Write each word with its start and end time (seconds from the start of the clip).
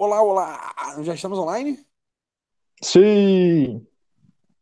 Olá, 0.00 0.22
olá! 0.22 1.02
Já 1.02 1.12
estamos 1.12 1.36
online? 1.40 1.84
Sim! 2.80 3.84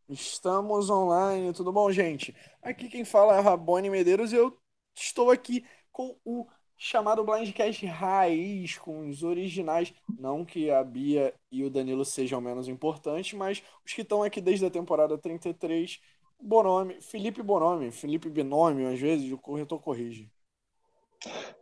Estamos 0.08 0.88
online, 0.88 1.52
tudo 1.52 1.70
bom, 1.70 1.92
gente? 1.92 2.34
Aqui 2.62 2.88
quem 2.88 3.04
fala 3.04 3.36
é 3.36 3.40
Rabone 3.40 3.90
Medeiros 3.90 4.32
e 4.32 4.36
eu 4.36 4.58
estou 4.94 5.30
aqui 5.30 5.62
com 5.92 6.16
o 6.24 6.46
chamado 6.74 7.22
Blindcast 7.22 7.84
Raiz, 7.84 8.78
com 8.78 9.10
os 9.10 9.22
originais. 9.22 9.92
Não 10.18 10.42
que 10.42 10.70
a 10.70 10.82
Bia 10.82 11.34
e 11.52 11.62
o 11.64 11.70
Danilo 11.70 12.06
sejam 12.06 12.40
menos 12.40 12.66
importantes, 12.66 13.34
mas 13.34 13.62
os 13.84 13.92
que 13.92 14.00
estão 14.00 14.22
aqui 14.22 14.40
desde 14.40 14.64
a 14.64 14.70
temporada 14.70 15.18
33. 15.18 16.00
Bonome, 16.40 17.02
Felipe 17.02 17.42
Bonome, 17.42 17.90
Felipe 17.90 18.30
Binômio, 18.30 18.90
às 18.90 18.98
vezes, 18.98 19.30
o 19.30 19.36
corretor 19.36 19.82
corrige. 19.82 20.32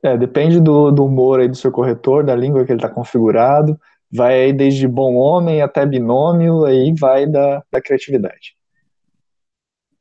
É, 0.02 0.16
depende 0.16 0.60
do, 0.60 0.90
do 0.90 1.04
humor 1.06 1.40
aí 1.40 1.48
do 1.48 1.56
seu 1.56 1.72
corretor, 1.72 2.24
da 2.24 2.34
língua 2.34 2.64
que 2.64 2.72
ele 2.72 2.78
está 2.78 2.88
configurado. 2.88 3.78
Vai 4.12 4.44
aí 4.44 4.52
desde 4.52 4.86
bom 4.86 5.14
homem 5.14 5.62
até 5.62 5.84
binômio, 5.84 6.64
aí 6.64 6.92
vai 6.92 7.26
da, 7.26 7.62
da 7.70 7.80
criatividade. 7.80 8.56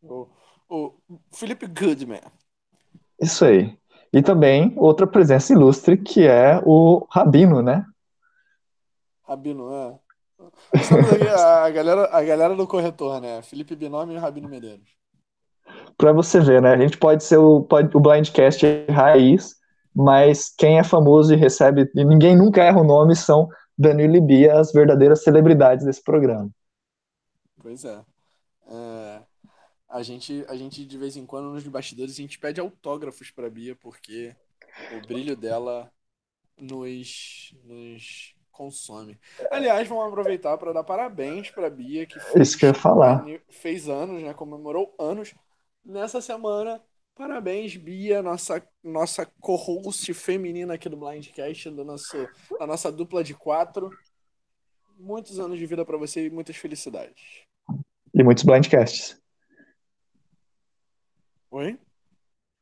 O, 0.02 0.28
o 0.70 0.94
Felipe 1.32 1.66
Goodman. 1.68 2.22
Isso 3.20 3.46
aí. 3.46 3.78
E 4.12 4.22
também 4.22 4.74
outra 4.78 5.08
presença 5.08 5.54
ilustre 5.54 5.98
que 5.98 6.28
é 6.28 6.62
o 6.66 7.08
Rabino, 7.10 7.62
né? 7.62 7.86
Rabino, 9.24 9.74
é. 9.74 10.00
A 11.66 11.70
galera, 11.70 12.10
a 12.12 12.24
galera 12.24 12.56
do 12.56 12.68
corretor, 12.68 13.22
né? 13.22 13.42
Felipe 13.42 13.76
Binômio 13.76 14.16
e 14.16 14.20
Rabino 14.20 14.50
Medeiros. 14.50 15.03
Para 15.98 16.12
você 16.12 16.40
ver, 16.40 16.62
né? 16.62 16.74
A 16.74 16.78
gente 16.78 16.98
pode 16.98 17.24
ser 17.24 17.38
o, 17.38 17.62
pode, 17.62 17.96
o 17.96 18.00
Blindcast 18.00 18.66
raiz, 18.90 19.56
mas 19.96 20.54
quem 20.58 20.80
é 20.80 20.84
famoso 20.84 21.34
e 21.34 21.38
recebe, 21.38 21.90
e 21.96 22.04
ninguém 22.04 22.36
nunca 22.36 22.64
erra 22.64 22.82
o 22.82 22.84
nome, 22.84 23.16
são 23.16 23.48
Danilo 23.78 24.16
e 24.16 24.22
Bia, 24.22 24.60
as 24.60 24.72
verdadeiras 24.72 25.24
celebridades 25.24 25.86
desse 25.86 26.04
programa. 26.04 26.50
Pois 27.62 27.86
é. 27.86 28.02
é. 28.68 29.22
a, 29.88 30.04
gente, 30.04 30.44
a 30.50 30.56
gente, 30.56 30.86
de 30.86 30.98
vez 30.98 31.16
em 31.16 31.26
quando, 31.26 31.50
nos 31.50 31.66
bastidores, 31.68 32.14
a 32.14 32.22
gente 32.22 32.40
pede 32.40 32.60
autógrafos 32.60 33.32
pra 33.32 33.50
Bia, 33.50 33.76
porque 33.76 34.36
o 34.98 35.08
brilho 35.08 35.36
dela 35.36 35.90
nos, 36.60 37.56
nos 37.64 38.36
consome. 38.52 39.20
Aliás, 39.52 39.88
vamos 39.88 40.08
aproveitar 40.08 40.58
para 40.58 40.74
dar 40.74 40.84
parabéns 40.84 41.50
para 41.50 41.70
Bia, 41.70 42.06
que 42.06 42.20
fez, 42.20 42.50
Isso 42.50 42.58
que 42.58 42.66
eu 42.66 42.70
ia 42.70 42.74
falar. 42.74 43.26
fez 43.50 43.88
anos, 43.90 44.22
né? 44.22 44.34
Comemorou 44.34 44.94
anos 45.00 45.34
nessa 45.84 46.22
semana. 46.22 46.82
Parabéns, 47.16 47.76
Bia, 47.76 48.24
nossa, 48.24 48.68
nossa 48.84 49.26
co-host 49.40 50.12
feminina 50.14 50.74
aqui 50.74 50.90
do 50.90 50.98
Blindcast, 50.98 51.70
do 51.70 51.86
nosso, 51.86 52.18
da 52.58 52.66
nossa 52.66 52.92
dupla 52.92 53.24
de 53.24 53.36
quatro. 53.36 53.92
Muitos 54.98 55.40
anos 55.40 55.60
de 55.60 55.66
vida 55.66 55.86
para 55.86 55.98
você 55.98 56.26
e 56.26 56.30
muitas 56.30 56.56
felicidades. 56.56 57.46
E 58.14 58.24
muitos 58.24 58.44
blindcasts. 58.44 59.22
Oi? 61.52 61.80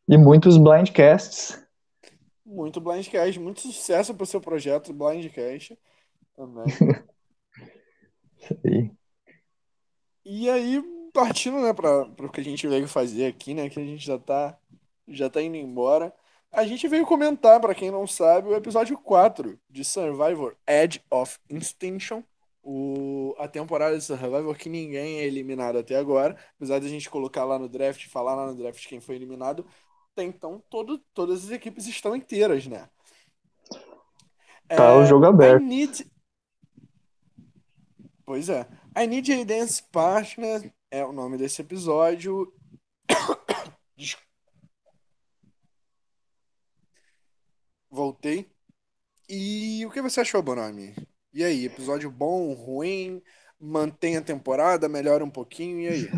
E 0.07 0.17
muitos 0.17 0.57
blindcasts. 0.57 1.61
Muito 2.45 2.81
blindcast, 2.81 3.39
muito 3.39 3.61
sucesso 3.61 4.13
para 4.13 4.23
o 4.23 4.27
seu 4.27 4.41
projeto 4.41 4.93
blindcast 4.93 5.77
também. 6.35 6.65
Sim. 8.65 8.97
E 10.25 10.49
aí, 10.49 10.83
partindo, 11.11 11.59
né, 11.61 11.73
para 11.73 12.03
o 12.03 12.31
que 12.31 12.41
a 12.41 12.43
gente 12.43 12.67
veio 12.67 12.87
fazer 12.87 13.25
aqui, 13.25 13.53
né, 13.53 13.69
que 13.69 13.79
a 13.79 13.83
gente 13.83 14.05
já 14.05 14.17
tá, 14.17 14.57
já 15.07 15.29
tá 15.29 15.41
indo 15.41 15.57
embora, 15.57 16.13
a 16.51 16.65
gente 16.65 16.87
veio 16.87 17.05
comentar, 17.05 17.59
para 17.59 17.73
quem 17.73 17.89
não 17.89 18.05
sabe, 18.05 18.49
o 18.49 18.55
episódio 18.55 18.97
4 18.97 19.57
de 19.69 19.85
Survivor 19.85 20.55
Edge 20.67 21.01
of 21.09 21.39
Extinction, 21.49 22.23
o, 22.63 23.33
a 23.39 23.47
temporada 23.47 23.97
de 23.97 24.03
Survivor 24.03 24.55
que 24.55 24.69
ninguém 24.69 25.19
é 25.19 25.25
eliminado 25.25 25.77
até 25.77 25.95
agora, 25.95 26.37
apesar 26.57 26.79
de 26.79 26.87
a 26.87 26.89
gente 26.89 27.09
colocar 27.09 27.45
lá 27.45 27.57
no 27.57 27.69
draft, 27.69 28.07
falar 28.07 28.35
lá 28.35 28.47
no 28.47 28.55
draft 28.55 28.85
quem 28.87 28.99
foi 28.99 29.15
eliminado, 29.15 29.65
até 30.11 30.23
então 30.23 30.61
todo, 30.69 30.99
todas 31.13 31.45
as 31.45 31.51
equipes 31.51 31.87
estão 31.87 32.15
inteiras, 32.15 32.67
né? 32.67 32.89
Tá 34.67 34.85
é, 34.85 34.91
o 34.91 35.05
jogo 35.05 35.25
aberto. 35.25 35.63
Need... 35.63 36.05
Pois 38.25 38.49
é. 38.49 38.67
I 38.97 39.07
Need 39.07 39.33
a 39.33 39.43
Dance 39.43 39.83
Partner 39.91 40.71
é 40.91 41.03
o 41.05 41.13
nome 41.13 41.37
desse 41.37 41.61
episódio. 41.61 42.53
Voltei. 47.89 48.51
E 49.29 49.85
o 49.85 49.89
que 49.89 50.01
você 50.01 50.19
achou, 50.19 50.43
Bonami? 50.43 50.93
E 51.33 51.45
aí, 51.45 51.65
episódio 51.65 52.11
bom, 52.11 52.53
ruim? 52.53 53.21
Mantém 53.57 54.17
a 54.17 54.21
temporada, 54.21 54.89
melhora 54.89 55.23
um 55.23 55.29
pouquinho, 55.29 55.79
e 55.79 55.87
aí? 55.87 56.09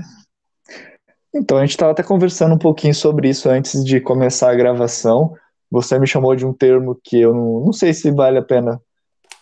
Então, 1.36 1.58
a 1.58 1.62
gente 1.62 1.72
estava 1.72 1.92
até 1.92 2.02
conversando 2.02 2.56
um 2.56 2.60
pouquinho 2.60 2.96
sobre 2.96 3.30
isso 3.30 3.48
antes 3.50 3.86
de 3.86 4.02
começar 4.02 4.50
a 4.52 4.56
gravação. 4.56 5.36
Você 5.70 6.00
me 6.00 6.08
chamou 6.08 6.36
de 6.36 6.46
um 6.46 6.54
termo 6.54 7.00
que 7.04 7.20
eu 7.20 7.34
não, 7.34 7.66
não 7.66 7.74
sei 7.74 7.94
se 7.94 8.10
vale 8.12 8.40
a 8.40 8.44
pena 8.44 8.82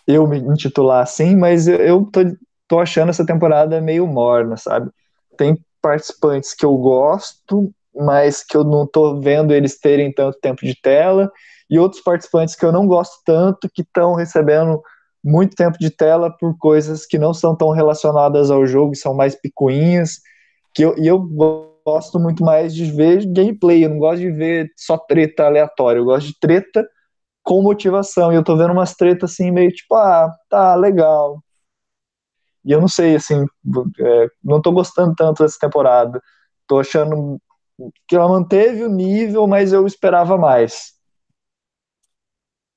eu 0.06 0.26
me 0.26 0.38
intitular 0.38 1.02
assim, 1.02 1.36
mas 1.36 1.68
eu, 1.68 1.76
eu 1.76 2.04
tô, 2.04 2.20
tô 2.66 2.80
achando 2.80 3.10
essa 3.10 3.24
temporada 3.24 3.80
meio 3.80 4.06
morna, 4.06 4.56
sabe? 4.56 4.90
Tem 5.42 5.58
participantes 5.82 6.54
que 6.54 6.64
eu 6.64 6.76
gosto, 6.76 7.74
mas 7.92 8.44
que 8.44 8.56
eu 8.56 8.62
não 8.62 8.86
tô 8.86 9.20
vendo 9.20 9.52
eles 9.52 9.76
terem 9.78 10.12
tanto 10.14 10.38
tempo 10.40 10.64
de 10.64 10.80
tela, 10.80 11.30
e 11.68 11.80
outros 11.80 12.00
participantes 12.00 12.54
que 12.54 12.64
eu 12.64 12.70
não 12.70 12.86
gosto 12.86 13.20
tanto, 13.26 13.68
que 13.74 13.82
estão 13.82 14.14
recebendo 14.14 14.80
muito 15.24 15.56
tempo 15.56 15.76
de 15.78 15.90
tela 15.90 16.30
por 16.30 16.56
coisas 16.58 17.04
que 17.04 17.18
não 17.18 17.34
são 17.34 17.56
tão 17.56 17.70
relacionadas 17.70 18.52
ao 18.52 18.64
jogo, 18.64 18.94
são 18.94 19.14
mais 19.14 19.34
picuinhas, 19.34 20.20
que 20.72 20.84
eu, 20.84 20.96
e 20.96 21.08
eu 21.08 21.18
gosto 21.84 22.20
muito 22.20 22.44
mais 22.44 22.72
de 22.72 22.84
ver 22.84 23.26
gameplay, 23.26 23.84
eu 23.84 23.90
não 23.90 23.98
gosto 23.98 24.20
de 24.20 24.30
ver 24.30 24.70
só 24.76 24.96
treta 24.96 25.46
aleatória, 25.46 25.98
eu 25.98 26.04
gosto 26.04 26.28
de 26.28 26.38
treta 26.38 26.86
com 27.42 27.60
motivação, 27.62 28.32
e 28.32 28.36
eu 28.36 28.44
tô 28.44 28.56
vendo 28.56 28.72
umas 28.72 28.94
tretas 28.94 29.32
assim, 29.32 29.50
meio 29.50 29.72
tipo, 29.72 29.96
ah, 29.96 30.32
tá, 30.48 30.76
legal, 30.76 31.42
e 32.64 32.72
eu 32.72 32.80
não 32.80 32.88
sei, 32.88 33.16
assim, 33.16 33.44
é, 34.00 34.28
não 34.42 34.60
tô 34.62 34.72
gostando 34.72 35.14
tanto 35.14 35.42
dessa 35.42 35.58
temporada. 35.58 36.22
Tô 36.66 36.80
achando 36.80 37.40
que 38.06 38.14
ela 38.14 38.28
manteve 38.28 38.84
o 38.84 38.88
nível, 38.88 39.46
mas 39.46 39.72
eu 39.72 39.86
esperava 39.86 40.38
mais. 40.38 40.92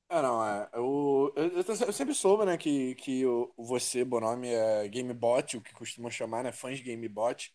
Ah, 0.10 0.22
não, 0.22 0.46
é. 0.46 0.70
Eu, 0.74 1.34
eu, 1.36 1.64
eu, 1.64 1.94
sempre 1.94 2.14
soube, 2.14 2.46
né, 2.46 2.58
que, 2.58 2.96
que 2.96 3.26
o, 3.26 3.52
você, 3.58 4.04
Bonome, 4.04 4.50
é 4.50 4.88
GameBot, 4.88 5.58
o 5.58 5.62
que 5.62 5.74
costumam 5.74 6.10
chamar, 6.10 6.44
né, 6.44 6.52
fãs 6.52 6.78
de 6.78 6.84
GameBot. 6.84 7.54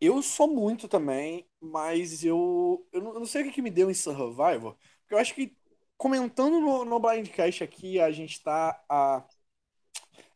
Eu 0.00 0.20
sou 0.22 0.48
muito 0.48 0.88
também, 0.88 1.46
mas 1.60 2.24
eu, 2.24 2.86
eu, 2.92 3.00
não, 3.02 3.14
eu 3.14 3.20
não 3.20 3.26
sei 3.26 3.42
o 3.42 3.44
que, 3.44 3.52
que 3.52 3.62
me 3.62 3.70
deu 3.70 3.90
em 3.90 3.94
Survivor, 3.94 4.76
porque 5.00 5.14
eu 5.14 5.18
acho 5.18 5.34
que 5.34 5.56
comentando 5.96 6.60
no, 6.60 6.84
no 6.84 6.98
Blindcast 6.98 7.62
aqui, 7.62 8.00
a 8.00 8.10
gente 8.10 8.42
tá 8.42 8.82
a 8.88 9.24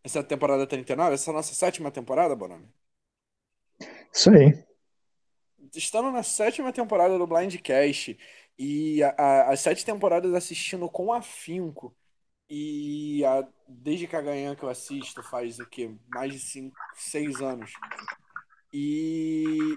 essa 0.07 0.21
é 0.21 0.23
temporada 0.23 0.65
39? 0.65 1.15
Essa 1.15 1.31
é 1.31 1.33
a 1.33 1.37
nossa 1.37 1.53
sétima 1.53 1.91
temporada, 1.91 2.37
Bonami? 2.37 2.69
Isso 4.13 4.31
aí. 4.31 4.65
Estando 5.75 6.13
na 6.13 6.23
sétima 6.23 6.73
temporada 6.73 7.19
do 7.19 7.27
Blindcast 7.27 8.17
e 8.57 9.03
a, 9.03 9.09
a, 9.19 9.53
as 9.53 9.61
sete 9.61 9.85
temporadas 9.85 10.33
assistindo 10.33 10.89
com 10.89 11.13
afinco 11.13 11.93
e 12.49 13.25
a, 13.25 13.47
desde 13.67 14.07
Caganhã 14.07 14.55
que 14.55 14.63
eu 14.63 14.69
assisto 14.69 15.25
faz 15.25 15.59
o 15.59 15.67
quê? 15.67 15.93
Mais 16.09 16.33
de 16.33 16.39
cinco, 16.39 16.77
seis 16.95 17.43
anos. 17.43 17.73
E 18.73 19.77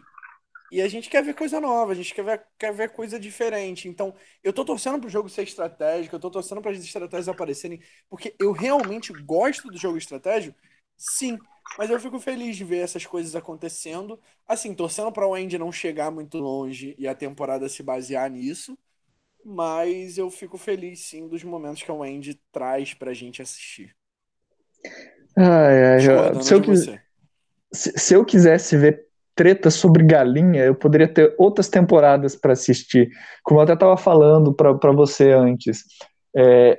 e 0.72 0.82
a 0.82 0.88
gente 0.88 1.10
quer 1.10 1.24
ver 1.24 1.34
coisa 1.36 1.60
nova, 1.60 1.92
a 1.92 1.96
gente 1.96 2.14
quer 2.14 2.24
ver, 2.24 2.44
quer 2.58 2.74
ver 2.74 2.90
coisa 2.92 3.20
diferente. 3.20 3.88
Então, 3.88 4.14
eu 4.44 4.54
tô 4.54 4.64
torcendo 4.66 5.00
pro 5.00 5.10
jogo 5.10 5.30
ser 5.30 5.44
estratégico, 5.44 6.16
eu 6.16 6.20
tô 6.20 6.30
torcendo 6.32 6.62
para 6.62 6.72
as 6.72 6.80
estratégias 6.80 7.30
aparecerem, 7.30 7.82
porque 8.10 8.36
eu 8.40 8.52
realmente 8.52 9.12
gosto 9.14 9.70
do 9.70 9.78
jogo 9.78 9.98
estratégico, 9.98 10.58
sim. 10.98 11.38
Mas 11.78 11.90
eu 11.90 12.00
fico 12.00 12.20
feliz 12.20 12.58
de 12.58 12.66
ver 12.66 12.80
essas 12.80 13.06
coisas 13.06 13.36
acontecendo. 13.36 14.20
Assim, 14.48 14.74
torcendo 14.74 15.12
pra 15.12 15.28
Wendy 15.28 15.58
não 15.58 15.72
chegar 15.72 16.12
muito 16.12 16.38
longe 16.38 16.96
e 16.98 17.08
a 17.08 17.16
temporada 17.16 17.70
se 17.70 17.84
basear 17.84 18.30
nisso. 18.30 18.78
Mas 19.44 20.18
eu 20.18 20.30
fico 20.30 20.58
feliz, 20.58 21.00
sim, 21.02 21.28
dos 21.28 21.44
momentos 21.44 21.84
que 21.84 21.92
a 21.92 21.94
Wendy 21.94 22.40
traz 22.52 22.94
pra 22.94 23.14
gente 23.14 23.42
assistir. 23.42 23.96
Ai, 25.36 25.86
ai, 25.86 26.42
se, 26.42 26.54
eu 26.54 26.62
quis... 26.62 26.86
se, 27.72 27.94
se 27.98 28.14
eu 28.14 28.26
quisesse 28.26 28.78
ver 28.78 29.09
treta 29.40 29.72
sobre 29.72 30.04
galinha, 30.04 30.66
eu 30.66 30.76
poderia 30.76 31.08
ter 31.08 31.34
outras 31.38 31.70
temporadas 31.70 32.36
para 32.36 32.52
assistir. 32.52 33.10
Como 33.42 33.58
eu 33.58 33.64
até 33.64 33.72
estava 33.72 33.96
falando 33.96 34.54
para 34.54 34.92
você 34.92 35.32
antes, 35.32 35.86
é, 36.36 36.78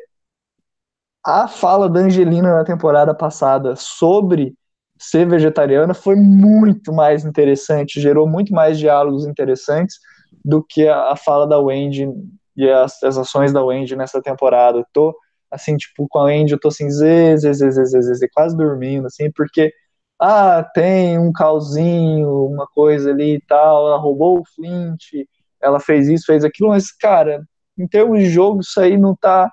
a 1.25 1.49
fala 1.49 1.89
da 1.89 2.01
Angelina 2.01 2.55
na 2.55 2.63
temporada 2.63 3.15
passada 3.15 3.75
sobre 3.77 4.53
ser 4.99 5.27
vegetariana 5.27 5.95
foi 5.95 6.17
muito 6.17 6.93
mais 6.93 7.25
interessante, 7.25 7.99
gerou 7.99 8.29
muito 8.29 8.53
mais 8.53 8.79
diálogos 8.79 9.27
interessantes 9.27 9.97
do 10.45 10.63
que 10.63 10.87
a, 10.87 11.13
a 11.13 11.17
fala 11.17 11.49
da 11.49 11.59
Wendy 11.59 12.07
e 12.55 12.69
as, 12.69 13.03
as, 13.03 13.17
ações 13.17 13.55
da 13.55 13.65
Wendy 13.65 13.97
nessa 13.97 14.21
temporada. 14.21 14.85
Tô, 14.93 15.17
assim, 15.51 15.79
tipo, 15.79 16.07
com 16.11 16.19
a 16.19 16.31
Andy 16.31 16.53
eu 16.53 16.61
tô 16.61 16.69
assim, 16.69 16.91
zê, 16.91 17.39
zê, 17.39 17.55
zê, 17.55 17.71
zê, 17.71 17.85
zê, 17.87 18.15
zê, 18.15 18.29
quase 18.29 18.55
dormindo, 18.55 19.07
assim, 19.07 19.31
porque, 19.33 19.73
ah, 20.21 20.63
tem 20.63 21.19
um 21.19 21.33
calzinho, 21.33 22.47
uma 22.47 22.67
coisa 22.67 23.11
ali 23.11 23.37
e 23.37 23.41
tal, 23.41 23.89
ela 23.89 23.97
roubou 23.97 24.41
o 24.41 24.45
Flint, 24.45 25.27
ela 25.61 25.81
fez 25.81 26.09
isso, 26.09 26.27
fez 26.27 26.45
aquilo, 26.45 26.69
mas, 26.69 26.93
cara, 26.93 27.43
em 27.79 27.89
termos 27.89 28.19
de 28.19 28.29
jogo, 28.29 28.61
isso 28.61 28.79
aí 28.81 28.99
não 28.99 29.17
tá 29.17 29.51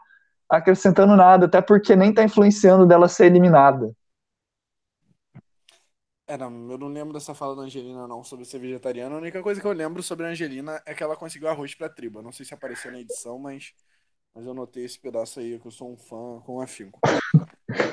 acrescentando 0.49 1.15
nada, 1.15 1.45
até 1.45 1.61
porque 1.61 1.95
nem 1.95 2.13
tá 2.13 2.23
influenciando 2.23 2.85
dela 2.85 3.07
ser 3.07 3.27
eliminada. 3.27 3.91
É, 6.29 6.37
não, 6.37 6.69
eu 6.69 6.77
não 6.77 6.89
lembro 6.89 7.13
dessa 7.13 7.33
fala 7.33 7.55
da 7.55 7.61
Angelina, 7.61 8.05
não, 8.05 8.21
sobre 8.21 8.43
ser 8.43 8.59
vegetariana. 8.59 9.15
A 9.15 9.19
única 9.19 9.41
coisa 9.41 9.61
que 9.61 9.67
eu 9.67 9.71
lembro 9.71 10.03
sobre 10.03 10.25
a 10.25 10.29
Angelina 10.29 10.81
é 10.85 10.93
que 10.93 11.01
ela 11.01 11.15
conseguiu 11.15 11.47
arroz 11.47 11.73
pra 11.73 11.87
tribo. 11.87 12.19
Eu 12.19 12.23
não 12.23 12.33
sei 12.33 12.45
se 12.45 12.53
apareceu 12.53 12.91
na 12.91 12.99
edição, 12.99 13.39
mas, 13.39 13.71
mas 14.37 14.45
eu 14.45 14.53
notei 14.53 14.85
esse 14.85 14.99
pedaço 14.99 15.39
aí, 15.39 15.57
que 15.57 15.65
eu 15.65 15.71
sou 15.71 15.91
um 15.91 15.97
fã 15.97 16.39
com 16.45 16.61
afinco. 16.61 16.99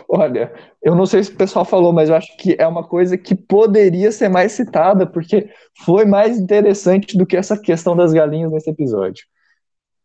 Olha, 0.07 0.53
eu 0.83 0.95
não 0.95 1.07
sei 1.07 1.25
se 1.25 1.33
o 1.33 1.37
pessoal 1.39 1.65
falou, 1.65 1.91
mas 1.91 2.11
eu 2.11 2.15
acho 2.15 2.37
que 2.37 2.55
é 2.59 2.67
uma 2.67 2.87
coisa 2.87 3.17
que 3.17 3.35
poderia 3.35 4.13
ser 4.13 4.29
mais 4.29 4.53
citada, 4.53 5.07
porque 5.07 5.51
foi 5.87 6.05
mais 6.05 6.39
interessante 6.39 7.17
do 7.17 7.25
que 7.25 7.35
essa 7.35 7.59
questão 7.59 7.97
das 7.97 8.13
galinhas 8.13 8.53
nesse 8.53 8.69
episódio. 8.69 9.25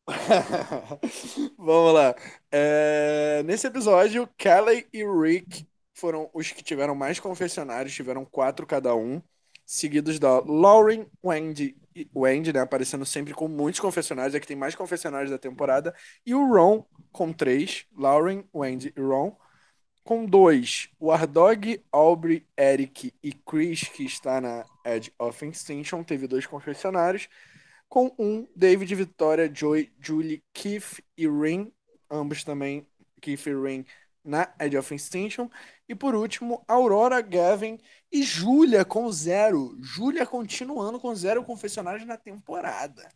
Vamos 1.60 1.94
lá. 1.94 2.16
É, 2.50 3.44
nesse 3.44 3.68
episódio, 3.68 4.26
Kelly 4.38 4.88
e 4.94 5.04
Rick 5.04 5.68
foram 5.94 6.30
os 6.34 6.54
que 6.54 6.64
tiveram 6.64 6.96
mais 6.96 7.20
confessionários, 7.20 7.94
tiveram 7.94 8.24
quatro 8.24 8.66
cada 8.66 8.96
um, 8.96 9.22
seguidos 9.70 10.18
da 10.18 10.40
Lauren, 10.40 11.06
Wendy, 11.24 11.78
Wendy, 12.16 12.52
né, 12.52 12.60
aparecendo 12.60 13.06
sempre 13.06 13.36
com 13.36 13.48
muitos 13.48 13.80
confessionários, 13.80 14.34
é 14.34 14.40
que 14.40 14.48
tem 14.48 14.58
mais 14.58 14.74
confessionários 14.74 15.30
da 15.30 15.38
temporada, 15.38 15.94
e 16.26 16.34
o 16.34 16.44
Ron 16.52 16.84
com 17.12 17.32
três, 17.32 17.86
Lauren, 17.96 18.44
Wendy 18.52 18.92
e 18.98 19.00
Ron, 19.00 19.38
com 20.04 20.26
dois, 20.26 20.90
o 21.00 21.12
Ardog, 21.12 21.80
Aubrey, 21.92 22.48
Eric 22.58 23.14
e 23.22 23.32
Chris, 23.32 23.84
que 23.84 24.04
está 24.04 24.42
na 24.42 24.66
Edge 24.84 25.14
of 25.20 25.46
Extinction, 25.46 26.04
teve 26.04 26.26
dois 26.26 26.48
confessionários, 26.48 27.30
com 27.88 28.12
um, 28.18 28.48
David, 28.56 28.96
Vitória, 28.96 29.52
Joy, 29.54 29.92
Julie, 30.02 30.44
Keith 30.52 31.00
e 31.16 31.28
Rin, 31.28 31.72
ambos 32.10 32.44
também, 32.44 32.88
Keith 33.22 33.46
e 33.46 33.54
Rin, 33.54 33.86
na 34.24 34.52
Edge 34.60 34.78
of 34.78 34.96
Extinction. 34.96 35.48
E 35.88 35.96
por 35.96 36.16
último, 36.16 36.64
Aurora, 36.68 37.22
Gavin 37.22 37.80
e 38.12 38.24
Júlia 38.24 38.84
com 38.84 39.12
zero. 39.12 39.78
Júlia 39.82 40.26
continuando 40.26 41.00
com 41.00 41.14
zero 41.14 41.44
confessionários 41.44 42.06
na 42.06 42.18
temporada. 42.18 43.08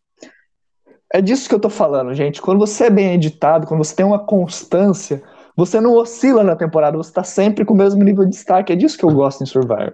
É 1.12 1.22
disso 1.22 1.48
que 1.48 1.56
eu 1.56 1.60
tô 1.60 1.70
falando, 1.70 2.14
gente. 2.14 2.42
Quando 2.42 2.60
você 2.60 2.86
é 2.86 2.90
bem 2.90 3.14
editado, 3.14 3.68
quando 3.68 3.84
você 3.84 3.96
tem 3.96 4.06
uma 4.06 4.26
constância, 4.26 5.24
você 5.56 5.80
não 5.80 5.94
oscila 5.94 6.44
na 6.44 6.56
temporada, 6.56 6.98
você 6.98 7.12
tá 7.12 7.24
sempre 7.24 7.66
com 7.66 7.74
o 7.74 7.78
mesmo 7.78 8.04
nível 8.04 8.24
de 8.26 8.32
destaque. 8.32 8.74
É 8.74 8.76
disso 8.76 8.98
que 8.98 9.06
eu 9.06 9.14
gosto 9.14 9.44
em 9.44 9.46
Survivor. 9.46 9.94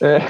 é, 0.00 0.16
é. 0.20 0.22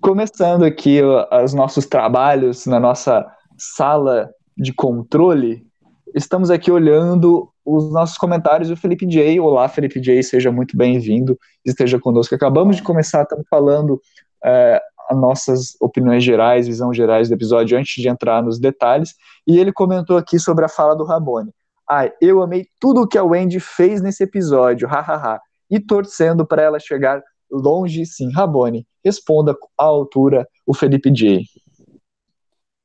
Começando 0.00 0.64
aqui 0.64 1.00
os 1.42 1.52
nossos 1.52 1.86
trabalhos 1.86 2.66
na 2.66 2.80
nossa 2.80 3.26
sala 3.58 4.30
de 4.56 4.72
controle, 4.72 5.66
estamos 6.14 6.50
aqui 6.50 6.70
olhando 6.70 7.52
os 7.66 7.92
nossos 7.92 8.16
comentários 8.16 8.68
do 8.68 8.76
Felipe 8.76 9.04
J. 9.04 9.40
Olá, 9.40 9.68
Felipe 9.68 10.00
J, 10.00 10.22
seja 10.22 10.52
muito 10.52 10.76
bem-vindo, 10.76 11.36
esteja 11.64 11.98
conosco. 11.98 12.32
Acabamos 12.32 12.76
de 12.76 12.82
começar, 12.82 13.22
estamos 13.24 13.44
falando 13.50 14.00
é, 14.44 14.80
as 15.10 15.18
nossas 15.18 15.76
opiniões 15.80 16.22
gerais, 16.22 16.68
visão 16.68 16.94
gerais 16.94 17.28
do 17.28 17.34
episódio 17.34 17.76
antes 17.76 18.00
de 18.00 18.08
entrar 18.08 18.40
nos 18.40 18.60
detalhes, 18.60 19.16
e 19.44 19.58
ele 19.58 19.72
comentou 19.72 20.16
aqui 20.16 20.38
sobre 20.38 20.64
a 20.64 20.68
fala 20.68 20.94
do 20.94 21.04
Rabone. 21.04 21.50
Ai, 21.90 22.12
eu 22.20 22.40
amei 22.40 22.66
tudo 22.80 23.02
o 23.02 23.08
que 23.08 23.18
a 23.18 23.24
Wendy 23.24 23.58
fez 23.58 24.00
nesse 24.00 24.22
episódio, 24.22 24.86
hahaha, 24.86 25.40
e 25.68 25.80
torcendo 25.80 26.46
para 26.46 26.62
ela 26.62 26.78
chegar 26.78 27.20
longe 27.50 28.06
sim. 28.06 28.30
Rabone, 28.30 28.86
responda 29.04 29.56
à 29.76 29.84
altura 29.84 30.46
o 30.64 30.72
Felipe 30.72 31.10
J. 31.10 31.42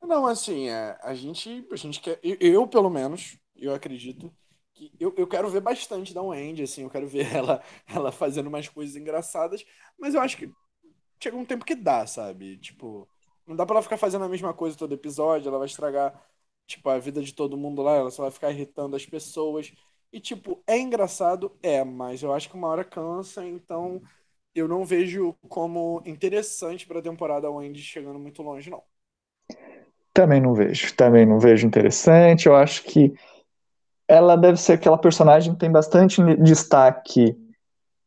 Não, 0.03 0.25
assim, 0.25 0.69
é, 0.69 0.97
a 1.03 1.13
gente, 1.13 1.67
a 1.71 1.75
gente 1.75 2.01
quer, 2.01 2.19
eu, 2.23 2.35
eu 2.39 2.67
pelo 2.67 2.89
menos, 2.89 3.37
eu 3.55 3.73
acredito 3.73 4.31
que 4.89 4.91
eu, 4.99 5.13
eu 5.17 5.27
quero 5.27 5.49
ver 5.49 5.61
bastante 5.61 6.13
da 6.13 6.21
Wendy, 6.21 6.63
assim, 6.63 6.83
eu 6.83 6.89
quero 6.89 7.07
ver 7.07 7.27
ela, 7.35 7.61
ela 7.87 8.11
fazendo 8.11 8.47
umas 8.47 8.67
coisas 8.67 8.95
engraçadas, 8.95 9.65
mas 9.99 10.13
eu 10.15 10.21
acho 10.21 10.37
que 10.37 10.51
chega 11.21 11.37
um 11.37 11.45
tempo 11.45 11.65
que 11.65 11.75
dá, 11.75 12.05
sabe? 12.07 12.57
Tipo, 12.57 13.07
não 13.45 13.55
dá 13.55 13.65
pra 13.65 13.75
ela 13.75 13.83
ficar 13.83 13.97
fazendo 13.97 14.25
a 14.25 14.29
mesma 14.29 14.53
coisa 14.53 14.77
todo 14.77 14.93
episódio, 14.93 15.49
ela 15.49 15.57
vai 15.59 15.67
estragar, 15.67 16.19
tipo, 16.67 16.89
a 16.89 16.97
vida 16.97 17.21
de 17.21 17.33
todo 17.33 17.57
mundo 17.57 17.81
lá, 17.81 17.95
ela 17.95 18.11
só 18.11 18.23
vai 18.23 18.31
ficar 18.31 18.51
irritando 18.51 18.95
as 18.95 19.05
pessoas. 19.05 19.71
E, 20.11 20.19
tipo, 20.19 20.61
é 20.67 20.77
engraçado? 20.79 21.57
É, 21.61 21.83
mas 21.83 22.23
eu 22.23 22.33
acho 22.33 22.49
que 22.49 22.55
uma 22.55 22.67
hora 22.67 22.83
cansa, 22.83 23.45
então 23.45 24.01
eu 24.53 24.67
não 24.67 24.83
vejo 24.83 25.33
como 25.47 26.01
interessante 26.05 26.85
pra 26.85 27.01
temporada 27.01 27.47
a 27.47 27.51
Wendy 27.51 27.81
chegando 27.81 28.19
muito 28.19 28.41
longe, 28.41 28.69
não. 28.69 28.83
Também 30.13 30.41
não 30.41 30.53
vejo, 30.53 30.93
também 30.95 31.25
não 31.25 31.39
vejo 31.39 31.65
interessante. 31.65 32.47
Eu 32.47 32.55
acho 32.55 32.83
que 32.83 33.13
ela 34.11 34.35
deve 34.35 34.57
ser 34.57 34.73
aquela 34.73 34.97
personagem 34.97 35.53
que 35.53 35.59
tem 35.61 35.71
bastante 35.71 36.21
destaque 36.35 37.33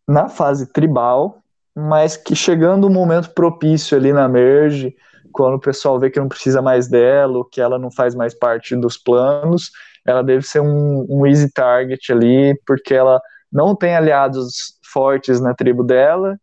na 0.07 0.29
fase 0.29 0.71
tribal, 0.71 1.39
mas 1.75 2.15
que 2.15 2.37
chegando 2.37 2.87
um 2.87 2.93
momento 2.93 3.31
propício 3.31 3.97
ali 3.97 4.13
na 4.13 4.29
merge, 4.29 4.95
quando 5.33 5.55
o 5.55 5.61
pessoal 5.61 5.99
vê 5.99 6.11
que 6.11 6.21
não 6.21 6.29
precisa 6.29 6.61
mais 6.61 6.89
dela, 6.89 7.43
que 7.51 7.59
ela 7.59 7.79
não 7.79 7.91
faz 7.91 8.15
mais 8.15 8.35
parte 8.35 8.77
dos 8.77 8.99
planos, 8.99 9.71
ela 10.07 10.23
deve 10.23 10.43
ser 10.43 10.61
um, 10.61 11.07
um 11.09 11.27
easy 11.27 11.51
target 11.51 12.13
ali, 12.13 12.55
porque 12.67 12.93
ela 12.93 13.19
não 13.51 13.75
tem 13.75 13.97
aliados 13.97 14.79
fortes 14.93 15.41
na 15.41 15.55
tribo 15.55 15.83
dela, 15.83 16.39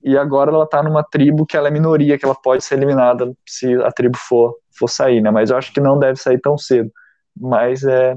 e 0.00 0.16
agora 0.16 0.52
ela 0.52 0.64
tá 0.66 0.80
numa 0.80 1.02
tribo 1.02 1.44
que 1.44 1.56
ela 1.56 1.66
é 1.66 1.72
minoria, 1.72 2.16
que 2.16 2.24
ela 2.24 2.36
pode 2.36 2.62
ser 2.62 2.76
eliminada 2.76 3.32
se 3.44 3.74
a 3.82 3.90
tribo 3.90 4.16
for, 4.16 4.54
for 4.78 4.88
sair, 4.88 5.20
né? 5.20 5.32
Mas 5.32 5.50
eu 5.50 5.56
acho 5.56 5.72
que 5.72 5.80
não 5.80 5.98
deve 5.98 6.20
sair 6.20 6.40
tão 6.40 6.56
cedo. 6.56 6.88
Mas 7.36 7.82
é, 7.82 8.16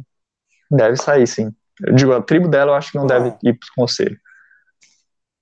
Deve 0.69 0.97
sair, 0.97 1.27
sim. 1.27 1.53
Eu 1.81 1.93
digo, 1.93 2.13
a 2.13 2.21
tribo 2.21 2.47
dela 2.47 2.71
eu 2.71 2.75
acho 2.75 2.91
que 2.91 2.97
não 2.97 3.07
deve 3.07 3.35
ir 3.43 3.53
pro 3.53 3.69
conselho. 3.75 4.19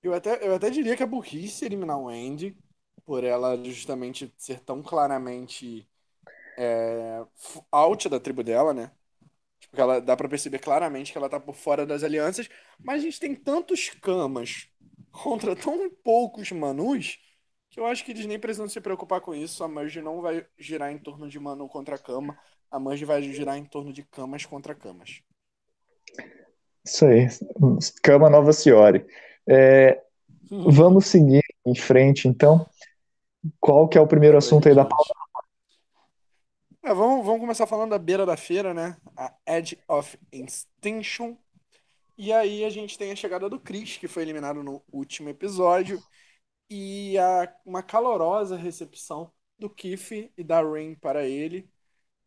Eu 0.02 0.12
até, 0.12 0.46
eu 0.46 0.54
até 0.54 0.68
diria 0.68 0.96
que 0.96 1.02
é 1.02 1.06
burrice 1.06 1.64
eliminar 1.64 1.98
o 1.98 2.08
Andy, 2.08 2.56
por 3.04 3.24
ela 3.24 3.56
justamente 3.64 4.32
ser 4.36 4.60
tão 4.60 4.82
claramente 4.82 5.88
é, 6.58 7.24
out 7.70 8.08
da 8.08 8.20
tribo 8.20 8.42
dela, 8.42 8.74
né? 8.74 8.90
Tipo, 9.60 9.80
ela 9.80 10.00
dá 10.00 10.16
para 10.16 10.28
perceber 10.28 10.58
claramente 10.58 11.12
que 11.12 11.18
ela 11.18 11.28
tá 11.28 11.40
por 11.40 11.54
fora 11.54 11.86
das 11.86 12.02
alianças, 12.02 12.48
mas 12.78 13.00
a 13.00 13.04
gente 13.04 13.20
tem 13.20 13.34
tantos 13.34 13.90
camas 14.02 14.68
contra 15.10 15.54
tão 15.56 15.90
poucos 16.02 16.50
manus 16.52 17.18
que 17.70 17.80
eu 17.80 17.86
acho 17.86 18.04
que 18.04 18.12
eles 18.12 18.26
nem 18.26 18.38
precisam 18.38 18.68
se 18.68 18.80
preocupar 18.80 19.20
com 19.20 19.34
isso. 19.34 19.64
A 19.64 19.68
Merge 19.68 20.00
não 20.00 20.20
vai 20.20 20.46
girar 20.56 20.92
em 20.92 20.98
torno 20.98 21.28
de 21.28 21.40
Manu 21.40 21.68
contra 21.68 21.98
Cama. 21.98 22.38
A 22.74 22.80
Merge 22.80 23.04
vai 23.04 23.22
girar 23.22 23.56
em 23.56 23.64
torno 23.64 23.92
de 23.92 24.02
camas 24.02 24.44
contra 24.44 24.74
camas. 24.74 25.22
Isso 26.84 27.06
aí. 27.06 27.28
Cama 28.02 28.28
Nova 28.28 28.52
Senhora. 28.52 29.06
É, 29.48 30.02
hum. 30.50 30.72
Vamos 30.72 31.06
seguir 31.06 31.44
em 31.64 31.76
frente, 31.76 32.26
então. 32.26 32.68
Qual 33.60 33.88
que 33.88 33.96
é 33.96 34.00
o 34.00 34.08
primeiro 34.08 34.36
assunto 34.36 34.68
aí 34.68 34.74
da 34.74 34.84
pauta? 34.84 35.14
É, 36.82 36.92
vamos, 36.92 37.24
vamos 37.24 37.40
começar 37.40 37.64
falando 37.64 37.90
da 37.90 37.98
beira 37.98 38.26
da 38.26 38.36
feira, 38.36 38.74
né? 38.74 38.96
A 39.16 39.32
Edge 39.46 39.78
of 39.86 40.18
Extinction. 40.32 41.36
E 42.18 42.32
aí 42.32 42.64
a 42.64 42.70
gente 42.70 42.98
tem 42.98 43.12
a 43.12 43.16
chegada 43.16 43.48
do 43.48 43.60
Chris, 43.60 43.98
que 43.98 44.08
foi 44.08 44.24
eliminado 44.24 44.64
no 44.64 44.82
último 44.92 45.28
episódio 45.28 46.02
e 46.68 47.16
a, 47.18 47.54
uma 47.64 47.84
calorosa 47.84 48.56
recepção 48.56 49.30
do 49.56 49.70
Kiff 49.70 50.28
e 50.36 50.42
da 50.42 50.60
Rain 50.60 50.96
para 50.96 51.24
ele, 51.24 51.70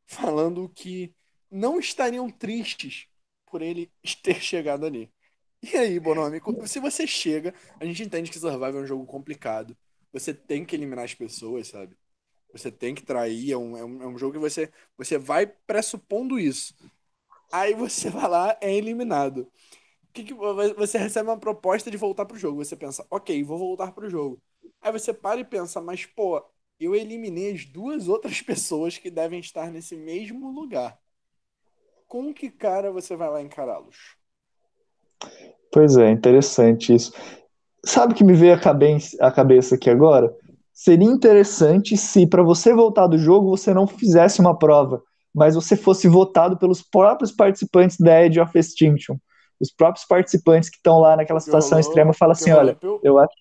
falando 0.08 0.70
que 0.70 1.14
não 1.52 1.80
estariam 1.80 2.30
tristes 2.32 3.08
por 3.46 3.62
ele 3.62 3.92
ter 4.24 4.42
chegado 4.42 4.86
ali. 4.86 5.12
E 5.62 5.76
aí, 5.78 6.00
Bonomi, 6.00 6.42
se 6.68 6.80
você 6.80 7.08
chega, 7.08 7.54
a 7.80 7.86
gente 7.86 8.04
entende 8.04 8.32
que 8.32 8.40
Survival 8.40 8.78
é 8.78 8.82
um 8.84 8.88
jogo 8.88 9.06
complicado. 9.06 9.78
Você 10.14 10.34
tem 10.34 10.66
que 10.66 10.76
eliminar 10.76 11.06
as 11.06 11.14
pessoas, 11.14 11.68
sabe? 11.68 11.98
Você 12.54 12.72
tem 12.72 12.96
que 12.96 13.04
trair, 13.04 13.52
é 13.52 13.58
um, 13.58 13.78
é 13.78 13.86
um, 13.86 14.04
é 14.04 14.08
um 14.08 14.18
jogo 14.18 14.34
que 14.34 14.40
você, 14.40 14.72
você 14.98 15.18
vai 15.18 15.48
pressupondo 15.48 16.40
isso. 16.40 16.76
Aí 17.52 17.74
você 17.74 18.10
vai 18.12 18.30
lá, 18.30 18.58
é 18.62 18.74
eliminado 18.74 19.52
que, 20.14 20.24
que 20.24 20.34
você 20.34 20.98
recebe 20.98 21.30
uma 21.30 21.40
proposta 21.40 21.92
de 21.92 21.98
voltar 21.98 22.26
pro 22.26 22.38
jogo. 22.38 22.64
Você 22.64 22.76
pensa, 22.76 23.06
ok, 23.10 23.44
vou 23.44 23.58
voltar 23.58 23.92
pro 23.92 24.10
jogo. 24.10 24.42
Aí 24.82 24.92
você 24.92 25.14
para 25.14 25.40
e 25.40 25.46
pensa, 25.46 25.82
mas 25.82 26.06
pô, 26.06 26.44
eu 26.80 26.96
eliminei 26.96 27.54
as 27.54 27.66
duas 27.66 28.08
outras 28.08 28.42
pessoas 28.42 28.98
que 28.98 29.10
devem 29.10 29.40
estar 29.40 29.72
nesse 29.72 29.96
mesmo 29.96 30.52
lugar. 30.52 30.98
Com 32.08 32.34
que 32.34 32.50
cara 32.50 32.92
você 32.92 33.16
vai 33.16 33.30
lá 33.30 33.42
encará-los? 33.42 34.16
Pois 35.72 35.98
é, 35.98 36.10
interessante 36.10 36.94
isso. 36.94 37.12
Sabe 37.86 38.14
o 38.14 38.16
que 38.16 38.24
me 38.24 38.34
veio 38.34 38.60
cabeça, 38.60 39.18
a 39.20 39.32
cabeça 39.32 39.76
aqui 39.76 39.90
agora? 39.90 40.34
Seria 40.74 41.08
interessante 41.08 41.98
se 41.98 42.26
para 42.26 42.44
você 42.44 42.74
voltar 42.74 43.08
do 43.08 43.18
jogo 43.18 43.50
você 43.50 43.74
não 43.74 43.88
fizesse 43.88 44.40
uma 44.40 44.58
prova 44.58 45.04
mas 45.38 45.54
você 45.54 45.78
fosse 45.78 46.08
votado 46.08 46.58
pelos 46.58 46.82
próprios 46.82 47.32
participantes 47.32 47.98
da 48.00 48.26
Edge 48.26 48.40
of 48.40 48.58
Extinction. 48.58 49.18
Os 49.60 49.72
próprios 49.72 50.04
participantes 50.04 50.68
que 50.68 50.78
estão 50.78 51.00
lá 51.00 51.16
naquela 51.16 51.40
situação 51.40 51.80
extrema 51.80 52.12
falam 52.12 52.32
assim, 52.32 52.52
olha, 52.52 52.76
eu 53.04 53.20
acho 53.20 53.34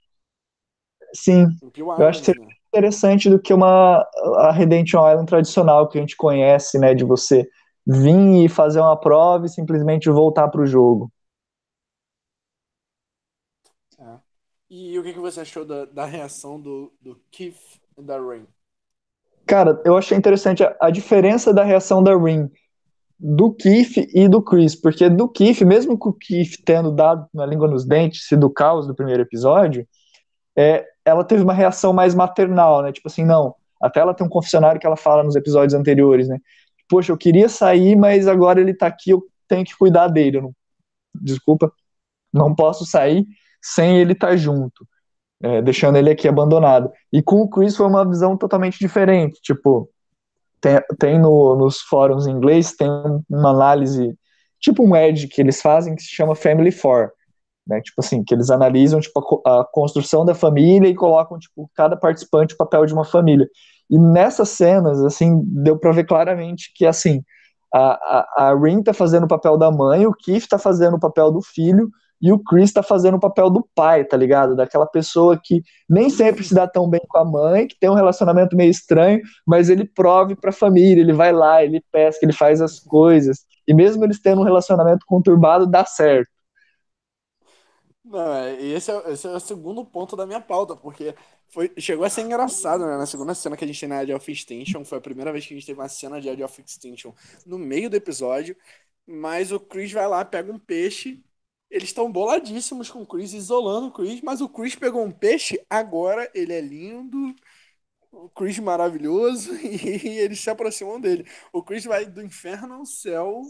Sim, 1.15 1.47
eu 1.75 2.07
acho 2.07 2.19
que 2.21 2.27
seria 2.27 2.47
interessante 2.77 3.31
do 3.31 3.41
que 3.41 3.55
uma 3.55 4.07
a 4.37 4.53
Redemption 4.53 5.01
Island 5.09 5.27
tradicional 5.27 5.89
que 5.89 5.97
a 5.97 6.01
gente 6.01 6.17
conhece, 6.17 6.79
né, 6.79 6.95
de 6.95 7.05
você 7.05 7.49
vir 7.87 8.45
e 8.45 8.49
fazer 8.49 8.81
uma 8.81 8.99
prova 8.99 9.47
e 9.47 9.49
simplesmente 9.49 10.11
voltar 10.11 10.49
para 10.49 10.61
o 10.61 10.67
jogo. 10.67 11.11
É. 13.99 14.19
E 14.69 14.99
o 14.99 15.03
que, 15.03 15.15
que 15.15 15.19
você 15.19 15.41
achou 15.41 15.65
da, 15.65 15.87
da 15.87 16.05
reação 16.05 16.61
do, 16.61 16.93
do 17.01 17.19
Keith 17.31 17.57
e 17.97 18.03
da 18.03 18.19
Rain? 18.21 18.47
Cara, 19.47 19.81
eu 19.85 19.97
achei 19.97 20.19
interessante 20.19 20.63
a, 20.63 20.77
a, 20.81 20.91
diferença 20.91 21.55
da 21.55 21.65
reação 21.65 22.03
da 22.03 22.17
Rin 22.17 22.51
do 23.19 23.51
Keith 23.55 23.97
e 24.13 24.29
do 24.29 24.43
Chris, 24.43 24.75
porque 24.75 25.09
do 25.09 25.27
Keith, 25.29 25.63
mesmo 25.63 25.97
com 25.97 26.11
o 26.11 26.13
Keith 26.13 26.63
tendo 26.65 26.91
dado 26.91 27.27
na 27.33 27.47
língua 27.47 27.69
nos 27.69 27.87
dentes, 27.87 28.27
sido 28.27 28.49
o 28.49 28.51
caos 28.51 28.87
do 28.87 28.95
primeiro 28.95 29.23
episódio, 29.23 29.87
é, 30.57 30.87
ela 31.05 31.25
teve 31.25 31.43
uma 31.43 31.53
reação 31.55 31.93
mais 31.93 32.15
maternal, 32.15 32.83
né? 32.83 32.93
Tipo 32.93 33.09
assim, 33.09 33.25
não. 33.25 33.55
Até 33.81 34.01
ela 34.01 34.15
tem 34.15 34.27
um 34.27 34.31
confessionário 34.31 34.81
que 34.81 34.87
ela 34.87 34.97
fala 34.97 35.23
nos 35.23 35.37
episódios 35.37 35.75
anteriores, 35.75 36.29
né? 36.29 36.39
Poxa, 36.89 37.13
eu 37.13 37.17
queria 37.19 37.49
sair, 37.49 37.97
mas 37.97 38.27
agora 38.29 38.61
ele 38.61 38.75
tá 38.75 38.87
aqui, 38.87 39.11
eu 39.11 39.23
tenho 39.49 39.65
que 39.65 39.77
cuidar 39.77 40.09
dele. 40.09 40.41
Não, 40.41 40.53
desculpa, 41.15 41.73
não 42.33 42.55
posso 42.55 42.87
sair 42.87 43.27
sem 43.61 43.99
ele 43.99 44.13
estar 44.13 44.29
tá 44.29 44.37
junto 44.37 44.87
é, 45.43 45.61
deixando 45.63 45.97
ele 45.97 46.11
aqui 46.11 46.29
abandonado. 46.29 46.91
E 47.13 47.23
com 47.23 47.43
o 47.43 47.49
Chris 47.49 47.77
foi 47.77 47.87
uma 47.87 48.07
visão 48.09 48.37
totalmente 48.37 48.79
diferente. 48.79 49.41
Tipo, 49.43 49.91
tem, 50.61 50.81
tem 50.99 51.19
no, 51.21 51.57
nos 51.57 51.81
fóruns 51.81 52.27
em 52.27 52.33
inglês, 52.33 52.75
tem 52.75 52.89
uma 53.29 53.51
análise, 53.51 54.17
tipo 54.61 54.83
um 54.83 54.97
edge 54.97 55.29
que 55.29 55.41
eles 55.41 55.61
fazem 55.61 55.95
que 55.95 56.03
se 56.03 56.11
chama 56.11 56.35
Family 56.35 56.73
Four. 56.73 57.11
Né, 57.67 57.81
tipo 57.81 58.01
assim, 58.01 58.23
que 58.23 58.33
eles 58.33 58.49
analisam 58.49 59.01
tipo, 59.01 59.43
a, 59.45 59.61
a, 59.61 59.65
construção 59.65 60.25
da 60.25 60.37
família 60.37 60.89
e 60.89 60.95
colocam 60.95 61.37
tipo, 61.37 61.69
cada 61.75 61.97
participante 61.97 62.55
o 62.55 62.57
papel 62.57 62.87
de 62.87 62.93
uma 62.93 63.05
família. 63.05 63.49
E 63.91 63.99
nessas 63.99 64.51
cenas, 64.51 65.03
assim, 65.03 65.43
deu 65.45 65.77
para 65.77 65.91
ver 65.91 66.05
claramente 66.05 66.73
que 66.75 66.87
assim, 66.87 67.25
a, 67.75 67.81
a, 68.39 68.49
a 68.51 68.55
Rin 68.55 68.83
tá 68.83 68.93
fazendo 68.93 69.25
o 69.25 69.29
papel 69.29 69.59
da 69.59 69.71
mãe, 69.71 70.07
o 70.07 70.13
Keith 70.13 70.47
tá 70.49 70.59
fazendo 70.59 70.97
o 70.97 71.01
papel 71.01 71.33
do 71.33 71.43
filho, 71.43 71.91
e 72.21 72.33
o 72.33 72.39
Chris 72.39 72.73
tá 72.73 72.83
fazendo 72.83 73.17
o 73.17 73.21
papel 73.21 73.51
do 73.51 73.67
pai, 73.75 74.05
tá 74.05 74.17
ligado? 74.17 74.57
Daquela 74.57 74.87
pessoa 74.87 75.39
que 75.43 75.63
nem 75.89 76.09
sempre 76.09 76.43
se 76.43 76.55
dá 76.55 76.67
tão 76.67 76.89
bem 76.89 77.01
com 77.09 77.19
a 77.19 77.25
mãe, 77.25 77.67
que 77.67 77.79
tem 77.79 77.91
um 77.91 77.95
relacionamento 77.95 78.57
meio 78.57 78.71
estranho, 78.71 79.21
mas 79.47 79.69
ele 79.69 79.85
prove 79.85 80.35
pra 80.35 80.53
família, 80.53 81.01
ele 81.03 81.13
vai 81.13 81.33
lá, 81.33 81.63
ele 81.63 81.83
pesca, 81.93 82.25
ele 82.25 82.33
faz 82.33 82.61
as 82.63 82.81
coisas. 82.81 83.41
E 83.69 83.75
mesmo 83.75 84.05
eles 84.05 84.21
tendo 84.21 84.41
um 84.41 84.45
relacionamento 84.45 85.05
conturbado, 85.07 85.67
dá 85.67 85.85
certo. 85.85 86.31
Não, 88.07 88.35
é, 88.35 88.63
esse 88.63 88.91
é, 88.91 89.13
esse 89.13 89.27
é 89.27 89.31
o 89.31 89.41
segundo 89.41 89.85
ponto 89.85 90.17
da 90.17 90.27
minha 90.27 90.41
pauta, 90.41 90.77
porque 90.77 91.15
foi, 91.49 91.73
chegou 91.79 92.05
a 92.05 92.11
ser 92.11 92.23
engraçado, 92.23 92.87
né? 92.87 92.97
Na 92.97 93.07
segunda 93.07 93.35
cena 93.35 93.57
que 93.57 93.65
a 93.65 93.67
gente 93.67 93.81
tem 93.81 93.89
na 93.89 94.03
Edge 94.03 94.15
of 94.15 94.33
Extinction, 94.33 94.85
foi 94.85 94.99
a 94.99 95.01
primeira 95.01 95.33
vez 95.33 95.45
que 95.45 95.55
a 95.55 95.57
gente 95.57 95.67
teve 95.67 95.81
uma 95.81 95.89
cena 95.89 96.21
de 96.21 96.29
Edge 96.29 96.43
of 96.43 96.63
Extinction 96.65 97.13
no 97.45 97.59
meio 97.59 97.91
do 97.91 97.97
episódio, 97.97 98.57
mas 99.07 99.53
o 99.53 99.59
Chris 99.59 99.93
vai 99.93 100.07
lá, 100.07 100.25
pega 100.25 100.53
um 100.53 100.59
peixe 100.59 101.23
eles 101.71 101.89
estão 101.89 102.11
boladíssimos 102.11 102.91
com 102.91 103.03
o 103.03 103.07
Chris, 103.07 103.33
isolando 103.33 103.89
o 103.89 103.93
Chris, 103.93 104.21
mas 104.23 104.41
o 104.41 104.49
Chris 104.49 104.75
pegou 104.75 105.05
um 105.05 105.11
peixe, 105.11 105.61
agora 105.69 106.31
ele 106.35 106.53
é 106.53 106.61
lindo, 106.61 107.35
o 108.13 108.29
Chris 108.29 108.59
maravilhoso, 108.59 109.55
e 109.63 110.19
eles 110.19 110.41
se 110.41 110.49
aproximam 110.49 111.01
dele. 111.01 111.27
O 111.53 111.63
Chris 111.63 111.85
vai 111.85 112.07
do 112.07 112.23
inferno 112.23 112.75
ao 112.75 112.87
céu 112.87 113.43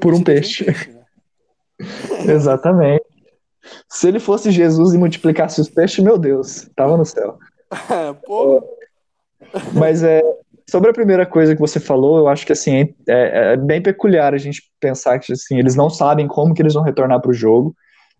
por 0.00 0.14
um 0.14 0.22
peixe. 0.22 0.62
Um 0.62 0.66
peixe 0.66 0.92
né? 0.92 1.04
Exatamente. 2.32 3.09
Se 3.88 4.08
ele 4.08 4.20
fosse 4.20 4.50
Jesus 4.50 4.94
e 4.94 4.98
multiplicasse 4.98 5.60
os 5.60 5.68
peixes, 5.68 6.02
meu 6.04 6.18
Deus, 6.18 6.68
tava 6.76 6.96
no 6.96 7.04
céu. 7.04 7.38
É, 7.90 8.12
pô. 8.26 8.62
Mas 9.72 10.02
é, 10.02 10.20
Sobre 10.70 10.88
a 10.88 10.92
primeira 10.92 11.26
coisa 11.26 11.52
que 11.52 11.60
você 11.60 11.80
falou, 11.80 12.18
eu 12.18 12.28
acho 12.28 12.46
que 12.46 12.52
assim 12.52 12.76
é, 12.76 12.92
é, 13.08 13.52
é 13.54 13.56
bem 13.56 13.82
peculiar 13.82 14.32
a 14.32 14.38
gente 14.38 14.62
pensar 14.78 15.18
que 15.18 15.32
assim 15.32 15.58
eles 15.58 15.74
não 15.74 15.90
sabem 15.90 16.28
como 16.28 16.54
que 16.54 16.62
eles 16.62 16.74
vão 16.74 16.84
retornar 16.84 17.20
para 17.20 17.32
o 17.32 17.34
jogo. 17.34 17.74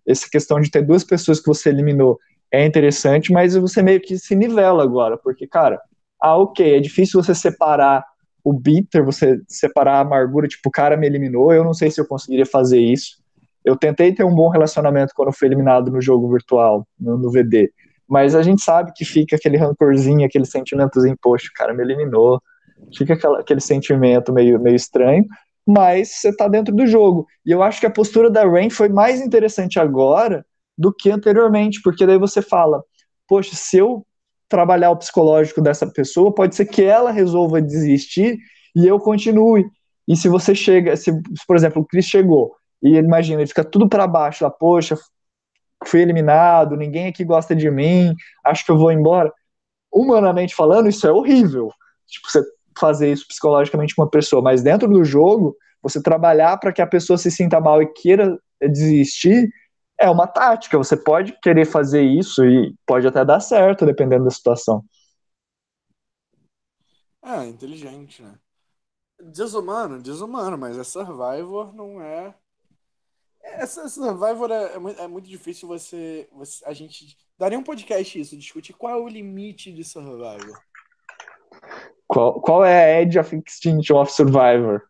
Essa 0.04 0.26
questão 0.28 0.61
de 0.61 0.69
ter 0.69 0.83
duas 0.83 1.04
pessoas 1.04 1.38
que 1.38 1.47
você 1.47 1.69
eliminou 1.69 2.19
é 2.52 2.66
interessante, 2.66 3.33
mas 3.33 3.54
você 3.54 3.85
meio 3.85 4.00
que 4.00 4.19
se 4.19 4.35
nivela 4.35 4.83
agora, 4.83 5.16
porque 5.16 5.47
cara, 5.47 5.80
ah, 6.21 6.37
ok, 6.38 6.76
é 6.76 6.80
difícil 6.80 7.23
você 7.23 7.37
separar 7.37 8.04
o 8.42 8.52
bitter, 8.52 9.04
você 9.04 9.40
separar 9.47 9.99
a 9.99 10.00
amargura, 10.00 10.49
tipo, 10.49 10.69
o 10.69 10.73
cara 10.73 10.97
me 10.97 11.07
eliminou, 11.07 11.52
eu 11.52 11.62
não 11.62 11.73
sei 11.73 11.88
se 11.88 12.00
eu 12.00 12.07
conseguiria 12.07 12.47
fazer 12.47 12.80
isso. 12.80 13.20
Eu 13.64 13.76
tentei 13.76 14.14
ter 14.14 14.25
um 14.25 14.35
bom 14.35 14.49
relacionamento 14.49 15.12
quando 15.14 15.33
fui 15.33 15.49
eliminado 15.49 15.90
no 15.90 16.00
jogo 16.00 16.31
virtual, 16.31 16.87
no, 16.99 17.19
no 17.19 17.31
VD. 17.31 17.71
Mas 18.09 18.35
a 18.35 18.43
gente 18.43 18.62
sabe 18.62 18.93
que 18.95 19.05
fica 19.05 19.37
aquele 19.37 19.57
rancorzinho, 19.57 20.26
aquele 20.26 20.45
sentimentozinho, 20.45 21.17
poxa, 21.21 21.49
o 21.49 21.55
cara 21.55 21.73
me 21.73 21.83
eliminou. 21.83 22.40
Fica 22.97 23.14
aquela, 23.14 23.40
aquele 23.40 23.61
sentimento 23.61 24.33
meio, 24.33 24.59
meio 24.59 24.75
estranho, 24.75 25.25
mas 25.67 26.09
você 26.09 26.35
tá 26.35 26.49
dentro 26.49 26.75
do 26.75 26.87
jogo. 26.87 27.26
E 27.45 27.50
eu 27.50 27.62
acho 27.62 27.79
que 27.79 27.87
a 27.87 27.90
postura 27.90 28.31
da 28.31 28.45
Rain 28.45 28.71
foi 28.71 28.88
mais 28.88 29.21
interessante 29.21 29.79
agora 29.79 30.45
do 30.76 30.93
que 30.93 31.11
anteriormente, 31.11 31.81
porque 31.83 32.07
daí 32.07 32.19
você 32.19 32.40
fala, 32.40 32.83
poxa, 33.29 33.55
se 33.55 33.79
eu 33.79 34.05
trabalhar 34.49 34.90
o 34.90 34.97
psicológico 34.97 35.61
dessa 35.61 35.87
pessoa, 35.87 36.35
pode 36.35 36.57
ser 36.57 36.64
que 36.64 36.83
ela 36.83 37.12
resolva 37.12 37.62
desistir 37.62 38.38
e 38.75 38.87
eu 38.87 38.99
continue. 38.99 39.64
E 40.09 40.17
se 40.17 40.29
você 40.29 40.55
chega, 40.55 40.97
se, 40.97 41.12
por 41.47 41.55
exemplo, 41.55 41.83
o 41.83 41.87
Chris 41.87 42.07
chegou 42.07 42.52
e 42.83 42.97
imagina, 42.97 43.41
ele 43.41 43.49
fica 43.49 43.65
tudo 43.65 43.89
para 43.89 44.07
baixo 44.07 44.45
lá, 44.45 44.51
poxa, 44.51 44.97
fui 45.87 46.01
eliminado, 46.01 46.77
ninguém 46.77 47.09
aqui 47.09 47.25
gosta 47.25 47.55
de 47.55 47.71
mim, 47.71 48.15
acho 48.45 48.65
que 48.65 48.71
eu 48.71 48.79
vou 48.79 48.93
embora. 48.93 49.33
Humanamente 49.93 50.55
falando, 50.55 50.89
isso 50.89 51.07
é 51.07 51.13
horrível. 51.13 51.71
Tipo, 52.07 52.31
você 52.31 52.43
fazer 52.79 53.13
isso 53.13 53.27
psicologicamente 53.27 53.95
com 53.95 54.03
uma 54.03 54.11
pessoa, 54.11 54.41
mas 54.41 54.63
dentro 54.63 54.89
do 54.89 55.05
jogo, 55.05 55.57
você 55.83 56.03
trabalhar 56.03 56.57
para 56.59 56.73
que 56.73 56.83
a 56.83 56.87
pessoa 56.87 57.19
se 57.19 57.31
sinta 57.31 57.61
mal 57.61 57.83
e 57.83 57.93
queira 57.93 58.39
desistir, 58.61 59.51
é 59.99 60.09
uma 60.09 60.27
tática. 60.27 60.79
Você 60.79 60.97
pode 60.97 61.39
querer 61.43 61.67
fazer 61.67 62.03
isso 62.03 62.45
e 62.45 62.75
pode 62.87 63.07
até 63.07 63.25
dar 63.25 63.41
certo, 63.41 63.85
dependendo 63.85 64.25
da 64.25 64.31
situação. 64.31 64.85
É, 67.23 67.45
inteligente, 67.47 68.23
né? 68.23 68.35
Desumano, 69.23 70.01
desumano, 70.01 70.57
mas 70.57 70.79
é 70.79 70.85
Survivor, 70.85 71.75
não 71.75 72.01
é 72.01 72.35
essa 73.42 73.88
Survivor 73.88 74.50
é, 74.50 74.64
é, 74.64 75.04
é, 75.04 75.09
muito 75.09 75.28
difícil 75.28 75.68
você, 75.68 76.28
você. 76.32 76.64
A 76.64 76.73
gente. 76.73 77.16
Daria 77.38 77.59
um 77.59 77.62
podcast 77.62 78.20
isso, 78.20 78.37
discutir 78.37 78.73
qual 78.75 78.92
é 78.92 79.00
o 79.00 79.09
limite 79.09 79.73
de 79.73 79.82
Survivor. 79.82 80.61
Qual, 82.06 82.40
qual 82.40 82.64
é 82.64 82.97
a 82.97 83.02
Edge 83.02 83.18
of 83.18 83.42
Extinction 83.47 84.00
of 84.00 84.12
Survivor? 84.12 84.82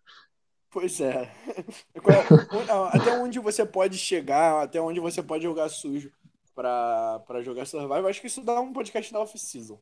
Pois 0.71 1.00
é. 1.00 1.30
é 1.95 2.99
até 2.99 3.12
onde 3.12 3.38
você 3.38 3.66
pode 3.66 3.99
chegar, 3.99 4.62
até 4.62 4.80
onde 4.80 5.00
você 5.00 5.23
pode 5.23 5.42
jogar 5.42 5.69
sujo 5.69 6.12
pra, 6.54 7.21
pra 7.26 7.42
jogar 7.42 7.66
Survivor. 7.66 8.09
Acho 8.09 8.21
que 8.21 8.26
isso 8.26 8.42
dá 8.42 8.61
um 8.61 8.73
podcast 8.73 9.12
da 9.12 9.21
off-season. 9.21 9.78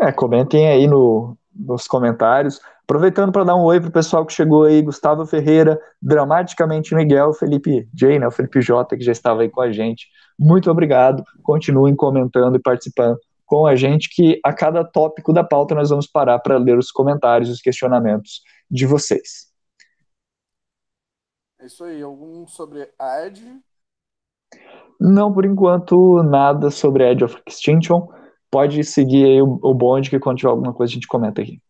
É, 0.00 0.10
comentem 0.12 0.68
aí 0.68 0.86
no, 0.86 1.36
nos 1.54 1.86
comentários. 1.86 2.60
Aproveitando 2.84 3.32
para 3.32 3.44
dar 3.44 3.56
um 3.56 3.62
oi 3.62 3.80
pro 3.80 3.90
pessoal 3.90 4.26
que 4.26 4.32
chegou 4.32 4.64
aí, 4.64 4.82
Gustavo 4.82 5.24
Ferreira, 5.24 5.80
dramaticamente 6.02 6.94
Miguel, 6.94 7.32
Felipe 7.32 7.88
J, 7.94 8.18
né, 8.18 8.26
o 8.26 8.30
Felipe 8.30 8.60
J, 8.60 8.94
que 8.96 9.02
já 9.02 9.12
estava 9.12 9.40
aí 9.40 9.48
com 9.48 9.62
a 9.62 9.72
gente. 9.72 10.06
Muito 10.38 10.70
obrigado. 10.70 11.24
Continuem 11.42 11.96
comentando 11.96 12.56
e 12.56 12.60
participando 12.60 13.18
com 13.46 13.66
a 13.66 13.74
gente, 13.74 14.08
que 14.14 14.38
a 14.44 14.52
cada 14.52 14.84
tópico 14.84 15.32
da 15.32 15.42
pauta 15.42 15.74
nós 15.74 15.88
vamos 15.88 16.06
parar 16.06 16.38
para 16.40 16.58
ler 16.58 16.76
os 16.76 16.90
comentários, 16.90 17.48
os 17.48 17.60
questionamentos 17.60 18.42
de 18.70 18.84
vocês. 18.84 19.50
É 21.58 21.66
isso 21.66 21.84
aí. 21.84 22.02
Algum 22.02 22.46
sobre 22.46 22.88
a 22.98 23.26
Edge? 23.26 23.60
Não, 25.00 25.32
por 25.32 25.46
enquanto, 25.46 26.22
nada 26.22 26.70
sobre 26.70 27.10
Edge 27.10 27.24
of 27.24 27.42
Extinction 27.46 28.08
pode 28.50 28.84
seguir 28.84 29.24
aí 29.24 29.42
o, 29.42 29.58
o 29.62 29.74
bonde 29.74 30.10
que 30.10 30.20
quando 30.20 30.38
tiver 30.38 30.50
alguma 30.50 30.72
coisa 30.72 30.92
a 30.92 30.94
gente 30.94 31.08
comenta 31.08 31.40
aqui. 31.40 31.60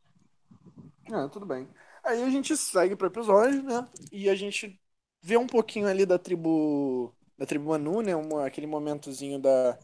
Ah, 1.14 1.28
tudo 1.28 1.46
bem. 1.46 1.68
Aí 2.02 2.22
a 2.24 2.28
gente 2.28 2.56
segue 2.56 2.96
pro 2.96 3.06
episódio, 3.06 3.62
né? 3.62 3.88
E 4.10 4.28
a 4.28 4.34
gente 4.34 4.80
vê 5.22 5.36
um 5.36 5.46
pouquinho 5.46 5.86
ali 5.86 6.04
da 6.04 6.18
tribo 6.18 7.14
da 7.38 7.46
tribo 7.46 7.70
Manu, 7.70 8.02
né? 8.02 8.16
Um, 8.16 8.38
aquele 8.38 8.66
momentozinho 8.66 9.40
da, 9.40 9.78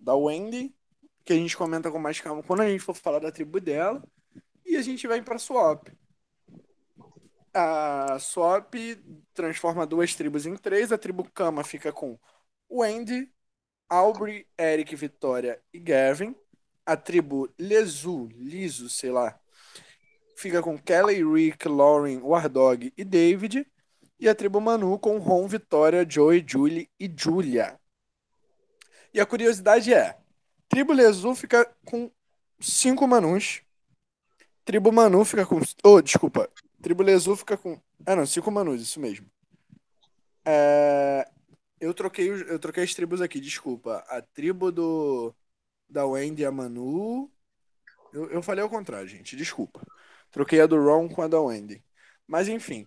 da 0.00 0.14
Wendy, 0.16 0.74
que 1.24 1.32
a 1.32 1.36
gente 1.36 1.56
comenta 1.56 1.90
com 1.92 1.98
mais 2.00 2.20
calma 2.20 2.42
quando 2.42 2.62
a 2.62 2.68
gente 2.68 2.80
for 2.82 2.94
falar 2.94 3.20
da 3.20 3.32
tribo 3.32 3.60
dela. 3.60 4.02
E 4.66 4.76
a 4.76 4.82
gente 4.82 5.06
vai 5.06 5.22
pra 5.22 5.38
Swap. 5.38 5.88
A 7.52 8.18
Swap 8.18 8.74
transforma 9.32 9.86
duas 9.86 10.14
tribos 10.14 10.46
em 10.46 10.56
três. 10.56 10.90
A 10.92 10.98
tribo 10.98 11.28
Kama 11.30 11.62
fica 11.64 11.92
com 11.92 12.18
Wendy, 12.70 13.32
Aubrey, 13.88 14.46
Eric, 14.58 14.96
Vitória 14.96 15.62
e 15.72 15.78
Gavin. 15.80 16.34
A 16.86 16.96
tribo 16.96 17.52
Lezu, 17.58 18.28
Liso, 18.34 18.90
sei 18.90 19.10
lá, 19.10 19.38
fica 20.36 20.62
com 20.62 20.78
Kelly, 20.78 21.24
Rick, 21.24 21.68
Lauren, 21.68 22.18
Wardog 22.18 22.92
e 22.96 23.04
David. 23.04 23.66
E 24.18 24.28
a 24.28 24.34
tribo 24.34 24.60
Manu 24.60 24.98
com 24.98 25.18
Ron, 25.18 25.46
Vitória, 25.46 26.06
Joey, 26.08 26.44
Julie 26.46 26.88
e 26.98 27.12
Julia. 27.14 27.78
E 29.12 29.20
a 29.20 29.26
curiosidade 29.26 29.92
é: 29.92 30.16
tribo 30.68 30.92
Lezu 30.92 31.34
fica 31.34 31.64
com 31.84 32.10
cinco 32.60 33.06
Manus. 33.06 33.62
Tribo 34.64 34.90
Manu 34.90 35.24
fica 35.24 35.44
com. 35.44 35.60
Oh, 35.82 36.00
desculpa. 36.00 36.48
Tribo 36.80 37.02
Lezu 37.02 37.36
fica 37.36 37.56
com. 37.56 37.80
Ah, 38.06 38.16
não, 38.16 38.26
cinco 38.26 38.50
Manus, 38.50 38.82
isso 38.82 38.98
mesmo. 39.00 39.30
É... 40.44 41.28
Eu 41.80 41.92
troquei, 41.92 42.30
eu 42.30 42.58
troquei 42.58 42.84
as 42.84 42.94
tribos 42.94 43.20
aqui, 43.20 43.40
desculpa. 43.40 44.04
A 44.08 44.22
tribo 44.22 44.72
do 44.72 45.34
da 45.88 46.06
Wendy 46.06 46.42
e 46.42 46.46
a 46.46 46.52
Manu. 46.52 47.30
Eu, 48.12 48.30
eu 48.30 48.42
falei 48.42 48.62
ao 48.62 48.70
contrário, 48.70 49.08
gente, 49.08 49.36
desculpa. 49.36 49.80
Troquei 50.34 50.60
a 50.60 50.66
do 50.66 50.84
Ron 50.84 51.08
com 51.08 51.22
a 51.22 51.28
da 51.28 51.40
Wendy. 51.40 51.80
Mas 52.26 52.48
enfim. 52.48 52.84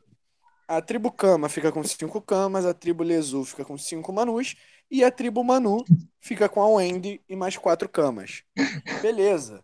A 0.68 0.82
tribo 0.82 1.10
Kama 1.10 1.48
fica 1.48 1.72
com 1.72 1.82
cinco 1.82 2.22
camas, 2.22 2.66
a 2.66 2.74
tribo 2.74 3.06
Lezu 3.06 3.46
fica 3.46 3.64
com 3.64 3.78
cinco 3.78 4.12
Manus, 4.12 4.54
e 4.92 5.02
a 5.02 5.10
tribo 5.10 5.42
Manu 5.46 5.86
fica 6.20 6.50
com 6.50 6.62
a 6.62 6.68
Wendy 6.68 7.22
e 7.30 7.38
mais 7.38 7.56
quatro 7.56 7.88
camas. 7.88 8.44
Beleza. 9.02 9.64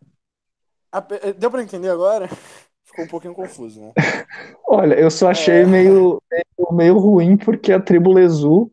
A, 0.90 1.06
eh, 1.22 1.34
deu 1.34 1.52
para 1.52 1.62
entender 1.62 1.90
agora? 1.90 2.30
Ficou 2.86 3.04
um 3.04 3.08
pouquinho 3.10 3.34
confuso, 3.34 3.82
né? 3.82 3.92
Olha, 4.66 4.94
eu 4.94 5.12
só 5.12 5.30
achei 5.30 5.64
é... 5.64 5.66
meio, 5.66 6.22
meio, 6.32 6.72
meio, 6.72 6.98
ruim 6.98 7.36
porque 7.36 7.74
a 7.74 7.82
tribo 7.82 8.14
Lezu 8.14 8.72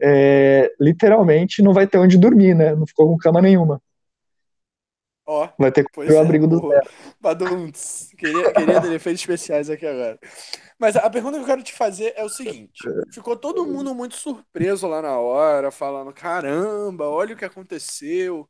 é, 0.00 0.72
literalmente 0.80 1.62
não 1.62 1.72
vai 1.72 1.86
ter 1.86 1.98
onde 1.98 2.18
dormir, 2.18 2.54
né? 2.54 2.74
Não 2.74 2.86
ficou 2.86 3.06
com 3.06 3.16
cama 3.16 3.40
nenhuma. 3.40 3.80
Ó, 5.30 5.46
vai 5.58 5.70
ter 5.70 5.84
que 5.84 5.92
ter 5.92 6.10
o 6.10 6.14
é, 6.14 6.18
abrigo 6.18 6.46
do. 6.46 6.70
Badunts. 7.20 8.08
Queria, 8.16 8.50
queria 8.50 8.80
ter 8.80 8.92
efeitos 8.92 9.20
especiais 9.20 9.68
aqui 9.68 9.84
agora. 9.84 10.18
Mas 10.78 10.96
a 10.96 11.10
pergunta 11.10 11.36
que 11.36 11.42
eu 11.42 11.46
quero 11.46 11.62
te 11.62 11.74
fazer 11.74 12.14
é 12.16 12.24
o 12.24 12.30
seguinte: 12.30 12.82
ficou 13.12 13.36
todo 13.36 13.66
mundo 13.66 13.94
muito 13.94 14.16
surpreso 14.16 14.86
lá 14.86 15.02
na 15.02 15.18
hora, 15.18 15.70
falando: 15.70 16.14
caramba, 16.14 17.06
olha 17.08 17.34
o 17.34 17.36
que 17.36 17.44
aconteceu. 17.44 18.48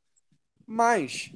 Mas 0.65 1.33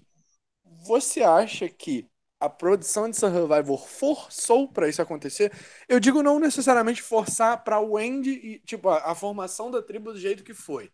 você 0.86 1.24
acha 1.24 1.68
que 1.68 2.06
a 2.38 2.48
produção 2.48 3.10
de 3.10 3.16
Survivor 3.16 3.84
forçou 3.84 4.68
para 4.68 4.88
isso 4.88 5.02
acontecer? 5.02 5.50
Eu 5.88 5.98
digo 5.98 6.22
não 6.22 6.38
necessariamente 6.38 7.02
forçar 7.02 7.64
para 7.64 7.80
o 7.80 7.94
Wendy 7.94 8.30
e 8.30 8.58
tipo 8.60 8.88
a, 8.88 9.10
a, 9.10 9.14
formação 9.16 9.72
da 9.72 9.82
tribo 9.82 10.12
do 10.12 10.20
jeito 10.20 10.44
que 10.44 10.54
foi, 10.54 10.88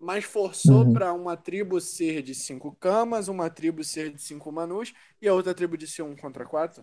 mas 0.00 0.24
forçou 0.24 0.84
uhum. 0.84 0.92
para 0.94 1.12
uma 1.12 1.36
tribo 1.36 1.80
ser 1.80 2.22
de 2.22 2.34
cinco 2.34 2.74
camas, 2.80 3.28
uma 3.28 3.50
tribo 3.50 3.84
ser 3.84 4.10
de 4.10 4.22
cinco 4.22 4.50
manus 4.50 4.94
e 5.20 5.28
a 5.28 5.34
outra 5.34 5.52
tribo 5.52 5.76
de 5.76 5.86
ser 5.86 6.02
um 6.02 6.16
contra 6.16 6.46
quatro. 6.46 6.82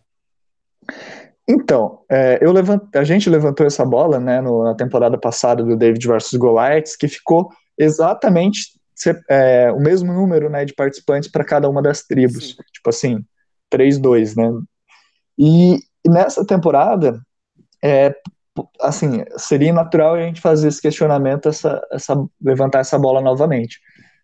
Então, 1.47 2.03
é, 2.09 2.37
eu 2.41 2.51
levant... 2.51 2.83
a 2.95 3.03
gente 3.03 3.29
levantou 3.29 3.65
essa 3.65 3.83
bola 3.83 4.19
né, 4.19 4.39
no, 4.39 4.63
na 4.63 4.75
temporada 4.75 5.17
passada 5.17 5.63
do 5.63 5.75
David 5.75 6.05
versus 6.05 6.37
Goliaths, 6.37 6.95
que 6.95 7.07
ficou 7.07 7.49
exatamente 7.77 8.77
é, 9.29 9.71
o 9.71 9.79
mesmo 9.79 10.13
número 10.13 10.49
né, 10.49 10.65
de 10.65 10.73
participantes 10.73 11.29
para 11.29 11.43
cada 11.43 11.67
uma 11.69 11.81
das 11.81 12.03
tribos. 12.03 12.49
Sim. 12.49 12.55
Tipo 12.71 12.89
assim, 12.89 13.25
3-2, 13.71 14.35
né? 14.35 14.61
E, 15.37 15.75
e 16.05 16.09
nessa 16.09 16.45
temporada, 16.45 17.19
é, 17.83 18.15
assim, 18.81 19.23
seria 19.37 19.73
natural 19.73 20.15
a 20.15 20.21
gente 20.21 20.41
fazer 20.41 20.67
esse 20.67 20.81
questionamento, 20.81 21.49
essa, 21.49 21.81
essa, 21.91 22.15
levantar 22.41 22.79
essa 22.79 22.97
bola 22.97 23.21
novamente. 23.21 23.79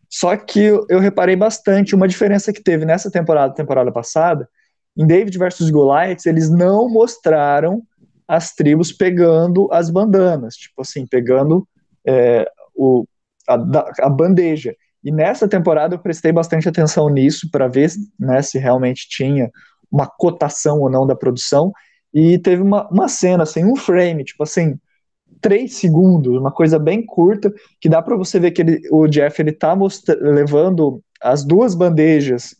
Só 0.10 0.36
que 0.38 0.60
eu, 0.60 0.86
eu 0.90 1.00
reparei 1.00 1.36
bastante 1.36 1.96
uma 1.96 2.08
diferença 2.08 2.54
que 2.54 2.62
teve 2.62 2.86
nessa 2.86 3.10
temporada, 3.10 3.54
temporada 3.54 3.92
passada, 3.92 4.48
em 4.96 5.08
David 5.08 5.38
versus 5.38 5.70
Goliath, 5.70 6.26
eles 6.26 6.50
não 6.50 6.88
mostraram 6.88 7.82
as 8.28 8.54
tribos 8.54 8.92
pegando 8.92 9.68
as 9.72 9.90
bandanas, 9.90 10.56
tipo 10.56 10.82
assim, 10.82 11.06
pegando 11.06 11.68
é, 12.06 12.48
o, 12.76 13.06
a, 13.48 13.56
a, 14.02 14.10
bandeja. 14.10 14.76
E 15.04 15.12
nessa 15.12 15.48
temporada 15.48 15.96
eu 15.96 16.00
prestei 16.00 16.32
bastante 16.32 16.70
atenção 16.70 17.10
nisso 17.10 17.50
para 17.52 17.68
ver 17.68 17.92
né, 18.20 18.42
se 18.42 18.58
realmente 18.58 19.08
tinha 19.10 19.52
uma 19.92 20.08
cotação 20.08 20.80
ou 20.80 20.90
não 20.90 21.06
da 21.06 21.16
produção. 21.16 21.72
E 22.14 22.38
teve 22.38 22.62
uma, 22.62 22.88
uma 22.90 23.08
cena, 23.08 23.44
assim, 23.44 23.66
um 23.66 23.76
frame, 23.76 24.24
tipo 24.24 24.44
assim, 24.44 24.78
três 25.42 25.76
segundos, 25.76 26.38
uma 26.38 26.52
coisa 26.52 26.78
bem 26.78 27.06
curta, 27.06 27.54
que 27.82 27.90
dá 27.90 28.02
para 28.02 28.16
você 28.16 28.40
ver 28.40 28.52
que 28.52 28.62
ele, 28.62 28.82
o 28.92 29.08
Jeff 29.08 29.42
ele 29.42 29.52
tá 29.52 29.78
levando 30.22 31.02
as 31.22 31.44
duas 31.44 31.74
bandejas 31.74 32.56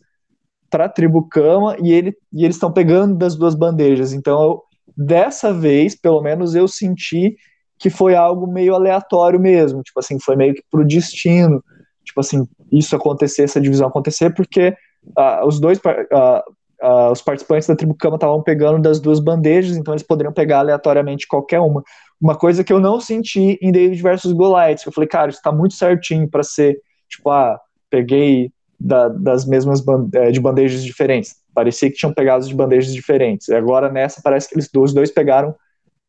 para 0.70 0.86
a 0.86 0.88
tribo 0.88 1.28
Cama 1.28 1.76
e, 1.80 1.92
ele, 1.92 2.16
e 2.32 2.44
eles 2.44 2.56
estão 2.56 2.72
pegando 2.72 3.14
das 3.14 3.36
duas 3.36 3.54
bandejas. 3.54 4.12
Então, 4.12 4.42
eu, 4.42 4.62
dessa 4.96 5.52
vez, 5.52 5.94
pelo 5.94 6.20
menos, 6.20 6.54
eu 6.54 6.66
senti 6.66 7.36
que 7.78 7.90
foi 7.90 8.14
algo 8.14 8.46
meio 8.46 8.74
aleatório 8.74 9.38
mesmo, 9.38 9.82
tipo 9.82 10.00
assim, 10.00 10.18
foi 10.18 10.36
meio 10.36 10.54
que 10.54 10.62
pro 10.70 10.86
destino, 10.86 11.62
tipo 12.04 12.20
assim, 12.20 12.46
isso 12.72 12.94
acontecer, 12.94 13.42
essa 13.44 13.60
divisão 13.60 13.88
acontecer, 13.88 14.34
porque 14.34 14.74
uh, 15.18 15.46
os 15.46 15.60
dois, 15.60 15.78
uh, 15.78 16.53
uh, 16.82 17.12
os 17.12 17.22
participantes 17.22 17.68
da 17.68 17.76
tribo 17.76 17.94
Cama 17.94 18.16
estavam 18.16 18.42
pegando 18.42 18.80
das 18.80 19.00
duas 19.00 19.20
bandejas, 19.20 19.76
então 19.76 19.94
eles 19.94 20.02
poderiam 20.02 20.32
pegar 20.32 20.60
aleatoriamente 20.60 21.26
qualquer 21.26 21.60
uma. 21.60 21.82
Uma 22.20 22.36
coisa 22.36 22.64
que 22.64 22.72
eu 22.72 22.80
não 22.80 23.00
senti 23.00 23.58
em 23.60 23.72
David 23.72 24.00
versus 24.00 24.32
Goliath, 24.32 24.86
eu 24.86 24.92
falei, 24.92 25.08
cara, 25.08 25.30
isso 25.30 25.42
tá 25.42 25.52
muito 25.52 25.74
certinho 25.74 26.28
para 26.28 26.42
ser, 26.42 26.80
tipo, 27.08 27.30
ah, 27.30 27.60
peguei 27.90 28.50
da, 28.78 29.08
das 29.08 29.46
mesmas 29.46 29.82
é, 30.14 30.30
de 30.30 30.40
bandejas 30.40 30.82
diferentes. 30.82 31.36
Parecia 31.54 31.90
que 31.90 31.96
tinham 31.96 32.12
pegado 32.12 32.46
de 32.46 32.54
bandejas 32.54 32.92
diferentes. 32.92 33.48
E 33.48 33.54
agora 33.54 33.90
nessa 33.90 34.20
parece 34.22 34.48
que 34.48 34.54
eles 34.54 34.68
os 34.74 34.92
dois 34.92 35.10
pegaram 35.10 35.54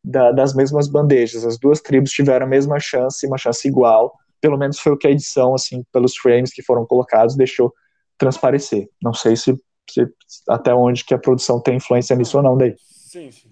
da, 0.02 0.30
das 0.32 0.54
mesmas 0.54 0.88
bandejas. 0.88 1.44
As 1.44 1.58
duas 1.58 1.80
tribos 1.80 2.10
tiveram 2.10 2.46
a 2.46 2.48
mesma 2.48 2.78
chance, 2.78 3.26
uma 3.26 3.38
chance 3.38 3.66
igual. 3.66 4.14
Pelo 4.40 4.56
menos 4.56 4.78
foi 4.78 4.92
o 4.92 4.96
que 4.96 5.06
a 5.06 5.10
edição, 5.10 5.54
assim, 5.54 5.84
pelos 5.92 6.16
frames 6.16 6.52
que 6.52 6.62
foram 6.62 6.86
colocados, 6.86 7.36
deixou 7.36 7.72
transparecer. 8.18 8.88
Não 9.02 9.14
sei 9.14 9.36
se, 9.36 9.58
se 9.92 10.06
até 10.48 10.74
onde 10.74 11.04
que 11.04 11.14
a 11.14 11.18
produção 11.18 11.60
tem 11.60 11.76
influência 11.76 12.16
nisso 12.16 12.36
ou 12.36 12.42
não 12.42 12.56
daí. 12.56 12.74
Sim, 12.78 13.30
sim. 13.30 13.50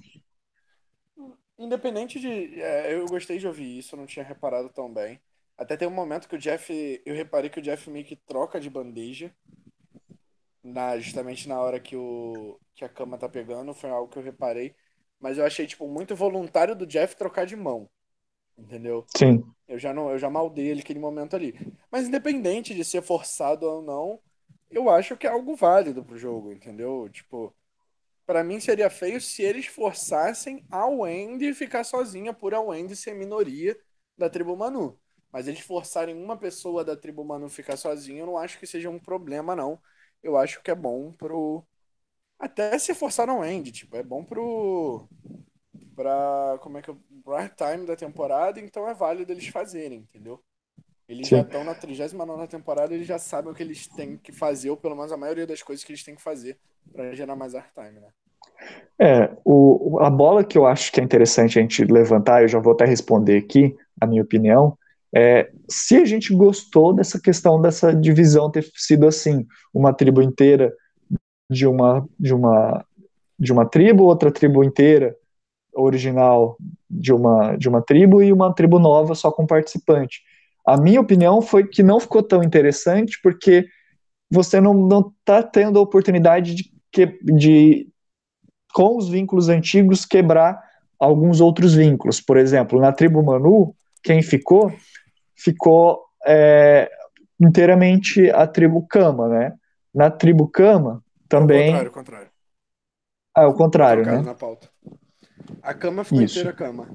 Independente 1.58 2.18
de. 2.18 2.60
É, 2.60 2.94
eu 2.94 3.06
gostei 3.06 3.38
de 3.38 3.46
ouvir 3.46 3.78
isso, 3.78 3.96
não 3.96 4.06
tinha 4.06 4.24
reparado 4.24 4.68
tão 4.68 4.92
bem. 4.92 5.20
Até 5.56 5.76
tem 5.76 5.86
um 5.86 5.92
momento 5.92 6.28
que 6.28 6.34
o 6.34 6.38
Jeff. 6.38 7.02
Eu 7.06 7.14
reparei 7.14 7.48
que 7.48 7.60
o 7.60 7.62
Jeff 7.62 7.88
meio 7.88 8.04
que 8.04 8.16
troca 8.16 8.60
de 8.60 8.68
bandeja. 8.68 9.32
Na, 10.62 10.98
justamente 10.98 11.48
na 11.48 11.60
hora 11.60 11.78
que, 11.78 11.94
o, 11.94 12.58
que 12.74 12.84
a 12.84 12.88
cama 12.88 13.18
tá 13.18 13.28
pegando. 13.28 13.72
Foi 13.72 13.90
algo 13.90 14.10
que 14.10 14.18
eu 14.18 14.22
reparei. 14.22 14.74
Mas 15.20 15.38
eu 15.38 15.44
achei, 15.44 15.66
tipo, 15.66 15.86
muito 15.86 16.16
voluntário 16.16 16.74
do 16.74 16.86
Jeff 16.86 17.16
trocar 17.16 17.46
de 17.46 17.54
mão. 17.54 17.88
Entendeu? 18.58 19.04
Sim. 19.16 19.44
Eu 19.66 19.78
já 19.78 19.94
não, 19.94 20.10
eu 20.10 20.18
já 20.18 20.28
maldei 20.28 20.66
ele 20.66 20.80
aquele 20.80 20.98
momento 20.98 21.36
ali. 21.36 21.54
Mas 21.90 22.06
independente 22.06 22.74
de 22.74 22.84
ser 22.84 23.02
forçado 23.02 23.64
ou 23.66 23.82
não, 23.82 24.20
eu 24.74 24.90
acho 24.90 25.16
que 25.16 25.26
é 25.26 25.30
algo 25.30 25.56
válido 25.56 26.04
pro 26.04 26.18
jogo, 26.18 26.52
entendeu? 26.52 27.08
Tipo, 27.10 27.54
para 28.26 28.44
mim 28.44 28.60
seria 28.60 28.90
feio 28.90 29.20
se 29.20 29.42
eles 29.42 29.66
forçassem 29.66 30.66
a 30.70 30.86
Wendy 30.86 31.54
ficar 31.54 31.84
sozinha 31.84 32.32
por 32.34 32.54
a 32.54 32.60
Wendy 32.60 32.96
ser 32.96 33.14
minoria 33.14 33.76
da 34.16 34.30
tribo 34.30 34.56
Manu. 34.56 34.98
Mas 35.32 35.48
eles 35.48 35.60
forçarem 35.60 36.16
uma 36.16 36.36
pessoa 36.38 36.84
da 36.84 36.96
tribo 36.96 37.24
Manu 37.24 37.48
ficar 37.50 37.76
sozinha, 37.76 38.20
eu 38.22 38.26
não 38.26 38.38
acho 38.38 38.58
que 38.58 38.66
seja 38.66 38.90
um 38.90 38.98
problema, 39.00 39.56
não. 39.56 39.80
Eu 40.22 40.36
acho 40.36 40.62
que 40.62 40.70
é 40.70 40.74
bom 40.74 41.12
pro. 41.12 41.66
Até 42.38 42.78
se 42.78 42.94
forçar 42.94 43.26
não 43.26 43.44
end, 43.44 43.72
tipo, 43.72 43.96
é 43.96 44.02
bom 44.02 44.24
pro. 44.24 45.08
Pra. 45.96 46.58
Como 46.62 46.78
é 46.78 46.82
que. 46.82 46.92
Pro 47.24 47.36
time 47.56 47.86
da 47.86 47.96
temporada, 47.96 48.60
então 48.60 48.88
é 48.88 48.94
válido 48.94 49.32
eles 49.32 49.48
fazerem, 49.48 50.00
entendeu? 50.00 50.42
Eles 51.08 51.28
Sim. 51.28 51.36
já 51.36 51.42
estão 51.42 51.64
na 51.64 51.74
39 51.74 52.46
temporada, 52.46 52.94
eles 52.94 53.06
já 53.06 53.18
sabem 53.18 53.52
o 53.52 53.54
que 53.54 53.62
eles 53.62 53.86
têm 53.86 54.16
que 54.16 54.32
fazer, 54.32 54.70
ou 54.70 54.76
pelo 54.76 54.96
menos 54.96 55.12
a 55.12 55.16
maioria 55.16 55.46
das 55.46 55.62
coisas 55.62 55.84
que 55.84 55.92
eles 55.92 56.02
têm 56.02 56.14
que 56.14 56.22
fazer 56.22 56.58
para 56.92 57.14
gerar 57.14 57.36
mais 57.36 57.54
airtime, 57.54 58.00
né? 58.00 58.08
É, 58.98 59.36
o, 59.44 59.98
a 60.00 60.08
bola 60.08 60.44
que 60.44 60.56
eu 60.56 60.66
acho 60.66 60.92
que 60.92 61.00
é 61.00 61.04
interessante 61.04 61.58
a 61.58 61.62
gente 61.62 61.84
levantar, 61.84 62.42
eu 62.42 62.48
já 62.48 62.58
vou 62.58 62.72
até 62.72 62.84
responder 62.84 63.36
aqui, 63.36 63.76
a 64.00 64.06
minha 64.06 64.22
opinião, 64.22 64.78
é, 65.14 65.50
se 65.68 65.96
a 65.96 66.04
gente 66.04 66.34
gostou 66.34 66.92
dessa 66.92 67.20
questão 67.20 67.60
dessa 67.60 67.94
divisão 67.94 68.50
ter 68.50 68.68
sido 68.74 69.06
assim, 69.06 69.46
uma 69.72 69.92
tribo 69.92 70.20
inteira 70.20 70.74
de 71.48 71.66
uma 71.68 72.04
de 72.18 72.34
uma 72.34 72.84
de 73.38 73.52
uma 73.52 73.64
tribo, 73.64 74.04
outra 74.04 74.32
tribo 74.32 74.64
inteira 74.64 75.14
original 75.72 76.56
de 76.90 77.12
uma 77.12 77.56
de 77.56 77.68
uma 77.68 77.80
tribo 77.80 78.22
e 78.22 78.32
uma 78.32 78.52
tribo 78.52 78.80
nova 78.80 79.14
só 79.14 79.30
com 79.30 79.46
participante. 79.46 80.22
A 80.66 80.76
minha 80.76 81.00
opinião 81.00 81.42
foi 81.42 81.66
que 81.66 81.82
não 81.82 82.00
ficou 82.00 82.22
tão 82.22 82.42
interessante 82.42 83.18
porque 83.22 83.66
você 84.30 84.60
não 84.60 84.74
não 84.74 85.12
está 85.18 85.42
tendo 85.42 85.78
a 85.78 85.82
oportunidade 85.82 86.54
de, 86.54 86.72
que, 86.90 87.06
de 87.22 87.88
com 88.72 88.96
os 88.96 89.08
vínculos 89.08 89.48
antigos 89.48 90.04
quebrar 90.04 90.60
alguns 90.98 91.40
outros 91.40 91.74
vínculos. 91.74 92.20
Por 92.20 92.36
exemplo, 92.36 92.80
na 92.80 92.92
tribo 92.92 93.22
Manu, 93.22 93.74
quem 94.02 94.22
ficou 94.22 94.72
ficou 95.36 96.04
é, 96.26 96.90
inteiramente 97.40 98.30
a 98.30 98.46
tribo 98.46 98.86
Kama, 98.86 99.28
né? 99.28 99.52
Na 99.94 100.10
tribo 100.10 100.48
Kama 100.48 101.02
também. 101.28 101.66
contrário, 101.66 101.90
contrário. 101.90 102.28
Ah, 103.36 103.42
é 103.42 103.46
o 103.46 103.54
contrário, 103.54 104.06
né? 104.06 104.22
na 104.22 104.34
pauta. 104.34 104.68
A 105.62 105.74
cama 105.74 106.04
ficou 106.04 106.22
Isso. 106.22 106.38
inteira 106.38 106.56
cama. 106.56 106.88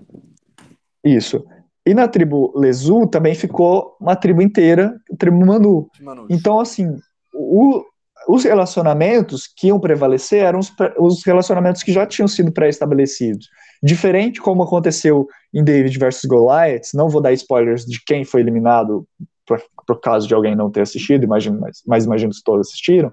Isso. 1.04 1.46
E 1.90 1.94
na 1.96 2.08
tribo 2.08 2.54
Lezu 2.56 3.08
também 3.08 3.34
ficou 3.34 3.96
uma 4.00 4.16
tribo 4.16 4.44
inteira, 4.44 4.96
a 5.12 5.16
tribo 5.18 5.44
Manu. 5.44 5.90
Então, 6.30 6.60
assim, 6.60 6.96
o- 7.34 7.84
os 8.28 8.44
relacionamentos 8.44 9.48
que 9.48 9.70
iam 9.70 9.80
prevalecer 9.80 10.44
eram 10.44 10.60
os, 10.60 10.72
os 11.00 11.26
relacionamentos 11.26 11.82
que 11.82 11.92
já 11.92 12.06
tinham 12.06 12.28
sido 12.28 12.52
pré-estabelecidos. 12.52 13.48
Diferente 13.82 14.40
como 14.40 14.62
aconteceu 14.62 15.28
em 15.52 15.64
David 15.64 15.98
versus 15.98 16.26
Goliath, 16.26 16.90
não 16.94 17.10
vou 17.10 17.22
dar 17.22 17.34
spoilers 17.34 17.86
de 17.86 18.00
quem 18.06 18.24
foi 18.24 18.42
eliminado, 18.42 19.08
por, 19.48 19.60
por 19.88 20.00
caso 20.00 20.28
de 20.28 20.36
alguém 20.36 20.56
não 20.56 20.70
ter 20.70 20.82
assistido, 20.82 21.24
imagino, 21.24 21.60
mas, 21.60 21.82
mas 21.88 22.06
imagino 22.06 22.32
que 22.32 22.44
todos 22.46 22.68
assistiram. 22.68 23.12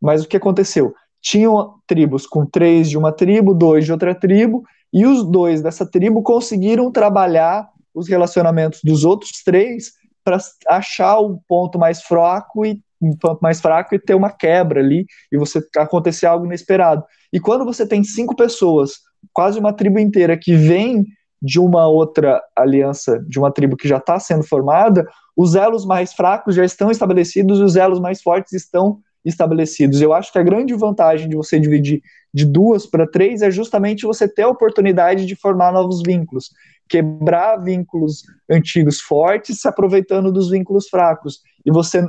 Mas 0.00 0.24
o 0.24 0.28
que 0.28 0.38
aconteceu? 0.38 0.94
Tinham 1.20 1.74
tribos 1.86 2.26
com 2.26 2.46
três 2.46 2.88
de 2.88 2.96
uma 2.96 3.12
tribo, 3.12 3.52
dois 3.52 3.84
de 3.84 3.92
outra 3.92 4.14
tribo, 4.14 4.64
e 4.90 5.04
os 5.04 5.22
dois 5.24 5.60
dessa 5.60 5.84
tribo 5.84 6.22
conseguiram 6.22 6.90
trabalhar 6.90 7.68
os 7.94 8.08
relacionamentos 8.08 8.80
dos 8.82 9.04
outros 9.04 9.42
três 9.44 9.92
para 10.24 10.38
achar 10.68 11.18
o 11.18 11.38
ponto 11.46 11.78
mais 11.78 12.02
fraco 12.02 12.64
e 12.64 12.80
um 13.00 13.14
ponto 13.16 13.40
mais 13.40 13.60
fraco 13.60 13.94
e 13.94 13.98
ter 13.98 14.14
uma 14.14 14.30
quebra 14.30 14.80
ali 14.80 15.06
e 15.30 15.36
você 15.36 15.62
acontecer 15.76 16.26
algo 16.26 16.46
inesperado. 16.46 17.04
E 17.32 17.38
quando 17.38 17.64
você 17.64 17.86
tem 17.86 18.02
cinco 18.02 18.34
pessoas, 18.34 18.92
quase 19.32 19.58
uma 19.58 19.72
tribo 19.72 19.98
inteira 19.98 20.36
que 20.36 20.56
vem 20.56 21.04
de 21.40 21.60
uma 21.60 21.86
outra 21.86 22.42
aliança, 22.56 23.22
de 23.28 23.38
uma 23.38 23.52
tribo 23.52 23.76
que 23.76 23.86
já 23.86 23.98
está 23.98 24.18
sendo 24.18 24.42
formada, 24.42 25.06
os 25.36 25.54
elos 25.54 25.84
mais 25.84 26.14
fracos 26.14 26.54
já 26.54 26.64
estão 26.64 26.90
estabelecidos 26.90 27.60
os 27.60 27.76
elos 27.76 28.00
mais 28.00 28.22
fortes 28.22 28.54
estão 28.54 29.00
estabelecidos. 29.24 30.00
Eu 30.00 30.12
acho 30.12 30.32
que 30.32 30.38
a 30.38 30.42
grande 30.42 30.74
vantagem 30.74 31.28
de 31.28 31.36
você 31.36 31.58
dividir 31.58 32.02
de 32.32 32.44
duas 32.44 32.86
para 32.86 33.06
três 33.06 33.42
é 33.42 33.50
justamente 33.50 34.06
você 34.06 34.28
ter 34.28 34.42
a 34.42 34.48
oportunidade 34.48 35.24
de 35.24 35.36
formar 35.36 35.72
novos 35.72 36.02
vínculos, 36.02 36.50
quebrar 36.88 37.56
vínculos 37.56 38.22
antigos 38.50 39.00
fortes, 39.00 39.60
se 39.60 39.68
aproveitando 39.68 40.32
dos 40.32 40.50
vínculos 40.50 40.88
fracos. 40.88 41.40
E 41.64 41.70
você 41.70 42.06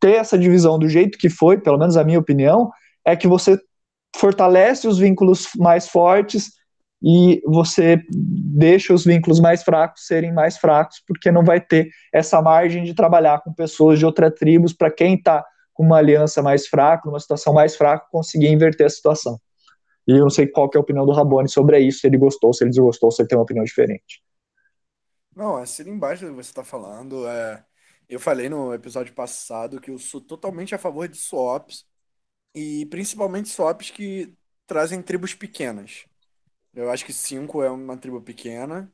ter 0.00 0.16
essa 0.16 0.38
divisão 0.38 0.78
do 0.78 0.88
jeito 0.88 1.18
que 1.18 1.28
foi, 1.28 1.58
pelo 1.58 1.78
menos 1.78 1.96
a 1.96 2.04
minha 2.04 2.18
opinião, 2.18 2.70
é 3.04 3.16
que 3.16 3.28
você 3.28 3.58
fortalece 4.16 4.86
os 4.86 4.98
vínculos 4.98 5.48
mais 5.56 5.88
fortes 5.88 6.52
e 7.02 7.42
você 7.44 8.00
deixa 8.10 8.94
os 8.94 9.04
vínculos 9.04 9.40
mais 9.40 9.62
fracos 9.62 10.06
serem 10.06 10.32
mais 10.32 10.56
fracos, 10.56 11.02
porque 11.06 11.30
não 11.30 11.44
vai 11.44 11.60
ter 11.60 11.88
essa 12.12 12.40
margem 12.40 12.84
de 12.84 12.94
trabalhar 12.94 13.42
com 13.42 13.52
pessoas 13.52 13.98
de 13.98 14.06
outras 14.06 14.32
tribos 14.34 14.72
para 14.72 14.90
quem 14.90 15.14
está 15.14 15.44
com 15.74 15.84
uma 15.84 15.98
aliança 15.98 16.40
mais 16.40 16.66
fraca, 16.66 17.02
numa 17.06 17.20
situação 17.20 17.52
mais 17.52 17.76
fraca, 17.76 18.06
conseguir 18.10 18.48
inverter 18.48 18.86
a 18.86 18.90
situação. 18.90 19.38
E 20.06 20.12
eu 20.12 20.20
não 20.20 20.30
sei 20.30 20.46
qual 20.46 20.70
é 20.74 20.78
a 20.78 20.80
opinião 20.80 21.06
do 21.06 21.12
Rabone 21.12 21.48
sobre 21.48 21.78
isso, 21.80 22.00
se 22.00 22.06
ele 22.06 22.18
gostou, 22.18 22.52
se 22.52 22.64
ele 22.64 22.70
desgostou, 22.70 23.10
se 23.10 23.22
ele 23.22 23.28
tem 23.28 23.38
uma 23.38 23.44
opinião 23.44 23.64
diferente. 23.64 24.22
Não, 25.34 25.56
assina 25.56 25.90
embaixo 25.90 26.24
do 26.24 26.30
que 26.30 26.36
você 26.36 26.50
está 26.50 26.64
falando. 26.64 27.26
É, 27.28 27.64
eu 28.08 28.20
falei 28.20 28.48
no 28.48 28.72
episódio 28.74 29.14
passado 29.14 29.80
que 29.80 29.90
eu 29.90 29.98
sou 29.98 30.20
totalmente 30.20 30.74
a 30.74 30.78
favor 30.78 31.08
de 31.08 31.16
swaps, 31.16 31.86
e 32.54 32.86
principalmente 32.86 33.48
swaps 33.50 33.90
que 33.90 34.36
trazem 34.66 35.02
tribos 35.02 35.34
pequenas. 35.34 36.06
Eu 36.74 36.90
acho 36.90 37.04
que 37.06 37.12
5 37.12 37.62
é 37.62 37.70
uma 37.70 37.96
tribo 37.98 38.22
pequena. 38.22 38.92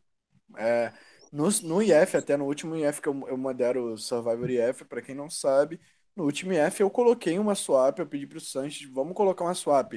É, 0.59 0.93
no, 1.33 1.49
no 1.65 1.83
IF, 1.83 2.17
até 2.17 2.37
no 2.37 2.47
último 2.47 2.77
IF 2.77 3.03
que 3.03 3.09
eu, 3.09 3.29
eu 3.29 3.39
modero 3.39 3.95
o 3.95 3.99
Survivor 3.99 4.51
IF, 4.51 4.85
para 4.87 5.03
quem 5.03 5.15
não 5.15 5.31
sabe, 5.31 5.81
no 6.17 6.25
último 6.25 6.53
IF 6.53 6.81
eu 6.83 6.91
coloquei 6.91 7.39
uma 7.39 7.55
swap, 7.55 7.99
eu 7.99 8.07
pedi 8.07 8.27
pro 8.27 8.41
Sanches, 8.41 8.89
vamos 8.91 9.15
colocar 9.15 9.45
uma 9.45 9.55
swap 9.55 9.95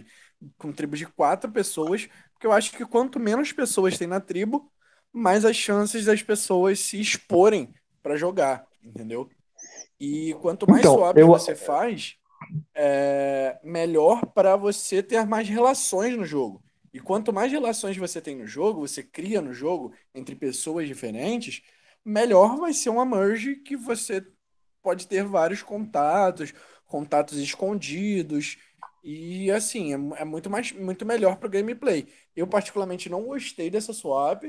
com 0.58 0.72
tribo 0.72 0.96
de 0.96 1.06
quatro 1.06 1.52
pessoas, 1.52 2.08
porque 2.34 2.48
eu 2.48 2.52
acho 2.52 2.72
que 2.72 2.86
quanto 2.86 3.20
menos 3.20 3.52
pessoas 3.52 3.98
tem 3.98 4.08
na 4.08 4.20
tribo, 4.20 4.72
mais 5.12 5.46
as 5.46 5.56
chances 5.56 6.06
das 6.06 6.22
pessoas 6.24 6.80
se 6.80 7.00
exporem 7.00 7.74
para 8.02 8.16
jogar, 8.18 8.66
entendeu? 8.84 9.30
E 10.00 10.34
quanto 10.42 10.68
mais 10.68 10.82
Então, 10.82 10.94
swap 10.94 11.16
eu- 11.16 11.28
você 11.28 11.56
faz, 11.56 12.16
é 12.76 13.60
melhor 13.64 14.26
para 14.34 14.56
você 14.56 15.02
ter 15.04 15.26
mais 15.26 15.48
relações 15.50 16.16
no 16.18 16.26
jogo. 16.26 16.64
E 16.94 17.00
quanto 17.00 17.34
mais 17.34 17.52
relações 17.52 17.98
você 17.98 18.22
tem 18.22 18.36
no 18.38 18.48
jogo, 18.48 18.82
você 18.88 19.04
cria 19.04 19.42
no 19.42 19.54
jogo 19.54 19.94
entre 20.14 20.36
pessoas 20.36 20.88
diferentes, 20.88 21.62
melhor 22.06 22.58
vai 22.58 22.74
ser 22.74 22.90
uma 22.90 23.06
merge 23.06 23.56
que 23.58 23.76
você 23.78 24.22
pode 24.84 25.08
ter 25.08 25.24
vários 25.26 25.64
contatos, 25.64 26.54
contatos 26.86 27.38
escondidos. 27.40 28.58
E 29.04 29.50
assim, 29.52 29.94
é, 29.94 30.22
é 30.22 30.26
muito 30.26 30.50
mais, 30.50 30.72
muito 30.74 31.06
melhor 31.06 31.38
para 31.38 31.50
gameplay. 31.50 32.08
Eu 32.36 32.48
particularmente 32.48 33.10
não 33.10 33.24
gostei 33.26 33.70
dessa 33.70 33.94
swap. 33.94 34.44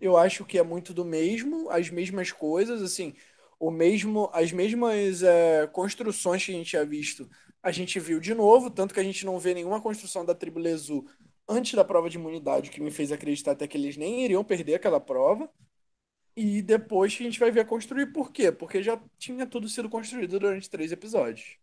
Eu 0.00 0.16
acho 0.16 0.44
que 0.44 0.58
é 0.58 0.62
muito 0.62 0.94
do 0.94 1.04
mesmo, 1.04 1.68
as 1.70 1.90
mesmas 1.90 2.32
coisas, 2.32 2.80
assim, 2.82 3.14
o 3.58 3.70
mesmo, 3.70 4.30
as 4.32 4.50
mesmas 4.52 5.22
é, 5.22 5.66
construções 5.66 6.44
que 6.44 6.52
a 6.52 6.54
gente 6.54 6.70
tinha 6.70 6.84
visto, 6.86 7.28
a 7.62 7.70
gente 7.70 8.00
viu 8.00 8.18
de 8.18 8.34
novo, 8.34 8.70
tanto 8.70 8.94
que 8.94 9.00
a 9.00 9.02
gente 9.04 9.26
não 9.26 9.38
vê 9.38 9.52
nenhuma 9.52 9.80
construção 9.82 10.24
da 10.24 10.34
tribo 10.34 10.58
Lezu 10.58 11.04
antes 11.46 11.74
da 11.74 11.84
prova 11.84 12.08
de 12.08 12.16
imunidade, 12.16 12.70
que 12.70 12.80
me 12.80 12.90
fez 12.90 13.12
acreditar 13.12 13.52
até 13.52 13.66
que 13.66 13.76
eles 13.76 13.96
nem 13.96 14.24
iriam 14.24 14.42
perder 14.44 14.76
aquela 14.76 15.00
prova. 15.00 15.50
E 16.36 16.62
depois 16.62 17.16
a 17.18 17.22
gente 17.22 17.40
vai 17.40 17.50
ver 17.50 17.66
construir. 17.66 18.06
Por 18.06 18.32
quê? 18.32 18.50
Porque 18.52 18.82
já 18.82 18.98
tinha 19.18 19.46
tudo 19.46 19.68
sido 19.68 19.88
construído 19.88 20.38
durante 20.38 20.70
três 20.70 20.92
episódios. 20.92 21.56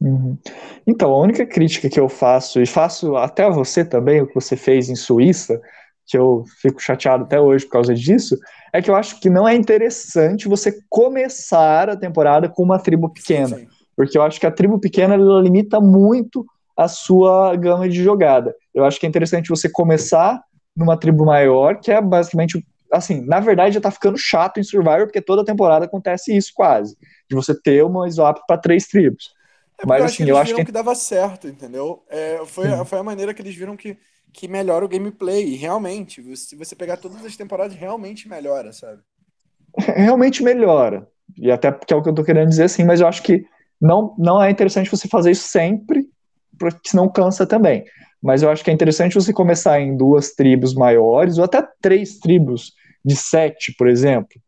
Uhum. 0.00 0.38
Então, 0.86 1.12
a 1.12 1.20
única 1.20 1.44
crítica 1.44 1.88
que 1.88 1.98
eu 1.98 2.08
faço, 2.08 2.60
e 2.60 2.66
faço 2.66 3.16
até 3.16 3.44
a 3.44 3.50
você 3.50 3.84
também, 3.84 4.20
o 4.20 4.26
que 4.26 4.34
você 4.34 4.56
fez 4.56 4.88
em 4.88 4.94
Suíça, 4.94 5.60
que 6.06 6.16
eu 6.16 6.44
fico 6.60 6.80
chateado 6.80 7.24
até 7.24 7.40
hoje 7.40 7.66
por 7.66 7.72
causa 7.72 7.94
disso, 7.94 8.38
é 8.72 8.80
que 8.80 8.90
eu 8.90 8.96
acho 8.96 9.20
que 9.20 9.28
não 9.28 9.46
é 9.46 9.54
interessante 9.54 10.48
você 10.48 10.72
começar 10.88 11.90
a 11.90 11.96
temporada 11.96 12.48
com 12.48 12.62
uma 12.62 12.78
tribo 12.78 13.08
pequena. 13.10 13.56
Sim, 13.56 13.66
sim. 13.66 13.68
porque 13.96 14.16
eu 14.16 14.22
acho 14.22 14.38
que 14.38 14.46
a 14.46 14.50
tribo 14.50 14.78
pequena 14.78 15.14
ela 15.14 15.42
limita 15.42 15.80
muito 15.80 16.46
a 16.76 16.86
sua 16.86 17.54
gama 17.56 17.88
de 17.88 18.02
jogada. 18.02 18.54
Eu 18.72 18.84
acho 18.84 19.00
que 19.00 19.06
é 19.06 19.08
interessante 19.08 19.48
você 19.48 19.68
começar 19.68 20.40
numa 20.76 20.96
tribo 20.96 21.24
maior, 21.24 21.80
que 21.80 21.90
é 21.90 22.00
basicamente 22.00 22.64
assim, 22.92 23.24
na 23.24 23.40
verdade 23.40 23.74
já 23.74 23.80
tá 23.80 23.90
ficando 23.90 24.16
chato 24.18 24.58
em 24.58 24.62
Survivor, 24.62 25.06
porque 25.06 25.20
toda 25.20 25.44
temporada 25.44 25.84
acontece 25.84 26.36
isso 26.36 26.52
quase, 26.54 26.96
de 27.28 27.34
você 27.34 27.58
ter 27.60 27.84
uma 27.84 28.10
swap 28.10 28.38
para 28.46 28.58
três 28.58 28.86
tribos. 28.86 29.32
É 29.80 29.86
Mas 29.86 30.00
eu 30.00 30.06
assim, 30.06 30.24
eu 30.28 30.36
acho 30.36 30.54
que 30.54 30.64
que 30.64 30.72
dava 30.72 30.94
certo, 30.94 31.46
entendeu? 31.46 32.04
É, 32.08 32.40
foi, 32.46 32.68
Sim. 32.68 32.84
foi 32.84 32.98
a 32.98 33.02
maneira 33.02 33.32
que 33.32 33.40
eles 33.40 33.54
viram 33.54 33.76
que, 33.76 33.96
que 34.32 34.48
melhora 34.48 34.84
o 34.84 34.88
gameplay. 34.88 35.46
E 35.46 35.56
realmente, 35.56 36.36
se 36.36 36.56
você 36.56 36.74
pegar 36.74 36.96
todas 36.96 37.24
as 37.24 37.36
temporadas, 37.36 37.76
realmente 37.76 38.28
melhora, 38.28 38.72
sabe? 38.72 39.00
realmente 39.96 40.42
melhora. 40.42 41.06
E 41.36 41.50
até 41.50 41.70
porque 41.70 41.92
é 41.92 41.96
o 41.96 42.02
que 42.02 42.08
eu 42.08 42.14
tô 42.14 42.24
querendo 42.24 42.48
dizer 42.48 42.64
assim, 42.64 42.84
mas 42.84 43.00
eu 43.00 43.06
acho 43.06 43.22
que 43.22 43.44
não, 43.80 44.16
não 44.18 44.42
é 44.42 44.50
interessante 44.50 44.90
você 44.90 45.06
fazer 45.06 45.30
isso 45.30 45.46
sempre, 45.46 46.08
porque 46.58 46.88
senão 46.88 47.08
cansa 47.08 47.46
também. 47.46 47.84
Mas 48.22 48.42
eu 48.42 48.50
acho 48.50 48.64
que 48.64 48.70
é 48.70 48.74
interessante 48.74 49.14
você 49.14 49.32
começar 49.32 49.80
em 49.80 49.96
duas 49.96 50.32
tribos 50.32 50.74
maiores, 50.74 51.38
ou 51.38 51.44
até 51.44 51.62
três 51.80 52.18
tribos 52.18 52.72
de 53.04 53.14
sete, 53.14 53.74
por 53.78 53.88
exemplo. 53.88 54.40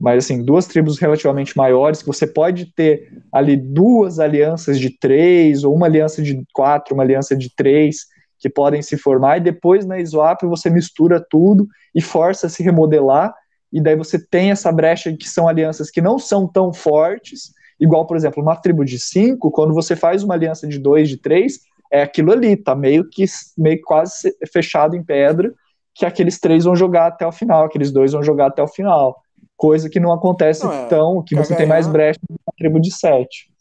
Mas 0.00 0.24
assim, 0.24 0.44
duas 0.44 0.66
tribos 0.66 0.98
relativamente 0.98 1.56
maiores, 1.56 2.00
que 2.00 2.08
você 2.08 2.26
pode 2.26 2.74
ter 2.74 3.08
ali 3.32 3.56
duas 3.56 4.18
alianças 4.18 4.78
de 4.80 4.90
três, 4.98 5.62
ou 5.62 5.74
uma 5.74 5.86
aliança 5.86 6.20
de 6.20 6.42
quatro, 6.52 6.94
uma 6.94 7.04
aliança 7.04 7.36
de 7.36 7.54
três, 7.54 8.06
que 8.40 8.50
podem 8.50 8.82
se 8.82 8.96
formar, 8.96 9.38
e 9.38 9.40
depois 9.40 9.86
na 9.86 10.04
swap 10.04 10.42
você 10.42 10.68
mistura 10.68 11.24
tudo 11.30 11.68
e 11.94 12.00
força 12.02 12.48
a 12.48 12.50
se 12.50 12.60
remodelar, 12.60 13.32
e 13.72 13.80
daí 13.80 13.94
você 13.94 14.18
tem 14.18 14.50
essa 14.50 14.72
brecha 14.72 15.16
que 15.16 15.28
são 15.28 15.46
alianças 15.46 15.88
que 15.88 16.02
não 16.02 16.18
são 16.18 16.48
tão 16.48 16.72
fortes, 16.72 17.52
igual, 17.78 18.04
por 18.04 18.16
exemplo, 18.16 18.42
uma 18.42 18.56
tribo 18.56 18.84
de 18.84 18.98
cinco, 18.98 19.52
quando 19.52 19.72
você 19.72 19.94
faz 19.94 20.24
uma 20.24 20.34
aliança 20.34 20.66
de 20.66 20.78
dois, 20.80 21.08
de 21.08 21.16
três, 21.16 21.60
é 21.92 22.02
aquilo 22.02 22.32
ali, 22.32 22.56
tá 22.56 22.74
meio 22.74 23.08
que 23.08 23.24
meio 23.58 23.80
quase 23.82 24.34
fechado 24.52 24.96
em 24.96 25.04
pedra, 25.04 25.52
que 25.94 26.06
aqueles 26.06 26.40
três 26.40 26.64
vão 26.64 26.76
jogar 26.76 27.08
até 27.08 27.26
o 27.26 27.32
final, 27.32 27.64
aqueles 27.64 27.92
dois 27.92 28.12
vão 28.12 28.22
jogar 28.22 28.48
até 28.48 28.62
o 28.62 28.68
final. 28.68 29.20
Coisa 29.56 29.90
que 29.90 30.00
não 30.00 30.12
acontece 30.12 30.60
Não, 30.60 30.72
é, 30.72 30.88
tão, 30.88 31.22
que 31.24 31.36
você 31.36 31.54
tem 31.56 31.66
mais 31.66 31.86
brecha 31.88 32.20
na 32.30 32.52
tribo 32.58 32.80
de 32.80 32.92
sete. 32.92 33.52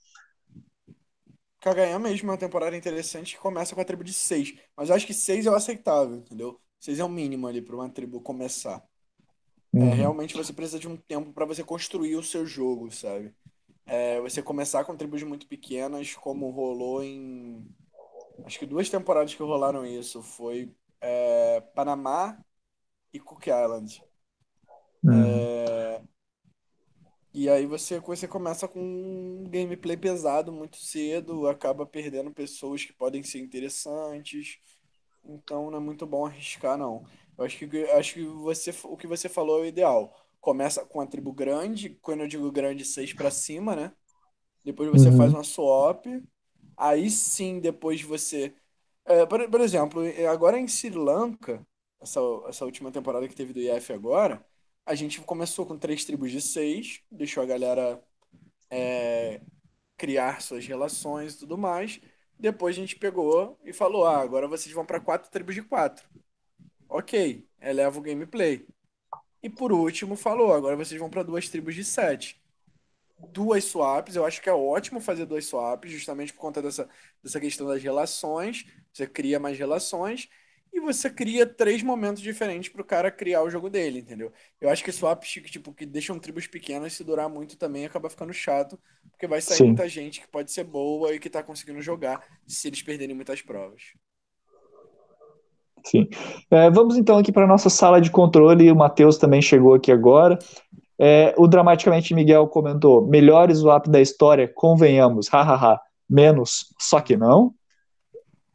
Kagayama 1.60 2.10
mesmo 2.10 2.30
é 2.30 2.32
uma 2.34 2.38
temporada 2.40 2.76
interessante 2.76 3.36
que 3.36 3.42
começa 3.42 3.76
com 3.76 3.82
a 3.82 3.86
tribo 3.86 4.04
de 4.04 4.14
seis. 4.14 4.56
Mas 4.76 4.90
eu 4.90 4.96
acho 4.96 5.06
que 5.06 5.14
seis 5.14 5.46
é 5.46 5.52
o 5.52 5.56
aceitável, 5.56 6.16
entendeu? 6.16 6.60
Seis 6.80 7.00
é 7.00 7.04
o 7.04 7.10
mínimo 7.10 7.48
ali 7.48 7.62
para 7.62 7.76
uma 7.76 7.90
tribo 7.90 8.20
começar. 8.22 8.84
É, 9.78 9.94
Uhum. 9.94 9.96
realmente 9.96 10.36
você 10.36 10.54
precisa 10.54 10.80
de 10.80 10.88
um 10.88 10.98
tempo 10.98 11.34
para 11.34 11.46
você 11.46 11.64
construir 11.64 12.16
o 12.16 12.24
seu 12.24 12.46
jogo, 12.46 12.92
sabe? 12.92 13.34
É, 13.86 14.22
você 14.22 14.42
começar 14.44 14.86
com 14.86 14.98
tribos 14.98 15.24
muito 15.24 15.48
pequenas, 15.48 16.16
como 16.16 16.50
rolou 16.52 17.04
em. 17.04 17.68
Acho 18.46 18.60
que 18.60 18.66
duas 18.66 18.90
temporadas 18.90 19.34
que 19.34 19.44
rolaram 19.44 19.86
isso. 19.86 20.22
Foi 20.24 20.74
é, 21.02 21.62
Panamá 21.76 22.44
e 23.14 23.20
Cook 23.20 23.48
Island. 23.48 24.04
Uhum. 25.04 25.50
É, 25.64 26.02
E 27.34 27.50
aí 27.50 27.66
você, 27.66 28.00
você 28.00 28.28
começa 28.28 28.68
com 28.68 28.80
um 28.82 29.46
gameplay 29.50 29.96
pesado 29.96 30.52
muito 30.52 30.76
cedo, 30.78 31.48
acaba 31.48 31.86
perdendo 31.86 32.32
pessoas 32.34 32.84
que 32.84 32.92
podem 32.94 33.24
ser 33.24 33.40
interessantes. 33.40 34.60
Então 35.24 35.72
não 35.72 35.78
é 35.78 35.82
muito 35.82 36.06
bom 36.06 36.26
arriscar, 36.26 36.78
não. 36.78 37.06
Eu 37.38 37.46
acho 37.46 37.58
que, 37.68 37.84
acho 37.92 38.14
que 38.16 38.24
você, 38.26 38.72
o 38.84 38.98
que 38.98 39.08
você 39.08 39.30
falou 39.30 39.60
é 39.60 39.62
o 39.64 39.66
ideal. 39.66 40.14
Começa 40.42 40.86
com 40.86 41.00
a 41.02 41.08
tribo 41.08 41.32
grande, 41.34 41.92
quando 42.02 42.22
eu 42.22 42.28
digo 42.28 42.52
grande, 42.52 42.84
seis 42.86 43.14
pra 43.14 43.32
cima, 43.32 43.76
né? 43.76 43.94
Depois 44.66 44.90
você 44.90 45.12
faz 45.12 45.32
Uhum, 45.32 45.36
uma 45.36 45.44
swap. 45.44 46.06
Aí 46.82 47.10
sim, 47.12 47.60
depois 47.62 48.02
você. 48.04 48.56
é, 49.06 49.26
por, 49.28 49.50
por 49.50 49.62
exemplo, 49.62 50.04
é, 50.06 50.28
agora 50.28 50.60
em 50.60 50.68
Sri 50.68 50.92
Lanka, 50.92 51.66
essa, 52.02 52.20
essa 52.48 52.66
última 52.66 52.92
temporada 52.92 53.28
que 53.28 53.36
teve 53.36 53.54
do 53.54 53.60
IF 53.62 53.94
agora, 53.94 54.46
a 54.86 54.96
gente 54.96 55.22
começou 55.22 55.66
com 55.66 55.78
três 55.78 56.06
tribos 56.06 56.32
de 56.32 56.42
seis, 56.42 57.02
deixou 57.12 57.44
a 57.44 57.46
galera 57.48 58.04
criar 59.98 60.42
suas 60.42 60.66
relações 60.66 61.36
e 61.36 61.40
tudo 61.40 61.58
mais. 61.58 62.00
Depois 62.40 62.76
a 62.76 62.80
gente 62.80 62.96
pegou 62.96 63.58
e 63.64 63.72
falou: 63.74 64.06
ah, 64.06 64.20
agora 64.22 64.48
vocês 64.48 64.74
vão 64.74 64.86
para 64.86 65.00
quatro 65.00 65.30
tribos 65.32 65.56
de 65.56 65.62
quatro. 65.64 66.08
Ok, 66.90 67.48
eleva 67.62 68.00
o 68.00 68.04
gameplay. 68.04 68.68
E 69.44 69.50
por 69.50 69.74
último, 69.74 70.18
falou: 70.18 70.54
agora 70.54 70.78
vocês 70.78 71.00
vão 71.00 71.12
para 71.12 71.24
duas 71.24 71.50
tribos 71.50 71.76
de 71.76 71.86
sete. 71.86 72.41
Duas 73.30 73.66
swaps, 73.66 74.16
eu 74.16 74.26
acho 74.26 74.42
que 74.42 74.50
é 74.50 74.54
ótimo 74.54 75.00
fazer 75.00 75.26
duas 75.26 75.46
swaps, 75.46 75.92
justamente 75.92 76.34
por 76.34 76.40
conta 76.40 76.62
dessa, 76.62 76.90
dessa 77.24 77.40
questão 77.40 77.68
das 77.68 77.82
relações. 77.82 78.66
Você 78.92 79.06
cria 79.08 79.40
mais 79.40 79.58
relações 79.58 80.28
e 80.74 80.80
você 80.80 81.10
cria 81.10 81.46
três 81.46 81.84
momentos 81.84 82.22
diferentes 82.22 82.72
para 82.72 82.82
o 82.82 82.86
cara 82.86 83.12
criar 83.12 83.44
o 83.44 83.50
jogo 83.50 83.70
dele, 83.70 84.00
entendeu? 84.00 84.32
Eu 84.60 84.70
acho 84.70 84.84
que 84.84 84.92
swaps 84.92 85.34
que, 85.34 85.42
tipo, 85.42 85.74
que 85.74 85.86
deixam 85.86 86.18
tribos 86.18 86.48
pequenas, 86.48 86.94
se 86.94 87.04
durar 87.04 87.30
muito 87.30 87.58
também, 87.58 87.86
acaba 87.86 88.10
ficando 88.10 88.34
chato, 88.34 88.80
porque 89.12 89.28
vai 89.28 89.42
sair 89.42 89.58
sim. 89.58 89.68
muita 89.68 89.88
gente 89.90 90.22
que 90.22 90.28
pode 90.28 90.52
ser 90.52 90.64
boa 90.64 91.14
e 91.14 91.20
que 91.20 91.30
tá 91.30 91.44
conseguindo 91.44 91.82
jogar 91.82 92.26
se 92.48 92.68
eles 92.68 92.82
perderem 92.82 93.16
muitas 93.16 93.42
provas. 93.42 93.82
Sim. 95.86 96.08
É, 96.50 96.70
vamos 96.70 96.98
então 96.98 97.18
aqui 97.18 97.32
para 97.32 97.48
nossa 97.48 97.70
sala 97.70 98.00
de 98.00 98.12
controle. 98.12 98.72
O 98.72 98.76
Matheus 98.76 99.18
também 99.18 99.42
chegou 99.42 99.74
aqui 99.74 99.92
agora. 99.92 100.38
É, 101.04 101.34
o 101.36 101.48
Dramaticamente 101.48 102.14
Miguel 102.14 102.48
comentou: 102.48 103.08
melhor 103.08 103.52
swap 103.56 103.88
da 103.88 104.00
história, 104.00 104.48
convenhamos, 104.48 105.28
hahaha. 105.28 105.80
Menos, 106.08 106.68
só 106.80 107.02
que 107.02 107.18
não. 107.18 107.56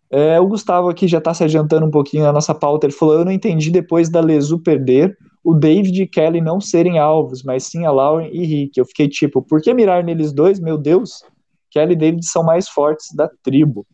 É, 0.09 0.39
o 0.39 0.47
Gustavo 0.47 0.89
aqui 0.89 1.09
já 1.09 1.19
está 1.19 1.35
se 1.35 1.43
adiantando 1.43 1.85
um 1.85 1.91
pouquinho 1.91 2.23
na 2.23 2.33
nossa 2.33 2.55
pauta. 2.55 2.87
Ele 2.87 2.93
falou: 2.93 3.17
Eu 3.17 3.25
não 3.25 3.33
entendi 3.33 3.69
depois 3.69 4.09
da 4.09 4.21
Lesu 4.21 4.61
perder, 4.61 5.19
o 5.43 5.55
David 5.55 6.01
e 6.01 6.07
Kelly 6.07 6.41
não 6.41 6.61
serem 6.61 7.01
alvos, 7.01 7.43
mas 7.43 7.65
sim 7.65 7.85
a 7.85 7.91
Lauren 7.91 8.31
e 8.33 8.45
Rick. 8.45 8.79
Eu 8.79 8.87
fiquei 8.87 9.09
tipo: 9.09 9.43
por 9.43 9.61
que 9.61 9.75
mirar 9.75 10.05
neles 10.05 10.33
dois? 10.33 10.61
Meu 10.61 10.79
Deus, 10.79 11.25
Kelly 11.69 11.95
e 11.95 11.97
David 11.97 12.25
são 12.25 12.45
mais 12.45 12.69
fortes 12.69 13.13
da 13.13 13.29
tribo. 13.43 13.85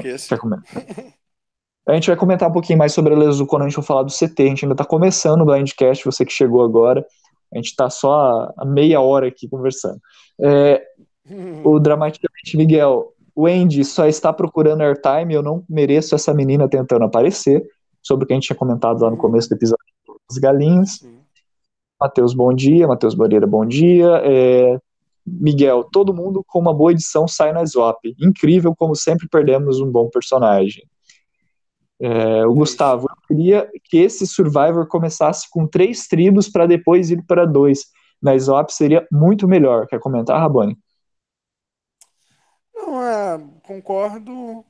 Quer 0.00 0.14
assim. 0.14 0.36
comentar? 0.36 0.84
A 1.84 1.94
gente 1.94 2.06
vai 2.06 2.16
comentar 2.16 2.48
um 2.48 2.52
pouquinho 2.52 2.78
mais 2.78 2.92
sobre 2.92 3.12
a 3.12 3.16
Lesu 3.16 3.44
quando 3.44 3.62
a 3.62 3.64
gente 3.64 3.74
for 3.74 3.82
falar 3.82 4.04
do 4.04 4.12
CT. 4.12 4.40
A 4.44 4.46
gente 4.46 4.64
ainda 4.64 4.74
está 4.74 4.84
começando 4.84 5.40
o 5.40 5.44
Blindcast, 5.44 6.04
você 6.04 6.24
que 6.24 6.32
chegou 6.32 6.62
agora. 6.62 7.04
A 7.52 7.56
gente 7.56 7.66
está 7.66 7.90
só 7.90 8.50
há 8.56 8.64
meia 8.64 9.00
hora 9.00 9.28
aqui 9.28 9.48
conversando. 9.48 10.00
É, 10.40 10.82
o 11.64 11.78
Dramaticamente 11.78 12.56
Miguel, 12.56 13.12
o 13.34 13.46
Andy 13.46 13.84
só 13.84 14.06
está 14.06 14.32
procurando 14.32 14.82
airtime, 14.82 15.34
eu 15.34 15.42
não 15.42 15.64
mereço 15.68 16.14
essa 16.14 16.34
menina 16.34 16.68
tentando 16.68 17.04
aparecer, 17.04 17.64
sobre 18.02 18.24
o 18.24 18.26
que 18.26 18.32
a 18.32 18.36
gente 18.36 18.46
tinha 18.46 18.56
comentado 18.56 19.00
lá 19.00 19.10
no 19.10 19.16
começo 19.16 19.48
do 19.48 19.54
episódio 19.54 19.84
das 20.28 20.38
galinhas. 20.38 21.06
Matheus, 22.00 22.34
bom 22.34 22.52
dia. 22.52 22.88
Matheus 22.88 23.14
Moreira, 23.14 23.46
bom 23.46 23.64
dia. 23.64 24.20
É, 24.24 24.78
Miguel, 25.24 25.84
todo 25.84 26.12
mundo 26.12 26.44
com 26.46 26.58
uma 26.58 26.74
boa 26.74 26.90
edição 26.90 27.28
sai 27.28 27.52
na 27.52 27.64
swap. 27.64 27.98
Incrível, 28.20 28.74
como 28.76 28.96
sempre 28.96 29.28
perdemos 29.28 29.80
um 29.80 29.90
bom 29.90 30.08
personagem. 30.08 30.84
É, 32.02 32.44
o. 32.44 32.52
Gustavo, 32.52 33.06
eu 33.08 33.16
queria 33.28 33.70
que 33.84 33.98
esse 33.98 34.26
Survivor 34.26 34.88
começasse 34.88 35.48
com 35.48 35.68
três 35.68 36.08
tribos 36.08 36.48
para 36.48 36.66
depois 36.66 37.10
ir 37.10 37.22
para 37.24 37.46
dois. 37.46 37.86
Na 38.20 38.36
swap 38.38 38.70
seria 38.70 39.06
muito 39.10 39.46
melhor. 39.46 39.86
Quer 39.86 40.00
comentar, 40.00 40.40
Rabone? 40.40 40.76
Não, 42.74 43.00
é, 43.00 43.40
concordo, 43.62 44.64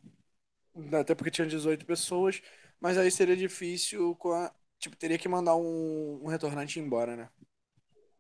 até 0.93 1.15
porque 1.15 1.31
tinha 1.31 1.47
18 1.47 1.87
pessoas, 1.87 2.43
mas 2.79 2.99
aí 2.99 3.11
seria 3.11 3.37
difícil 3.37 4.15
com 4.17 4.33
a, 4.33 4.53
tipo, 4.79 4.95
teria 4.97 5.17
que 5.17 5.29
mandar 5.29 5.57
um, 5.57 6.21
um 6.23 6.29
retornante 6.29 6.79
embora, 6.79 7.17
né? 7.17 7.29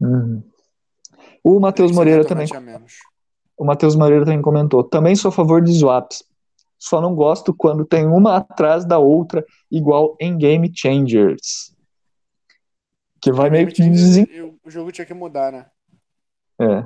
Uhum. 0.01 0.43
O 1.45 1.61
Matheus 1.61 1.93
Moreira 1.93 2.25
também. 2.25 2.47
O 3.59 3.65
Matheus 3.65 3.95
Moreira 3.95 4.25
também 4.25 4.41
comentou. 4.41 4.83
Também 4.83 5.15
sou 5.15 5.29
a 5.29 5.33
favor 5.33 5.61
de 5.61 5.73
swaps. 5.79 6.25
Só 6.83 7.01
não 7.01 7.15
gosto 7.15 7.55
quando 7.55 7.85
tem 7.85 8.05
uma 8.05 8.39
atrás 8.39 8.85
da 8.85 8.99
outra, 8.99 9.47
igual 9.71 10.17
em 10.19 10.37
Game 10.37 10.69
Changers. 10.75 11.73
Que 13.21 13.31
vai 13.31 13.49
meio 13.51 13.69
que 13.69 13.89
desen... 13.89 14.27
o 14.65 14.69
jogo 14.69 14.91
tinha 14.91 15.07
que 15.07 15.15
mudar, 15.15 15.53
né? 15.53 15.67
é. 16.61 16.85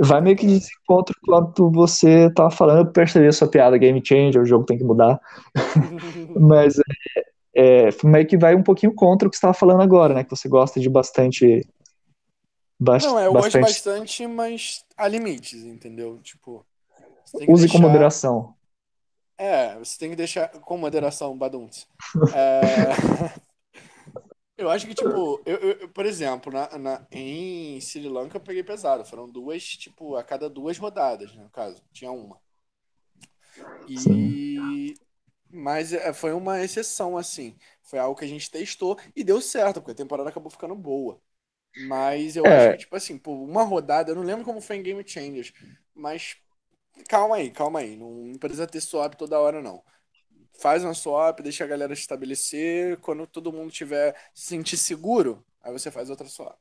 Vai 0.00 0.22
meio 0.22 0.38
que 0.38 0.46
desencontro 0.46 1.14
quando 1.22 1.70
você 1.70 2.32
tava 2.32 2.50
falando. 2.50 2.86
Eu 2.86 2.90
percebi 2.90 3.26
a 3.26 3.32
sua 3.32 3.46
piada, 3.46 3.76
Game 3.76 4.00
Changer, 4.02 4.40
o 4.40 4.46
jogo 4.46 4.64
tem 4.64 4.78
que 4.78 4.84
mudar. 4.84 5.20
Mas 6.34 6.78
é, 7.54 7.88
é, 7.88 7.88
meio 8.04 8.26
que 8.26 8.38
vai 8.38 8.54
um 8.54 8.62
pouquinho 8.62 8.94
contra 8.94 9.28
o 9.28 9.30
que 9.30 9.36
você 9.36 9.40
estava 9.40 9.52
falando 9.52 9.82
agora, 9.82 10.14
né? 10.14 10.24
Que 10.24 10.30
você 10.30 10.48
gosta 10.48 10.80
de 10.80 10.88
bastante. 10.88 11.68
bas- 12.80 13.04
Não, 13.04 13.18
é, 13.18 13.26
eu 13.26 13.34
gosto 13.34 13.60
bastante. 13.60 13.64
bastante, 13.64 14.26
mas 14.26 14.82
há 14.96 15.06
limites, 15.06 15.62
entendeu? 15.62 16.18
Tipo, 16.22 16.64
Use 17.34 17.44
com 17.46 17.54
deixar. 17.54 17.78
moderação. 17.78 18.54
É, 19.38 19.78
você 19.78 19.98
tem 19.98 20.10
que 20.10 20.16
deixar 20.16 20.48
com 20.48 20.76
moderação, 20.76 21.36
Baduntz. 21.36 21.86
É, 22.30 22.92
Eu 24.56 24.68
acho 24.70 24.86
que, 24.86 24.94
tipo, 24.94 25.42
eu, 25.46 25.56
eu- 25.58 25.88
por 25.90 26.04
exemplo, 26.04 26.52
na, 26.52 26.76
na- 26.78 27.06
em 27.12 27.80
Sri 27.80 28.08
Lanka 28.08 28.36
eu 28.36 28.40
peguei 28.40 28.62
pesado. 28.64 29.04
Foram 29.04 29.30
duas, 29.30 29.62
tipo, 29.64 30.16
a 30.16 30.24
cada 30.24 30.50
duas 30.50 30.76
rodadas, 30.78 31.34
né, 31.34 31.42
no 31.44 31.50
caso. 31.50 31.82
Tinha 31.92 32.10
uma. 32.10 32.40
Sim. 33.94 34.38
E. 34.46 35.00
Mas 35.50 35.92
é, 35.94 36.12
foi 36.12 36.32
uma 36.32 36.60
exceção, 36.62 37.16
assim. 37.16 37.56
Foi 37.82 37.98
algo 37.98 38.18
que 38.18 38.24
a 38.24 38.28
gente 38.28 38.50
testou 38.50 38.98
e 39.16 39.24
deu 39.24 39.40
certo, 39.40 39.80
porque 39.80 39.92
a 39.92 39.94
temporada 39.94 40.28
acabou 40.30 40.50
ficando 40.50 40.74
boa. 40.76 41.20
Mas 41.74 42.36
eu 42.36 42.50
acho 42.50 42.68
É, 42.68 42.70
que, 42.70 42.78
tipo 42.78 42.96
assim, 42.96 43.18
por 43.18 43.32
uma 43.34 43.64
rodada, 43.64 44.10
eu 44.12 44.16
não 44.16 44.22
lembro 44.24 44.44
como 44.44 44.60
foi 44.60 44.76
em 44.76 44.82
Game 44.84 45.04
Changers, 45.08 45.52
mas 45.94 46.36
calma 47.08 47.36
aí, 47.36 47.50
calma 47.50 47.80
aí. 47.80 47.96
Não 47.96 48.32
precisa 48.38 48.66
ter 48.66 48.80
swap 48.80 49.14
toda 49.14 49.38
hora, 49.38 49.60
não. 49.60 49.82
Faz 50.58 50.82
uma 50.82 50.94
swap, 50.94 51.40
deixa 51.40 51.64
a 51.64 51.66
galera 51.66 51.92
estabelecer. 51.92 52.98
Quando 52.98 53.26
todo 53.26 53.52
mundo 53.52 53.70
tiver 53.70 54.14
se 54.34 54.46
sentir 54.46 54.76
seguro, 54.76 55.44
aí 55.62 55.72
você 55.72 55.90
faz 55.90 56.10
outra 56.10 56.26
swap. 56.26 56.58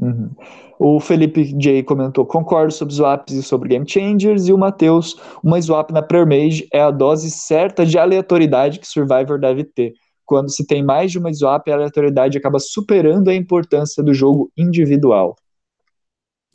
Uhum. 0.00 0.30
O 0.78 1.00
Felipe 1.00 1.44
J 1.58 1.82
comentou: 1.82 2.24
concordo 2.24 2.72
sobre 2.72 2.94
swaps 2.94 3.34
e 3.34 3.42
sobre 3.42 3.70
game 3.70 3.88
changers. 3.88 4.46
E 4.46 4.52
o 4.52 4.58
Matheus, 4.58 5.16
uma 5.42 5.60
swap 5.60 5.90
na 5.90 6.02
Premage 6.02 6.68
é 6.72 6.80
a 6.80 6.90
dose 6.90 7.30
certa 7.30 7.84
de 7.84 7.98
aleatoriedade 7.98 8.78
que 8.78 8.86
Survivor 8.86 9.40
deve 9.40 9.64
ter. 9.64 9.94
Quando 10.24 10.50
se 10.50 10.66
tem 10.66 10.82
mais 10.82 11.10
de 11.10 11.18
uma 11.18 11.32
swap, 11.32 11.66
a 11.68 11.74
aleatoriedade 11.74 12.38
acaba 12.38 12.58
superando 12.58 13.28
a 13.28 13.34
importância 13.34 14.02
do 14.02 14.12
jogo 14.12 14.52
individual. 14.56 15.34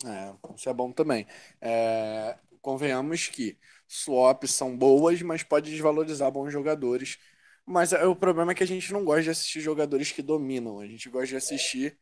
É, 0.05 0.33
isso 0.55 0.69
é 0.69 0.73
bom 0.73 0.91
também. 0.91 1.25
É, 1.61 2.35
convenhamos 2.63 3.27
que 3.27 3.57
swaps 3.87 4.51
são 4.51 4.75
boas, 4.75 5.21
mas 5.21 5.43
pode 5.43 5.69
desvalorizar 5.69 6.31
bons 6.31 6.51
jogadores. 6.51 7.19
Mas 7.65 7.93
é, 7.93 8.05
o 8.05 8.15
problema 8.15 8.53
é 8.53 8.55
que 8.55 8.63
a 8.63 8.67
gente 8.67 8.91
não 8.91 9.05
gosta 9.05 9.23
de 9.23 9.29
assistir 9.29 9.59
jogadores 9.59 10.11
que 10.11 10.21
dominam. 10.23 10.79
A 10.79 10.87
gente 10.87 11.09
gosta 11.09 11.27
de 11.27 11.35
assistir 11.35 11.95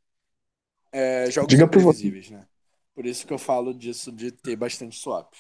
é, 0.92 1.30
jogos 1.30 1.50
Diga 1.50 1.66
imprevisíveis, 1.66 2.30
né? 2.30 2.46
Por 2.96 3.06
isso 3.06 3.26
que 3.26 3.34
eu 3.34 3.38
falo 3.38 3.74
disso 3.74 4.12
de 4.12 4.32
ter 4.32 4.56
bastante 4.56 4.98
swaps. 4.98 5.40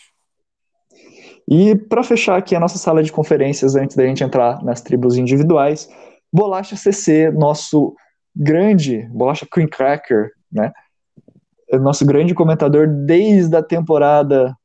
E 1.47 1.75
para 1.75 2.03
fechar 2.03 2.37
aqui 2.37 2.55
a 2.55 2.59
nossa 2.59 2.77
sala 2.77 3.03
de 3.03 3.11
conferências, 3.11 3.75
antes 3.75 3.95
da 3.95 4.05
gente 4.05 4.23
entrar 4.23 4.63
nas 4.63 4.81
tribos 4.81 5.17
individuais, 5.17 5.87
Bolacha 6.33 6.75
CC, 6.75 7.31
nosso 7.31 7.95
grande, 8.35 9.07
Bolacha 9.09 9.45
Cream 9.49 9.67
Cracker, 9.67 10.31
né? 10.51 10.71
Nosso 11.73 12.05
grande 12.05 12.33
comentador 12.33 12.87
desde 12.87 13.55
a 13.55 13.63
temporada, 13.63 14.55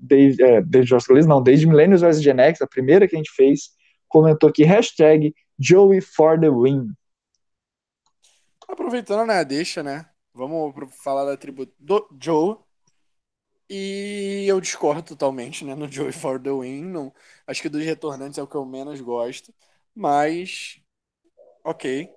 desde, 0.00 0.42
é, 0.42 0.62
desde 0.62 0.94
não, 1.26 1.42
desde 1.42 1.66
Millennials 1.66 2.02
vs 2.02 2.22
Gen 2.22 2.40
X, 2.40 2.62
a 2.62 2.66
primeira 2.66 3.08
que 3.08 3.14
a 3.14 3.18
gente 3.18 3.32
fez, 3.32 3.70
comentou 4.08 4.48
aqui, 4.48 4.64
hashtag 4.64 5.34
Joey 5.58 6.00
for 6.00 6.38
the 6.38 6.50
win. 6.50 6.92
Aproveitando, 8.68 9.26
né, 9.26 9.44
deixa, 9.44 9.82
né? 9.82 10.06
Vamos 10.34 10.74
falar 11.02 11.24
da 11.24 11.36
tribo 11.36 11.66
do 11.78 12.08
Joe. 12.20 12.58
E 13.68 14.44
eu 14.46 14.60
discordo 14.60 15.02
totalmente, 15.02 15.64
né, 15.64 15.74
no 15.74 15.90
Joey 15.90 16.12
for 16.12 16.40
the 16.40 16.50
win. 16.50 16.82
Não, 16.82 17.12
acho 17.46 17.62
que 17.62 17.68
dos 17.68 17.84
retornantes 17.84 18.38
é 18.38 18.42
o 18.42 18.46
que 18.46 18.54
eu 18.54 18.64
menos 18.64 19.00
gosto. 19.00 19.52
Mas, 19.94 20.80
ok. 21.64 22.08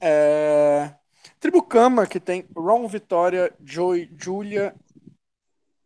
É... 0.00 0.94
Tribo 1.38 1.62
Kama, 1.62 2.06
que 2.06 2.18
tem 2.18 2.46
Ron, 2.56 2.86
Vitória, 2.88 3.54
Joey, 3.62 4.10
Julia 4.18 4.74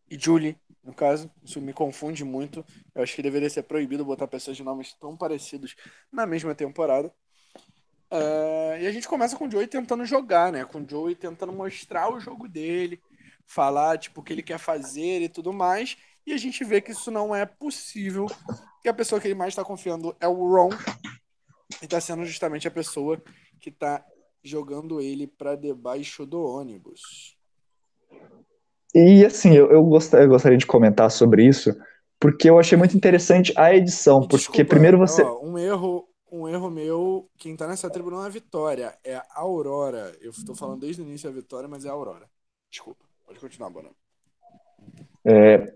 e 0.09 0.17
Julie, 0.17 0.57
No 0.89 0.95
caso, 0.95 1.29
isso 1.43 1.61
me 1.61 1.71
confunde 1.71 2.23
muito. 2.23 2.65
Eu 2.95 3.03
acho 3.03 3.15
que 3.15 3.21
deveria 3.21 3.47
ser 3.47 3.61
proibido 3.61 4.03
botar 4.03 4.27
pessoas 4.27 4.57
de 4.57 4.63
nomes 4.63 4.91
tão 4.95 5.15
parecidos 5.15 5.75
na 6.11 6.25
mesma 6.25 6.55
temporada. 6.55 7.13
Uh, 8.11 8.73
e 8.81 8.87
a 8.87 8.91
gente 8.91 9.07
começa 9.07 9.37
com 9.37 9.45
o 9.45 9.51
Joey 9.51 9.67
tentando 9.67 10.03
jogar, 10.03 10.51
né? 10.51 10.65
Com 10.65 10.81
o 10.81 10.89
Joey 10.89 11.13
tentando 11.13 11.53
mostrar 11.53 12.11
o 12.11 12.19
jogo 12.19 12.47
dele, 12.47 12.99
falar 13.45 13.99
tipo 13.99 14.19
o 14.19 14.23
que 14.23 14.33
ele 14.33 14.41
quer 14.41 14.57
fazer 14.57 15.21
e 15.21 15.29
tudo 15.29 15.53
mais. 15.53 15.95
E 16.25 16.33
a 16.33 16.37
gente 16.37 16.63
vê 16.63 16.81
que 16.81 16.91
isso 16.91 17.11
não 17.11 17.35
é 17.35 17.45
possível. 17.45 18.25
Que 18.81 18.89
a 18.89 18.93
pessoa 18.93 19.21
que 19.21 19.27
ele 19.27 19.35
mais 19.35 19.51
está 19.51 19.63
confiando 19.63 20.17
é 20.19 20.27
o 20.27 20.33
Ron. 20.33 20.71
E 21.83 21.85
está 21.85 22.01
sendo 22.01 22.25
justamente 22.25 22.67
a 22.67 22.71
pessoa 22.71 23.21
que 23.61 23.69
está 23.69 24.03
jogando 24.43 24.99
ele 24.99 25.27
para 25.27 25.55
debaixo 25.55 26.25
do 26.25 26.41
ônibus. 26.41 27.37
E 28.93 29.25
assim, 29.25 29.53
eu, 29.53 29.71
eu, 29.71 29.83
gostaria, 29.83 30.25
eu 30.25 30.29
gostaria 30.29 30.57
de 30.57 30.65
comentar 30.65 31.09
sobre 31.11 31.45
isso, 31.45 31.75
porque 32.19 32.49
eu 32.49 32.59
achei 32.59 32.77
muito 32.77 32.97
interessante 32.97 33.53
a 33.55 33.73
edição, 33.73 34.21
porque 34.21 34.37
Desculpa, 34.37 34.65
primeiro 34.65 34.97
você. 34.97 35.21
Ó, 35.21 35.41
um 35.43 35.57
erro, 35.57 36.07
um 36.31 36.47
erro 36.47 36.69
meu, 36.69 37.29
quem 37.37 37.55
tá 37.55 37.67
nessa 37.67 37.89
tribo 37.89 38.09
não 38.09 38.23
é 38.23 38.25
a 38.25 38.29
Vitória, 38.29 38.93
é 39.03 39.15
a 39.15 39.25
Aurora. 39.35 40.11
Eu 40.21 40.31
tô 40.45 40.55
falando 40.55 40.81
desde 40.81 41.01
o 41.01 41.05
início 41.05 41.29
a 41.29 41.33
Vitória, 41.33 41.69
mas 41.69 41.85
é 41.85 41.89
a 41.89 41.91
Aurora. 41.91 42.25
Desculpa, 42.69 43.05
pode 43.25 43.39
continuar, 43.39 43.69
Bono. 43.69 43.89
É, 45.23 45.73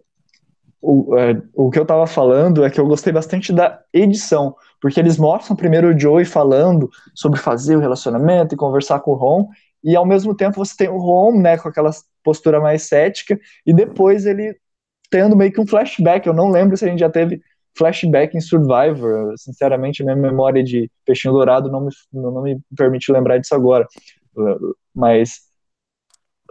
o, 0.82 1.18
é, 1.18 1.42
o 1.54 1.70
que 1.70 1.80
eu 1.80 1.86
tava 1.86 2.06
falando 2.06 2.66
é 2.66 2.70
que 2.70 2.80
eu 2.80 2.86
gostei 2.86 3.14
bastante 3.14 3.54
da 3.54 3.82
edição, 3.94 4.56
porque 4.82 5.00
eles 5.00 5.18
mostram 5.18 5.56
primeiro 5.56 5.88
o 5.88 5.98
Joey 5.98 6.26
falando 6.26 6.90
sobre 7.16 7.40
fazer 7.40 7.78
o 7.78 7.80
relacionamento 7.80 8.54
e 8.54 8.58
conversar 8.58 9.00
com 9.00 9.12
o 9.12 9.16
Ron, 9.16 9.48
e 9.82 9.96
ao 9.96 10.06
mesmo 10.06 10.36
tempo 10.36 10.58
você 10.58 10.76
tem 10.76 10.90
o 10.90 10.98
Ron, 10.98 11.40
né, 11.40 11.58
com 11.58 11.70
aquela 11.70 11.92
postura 12.24 12.60
mais 12.60 12.84
cética, 12.84 13.40
e 13.66 13.74
depois 13.74 14.26
ele 14.26 14.56
tendo 15.10 15.36
meio 15.36 15.52
que 15.52 15.62
um 15.62 15.68
flashback. 15.68 16.26
Eu 16.26 16.34
não 16.34 16.50
lembro 16.50 16.76
se 16.76 16.86
a 16.86 16.88
gente 16.88 17.00
já 17.00 17.10
teve 17.10 17.42
flashback 17.78 18.36
em 18.36 18.42
Survivor. 18.42 19.34
Sinceramente, 19.38 20.04
minha 20.04 20.16
memória 20.16 20.64
de 20.64 20.90
Peixinho 21.06 21.34
Dourado 21.34 21.72
não 21.72 21.82
me, 21.82 21.92
não 22.12 22.42
me 22.42 22.60
permite 22.76 23.12
lembrar 23.12 23.38
disso 23.38 23.54
agora. 23.54 23.88
Mas 24.94 25.42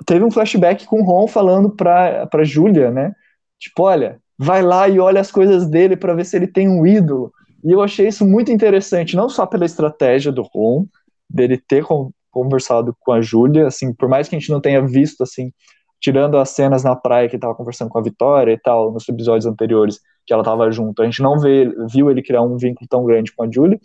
teve 0.07 0.25
um 0.25 0.31
flashback 0.31 0.87
com 0.87 1.01
o 1.01 1.05
Ron 1.05 1.27
falando 1.27 1.71
pra, 1.71 2.27
pra 2.27 2.45
Julia, 2.45 2.91
né? 2.91 3.13
Tipo, 3.59 3.83
olha, 3.85 4.21
vai 4.39 4.63
lá 4.63 4.89
e 4.89 4.99
olha 4.99 5.21
as 5.21 5.31
coisas 5.31 5.69
dele 5.69 5.97
para 5.97 6.15
ver 6.15 6.25
se 6.25 6.37
ele 6.37 6.47
tem 6.47 6.69
um 6.69 6.87
ídolo. 6.87 7.33
E 7.65 7.71
eu 7.71 7.81
achei 7.81 8.09
isso 8.09 8.27
muito 8.27 8.51
interessante, 8.51 9.15
não 9.15 9.29
só 9.29 9.47
pela 9.47 9.65
estratégia 9.65 10.33
do 10.33 10.43
Ron, 10.43 10.87
dele 11.31 11.57
ter 11.57 11.85
conversado 12.33 12.97
com 13.01 13.13
a 13.13 13.21
Júlia, 13.21 13.67
assim, 13.67 13.93
por 13.93 14.09
mais 14.09 14.29
que 14.29 14.35
a 14.35 14.39
gente 14.39 14.51
não 14.51 14.61
tenha 14.61 14.85
visto, 14.85 15.23
assim, 15.23 15.53
tirando 16.01 16.37
as 16.37 16.51
cenas 16.51 16.83
na 16.83 16.97
praia 16.97 17.29
que 17.29 17.37
ele 17.37 17.41
tava 17.41 17.55
conversando 17.55 17.89
com 17.89 17.99
a 17.99 18.03
Vitória 18.03 18.53
e 18.53 18.59
tal, 18.59 18.93
nos 18.93 19.09
episódios 19.09 19.47
anteriores, 19.47 20.01
que 20.27 20.33
ela 20.33 20.43
tava 20.43 20.71
junto, 20.71 21.01
a 21.01 21.05
gente 21.05 21.23
não 21.23 21.39
vê, 21.39 21.73
viu 21.91 22.11
ele 22.11 22.23
criar 22.23 22.43
um 22.43 22.57
vínculo 22.57 22.89
tão 22.89 23.05
grande 23.05 23.33
com 23.33 23.45
a 23.45 23.51
Júlia, 23.51 23.79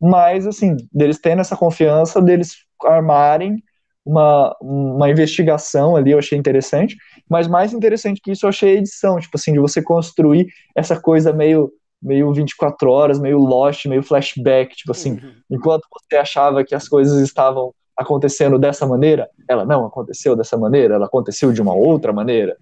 mas, 0.00 0.46
assim, 0.46 0.76
deles 0.92 1.18
tendo 1.18 1.40
essa 1.40 1.56
confiança, 1.56 2.20
deles 2.20 2.56
armarem 2.84 3.62
uma, 4.04 4.54
uma 4.60 5.10
investigação 5.10 5.96
ali, 5.96 6.10
eu 6.10 6.18
achei 6.18 6.38
interessante, 6.38 6.96
mas 7.28 7.48
mais 7.48 7.72
interessante 7.72 8.20
que 8.20 8.32
isso 8.32 8.44
eu 8.44 8.50
achei 8.50 8.76
a 8.76 8.78
edição, 8.78 9.18
tipo 9.18 9.36
assim, 9.36 9.52
de 9.52 9.58
você 9.58 9.82
construir 9.82 10.46
essa 10.76 11.00
coisa 11.00 11.32
meio 11.32 11.72
meio 12.04 12.30
24 12.34 12.90
horas, 12.90 13.18
meio 13.18 13.38
lost, 13.38 13.86
meio 13.86 14.02
flashback, 14.02 14.76
tipo 14.76 14.92
assim, 14.92 15.12
uhum. 15.12 15.32
enquanto 15.50 15.88
você 15.90 16.16
achava 16.16 16.62
que 16.62 16.74
as 16.74 16.86
coisas 16.86 17.18
estavam 17.22 17.72
acontecendo 17.96 18.58
dessa 18.58 18.86
maneira, 18.86 19.28
ela 19.48 19.64
não 19.64 19.86
aconteceu 19.86 20.34
dessa 20.34 20.56
maneira, 20.56 20.94
ela 20.94 21.06
aconteceu 21.06 21.52
de 21.52 21.62
uma 21.62 21.74
outra 21.74 22.12
maneira. 22.12 22.56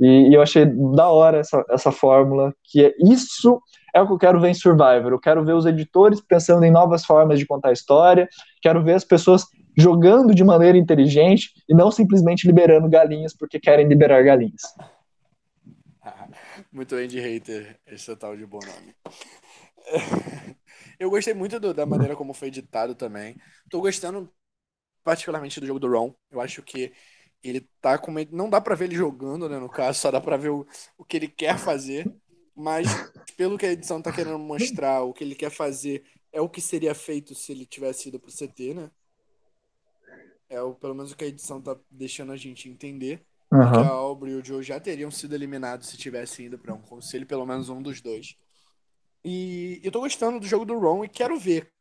E, 0.00 0.28
e, 0.28 0.34
eu 0.34 0.40
achei 0.40 0.64
da 0.64 1.08
hora 1.08 1.38
essa, 1.38 1.64
essa 1.70 1.90
fórmula, 1.90 2.54
que 2.62 2.84
é 2.84 2.94
isso 3.00 3.60
é 3.94 4.00
o 4.00 4.06
que 4.06 4.12
eu 4.12 4.18
quero 4.18 4.40
ver 4.40 4.50
em 4.50 4.54
Survivor. 4.54 5.10
Eu 5.10 5.18
quero 5.18 5.44
ver 5.44 5.54
os 5.54 5.66
editores 5.66 6.20
pensando 6.20 6.64
em 6.64 6.70
novas 6.70 7.04
formas 7.04 7.38
de 7.38 7.46
contar 7.46 7.70
a 7.70 7.72
história, 7.72 8.28
quero 8.62 8.82
ver 8.84 8.94
as 8.94 9.04
pessoas 9.04 9.46
jogando 9.76 10.34
de 10.34 10.44
maneira 10.44 10.78
inteligente 10.78 11.52
e 11.68 11.74
não 11.74 11.90
simplesmente 11.90 12.46
liberando 12.46 12.88
galinhas 12.88 13.34
porque 13.36 13.58
querem 13.58 13.88
liberar 13.88 14.22
galinhas. 14.22 14.62
Muito 16.72 16.94
de 17.06 17.20
hater, 17.20 17.78
esse 17.86 18.14
tal 18.16 18.36
de 18.36 18.46
bom 18.46 18.60
nome. 18.60 18.94
Eu 20.98 21.10
gostei 21.10 21.32
muito 21.32 21.60
do, 21.60 21.72
da 21.72 21.86
maneira 21.86 22.16
como 22.16 22.34
foi 22.34 22.48
editado 22.48 22.92
também. 22.92 23.36
Tô 23.70 23.80
gostando 23.80 24.28
particularmente 25.08 25.58
do 25.58 25.66
jogo 25.66 25.80
do 25.80 25.90
Ron. 25.90 26.14
Eu 26.30 26.38
acho 26.38 26.62
que 26.62 26.92
ele 27.42 27.66
tá 27.80 27.96
com. 27.96 28.12
Não 28.30 28.50
dá 28.50 28.60
para 28.60 28.74
ver 28.74 28.84
ele 28.84 28.94
jogando, 28.94 29.48
né? 29.48 29.58
No 29.58 29.70
caso, 29.70 29.98
só 29.98 30.10
dá 30.10 30.20
para 30.20 30.36
ver 30.36 30.50
o, 30.50 30.66
o 30.98 31.04
que 31.04 31.16
ele 31.16 31.28
quer 31.28 31.58
fazer. 31.58 32.14
Mas, 32.54 32.86
pelo 33.34 33.56
que 33.56 33.64
a 33.64 33.72
edição 33.72 34.02
tá 34.02 34.12
querendo 34.12 34.38
mostrar, 34.38 35.00
o 35.02 35.14
que 35.14 35.24
ele 35.24 35.34
quer 35.34 35.48
fazer 35.48 36.04
é 36.30 36.42
o 36.42 36.48
que 36.48 36.60
seria 36.60 36.94
feito 36.94 37.34
se 37.34 37.52
ele 37.52 37.64
tivesse 37.64 38.10
ido 38.10 38.20
pro 38.20 38.30
CT, 38.30 38.74
né? 38.74 38.90
É 40.50 40.60
o, 40.60 40.74
pelo 40.74 40.94
menos 40.94 41.12
o 41.12 41.16
que 41.16 41.24
a 41.24 41.28
edição 41.28 41.58
tá 41.58 41.74
deixando 41.90 42.32
a 42.32 42.36
gente 42.36 42.68
entender. 42.68 43.24
Uhum. 43.50 43.60
Que 43.60 43.78
a 43.78 43.88
Aubrey 43.88 44.34
e 44.34 44.36
o 44.36 44.44
Joe 44.44 44.62
já 44.62 44.78
teriam 44.78 45.10
sido 45.10 45.34
eliminados 45.34 45.88
se 45.88 45.96
tivessem 45.96 46.46
ido 46.46 46.58
para 46.58 46.74
um 46.74 46.82
conselho, 46.82 47.24
pelo 47.24 47.46
menos 47.46 47.70
um 47.70 47.80
dos 47.80 48.02
dois. 48.02 48.36
E 49.24 49.80
eu 49.82 49.90
tô 49.90 50.00
gostando 50.00 50.38
do 50.38 50.46
jogo 50.46 50.66
do 50.66 50.78
Ron 50.78 51.02
e 51.02 51.08
quero 51.08 51.38
ver. 51.38 51.72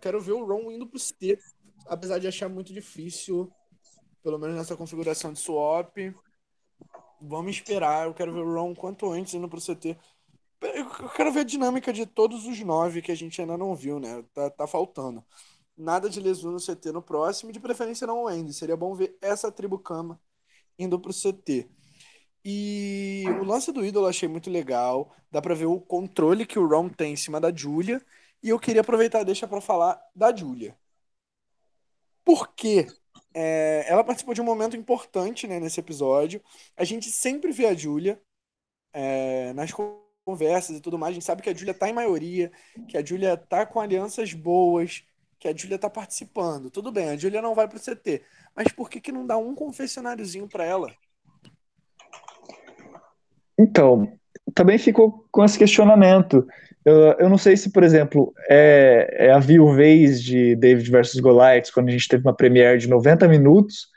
Quero 0.00 0.18
ver 0.22 0.32
o 0.32 0.46
Ron 0.46 0.72
indo 0.72 0.86
pro 0.86 0.98
CT 0.98 1.38
apesar 1.86 2.18
de 2.18 2.26
achar 2.26 2.48
muito 2.48 2.72
difícil, 2.72 3.52
pelo 4.22 4.38
menos 4.38 4.56
nessa 4.56 4.76
configuração 4.76 5.32
de 5.32 5.38
swap. 5.38 5.96
Vamos 7.20 7.56
esperar, 7.56 8.06
eu 8.06 8.14
quero 8.14 8.32
ver 8.32 8.40
o 8.40 8.54
Ron 8.54 8.74
quanto 8.74 9.10
antes 9.10 9.34
indo 9.34 9.48
pro 9.48 9.60
CT. 9.60 9.96
Eu 10.62 11.08
quero 11.10 11.32
ver 11.32 11.40
a 11.40 11.44
dinâmica 11.44 11.92
de 11.92 12.06
todos 12.06 12.46
os 12.46 12.60
nove 12.60 13.02
que 13.02 13.12
a 13.12 13.14
gente 13.14 13.40
ainda 13.40 13.56
não 13.56 13.74
viu, 13.74 13.98
né? 13.98 14.22
Tá, 14.34 14.50
tá 14.50 14.66
faltando. 14.66 15.24
Nada 15.76 16.10
de 16.10 16.20
Lesu 16.20 16.50
no 16.50 16.58
CT 16.58 16.92
no 16.92 17.02
próximo, 17.02 17.52
de 17.52 17.60
preferência 17.60 18.06
não 18.06 18.26
Andy. 18.26 18.52
Seria 18.52 18.76
bom 18.76 18.94
ver 18.94 19.16
essa 19.22 19.50
tribo 19.50 19.78
Kama 19.78 20.20
indo 20.78 20.98
pro 20.98 21.12
CT. 21.12 21.68
E 22.44 23.24
o 23.40 23.44
lance 23.44 23.70
do 23.72 23.84
ídolo 23.84 24.06
eu 24.06 24.10
achei 24.10 24.28
muito 24.28 24.50
legal. 24.50 25.14
Dá 25.30 25.40
pra 25.42 25.54
ver 25.54 25.66
o 25.66 25.80
controle 25.80 26.46
que 26.46 26.58
o 26.58 26.66
Ron 26.66 26.88
tem 26.88 27.12
em 27.12 27.16
cima 27.16 27.40
da 27.40 27.54
Julia. 27.54 28.04
E 28.42 28.48
eu 28.48 28.58
queria 28.58 28.80
aproveitar 28.80 29.24
deixa 29.24 29.46
para 29.46 29.60
falar 29.60 30.00
da 30.14 30.34
Julia. 30.34 30.76
Porque 32.24 32.86
é, 33.34 33.84
ela 33.88 34.04
participou 34.04 34.34
de 34.34 34.40
um 34.40 34.44
momento 34.44 34.76
importante 34.76 35.46
né, 35.46 35.60
nesse 35.60 35.80
episódio. 35.80 36.42
A 36.76 36.84
gente 36.84 37.10
sempre 37.10 37.52
vê 37.52 37.66
a 37.66 37.74
Júlia 37.74 38.20
é, 38.92 39.52
nas 39.52 39.70
conversas 40.24 40.76
e 40.76 40.80
tudo 40.80 40.98
mais. 40.98 41.12
A 41.12 41.14
gente 41.14 41.24
sabe 41.24 41.42
que 41.42 41.50
a 41.50 41.54
Júlia 41.54 41.74
tá 41.74 41.88
em 41.88 41.92
maioria, 41.92 42.50
que 42.88 42.96
a 42.96 43.04
Júlia 43.04 43.36
tá 43.36 43.64
com 43.64 43.80
alianças 43.80 44.32
boas, 44.32 45.04
que 45.38 45.48
a 45.48 45.56
Júlia 45.56 45.78
tá 45.78 45.88
participando. 45.88 46.70
Tudo 46.70 46.92
bem, 46.92 47.10
a 47.10 47.16
Júlia 47.16 47.40
não 47.40 47.54
vai 47.54 47.68
pro 47.68 47.80
CT. 47.80 48.22
Mas 48.54 48.68
por 48.68 48.90
que, 48.90 49.00
que 49.00 49.12
não 49.12 49.26
dá 49.26 49.36
um 49.38 49.54
confessionáriozinho 49.54 50.48
para 50.48 50.64
ela? 50.64 50.92
Então, 53.58 54.18
também 54.54 54.78
ficou 54.78 55.26
com 55.30 55.44
esse 55.44 55.58
questionamento. 55.58 56.46
Eu, 56.84 57.28
não 57.28 57.36
sei 57.36 57.56
se, 57.56 57.70
por 57.70 57.82
exemplo, 57.82 58.32
é, 58.48 59.26
é 59.26 59.32
a 59.32 59.38
viuvez 59.38 60.22
de 60.22 60.56
David 60.56 60.90
versus 60.90 61.20
Goliath, 61.20 61.70
quando 61.74 61.88
a 61.88 61.92
gente 61.92 62.08
teve 62.08 62.26
uma 62.26 62.34
premiere 62.34 62.78
de 62.78 62.88
90 62.88 63.28
minutos, 63.28 63.88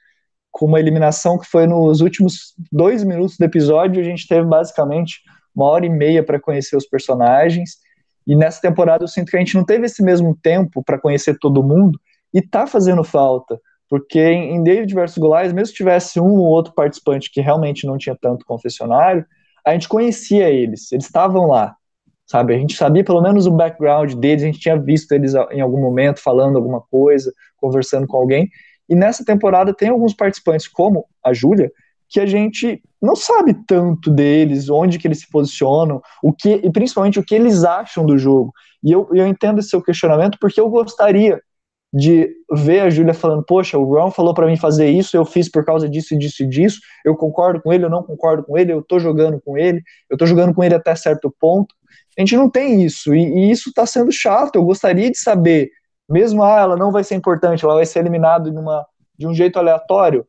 com 0.52 0.66
uma 0.66 0.80
eliminação 0.80 1.40
que 1.40 1.48
foi 1.48 1.66
nos 1.66 2.02
últimos 2.02 2.54
dois 2.72 3.04
minutos 3.04 3.38
do 3.38 3.46
episódio, 3.46 4.02
a 4.02 4.04
gente 4.04 4.28
teve 4.28 4.46
basicamente 4.46 5.22
uma 5.56 5.66
hora 5.66 5.86
e 5.86 5.90
meia 5.90 6.24
para 6.24 6.40
conhecer 6.40 6.76
os 6.76 6.86
personagens. 6.86 7.78
E 8.28 8.36
nessa 8.36 8.62
temporada 8.62 9.04
eu 9.04 9.08
sinto 9.08 9.32
que 9.32 9.38
a 9.38 9.40
gente 9.40 9.56
não 9.56 9.66
teve 9.66 9.86
esse 9.86 10.04
mesmo 10.04 10.38
tempo 10.44 10.84
para 10.84 11.00
conhecer 11.00 11.38
todo 11.40 11.64
mundo, 11.64 12.00
e 12.34 12.42
tá 12.42 12.68
fazendo 12.68 13.04
falta. 13.04 13.60
Porque 13.90 14.20
em 14.20 14.62
David 14.64 14.94
vs 14.94 15.18
Goliath, 15.18 15.54
mesmo 15.54 15.68
se 15.68 15.74
tivesse 15.74 16.20
um 16.20 16.34
ou 16.34 16.48
outro 16.48 16.74
participante 16.74 17.32
que 17.32 17.42
realmente 17.42 17.86
não 17.86 17.98
tinha 17.98 18.18
tanto 18.20 18.46
confessionário, 18.46 19.26
a 19.66 19.72
gente 19.72 19.88
conhecia 19.88 20.50
eles, 20.50 20.92
eles 20.92 21.06
estavam 21.06 21.48
lá 21.48 21.76
sabe? 22.26 22.56
A 22.56 22.58
gente 22.58 22.76
sabia 22.76 23.04
pelo 23.04 23.22
menos 23.22 23.46
o 23.46 23.52
background 23.52 24.14
deles, 24.14 24.44
a 24.44 24.46
gente 24.48 24.60
tinha 24.60 24.80
visto 24.80 25.12
eles 25.12 25.34
em 25.52 25.62
algum 25.62 25.80
momento 25.80 26.20
falando 26.20 26.58
alguma 26.58 26.82
coisa, 26.82 27.34
conversando 27.58 28.08
com 28.08 28.18
alguém. 28.18 28.50
E 28.90 28.96
nessa 28.96 29.24
temporada 29.24 29.74
tem 29.74 29.90
alguns 29.90 30.14
participantes, 30.14 30.68
como 30.68 31.06
a 31.24 31.34
Júlia, 31.34 31.72
que 32.10 32.20
a 32.20 32.26
gente 32.26 32.82
não 33.02 33.16
sabe 33.16 33.56
tanto 33.68 34.12
deles, 34.12 34.70
onde 34.70 35.00
que 35.00 35.08
eles 35.08 35.20
se 35.20 35.30
posicionam, 35.30 36.02
o 36.22 36.32
que 36.32 36.62
e 36.64 36.72
principalmente 36.72 37.20
o 37.20 37.24
que 37.24 37.34
eles 37.34 37.64
acham 37.64 38.06
do 38.06 38.18
jogo. 38.18 38.54
E 38.84 38.92
eu, 38.92 39.10
eu 39.14 39.26
entendo 39.26 39.60
esse 39.60 39.70
seu 39.70 39.82
questionamento 39.82 40.38
porque 40.40 40.60
eu 40.60 40.70
gostaria 40.70 41.42
de 41.94 42.36
ver 42.52 42.80
a 42.80 42.90
Júlia 42.90 43.14
falando, 43.14 43.44
poxa, 43.44 43.78
o 43.78 43.84
Ron 43.84 44.10
falou 44.10 44.34
para 44.34 44.48
mim 44.48 44.58
fazer 44.58 44.90
isso, 44.90 45.16
eu 45.16 45.24
fiz 45.24 45.50
por 45.50 45.64
causa 45.64 45.88
disso, 45.88 46.18
disso 46.18 46.44
e 46.44 46.48
disso, 46.48 46.80
eu 47.06 47.16
concordo 47.16 47.62
com 47.62 47.72
ele, 47.72 47.86
eu 47.86 47.90
não 47.90 48.02
concordo 48.02 48.44
com 48.44 48.58
ele, 48.58 48.74
eu 48.74 48.82
tô 48.82 48.98
jogando 48.98 49.40
com 49.40 49.56
ele, 49.56 49.82
eu 50.10 50.18
tô 50.18 50.26
jogando 50.26 50.56
com 50.56 50.64
ele 50.64 50.74
até 50.74 50.96
certo 50.96 51.34
ponto, 51.40 51.76
a 52.18 52.22
gente 52.22 52.36
não 52.36 52.50
tem 52.50 52.84
isso, 52.84 53.14
e, 53.14 53.22
e 53.22 53.52
isso 53.52 53.70
está 53.70 53.86
sendo 53.86 54.12
chato. 54.12 54.56
Eu 54.56 54.64
gostaria 54.64 55.10
de 55.10 55.18
saber, 55.18 55.70
mesmo 56.10 56.44
ah, 56.44 56.60
ela 56.60 56.78
não 56.78 56.92
vai 56.92 57.04
ser 57.04 57.16
importante, 57.16 57.64
ela 57.66 57.76
vai 57.76 57.86
ser 57.86 58.00
eliminada 58.00 58.52
numa, 58.52 58.86
de 59.18 59.28
um 59.28 59.34
jeito 59.34 59.58
aleatório. 59.58 60.26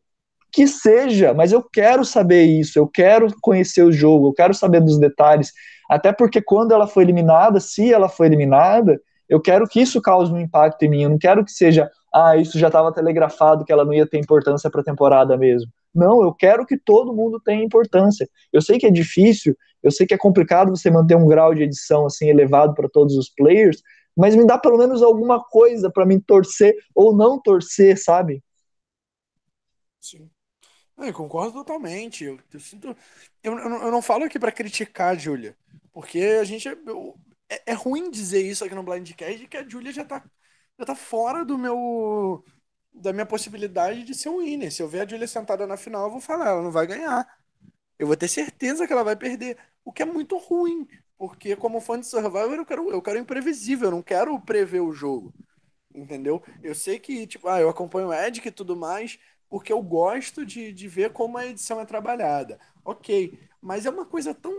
que 0.53 0.66
seja, 0.66 1.35
mas 1.35 1.53
eu 1.53 1.62
quero 1.62 2.05
saber 2.05 2.45
isso, 2.45 2.78
eu 2.78 2.87
quero 2.87 3.28
conhecer 3.43 3.82
o 3.82 3.93
jogo, 3.93 4.28
eu 4.28 4.32
quero 4.32 4.55
saber 4.55 4.80
dos 4.80 4.99
detalhes, 4.99 5.53
até 5.91 6.12
porque 6.12 6.41
quando 6.41 6.72
ela 6.72 6.87
foi 6.87 7.03
eliminada, 7.03 7.61
se 7.61 7.93
ela 7.93 8.09
foi 8.09 8.26
eliminada, 8.26 9.01
eu 9.28 9.41
quero 9.41 9.66
que 9.66 9.80
isso 9.80 10.01
cause 10.01 10.32
um 10.32 10.39
impacto 10.39 10.82
em 10.85 10.89
mim, 10.89 11.03
eu 11.03 11.11
não 11.11 11.18
quero 11.18 11.45
que 11.45 11.51
seja, 11.51 11.91
ah, 12.14 12.37
isso 12.37 12.59
já 12.59 12.68
estava 12.68 12.93
telegrafado 12.93 13.64
que 13.64 13.72
ela 13.72 13.85
não 13.85 13.93
ia 13.93 14.07
ter 14.07 14.18
importância 14.18 14.70
para 14.70 14.80
a 14.80 14.85
temporada 14.85 15.37
mesmo. 15.37 15.70
Não, 15.95 16.22
eu 16.22 16.32
quero 16.32 16.66
que 16.66 16.76
todo 16.76 17.14
mundo 17.14 17.41
tenha 17.41 17.64
importância. 17.64 18.28
Eu 18.53 18.61
sei 18.61 18.78
que 18.78 18.87
é 18.87 18.91
difícil, 18.91 19.57
eu 19.85 19.93
sei 19.93 20.07
que 20.07 20.14
é 20.14 20.18
complicado 20.18 20.70
você 20.76 20.91
manter 20.91 21.16
um 21.16 21.28
grau 21.28 21.55
de 21.55 21.62
edição 21.64 22.07
assim 22.07 22.28
elevado 22.28 22.74
para 22.74 22.89
todos 22.91 23.16
os 23.16 23.30
players, 23.30 23.82
mas 24.16 24.37
me 24.37 24.47
dá 24.47 24.59
pelo 24.59 24.78
menos 24.78 25.03
alguma 25.03 25.45
coisa 25.45 25.91
para 25.93 26.07
mim 26.07 26.20
torcer 26.20 26.74
ou 26.95 27.16
não 27.16 27.41
torcer, 27.41 27.99
sabe? 28.03 28.43
Sim. 30.01 30.30
Eu 30.99 31.14
concordo 31.14 31.53
totalmente. 31.55 32.24
Eu, 32.24 32.41
eu 32.53 32.61
sinto. 32.61 32.89
Eu, 33.43 33.59
eu, 33.59 33.70
não, 33.70 33.82
eu 33.85 33.93
não 33.93 34.03
falo 34.03 34.24
aqui 34.24 34.39
para 34.39 34.53
criticar 34.53 35.12
a 35.14 35.18
Júlia, 35.18 35.57
porque 35.93 36.20
a 36.41 36.45
gente. 36.45 36.68
Eu, 36.68 37.18
é, 37.49 37.72
é, 37.72 37.74
ruim 37.74 38.11
dizer 38.11 38.43
isso 38.43 38.64
aqui 38.64 38.74
no 38.74 38.82
Blindcast 38.85 39.49
que 39.49 39.57
a 39.57 39.68
Júlia 39.68 39.93
já 39.93 40.05
tá, 40.05 40.24
já 40.78 40.87
tá 40.87 40.95
fora 40.97 41.45
do 41.45 41.59
meu. 41.59 42.45
da 42.93 43.12
minha 43.12 43.26
possibilidade 43.26 44.05
de 44.05 44.14
ser 44.14 44.30
um 44.30 44.39
winner. 44.41 44.72
Se 44.72 44.82
eu 44.82 44.89
ver 44.89 45.03
a 45.03 45.09
Júlia 45.09 45.28
sentada 45.28 45.66
na 45.66 45.76
final, 45.78 46.07
eu 46.07 46.12
vou 46.12 46.20
falar, 46.20 46.49
ela 46.51 46.62
não 46.62 46.72
vai 46.72 46.87
ganhar. 46.87 47.26
Eu 47.99 48.07
vou 48.09 48.16
ter 48.16 48.28
certeza 48.28 48.87
que 48.87 48.93
ela 48.93 49.05
vai 49.05 49.16
perder. 49.16 49.59
O 49.85 49.93
que 49.93 50.03
é 50.03 50.07
muito 50.07 50.37
ruim. 50.39 50.87
Porque 51.16 51.55
como 51.57 51.80
fã 51.80 51.99
de 51.99 52.07
Survivor, 52.07 52.55
eu 52.55 52.66
quero, 52.66 52.91
eu 52.91 53.03
quero 53.03 53.18
imprevisível, 53.18 53.89
eu 53.89 53.93
não 53.93 54.03
quero 54.03 54.39
prever 54.41 54.80
o 54.80 54.93
jogo. 54.93 55.32
Entendeu? 55.95 56.43
Eu 56.62 56.74
sei 56.74 56.99
que, 56.99 57.26
tipo, 57.26 57.49
ah, 57.49 57.61
eu 57.61 57.68
acompanho 57.68 58.09
o 58.09 58.14
Edic 58.14 58.49
e 58.49 58.51
tudo 58.51 58.76
mais, 58.76 59.18
porque 59.49 59.72
eu 59.72 59.80
gosto 59.80 60.45
de, 60.45 60.72
de 60.72 60.89
ver 60.89 61.12
como 61.12 61.39
a 61.39 61.47
edição 61.47 61.80
é 61.80 61.85
trabalhada. 61.85 62.59
Ok, 62.85 63.39
mas 63.61 63.87
é 63.87 63.91
uma 63.91 64.05
coisa 64.05 64.35
tão, 64.35 64.53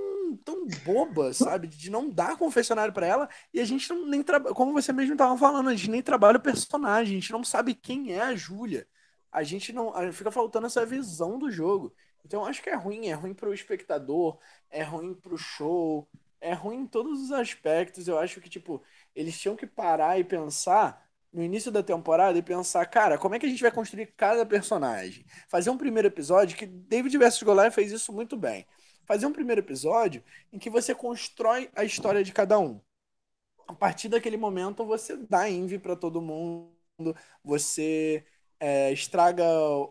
tão 0.44 0.66
boba, 0.86 1.34
sabe? 1.34 1.68
De 1.68 1.90
não 1.92 2.10
dar 2.10 2.38
confessionário 2.38 2.94
para 2.94 3.06
ela 3.06 3.30
e 3.54 3.60
a 3.60 3.66
gente 3.66 3.90
não 3.90 4.08
nem 4.08 4.24
trabalha. 4.24 4.56
Como 4.56 4.72
você 4.74 4.94
mesmo 4.94 5.14
estava 5.14 5.38
falando, 5.38 5.70
a 5.70 5.76
gente 5.76 5.90
nem 5.92 6.02
trabalha 6.02 6.38
o 6.38 6.42
personagem, 6.42 7.18
a 7.18 7.20
gente 7.20 7.32
não 7.34 7.44
sabe 7.44 7.76
quem 7.76 8.14
é 8.14 8.22
a 8.22 8.36
Júlia. 8.36 8.88
A 9.32 9.44
gente 9.44 9.74
não. 9.74 9.92
Fica 10.14 10.32
faltando 10.32 10.68
essa 10.68 10.86
visão 10.86 11.38
do 11.38 11.52
jogo. 11.52 11.94
Então 12.26 12.46
acho 12.46 12.62
que 12.62 12.70
é 12.70 12.76
ruim, 12.76 13.08
é 13.08 13.14
ruim 13.14 13.34
para 13.34 13.50
o 13.50 13.54
espectador, 13.54 14.40
é 14.70 14.82
ruim 14.84 15.14
para 15.14 15.34
o 15.34 15.38
show, 15.38 16.08
é 16.42 16.54
ruim 16.54 16.82
em 16.82 16.88
todos 16.88 17.22
os 17.22 17.32
aspectos. 17.32 18.08
Eu 18.08 18.18
acho 18.18 18.42
que, 18.42 18.50
tipo, 18.50 18.82
eles 19.16 19.40
tinham 19.40 19.56
que 19.56 19.68
parar 19.68 20.20
e 20.20 20.24
pensar 20.24 21.08
no 21.32 21.44
início 21.44 21.72
da 21.72 21.84
temporada 21.84 22.38
e 22.38 22.42
pensar, 22.42 22.86
cara, 22.88 23.18
como 23.18 23.36
é 23.36 23.40
que 23.40 23.46
a 23.46 23.50
gente 23.50 23.62
vai 23.62 23.72
construir 23.72 24.08
cada 24.18 24.46
personagem? 24.46 25.26
Fazer 25.48 25.70
um 25.70 25.78
primeiro 25.78 26.08
episódio, 26.08 26.58
que 26.58 26.66
David 26.66 27.18
vs. 27.18 27.44
Goliath 27.44 27.74
fez 27.74 27.92
isso 27.92 28.12
muito 28.12 28.38
bem. 28.38 28.66
Fazer 29.06 29.26
um 29.28 29.34
primeiro 29.34 29.62
episódio 29.62 30.24
em 30.52 30.58
que 30.58 30.70
você 30.70 30.96
constrói 30.96 31.70
a 31.76 31.84
história 31.84 32.24
de 32.24 32.32
cada 32.34 32.58
um. 32.58 32.82
A 33.68 33.74
partir 33.74 34.10
daquele 34.10 34.38
momento, 34.38 34.86
você 34.86 35.18
dá 35.18 35.50
envy 35.50 35.78
para 35.80 35.96
todo 35.96 36.22
mundo, 36.22 36.72
você 37.44 38.26
é, 38.60 38.92
estraga 38.92 39.44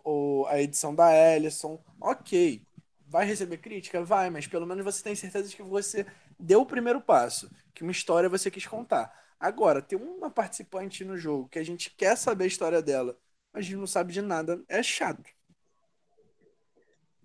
o, 0.04 0.46
a 0.48 0.60
edição 0.60 0.94
da 0.94 1.12
Ellison. 1.12 1.78
Ok, 2.00 2.62
vai 3.06 3.26
receber 3.26 3.58
crítica? 3.58 4.02
Vai, 4.02 4.30
mas 4.30 4.46
pelo 4.46 4.66
menos 4.66 4.84
você 4.84 5.02
tem 5.02 5.14
certeza 5.14 5.48
de 5.48 5.56
que 5.56 5.62
você 5.62 6.06
deu 6.38 6.62
o 6.62 6.66
primeiro 6.66 7.00
passo, 7.00 7.50
que 7.74 7.82
uma 7.82 7.92
história 7.92 8.28
você 8.28 8.50
quis 8.50 8.66
contar. 8.66 9.12
Agora, 9.38 9.82
tem 9.82 9.98
uma 9.98 10.30
participante 10.30 11.04
no 11.04 11.16
jogo 11.16 11.48
que 11.48 11.58
a 11.58 11.64
gente 11.64 11.90
quer 11.96 12.16
saber 12.16 12.44
a 12.44 12.48
história 12.48 12.82
dela, 12.82 13.16
mas 13.52 13.64
a 13.64 13.68
gente 13.68 13.78
não 13.78 13.86
sabe 13.86 14.12
de 14.12 14.22
nada, 14.22 14.62
é 14.68 14.82
chato. 14.82 15.30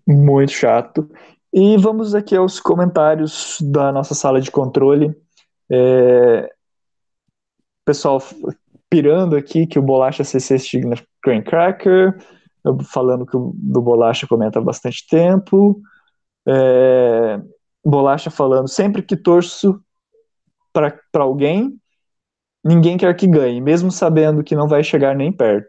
Muito 0.06 0.52
chato. 0.52 1.10
E 1.52 1.76
vamos 1.76 2.14
aqui 2.14 2.36
aos 2.36 2.60
comentários 2.60 3.58
da 3.60 3.90
nossa 3.90 4.14
sala 4.14 4.40
de 4.40 4.50
controle. 4.50 5.14
É... 5.70 6.52
Pessoal 7.84 8.20
pirando 8.88 9.36
aqui 9.36 9.66
que 9.66 9.78
o 9.78 9.82
Bolacha 9.82 10.24
CC 10.24 10.58
Crane 11.22 11.42
Cracker, 11.42 12.16
falando 12.92 13.26
que 13.26 13.36
o 13.36 13.52
do 13.54 13.80
Bolacha 13.80 14.26
comenta 14.26 14.58
há 14.58 14.62
bastante 14.62 15.06
tempo. 15.08 15.80
É... 16.46 17.40
Bolacha 17.84 18.30
falando, 18.30 18.68
sempre 18.68 19.02
que 19.02 19.16
torço 19.16 19.82
para 20.72 20.94
alguém, 21.14 21.78
ninguém 22.64 22.96
quer 22.98 23.14
que 23.16 23.26
ganhe, 23.26 23.60
mesmo 23.60 23.90
sabendo 23.90 24.44
que 24.44 24.54
não 24.54 24.68
vai 24.68 24.84
chegar 24.84 25.16
nem 25.16 25.32
perto. 25.32 25.68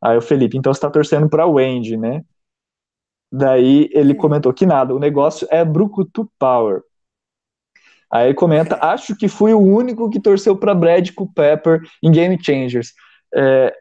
Aí 0.00 0.16
o 0.16 0.22
Felipe, 0.22 0.56
então 0.56 0.72
você 0.72 0.80
tá 0.80 0.90
torcendo 0.90 1.28
pra 1.28 1.46
Wendy, 1.46 1.96
né? 1.96 2.24
Daí 3.30 3.90
ele 3.92 4.14
comentou 4.14 4.54
que 4.54 4.64
nada, 4.64 4.94
o 4.94 4.98
negócio 4.98 5.46
é 5.50 5.64
Brucutu 5.64 6.30
Power. 6.38 6.82
Aí 8.10 8.28
ele 8.28 8.34
comenta, 8.34 8.78
acho 8.80 9.14
que 9.16 9.28
fui 9.28 9.52
o 9.52 9.60
único 9.60 10.08
que 10.08 10.20
torceu 10.20 10.56
pra 10.56 10.74
Brad 10.74 11.10
Pepper 11.34 11.80
em 12.02 12.10
Game 12.10 12.42
Changers. 12.42 12.94
É, 13.34 13.74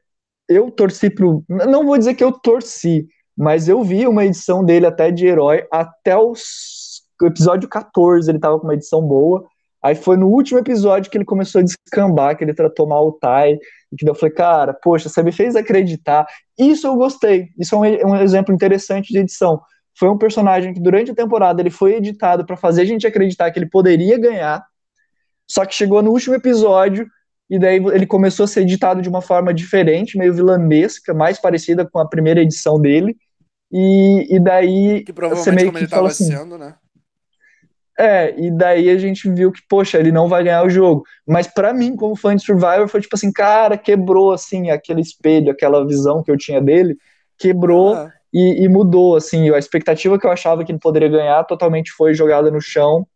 eu 0.48 0.72
torci 0.72 1.10
pro. 1.10 1.44
Não 1.48 1.86
vou 1.86 1.98
dizer 1.98 2.14
que 2.14 2.24
eu 2.24 2.32
torci, 2.32 3.08
mas 3.38 3.68
eu 3.68 3.84
vi 3.84 4.08
uma 4.08 4.26
edição 4.26 4.64
dele 4.64 4.86
até 4.86 5.12
de 5.12 5.26
herói 5.26 5.66
até 5.72 6.16
o 6.18 6.34
episódio 7.24 7.68
14, 7.68 8.30
ele 8.30 8.40
tava 8.40 8.60
com 8.60 8.68
uma 8.68 8.74
edição 8.74 9.02
boa. 9.02 9.46
Aí 9.84 9.96
foi 9.96 10.18
no 10.18 10.28
último 10.28 10.60
episódio 10.60 11.10
que 11.10 11.18
ele 11.18 11.26
começou 11.26 11.60
a 11.60 11.64
descambar, 11.64 12.36
que 12.36 12.44
ele 12.44 12.54
tratou 12.54 12.88
mal 12.88 13.08
o 13.08 13.12
Tai, 13.12 13.54
e 13.54 13.96
que 13.96 14.10
eu 14.10 14.16
falei, 14.16 14.34
cara, 14.34 14.74
poxa, 14.74 15.08
você 15.08 15.22
me 15.22 15.32
fez 15.32 15.56
acreditar. 15.56 16.26
Isso 16.58 16.88
eu 16.88 16.96
gostei. 16.96 17.50
Isso 17.58 17.76
é 17.76 17.78
um, 17.78 18.12
um 18.12 18.16
exemplo 18.16 18.54
interessante 18.54 19.14
de 19.14 19.20
edição. 19.20 19.62
Foi 19.98 20.10
um 20.10 20.18
personagem 20.18 20.74
que 20.74 20.80
durante 20.80 21.12
a 21.12 21.16
temporada 21.16 21.62
ele 21.62 21.70
foi 21.70 21.96
editado 21.96 22.46
para 22.46 22.58
fazer 22.58 22.82
a 22.82 22.86
gente 22.86 23.08
acreditar 23.08 23.50
que 23.52 23.60
ele 23.60 23.70
poderia 23.70 24.18
ganhar, 24.18 24.64
só 25.50 25.66
que 25.66 25.74
chegou 25.74 26.02
no 26.02 26.12
último 26.12 26.36
episódio 26.36 27.08
e 27.50 27.58
daí 27.58 27.78
ele 27.78 28.06
começou 28.06 28.44
a 28.44 28.48
ser 28.48 28.62
editado 28.62 29.02
de 29.02 29.08
uma 29.08 29.22
forma 29.22 29.54
diferente, 29.54 30.18
meio 30.18 30.34
vilanesca, 30.34 31.14
mais 31.14 31.40
parecida 31.40 31.86
com 31.86 32.00
a 32.00 32.08
primeira 32.08 32.42
edição 32.42 32.80
dele. 32.80 33.16
E, 33.72 34.36
e 34.36 34.40
daí 34.40 35.04
que 35.04 35.14
provavelmente 35.14 35.56
meio 35.56 35.68
como 35.68 35.78
que 35.78 35.84
ele 35.84 35.90
fala 35.90 36.08
assim, 36.10 36.26
sendo, 36.26 36.58
né? 36.58 36.76
É, 38.00 38.40
e 38.40 38.52
daí 38.52 38.90
a 38.90 38.98
gente 38.98 39.28
viu 39.32 39.52
que, 39.52 39.62
poxa, 39.68 39.98
ele 39.98 40.12
não 40.12 40.28
vai 40.28 40.44
ganhar 40.44 40.64
o 40.64 40.70
jogo. 40.70 41.04
Mas 41.26 41.48
para 41.48 41.74
mim, 41.74 41.96
como 41.96 42.16
fã 42.16 42.36
de 42.36 42.44
Survivor, 42.44 42.88
foi 42.88 43.02
tipo 43.02 43.16
assim, 43.16 43.32
cara, 43.32 43.76
quebrou 43.76 44.32
assim 44.32 44.70
aquele 44.70 45.02
espelho, 45.02 45.52
aquela 45.52 45.86
visão 45.86 46.22
que 46.22 46.30
eu 46.30 46.38
tinha 46.38 46.62
dele, 46.62 46.96
quebrou 47.40 47.96
ah. 47.96 48.12
e, 48.32 48.64
e, 48.64 48.70
mudou 48.70 49.16
assim. 49.16 49.50
A 49.50 49.58
expectativa 49.58 50.20
que 50.20 50.28
eu 50.28 50.32
achava 50.32 50.64
que 50.64 50.72
ele 50.72 50.80
poderia 50.80 51.10
ganhar 51.10 51.44
totalmente 51.46 51.92
foi 51.92 52.14
jogada 52.14 52.52
no 52.52 52.62
chão 52.62 53.08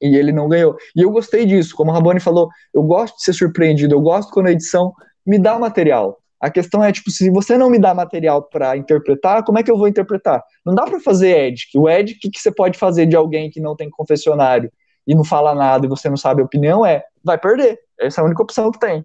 e 0.00 0.16
ele 0.16 0.32
não 0.32 0.48
ganhou. 0.48 0.76
E 0.96 1.02
eu 1.02 1.10
gostei 1.10 1.44
disso, 1.44 1.74
como 1.74 1.90
o 1.90 1.94
Rabone 1.94 2.20
falou, 2.20 2.48
eu 2.72 2.82
gosto 2.82 3.16
de 3.16 3.24
ser 3.24 3.32
surpreendido, 3.32 3.94
eu 3.94 4.00
gosto 4.00 4.32
quando 4.32 4.46
a 4.46 4.52
edição 4.52 4.92
me 5.26 5.38
dá 5.38 5.58
material. 5.58 6.18
A 6.40 6.50
questão 6.50 6.82
é, 6.82 6.90
tipo, 6.90 7.10
se 7.10 7.28
você 7.28 7.58
não 7.58 7.68
me 7.68 7.78
dá 7.78 7.92
material 7.92 8.42
para 8.42 8.74
interpretar, 8.74 9.44
como 9.44 9.58
é 9.58 9.62
que 9.62 9.70
eu 9.70 9.76
vou 9.76 9.86
interpretar? 9.86 10.42
Não 10.64 10.74
dá 10.74 10.84
para 10.84 10.98
fazer 10.98 11.36
edic. 11.36 11.76
O 11.78 11.86
edic 11.86 12.18
que, 12.18 12.30
que 12.30 12.40
você 12.40 12.50
pode 12.50 12.78
fazer 12.78 13.04
de 13.04 13.14
alguém 13.14 13.50
que 13.50 13.60
não 13.60 13.76
tem 13.76 13.90
confessionário 13.90 14.72
e 15.06 15.14
não 15.14 15.22
fala 15.22 15.54
nada 15.54 15.84
e 15.84 15.88
você 15.88 16.08
não 16.08 16.16
sabe 16.16 16.40
a 16.40 16.44
opinião 16.44 16.84
é, 16.84 17.04
vai 17.22 17.36
perder. 17.36 17.78
Essa 17.98 18.20
é 18.20 18.22
a 18.22 18.26
única 18.26 18.42
opção 18.42 18.70
que 18.70 18.78
tem. 18.78 19.04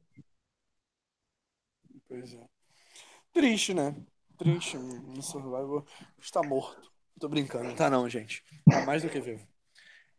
Pois 2.08 2.34
é. 2.34 2.46
Triste, 3.34 3.74
né? 3.74 3.93
Triste. 4.38 4.78
No 4.78 5.22
Survivor 5.22 5.84
está 6.18 6.41
morto. 6.41 6.89
Tô 7.20 7.28
brincando. 7.28 7.74
Tá 7.76 7.89
não, 7.89 8.08
gente. 8.08 8.43
Tá 8.70 8.86
mais 8.86 9.04
do 9.04 9.10
que 9.10 9.20
vivo. 9.20 9.46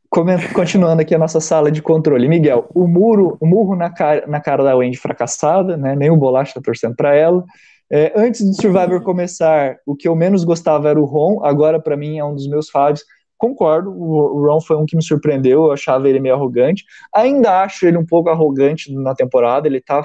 Continuando 0.08 1.02
aqui 1.02 1.14
a 1.14 1.18
nossa 1.18 1.40
sala 1.40 1.70
de 1.70 1.82
controle. 1.82 2.28
Miguel, 2.28 2.68
o 2.74 2.86
muro, 2.86 3.36
o 3.40 3.46
murro 3.46 3.74
na 3.74 3.90
cara, 3.90 4.26
na 4.26 4.40
cara 4.40 4.62
da 4.62 4.76
Wendy 4.76 4.96
fracassada, 4.96 5.76
né? 5.76 5.94
Nem 5.96 6.10
o 6.10 6.16
Bolacha 6.16 6.54
tá 6.54 6.60
torcendo 6.60 6.94
para 6.94 7.14
ela. 7.14 7.44
É, 7.90 8.12
antes 8.16 8.44
do 8.44 8.54
Survivor 8.54 9.02
começar, 9.02 9.76
o 9.86 9.94
que 9.94 10.08
eu 10.08 10.16
menos 10.16 10.42
gostava 10.44 10.88
era 10.88 11.00
o 11.00 11.04
Ron, 11.04 11.44
agora 11.44 11.80
para 11.80 11.96
mim 11.96 12.18
é 12.18 12.24
um 12.24 12.34
dos 12.34 12.48
meus 12.48 12.68
favoritos. 12.68 13.04
Concordo, 13.38 13.90
o 13.90 14.46
Ron 14.46 14.60
foi 14.60 14.76
um 14.76 14.86
que 14.86 14.96
me 14.96 15.04
surpreendeu, 15.04 15.66
eu 15.66 15.72
achava 15.72 16.08
ele 16.08 16.18
meio 16.18 16.34
arrogante. 16.34 16.84
Ainda 17.14 17.62
acho 17.62 17.86
ele 17.86 17.98
um 17.98 18.06
pouco 18.06 18.30
arrogante 18.30 18.92
na 18.94 19.14
temporada, 19.14 19.68
ele 19.68 19.80
tá. 19.80 20.04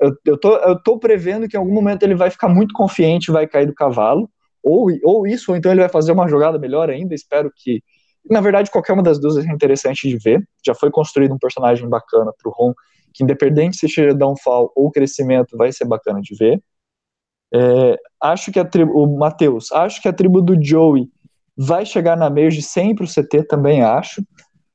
Eu, 0.00 0.14
eu, 0.24 0.38
tô, 0.38 0.56
eu 0.56 0.80
tô 0.82 0.98
prevendo 0.98 1.48
que 1.48 1.56
em 1.56 1.60
algum 1.60 1.74
momento 1.74 2.04
ele 2.04 2.14
vai 2.14 2.30
ficar 2.30 2.48
muito 2.48 2.72
confiante 2.72 3.30
e 3.30 3.32
vai 3.32 3.46
cair 3.46 3.66
do 3.66 3.74
cavalo. 3.74 4.30
Ou, 4.62 4.88
ou 5.02 5.26
isso, 5.26 5.50
ou 5.50 5.56
então 5.56 5.72
ele 5.72 5.80
vai 5.80 5.88
fazer 5.88 6.12
uma 6.12 6.28
jogada 6.28 6.58
melhor 6.58 6.90
ainda, 6.90 7.14
espero 7.14 7.50
que 7.54 7.82
na 8.28 8.40
verdade, 8.40 8.70
qualquer 8.70 8.92
uma 8.92 9.02
das 9.02 9.20
duas 9.20 9.36
é 9.36 9.50
interessante 9.50 10.08
de 10.08 10.16
ver. 10.18 10.46
Já 10.64 10.74
foi 10.74 10.90
construído 10.90 11.34
um 11.34 11.38
personagem 11.38 11.88
bacana 11.88 12.32
pro 12.36 12.50
Ron, 12.50 12.74
que 13.12 13.24
independente 13.24 13.76
se 13.76 13.88
seja 13.88 14.14
downfall 14.14 14.72
ou 14.74 14.90
crescimento, 14.90 15.56
vai 15.56 15.72
ser 15.72 15.84
bacana 15.84 16.20
de 16.20 16.34
ver. 16.34 16.62
É, 17.52 17.96
acho 18.22 18.52
que 18.52 18.58
a 18.60 18.64
tribo, 18.64 18.92
o 18.92 19.18
Matheus, 19.18 19.72
acho 19.72 20.00
que 20.00 20.08
a 20.08 20.12
tribo 20.12 20.40
do 20.40 20.62
Joey 20.62 21.10
vai 21.56 21.84
chegar 21.84 22.16
na 22.16 22.30
Merge 22.30 22.62
sem 22.62 22.94
pro 22.94 23.06
CT, 23.06 23.44
também 23.44 23.82
acho. 23.82 24.22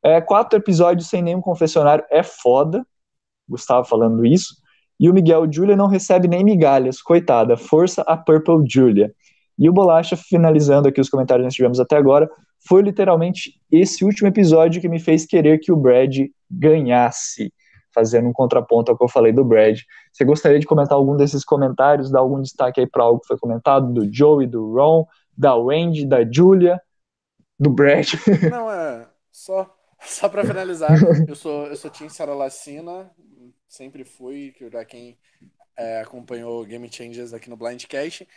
É, 0.03 0.21
quatro 0.21 0.59
episódios 0.59 1.07
sem 1.07 1.21
nenhum 1.21 1.41
confessionário 1.41 2.03
é 2.11 2.21
foda. 2.21 2.85
Gustavo 3.47 3.87
falando 3.87 4.25
isso. 4.25 4.55
E 4.99 5.09
o 5.09 5.13
Miguel 5.13 5.51
Julia 5.51 5.75
não 5.75 5.87
recebe 5.87 6.27
nem 6.27 6.43
migalhas, 6.43 7.01
coitada. 7.01 7.57
Força 7.57 8.01
a 8.03 8.15
Purple 8.15 8.63
Julia. 8.67 9.11
E 9.57 9.69
o 9.69 9.73
Bolacha, 9.73 10.15
finalizando 10.15 10.87
aqui 10.87 10.99
os 10.99 11.09
comentários 11.09 11.43
que 11.43 11.47
nós 11.47 11.53
tivemos 11.53 11.79
até 11.79 11.95
agora, 11.95 12.29
foi 12.67 12.81
literalmente 12.81 13.61
esse 13.71 14.03
último 14.03 14.27
episódio 14.27 14.81
que 14.81 14.89
me 14.89 14.99
fez 14.99 15.25
querer 15.25 15.59
que 15.59 15.71
o 15.71 15.75
Brad 15.75 16.15
ganhasse, 16.49 17.53
fazendo 17.93 18.27
um 18.27 18.33
contraponto 18.33 18.91
ao 18.91 18.97
que 18.97 19.03
eu 19.03 19.09
falei 19.09 19.31
do 19.31 19.45
Brad. 19.45 19.79
Você 20.11 20.25
gostaria 20.25 20.59
de 20.59 20.65
comentar 20.65 20.97
algum 20.97 21.15
desses 21.15 21.45
comentários, 21.45 22.11
dar 22.11 22.19
algum 22.19 22.41
destaque 22.41 22.81
aí 22.81 22.87
para 22.87 23.03
algo 23.03 23.21
que 23.21 23.27
foi 23.27 23.37
comentado, 23.37 23.93
do 23.93 24.11
Joey, 24.11 24.47
do 24.47 24.73
Ron, 24.73 25.05
da 25.37 25.55
Wendy, 25.55 26.05
da 26.05 26.29
Julia, 26.29 26.81
do 27.59 27.69
Brad? 27.69 28.07
Não, 28.51 28.69
é. 28.71 29.07
Só, 29.31 29.73
só 29.99 30.27
para 30.27 30.43
finalizar, 30.43 30.91
eu 31.27 31.35
sou, 31.35 31.67
eu 31.67 31.75
sou 31.75 31.91
Tim 31.91 32.09
Saralacina, 32.09 33.11
sempre 33.67 34.03
fui, 34.03 34.53
que 34.57 34.69
quem 34.85 35.17
é, 35.77 36.01
acompanhou 36.01 36.65
Game 36.65 36.91
Changers 36.91 37.33
aqui 37.33 37.49
no 37.49 37.57
Blindcast. 37.57 38.27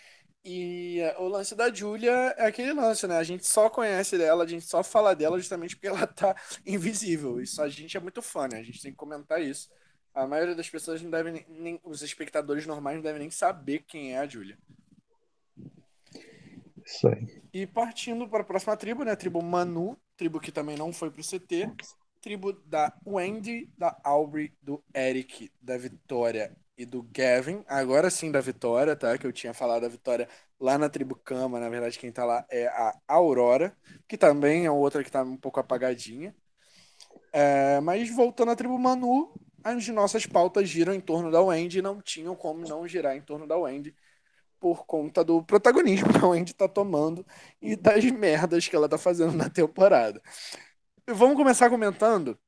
E 0.51 1.03
uh, 1.03 1.25
o 1.25 1.29
lance 1.29 1.55
da 1.55 1.71
Julia 1.71 2.11
é 2.39 2.47
aquele 2.47 2.73
lance, 2.73 3.07
né? 3.07 3.19
A 3.19 3.23
gente 3.23 3.47
só 3.47 3.69
conhece 3.69 4.17
dela, 4.17 4.45
a 4.45 4.47
gente 4.47 4.65
só 4.65 4.83
fala 4.83 5.15
dela 5.15 5.39
justamente 5.39 5.77
porque 5.77 5.89
ela 5.89 6.07
tá 6.07 6.35
invisível. 6.65 7.39
Isso 7.39 7.61
a 7.61 7.69
gente 7.69 7.99
é 7.99 8.01
muito 8.01 8.23
fã, 8.23 8.49
né? 8.49 8.59
A 8.59 8.63
gente 8.63 8.81
tem 8.81 8.91
que 8.91 8.97
comentar 8.97 9.43
isso. 9.43 9.69
A 10.15 10.27
maioria 10.27 10.55
das 10.55 10.71
pessoas 10.71 11.03
não 11.03 11.11
devem 11.11 11.45
nem. 11.51 11.79
Os 11.85 12.01
espectadores 12.01 12.67
normais 12.67 12.97
não 12.97 13.03
devem 13.03 13.19
nem 13.19 13.31
saber 13.31 13.85
quem 13.87 14.15
é 14.15 14.21
a 14.21 14.27
Julia. 14.27 14.57
Isso 16.83 17.07
aí. 17.09 17.43
E 17.53 17.67
partindo 17.67 18.27
para 18.27 18.41
a 18.41 18.47
próxima 18.47 18.75
tribo, 18.75 19.05
né? 19.05 19.15
Tribo 19.15 19.43
Manu, 19.43 19.99
tribo 20.17 20.41
que 20.41 20.51
também 20.51 20.79
não 20.79 20.95
foi 20.95 21.11
pro 21.11 21.23
CT. 21.23 21.71
Tribo 22.23 22.55
da 22.55 22.91
Wendy, 23.07 23.71
da 23.77 24.01
Aubrey, 24.03 24.55
do 24.63 24.83
Eric, 24.95 25.53
da 25.61 25.77
Vitória 25.77 26.57
e 26.79 26.87
do 26.87 27.03
Gavin, 27.03 27.64
agora 27.66 28.09
sim 28.09 28.31
da 28.31 28.41
Vitória, 28.41 28.95
tá? 28.95 29.18
Que 29.18 29.26
eu 29.26 29.33
tinha 29.33 29.53
falado 29.53 29.83
da 29.83 29.89
Vitória 29.89 30.29
lá 30.61 30.79
na 30.79 30.89
Tribo 30.89 31.16
Cama, 31.16 31.59
na 31.59 31.68
verdade 31.68 31.99
quem 31.99 32.12
tá 32.12 32.24
lá 32.24 32.47
é 32.49 32.68
a 32.68 32.97
Aurora, 33.09 33.76
que 34.07 34.16
também 34.16 34.64
é 34.64 34.70
outra 34.70 35.03
que 35.03 35.11
tá 35.11 35.22
um 35.22 35.37
pouco 35.37 35.59
apagadinha. 35.59 36.35
É, 37.33 37.81
mas 37.81 38.09
voltando 38.14 38.53
à 38.53 38.57
Tribo 38.57 38.79
Manu, 38.79 39.35
as 39.62 39.89
nossas 39.89 40.24
pautas 40.24 40.68
giram 40.68 40.95
em 40.95 41.01
torno 41.01 41.31
da 41.33 41.43
Wendy, 41.43 41.83
não 41.83 42.01
tinham 42.01 42.37
como 42.37 42.66
não 42.66 42.87
girar 42.87 43.16
em 43.16 43.22
torno 43.22 43.47
da 43.47 43.57
Wendy 43.57 43.95
por 44.61 44.87
conta 44.87 45.24
do 45.24 45.43
protagonismo 45.43 46.09
que 46.12 46.24
a 46.24 46.29
Wendy 46.29 46.55
tá 46.55 46.68
tomando 46.68 47.26
e 47.61 47.76
das 47.76 48.05
merdas 48.05 48.68
que 48.68 48.76
ela 48.76 48.89
tá 48.89 48.99
fazendo 48.99 49.33
na 49.33 49.51
temporada. 49.51 50.22
Vamos 51.09 51.37
começar 51.37 51.68
comentando 51.70 52.39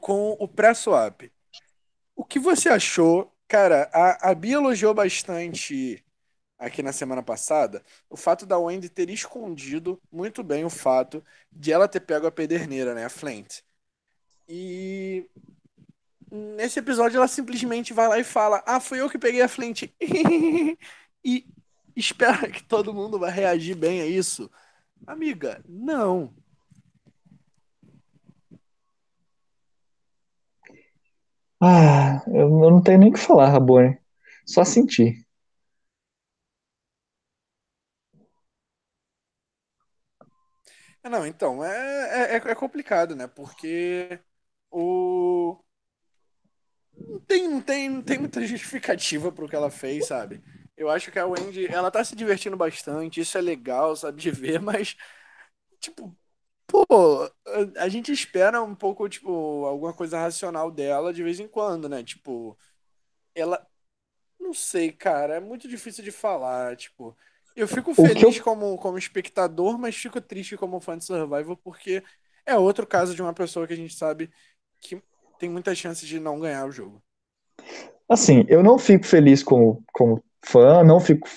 com 0.00 0.36
o 0.40 0.48
pré-swap. 0.48 1.30
O 2.16 2.24
que 2.24 2.38
você 2.38 2.68
achou 2.68 3.37
Cara, 3.48 3.90
a, 3.92 4.30
a 4.30 4.34
Bia 4.34 4.54
elogiou 4.56 4.92
bastante 4.94 6.04
aqui 6.58 6.82
na 6.82 6.92
semana 6.92 7.22
passada 7.22 7.84
o 8.10 8.16
fato 8.16 8.46
da 8.46 8.58
Wendy 8.58 8.88
ter 8.88 9.10
escondido 9.10 10.00
muito 10.12 10.42
bem 10.42 10.64
o 10.64 10.70
fato 10.70 11.24
de 11.52 11.72
ela 11.72 11.88
ter 11.88 12.00
pego 12.00 12.26
a 12.26 12.32
pederneira, 12.32 12.94
né? 12.94 13.04
A 13.06 13.10
Flint. 13.10 13.60
E 14.48 15.28
nesse 16.30 16.78
episódio 16.78 17.16
ela 17.16 17.28
simplesmente 17.28 17.92
vai 17.92 18.08
lá 18.08 18.18
e 18.18 18.24
fala: 18.24 18.62
Ah, 18.66 18.80
fui 18.80 19.00
eu 19.00 19.10
que 19.10 19.18
peguei 19.18 19.42
a 19.42 19.48
Flint. 19.48 19.84
e 21.24 21.46
espera 21.96 22.50
que 22.50 22.62
todo 22.64 22.94
mundo 22.94 23.18
vai 23.18 23.30
reagir 23.30 23.74
bem 23.74 24.00
a 24.00 24.06
isso. 24.06 24.50
Amiga, 25.06 25.62
não. 25.68 26.34
Ah, 31.60 32.22
eu, 32.28 32.48
não 32.70 32.82
tenho 32.82 32.98
nem 32.98 33.10
o 33.10 33.12
que 33.12 33.18
falar, 33.20 33.48
Rabone. 33.50 33.96
Só 34.46 34.64
sentir. 34.64 35.24
É, 41.02 41.08
não, 41.08 41.26
então, 41.26 41.64
é, 41.64 42.34
é, 42.34 42.36
é 42.36 42.54
complicado, 42.54 43.14
né? 43.16 43.26
Porque 43.26 44.20
o. 44.70 45.58
Não 46.96 47.20
tem, 47.20 47.48
não 47.48 47.60
tem, 47.62 47.88
não 47.88 48.02
tem 48.02 48.18
muita 48.18 48.40
justificativa 48.46 49.30
pro 49.32 49.48
que 49.48 49.56
ela 49.56 49.70
fez, 49.70 50.06
sabe? 50.06 50.42
Eu 50.76 50.88
acho 50.90 51.10
que 51.10 51.18
a 51.18 51.26
Wendy, 51.26 51.66
ela 51.66 51.90
tá 51.90 52.04
se 52.04 52.14
divertindo 52.14 52.56
bastante, 52.56 53.20
isso 53.20 53.36
é 53.36 53.40
legal, 53.40 53.96
sabe, 53.96 54.20
de 54.20 54.30
ver, 54.30 54.60
mas, 54.62 54.96
tipo, 55.80 56.16
Pô, 56.68 56.86
a 57.78 57.88
gente 57.88 58.12
espera 58.12 58.62
um 58.62 58.74
pouco, 58.74 59.08
tipo, 59.08 59.64
alguma 59.64 59.92
coisa 59.94 60.18
racional 60.20 60.70
dela 60.70 61.12
de 61.12 61.22
vez 61.22 61.40
em 61.40 61.48
quando, 61.48 61.88
né? 61.88 62.04
Tipo, 62.04 62.56
ela. 63.34 63.66
Não 64.38 64.54
sei, 64.54 64.92
cara, 64.92 65.36
é 65.36 65.40
muito 65.40 65.66
difícil 65.66 66.04
de 66.04 66.10
falar. 66.10 66.76
Tipo, 66.76 67.16
eu 67.56 67.66
fico 67.66 67.94
feliz 67.94 68.36
eu... 68.36 68.44
como, 68.44 68.76
como 68.76 68.98
espectador, 68.98 69.78
mas 69.78 69.96
fico 69.96 70.20
triste 70.20 70.56
como 70.56 70.80
fã 70.80 70.96
de 70.96 71.04
Survival, 71.04 71.56
porque 71.56 72.02
é 72.46 72.56
outro 72.56 72.86
caso 72.86 73.14
de 73.14 73.22
uma 73.22 73.32
pessoa 73.32 73.66
que 73.66 73.72
a 73.72 73.76
gente 73.76 73.94
sabe 73.94 74.30
que 74.80 75.02
tem 75.38 75.48
muitas 75.48 75.76
chances 75.76 76.06
de 76.06 76.20
não 76.20 76.38
ganhar 76.38 76.66
o 76.66 76.72
jogo. 76.72 77.02
Assim, 78.08 78.44
eu 78.48 78.62
não 78.62 78.78
fico 78.78 79.04
feliz 79.04 79.42
como, 79.42 79.82
como 79.92 80.22
fã, 80.44 80.84
não 80.84 81.00
fico 81.00 81.28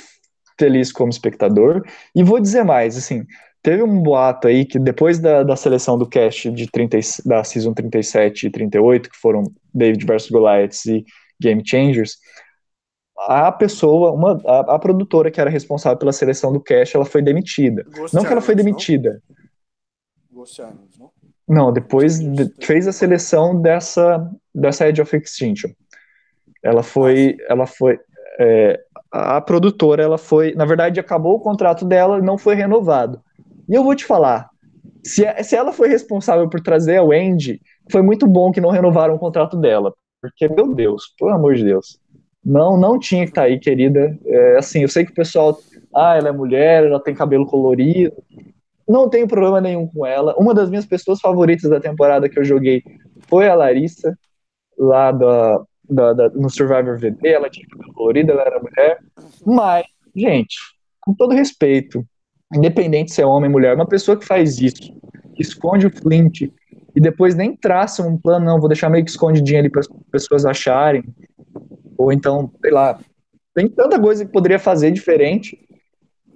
feliz 0.59 0.91
como 0.91 1.09
espectador, 1.09 1.83
e 2.13 2.23
vou 2.23 2.39
dizer 2.39 2.63
mais, 2.63 2.95
assim, 2.95 3.25
Teve 3.63 3.83
um 3.83 4.01
boato 4.01 4.47
aí 4.47 4.65
que 4.65 4.79
depois 4.79 5.19
da, 5.19 5.43
da 5.43 5.55
seleção 5.55 5.97
do 5.97 6.07
cast 6.07 6.49
de 6.51 6.69
30, 6.69 6.97
da 7.25 7.43
Season 7.43 7.73
37 7.73 8.47
e 8.47 8.49
38, 8.49 9.09
que 9.09 9.17
foram 9.17 9.43
David 9.73 10.05
vs 10.05 10.29
Goliath 10.29 10.85
e 10.87 11.05
Game 11.39 11.61
Changers, 11.65 12.17
a 13.17 13.51
pessoa, 13.51 14.11
uma, 14.11 14.41
a, 14.45 14.75
a, 14.75 14.79
produtora 14.79 15.29
que 15.29 15.39
era 15.39 15.49
responsável 15.49 15.97
pela 15.97 16.11
seleção 16.11 16.51
do 16.51 16.59
cast, 16.59 16.95
ela 16.95 17.05
foi 17.05 17.21
demitida. 17.21 17.83
Ghost 17.83 18.15
não 18.15 18.23
que 18.23 18.31
ela 18.31 18.41
foi 18.41 18.55
demitida. 18.55 19.21
Não? 20.31 20.43
não? 20.99 21.11
Não, 21.47 21.73
depois 21.73 22.19
de, 22.19 22.49
fez 22.65 22.87
a 22.87 22.91
seleção 22.91 23.61
dessa, 23.61 24.27
dessa 24.55 24.87
Edge 24.87 25.01
of 25.01 25.15
Extinction. 25.15 25.69
Ela 26.63 26.81
foi, 26.81 27.37
ela 27.47 27.67
foi, 27.67 27.99
é, 28.39 28.79
a 29.11 29.41
produtora, 29.41 30.01
ela 30.01 30.17
foi, 30.17 30.55
na 30.55 30.65
verdade, 30.65 30.99
acabou 30.99 31.35
o 31.35 31.39
contrato 31.41 31.85
dela 31.85 32.17
e 32.17 32.21
não 32.21 32.37
foi 32.37 32.55
renovado. 32.55 33.21
E 33.71 33.73
eu 33.73 33.85
vou 33.85 33.95
te 33.95 34.03
falar, 34.03 34.49
se, 35.01 35.23
se 35.45 35.55
ela 35.55 35.71
foi 35.71 35.87
responsável 35.87 36.49
por 36.49 36.59
trazer 36.59 36.97
a 36.97 37.03
Wendy, 37.03 37.61
foi 37.89 38.01
muito 38.01 38.27
bom 38.27 38.51
que 38.51 38.59
não 38.59 38.69
renovaram 38.69 39.15
o 39.15 39.19
contrato 39.19 39.55
dela. 39.55 39.93
Porque, 40.21 40.45
meu 40.49 40.75
Deus, 40.75 41.15
pelo 41.17 41.31
amor 41.31 41.55
de 41.55 41.63
Deus. 41.63 41.97
Não, 42.43 42.75
não 42.75 42.99
tinha 42.99 43.23
que 43.23 43.31
estar 43.31 43.43
tá 43.43 43.47
aí, 43.47 43.57
querida. 43.57 44.19
É, 44.25 44.57
assim, 44.57 44.81
eu 44.81 44.89
sei 44.89 45.05
que 45.05 45.13
o 45.13 45.15
pessoal, 45.15 45.57
ah, 45.95 46.17
ela 46.17 46.27
é 46.27 46.31
mulher, 46.33 46.83
ela 46.83 46.99
tem 46.99 47.15
cabelo 47.15 47.45
colorido. 47.45 48.11
Não 48.85 49.09
tenho 49.09 49.25
problema 49.25 49.61
nenhum 49.61 49.87
com 49.87 50.05
ela. 50.05 50.35
Uma 50.37 50.53
das 50.53 50.69
minhas 50.69 50.85
pessoas 50.85 51.21
favoritas 51.21 51.69
da 51.69 51.79
temporada 51.79 52.27
que 52.27 52.37
eu 52.37 52.43
joguei 52.43 52.83
foi 53.29 53.47
a 53.47 53.55
Larissa, 53.55 54.19
lá 54.77 55.13
da, 55.13 55.63
da, 55.89 56.11
da 56.11 56.29
no 56.31 56.49
Survivor 56.49 56.99
VD. 56.99 57.25
Ela 57.25 57.49
tinha 57.49 57.65
cabelo 57.69 57.93
colorido, 57.93 58.33
ela 58.33 58.41
era 58.41 58.59
mulher. 58.59 58.99
Mas, 59.45 59.85
gente, 60.13 60.57
com 60.99 61.13
todo 61.13 61.33
respeito, 61.33 62.05
independente 62.55 63.13
se 63.13 63.21
é 63.21 63.25
homem 63.25 63.49
ou 63.49 63.51
mulher, 63.51 63.75
uma 63.75 63.87
pessoa 63.87 64.17
que 64.17 64.25
faz 64.25 64.59
isso, 64.59 64.93
que 65.35 65.41
esconde 65.41 65.87
o 65.87 65.91
Flint 65.91 66.41
e 66.95 66.99
depois 66.99 67.35
nem 67.35 67.55
traça 67.55 68.03
um 68.03 68.17
plano, 68.17 68.45
não, 68.45 68.59
vou 68.59 68.67
deixar 68.67 68.89
meio 68.89 69.05
que 69.05 69.11
escondidinho 69.11 69.59
ali 69.59 69.69
para 69.69 69.81
as 69.81 69.87
pessoas 70.11 70.45
acharem, 70.45 71.03
ou 71.97 72.11
então, 72.11 72.51
sei 72.61 72.71
lá, 72.71 72.99
tem 73.53 73.67
tanta 73.67 73.99
coisa 73.99 74.25
que 74.25 74.31
poderia 74.31 74.59
fazer 74.59 74.91
diferente, 74.91 75.57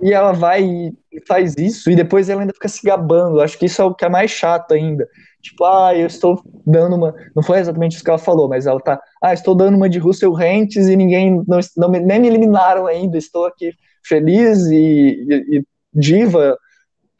e 0.01 0.13
ela 0.13 0.33
vai 0.33 0.63
e 0.63 1.21
faz 1.27 1.55
isso, 1.57 1.89
e 1.89 1.95
depois 1.95 2.29
ela 2.29 2.41
ainda 2.41 2.53
fica 2.53 2.67
se 2.67 2.85
gabando, 2.85 3.41
acho 3.41 3.57
que 3.57 3.65
isso 3.65 3.81
é 3.81 3.85
o 3.85 3.93
que 3.93 4.05
é 4.05 4.09
mais 4.09 4.31
chato 4.31 4.73
ainda, 4.73 5.07
tipo, 5.41 5.63
ah, 5.63 5.93
eu 5.95 6.07
estou 6.07 6.41
dando 6.65 6.95
uma, 6.95 7.13
não 7.35 7.43
foi 7.43 7.59
exatamente 7.59 7.95
isso 7.95 8.03
que 8.03 8.09
ela 8.09 8.19
falou, 8.19 8.47
mas 8.47 8.65
ela 8.65 8.79
tá, 8.79 9.01
ah, 9.21 9.33
estou 9.33 9.55
dando 9.55 9.75
uma 9.75 9.89
de 9.89 9.99
Russell 9.99 10.33
Rentes 10.33 10.87
e 10.87 10.95
ninguém, 10.95 11.43
não, 11.47 11.59
não 11.77 11.89
nem 11.89 12.19
me 12.19 12.27
eliminaram 12.27 12.87
ainda, 12.87 13.17
estou 13.17 13.45
aqui 13.45 13.71
feliz 14.03 14.65
e, 14.67 14.75
e, 14.75 15.57
e 15.57 15.65
Diva, 15.95 16.57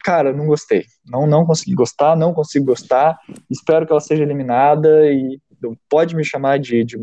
cara, 0.04 0.32
não 0.32 0.46
gostei. 0.46 0.84
Não, 1.08 1.26
não 1.26 1.46
consegui 1.46 1.74
gostar, 1.74 2.16
não 2.16 2.34
consigo 2.34 2.66
gostar. 2.66 3.18
Espero 3.50 3.86
que 3.86 3.92
ela 3.92 4.00
seja 4.00 4.22
eliminada 4.22 5.10
e 5.10 5.40
pode 5.88 6.14
me 6.14 6.24
chamar 6.24 6.58
de, 6.58 6.84
de 6.84 6.98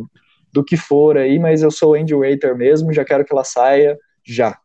do 0.53 0.63
que 0.63 0.77
for 0.77 1.17
aí, 1.17 1.39
mas 1.39 1.63
eu 1.63 1.71
sou 1.71 1.95
Andy 1.95 2.13
Waiter 2.13 2.55
mesmo, 2.55 2.93
já 2.93 3.03
quero 3.03 3.25
que 3.25 3.33
ela 3.33 3.43
saia 3.43 3.97
já. 4.23 4.55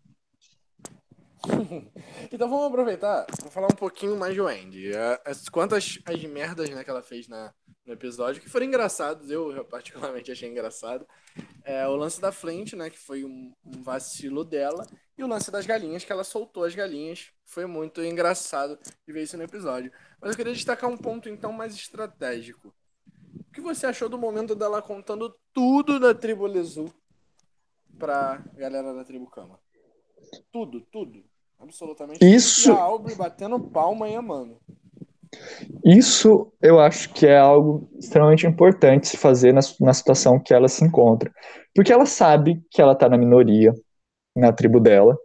então 2.32 2.48
vamos 2.48 2.66
aproveitar 2.66 3.24
para 3.24 3.50
falar 3.50 3.68
um 3.68 3.76
pouquinho 3.76 4.16
mais 4.16 4.34
de 4.34 4.40
Wendy. 4.40 4.90
As, 5.24 5.48
quantas 5.48 5.98
as 6.04 6.24
merdas 6.24 6.70
né, 6.70 6.84
que 6.84 6.90
ela 6.90 7.02
fez 7.02 7.28
na, 7.28 7.52
no 7.86 7.92
episódio, 7.92 8.40
que 8.40 8.48
foram 8.48 8.66
engraçados, 8.66 9.30
eu 9.30 9.64
particularmente 9.64 10.30
achei 10.30 10.48
engraçado. 10.48 11.06
É, 11.64 11.86
o 11.86 11.96
lance 11.96 12.20
da 12.20 12.32
Flint, 12.32 12.74
né, 12.74 12.90
que 12.90 12.98
foi 12.98 13.24
um, 13.24 13.52
um, 13.64 13.82
vacilo 13.82 14.44
dela, 14.44 14.86
e 15.16 15.24
o 15.24 15.26
lance 15.26 15.50
das 15.50 15.66
galinhas, 15.66 16.04
que 16.04 16.12
ela 16.12 16.24
soltou 16.24 16.64
as 16.64 16.74
galinhas. 16.74 17.32
Foi 17.44 17.66
muito 17.66 18.02
engraçado 18.02 18.78
de 19.06 19.12
ver 19.12 19.22
isso 19.22 19.36
no 19.36 19.42
episódio. 19.42 19.92
Mas 20.20 20.30
eu 20.30 20.36
queria 20.36 20.52
destacar 20.52 20.90
um 20.90 20.96
ponto, 20.96 21.28
então, 21.28 21.52
mais 21.52 21.74
estratégico. 21.74 22.74
O 23.34 23.52
que 23.52 23.60
você 23.60 23.86
achou 23.86 24.08
do 24.08 24.18
momento 24.18 24.54
dela 24.54 24.80
contando 24.80 25.34
tudo 25.52 25.98
da 25.98 26.14
tribo 26.14 26.46
Lezu 26.46 26.92
pra 27.98 28.38
galera 28.54 28.94
da 28.94 29.04
tribo 29.04 29.28
Kama? 29.28 29.58
Tudo, 30.52 30.80
tudo. 30.80 31.27
Absolutamente. 31.60 32.24
Isso... 32.24 32.70
E 32.70 32.72
a 32.72 32.80
Aubrey 32.80 33.16
batendo 33.16 33.58
palma 33.60 34.08
e 34.08 34.14
amando. 34.14 34.56
Isso 35.84 36.52
eu 36.62 36.80
acho 36.80 37.12
que 37.12 37.26
é 37.26 37.38
algo 37.38 37.88
extremamente 37.98 38.46
importante 38.46 39.08
se 39.08 39.16
fazer 39.16 39.52
na, 39.52 39.60
na 39.80 39.92
situação 39.92 40.38
que 40.38 40.54
ela 40.54 40.68
se 40.68 40.84
encontra. 40.84 41.30
Porque 41.74 41.92
ela 41.92 42.06
sabe 42.06 42.62
que 42.70 42.80
ela 42.80 42.92
está 42.92 43.08
na 43.08 43.18
minoria 43.18 43.74
na 44.34 44.52
tribo 44.52 44.80
dela. 44.80 45.16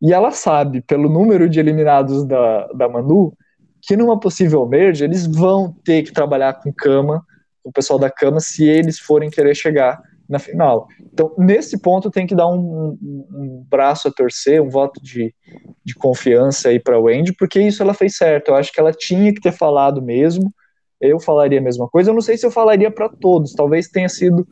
E 0.00 0.12
ela 0.12 0.30
sabe, 0.30 0.80
pelo 0.80 1.08
número 1.08 1.48
de 1.48 1.60
eliminados 1.60 2.24
da, 2.24 2.66
da 2.68 2.88
Manu, 2.88 3.36
que 3.82 3.96
numa 3.96 4.18
possível 4.18 4.66
merge 4.66 5.04
eles 5.04 5.26
vão 5.26 5.74
ter 5.84 6.02
que 6.02 6.12
trabalhar 6.12 6.54
com 6.54 6.72
cama, 6.72 7.24
o 7.62 7.70
pessoal 7.70 7.98
da 7.98 8.10
cama, 8.10 8.40
se 8.40 8.66
eles 8.66 8.98
forem 8.98 9.28
querer 9.28 9.54
chegar 9.54 10.00
na 10.30 10.38
final. 10.38 10.86
Então, 11.12 11.34
nesse 11.36 11.76
ponto, 11.80 12.08
tem 12.08 12.24
que 12.24 12.36
dar 12.36 12.46
um, 12.46 12.96
um, 13.02 13.26
um 13.32 13.66
braço 13.68 14.06
a 14.06 14.12
torcer, 14.12 14.62
um 14.62 14.70
voto 14.70 15.02
de, 15.02 15.34
de 15.84 15.92
confiança 15.92 16.68
aí 16.68 16.78
para 16.78 16.94
a 16.94 17.00
Wendy, 17.00 17.34
porque 17.34 17.60
isso 17.60 17.82
ela 17.82 17.92
fez 17.92 18.16
certo. 18.16 18.48
Eu 18.48 18.54
acho 18.54 18.72
que 18.72 18.78
ela 18.78 18.92
tinha 18.92 19.34
que 19.34 19.40
ter 19.40 19.50
falado 19.50 20.00
mesmo. 20.00 20.54
Eu 21.00 21.18
falaria 21.18 21.58
a 21.58 21.62
mesma 21.62 21.88
coisa. 21.88 22.10
Eu 22.10 22.14
não 22.14 22.20
sei 22.20 22.36
se 22.36 22.46
eu 22.46 22.50
falaria 22.52 22.92
para 22.92 23.08
todos. 23.08 23.54
Talvez 23.54 23.88
tenha 23.88 24.08
sido 24.08 24.46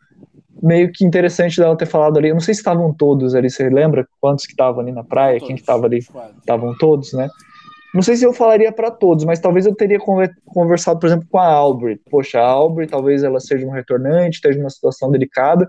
meio 0.60 0.90
que 0.90 1.04
interessante 1.04 1.60
dela 1.60 1.76
ter 1.76 1.86
falado 1.86 2.18
ali. 2.18 2.30
Eu 2.30 2.34
não 2.34 2.40
sei 2.40 2.54
se 2.54 2.60
estavam 2.60 2.92
todos 2.92 3.36
ali. 3.36 3.48
Você 3.48 3.68
lembra 3.70 4.08
quantos 4.20 4.46
que 4.46 4.52
estavam 4.52 4.80
ali 4.80 4.90
na 4.90 5.04
praia? 5.04 5.34
Todos, 5.34 5.46
Quem 5.46 5.56
que 5.56 5.62
estava 5.62 5.86
ali? 5.86 5.98
Estavam 5.98 6.76
todos, 6.76 7.12
né? 7.12 7.28
Não 7.94 8.02
sei 8.02 8.16
se 8.16 8.24
eu 8.24 8.32
falaria 8.32 8.70
para 8.70 8.90
todos, 8.90 9.24
mas 9.24 9.40
talvez 9.40 9.64
eu 9.64 9.74
teria 9.74 9.98
conversado, 10.44 11.00
por 11.00 11.06
exemplo, 11.06 11.26
com 11.30 11.38
a 11.38 11.46
Albrecht. 11.46 12.02
Poxa, 12.10 12.38
a 12.38 12.46
Albrecht 12.46 12.90
talvez 12.90 13.22
ela 13.22 13.40
seja 13.40 13.66
um 13.66 13.70
retornante, 13.70 14.36
esteja 14.36 14.58
numa 14.58 14.70
situação 14.70 15.10
delicada. 15.10 15.68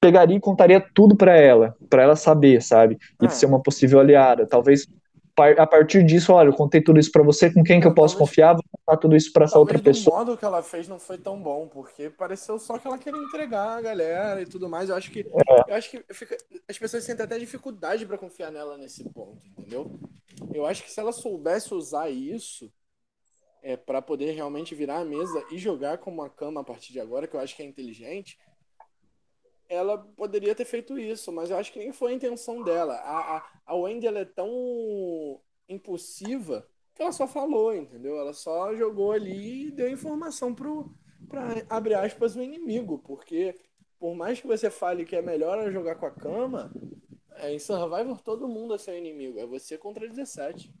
Pegaria 0.00 0.36
e 0.36 0.40
contaria 0.40 0.84
tudo 0.94 1.16
para 1.16 1.36
ela, 1.36 1.74
para 1.88 2.02
ela 2.02 2.16
saber, 2.16 2.60
sabe? 2.60 2.98
E 3.22 3.26
ah. 3.26 3.28
ser 3.28 3.46
uma 3.46 3.62
possível 3.62 4.00
aliada. 4.00 4.46
Talvez 4.46 4.86
a 5.36 5.66
partir 5.66 6.02
disso, 6.04 6.32
olha, 6.32 6.48
eu 6.48 6.52
contei 6.52 6.80
tudo 6.80 6.98
isso 6.98 7.12
para 7.12 7.22
você, 7.22 7.52
com 7.52 7.62
quem 7.62 7.80
que 7.80 7.86
eu 7.86 7.94
posso 7.94 8.16
confiar, 8.16 8.54
vou 8.54 8.64
contar 8.70 8.96
tudo 8.98 9.14
isso 9.14 9.32
para 9.32 9.44
essa 9.44 9.58
outra 9.58 9.78
pessoa. 9.78 10.14
O 10.14 10.18
modo 10.18 10.36
que 10.36 10.44
ela 10.44 10.62
fez 10.62 10.88
não 10.88 10.98
foi 10.98 11.18
tão 11.18 11.40
bom, 11.40 11.68
porque 11.68 12.08
pareceu 12.08 12.58
só 12.58 12.78
que 12.78 12.86
ela 12.86 12.98
queria 12.98 13.20
entregar 13.20 13.78
a 13.78 13.80
galera 13.82 14.40
e 14.40 14.46
tudo 14.46 14.68
mais. 14.68 14.88
Eu 14.88 14.96
acho 14.96 15.10
que, 15.10 15.20
é. 15.20 15.70
eu 15.70 15.74
acho 15.74 15.90
que 15.90 16.04
fica, 16.14 16.36
as 16.68 16.78
pessoas 16.78 17.04
sentem 17.04 17.24
até 17.24 17.38
dificuldade 17.38 18.06
para 18.06 18.16
confiar 18.18 18.50
nela 18.50 18.78
nesse 18.78 19.04
ponto, 19.10 19.44
entendeu? 19.46 19.98
Eu 20.52 20.66
acho 20.66 20.82
que 20.82 20.90
se 20.90 21.00
ela 21.00 21.12
soubesse 21.12 21.74
usar 21.74 22.08
isso 22.10 22.72
é 23.62 23.76
para 23.76 24.00
poder 24.00 24.30
realmente 24.32 24.74
virar 24.74 25.00
a 25.00 25.04
mesa 25.04 25.44
e 25.50 25.58
jogar 25.58 25.98
como 25.98 26.22
uma 26.22 26.30
cama 26.30 26.60
a 26.60 26.64
partir 26.64 26.92
de 26.92 27.00
agora, 27.00 27.26
que 27.26 27.34
eu 27.34 27.40
acho 27.40 27.56
que 27.56 27.62
é 27.62 27.66
inteligente, 27.66 28.38
ela 29.68 29.98
poderia 29.98 30.54
ter 30.54 30.64
feito 30.64 30.98
isso, 30.98 31.32
mas 31.32 31.50
eu 31.50 31.56
acho 31.56 31.72
que 31.72 31.78
nem 31.78 31.92
foi 31.92 32.12
a 32.12 32.14
intenção 32.14 32.62
dela. 32.62 32.94
A, 32.94 33.36
a, 33.36 33.50
a 33.66 33.74
Wendy 33.74 34.06
é 34.06 34.24
tão 34.24 35.40
impulsiva 35.68 36.66
que 36.94 37.02
ela 37.02 37.12
só 37.12 37.26
falou, 37.26 37.74
entendeu? 37.74 38.16
Ela 38.16 38.32
só 38.32 38.74
jogou 38.74 39.12
ali 39.12 39.66
e 39.66 39.70
deu 39.70 39.90
informação 39.90 40.54
pro, 40.54 40.90
pra, 41.28 41.42
abre 41.68 41.94
aspas, 41.94 42.36
o 42.36 42.42
inimigo, 42.42 42.98
porque 42.98 43.54
por 43.98 44.14
mais 44.14 44.40
que 44.40 44.46
você 44.46 44.70
fale 44.70 45.04
que 45.04 45.16
é 45.16 45.22
melhor 45.22 45.70
jogar 45.70 45.96
com 45.96 46.06
a 46.06 46.10
cama, 46.10 46.72
é, 47.36 47.52
em 47.52 47.58
Survivor 47.58 48.20
todo 48.22 48.48
mundo 48.48 48.74
é 48.74 48.78
seu 48.78 48.96
inimigo, 48.96 49.38
é 49.38 49.46
você 49.46 49.76
contra 49.76 50.08
17. 50.08 50.72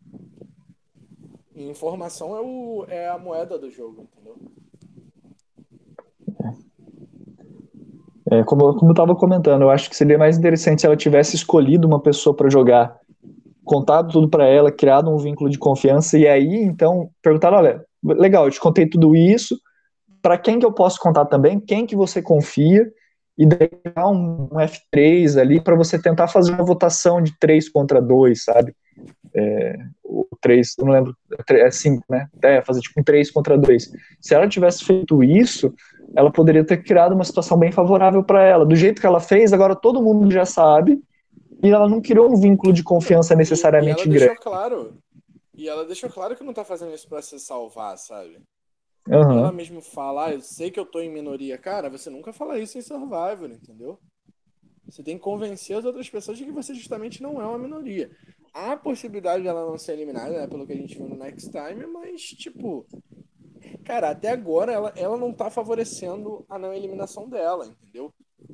E 1.54 1.64
informação 1.64 2.36
é, 2.36 2.40
o, 2.40 2.84
é 2.88 3.08
a 3.08 3.18
moeda 3.18 3.58
do 3.58 3.70
jogo, 3.70 4.02
entendeu? 4.02 4.36
É, 8.30 8.42
como, 8.42 8.74
como 8.74 8.90
eu 8.90 8.92
estava 8.92 9.14
comentando, 9.14 9.62
eu 9.62 9.70
acho 9.70 9.88
que 9.88 9.96
seria 9.96 10.18
mais 10.18 10.36
interessante 10.36 10.80
se 10.80 10.86
ela 10.86 10.96
tivesse 10.96 11.36
escolhido 11.36 11.86
uma 11.86 12.00
pessoa 12.00 12.34
para 12.34 12.50
jogar, 12.50 12.96
contado 13.64 14.12
tudo 14.12 14.28
para 14.28 14.46
ela, 14.46 14.72
criado 14.72 15.10
um 15.10 15.18
vínculo 15.18 15.48
de 15.48 15.58
confiança, 15.58 16.18
e 16.18 16.26
aí 16.26 16.62
então 16.62 17.10
perguntar: 17.22 17.52
olha, 17.52 17.84
legal, 18.02 18.46
eu 18.46 18.50
te 18.50 18.60
contei 18.60 18.88
tudo 18.88 19.14
isso, 19.14 19.56
para 20.20 20.36
quem 20.36 20.58
que 20.58 20.66
eu 20.66 20.72
posso 20.72 20.98
contar 20.98 21.26
também, 21.26 21.60
quem 21.60 21.86
que 21.86 21.94
você 21.94 22.20
confia, 22.20 22.90
e 23.38 23.46
dar 23.46 24.08
um, 24.08 24.48
um 24.50 24.56
F3 24.56 25.38
ali 25.38 25.60
para 25.60 25.76
você 25.76 26.00
tentar 26.00 26.26
fazer 26.26 26.52
uma 26.52 26.64
votação 26.64 27.22
de 27.22 27.38
3 27.38 27.68
contra 27.68 28.00
2, 28.00 28.44
sabe? 28.44 28.74
É, 29.34 29.76
o 30.02 30.26
3, 30.40 30.74
eu 30.78 30.86
não 30.86 30.92
lembro, 30.92 31.14
é 31.50 31.70
5, 31.70 32.02
né? 32.08 32.26
É, 32.42 32.62
fazer 32.62 32.80
tipo 32.80 32.98
um 32.98 33.04
3 33.04 33.30
contra 33.30 33.58
2. 33.58 33.90
Se 34.20 34.34
ela 34.34 34.48
tivesse 34.48 34.84
feito 34.84 35.22
isso, 35.22 35.72
ela 36.16 36.32
poderia 36.32 36.64
ter 36.64 36.82
criado 36.82 37.14
uma 37.14 37.24
situação 37.24 37.58
bem 37.58 37.70
favorável 37.70 38.24
para 38.24 38.42
ela. 38.42 38.64
Do 38.64 38.74
jeito 38.74 39.00
que 39.00 39.06
ela 39.06 39.20
fez, 39.20 39.52
agora 39.52 39.76
todo 39.76 40.02
mundo 40.02 40.30
já 40.30 40.46
sabe, 40.46 41.00
e 41.62 41.70
ela 41.70 41.88
não 41.88 42.00
criou 42.00 42.32
um 42.32 42.36
vínculo 42.36 42.72
de 42.72 42.82
confiança 42.82 43.34
necessariamente 43.34 44.08
e, 44.08 44.10
e 44.10 44.14
grande. 44.14 44.40
Claro, 44.40 44.94
e 45.54 45.68
ela 45.68 45.84
deixou 45.84 46.08
claro 46.08 46.34
que 46.34 46.42
não 46.42 46.52
tá 46.54 46.64
fazendo 46.64 46.94
isso 46.94 47.08
para 47.08 47.22
se 47.22 47.38
salvar, 47.38 47.96
sabe? 47.98 48.38
Uhum. 49.08 49.38
Ela 49.38 49.52
mesmo 49.52 49.80
fala, 49.80 50.26
ah, 50.26 50.32
eu 50.32 50.40
sei 50.40 50.70
que 50.70 50.80
eu 50.80 50.86
tô 50.86 51.00
em 51.00 51.12
minoria. 51.12 51.56
Cara, 51.56 51.88
você 51.88 52.10
nunca 52.10 52.32
fala 52.32 52.58
isso 52.58 52.76
em 52.76 52.82
Survivor, 52.82 53.50
entendeu? 53.50 53.98
Você 54.88 55.02
tem 55.02 55.16
que 55.16 55.22
convencer 55.22 55.76
as 55.76 55.84
outras 55.84 56.08
pessoas 56.08 56.38
de 56.38 56.44
que 56.44 56.52
você 56.52 56.74
justamente 56.74 57.22
não 57.22 57.40
é 57.40 57.46
uma 57.46 57.58
minoria. 57.58 58.10
Há 58.52 58.76
possibilidade 58.76 59.44
dela 59.44 59.66
não 59.66 59.78
ser 59.78 59.92
eliminada, 59.92 60.40
né, 60.40 60.46
pelo 60.46 60.66
que 60.66 60.72
a 60.72 60.76
gente 60.76 60.96
viu 60.96 61.08
no 61.08 61.16
Next 61.16 61.50
Time, 61.50 61.86
mas, 61.86 62.22
tipo, 62.22 62.86
cara, 63.84 64.10
até 64.10 64.30
agora 64.30 64.72
ela, 64.72 64.92
ela 64.96 65.16
não 65.16 65.32
tá 65.32 65.50
favorecendo 65.50 66.44
a 66.48 66.58
não 66.58 66.72
eliminação 66.72 67.28
dela, 67.28 67.66
entendeu? 67.66 68.12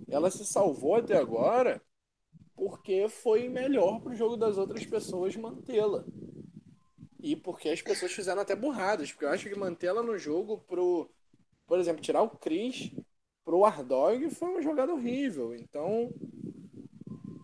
Ela 0.08 0.30
se 0.30 0.44
salvou 0.44 0.96
até 0.96 1.16
agora 1.16 1.80
porque 2.54 3.08
foi 3.08 3.48
melhor 3.48 4.00
pro 4.00 4.14
jogo 4.14 4.36
das 4.36 4.58
outras 4.58 4.86
pessoas 4.86 5.34
mantê-la. 5.36 6.04
E 7.20 7.36
porque 7.36 7.68
as 7.68 7.80
pessoas 7.80 8.12
fizeram 8.12 8.42
até 8.42 8.54
burradas, 8.54 9.10
porque 9.10 9.24
eu 9.24 9.30
acho 9.30 9.48
que 9.48 9.58
mantê-la 9.58 10.02
no 10.02 10.18
jogo 10.18 10.58
pro, 10.58 11.10
por 11.66 11.78
exemplo, 11.78 12.02
tirar 12.02 12.22
o 12.22 12.30
Chris 12.30 12.92
pro 13.44 13.64
Ardog 13.64 14.28
foi 14.30 14.48
uma 14.48 14.62
jogada 14.62 14.92
horrível. 14.92 15.54
Então, 15.54 16.12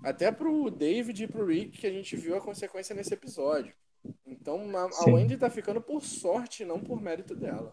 até 0.04 0.30
pro 0.30 0.70
David 0.70 1.24
e 1.24 1.28
pro 1.28 1.46
Rick 1.46 1.78
que 1.78 1.86
a 1.86 1.92
gente 1.92 2.16
viu 2.16 2.36
a 2.36 2.40
consequência 2.40 2.94
nesse 2.94 3.14
episódio. 3.14 3.74
Então 4.48 4.62
a, 4.74 5.10
a 5.10 5.14
Wendy 5.14 5.36
tá 5.36 5.50
ficando 5.50 5.78
por 5.78 6.02
sorte, 6.02 6.64
não 6.64 6.80
por 6.80 7.02
mérito 7.02 7.36
dela. 7.36 7.70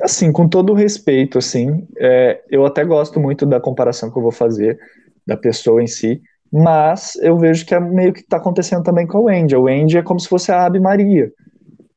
Assim, 0.00 0.30
com 0.30 0.48
todo 0.48 0.70
o 0.70 0.76
respeito, 0.76 1.38
assim, 1.38 1.88
é, 1.98 2.40
eu 2.48 2.64
até 2.64 2.84
gosto 2.84 3.18
muito 3.18 3.44
da 3.44 3.60
comparação 3.60 4.12
que 4.12 4.16
eu 4.16 4.22
vou 4.22 4.30
fazer 4.30 4.78
da 5.26 5.36
pessoa 5.36 5.82
em 5.82 5.88
si, 5.88 6.22
mas 6.52 7.16
eu 7.16 7.36
vejo 7.36 7.66
que 7.66 7.74
é 7.74 7.80
meio 7.80 8.12
que 8.12 8.20
está 8.20 8.36
acontecendo 8.36 8.84
também 8.84 9.04
com 9.04 9.18
a 9.18 9.20
Wendy. 9.22 9.56
A 9.56 9.60
Wendy 9.60 9.98
é 9.98 10.02
como 10.02 10.20
se 10.20 10.28
fosse 10.28 10.52
a 10.52 10.64
Ave 10.64 10.78
Maria. 10.78 11.32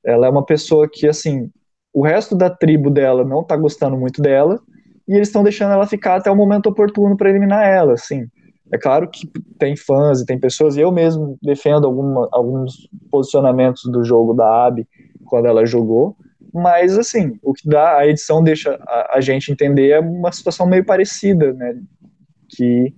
Ela 0.04 0.26
é 0.26 0.30
uma 0.30 0.46
pessoa 0.46 0.90
que, 0.92 1.08
assim, 1.08 1.52
o 1.94 2.04
resto 2.04 2.36
da 2.36 2.50
tribo 2.50 2.90
dela 2.90 3.24
não 3.24 3.42
está 3.42 3.56
gostando 3.56 3.96
muito 3.96 4.20
dela, 4.20 4.60
e 5.08 5.14
eles 5.14 5.28
estão 5.28 5.44
deixando 5.44 5.74
ela 5.74 5.86
ficar 5.86 6.16
até 6.16 6.32
o 6.32 6.36
momento 6.36 6.70
oportuno 6.70 7.16
para 7.16 7.30
eliminar 7.30 7.68
ela, 7.68 7.94
assim. 7.94 8.26
É 8.72 8.78
claro 8.78 9.08
que 9.10 9.28
tem 9.60 9.76
fãs 9.76 10.22
e 10.22 10.26
tem 10.26 10.40
pessoas, 10.40 10.76
e 10.76 10.82
eu 10.82 10.92
mesmo 10.92 11.38
defendo 11.42 11.86
alguma, 11.86 12.28
alguns 12.32 12.90
posicionamentos 13.12 13.84
do 13.92 14.04
jogo 14.04 14.34
da 14.34 14.66
Abby 14.66 14.88
quando 15.26 15.46
ela 15.46 15.66
jogou, 15.66 16.16
mas 16.54 16.98
assim, 16.98 17.38
o 17.44 17.54
que 17.54 17.68
dá, 17.68 17.98
a 17.98 18.08
edição 18.08 18.44
deixa 18.44 18.80
a, 18.88 19.18
a 19.18 19.22
gente 19.22 19.52
entender 19.52 19.90
é 19.90 20.00
uma 20.00 20.32
situação 20.32 20.66
meio 20.66 20.86
parecida, 20.86 21.54
né? 21.54 21.78
Que 22.50 22.94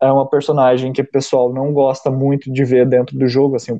é 0.00 0.10
uma 0.10 0.28
personagem 0.28 0.92
que 0.92 1.02
o 1.02 1.10
pessoal 1.10 1.52
não 1.52 1.72
gosta 1.72 2.10
muito 2.10 2.50
de 2.50 2.64
ver 2.64 2.88
dentro 2.88 3.18
do 3.18 3.28
jogo, 3.28 3.56
assim, 3.56 3.78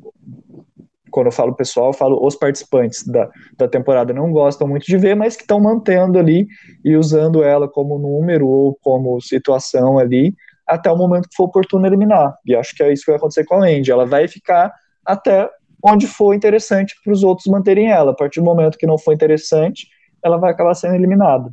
quando 1.09 1.25
eu 1.25 1.31
falo 1.31 1.53
pessoal, 1.53 1.87
eu 1.87 1.93
falo 1.93 2.25
os 2.25 2.35
participantes 2.35 3.05
da, 3.05 3.29
da 3.57 3.67
temporada 3.67 4.13
não 4.13 4.31
gostam 4.31 4.67
muito 4.67 4.85
de 4.85 4.97
ver, 4.97 5.15
mas 5.15 5.35
que 5.35 5.41
estão 5.41 5.59
mantendo 5.59 6.17
ali 6.17 6.47
e 6.85 6.95
usando 6.95 7.43
ela 7.43 7.67
como 7.67 7.99
número 7.99 8.47
ou 8.47 8.77
como 8.81 9.19
situação 9.19 9.99
ali 9.99 10.33
até 10.71 10.89
o 10.89 10.95
momento 10.95 11.27
que 11.27 11.35
for 11.35 11.45
oportuno 11.45 11.85
eliminar. 11.85 12.37
E 12.45 12.55
acho 12.55 12.73
que 12.73 12.81
é 12.81 12.93
isso 12.93 13.03
que 13.03 13.11
vai 13.11 13.17
acontecer 13.17 13.43
com 13.45 13.55
a 13.55 13.67
Andy. 13.67 13.91
Ela 13.91 14.05
vai 14.05 14.27
ficar 14.27 14.73
até 15.05 15.49
onde 15.83 16.07
for 16.07 16.33
interessante 16.33 16.95
para 17.03 17.11
os 17.11 17.23
outros 17.23 17.47
manterem 17.47 17.91
ela. 17.91 18.11
A 18.11 18.15
partir 18.15 18.39
do 18.39 18.45
momento 18.45 18.77
que 18.77 18.87
não 18.87 18.97
for 18.97 19.13
interessante, 19.13 19.87
ela 20.23 20.37
vai 20.37 20.51
acabar 20.51 20.73
sendo 20.73 20.95
eliminada. 20.95 21.51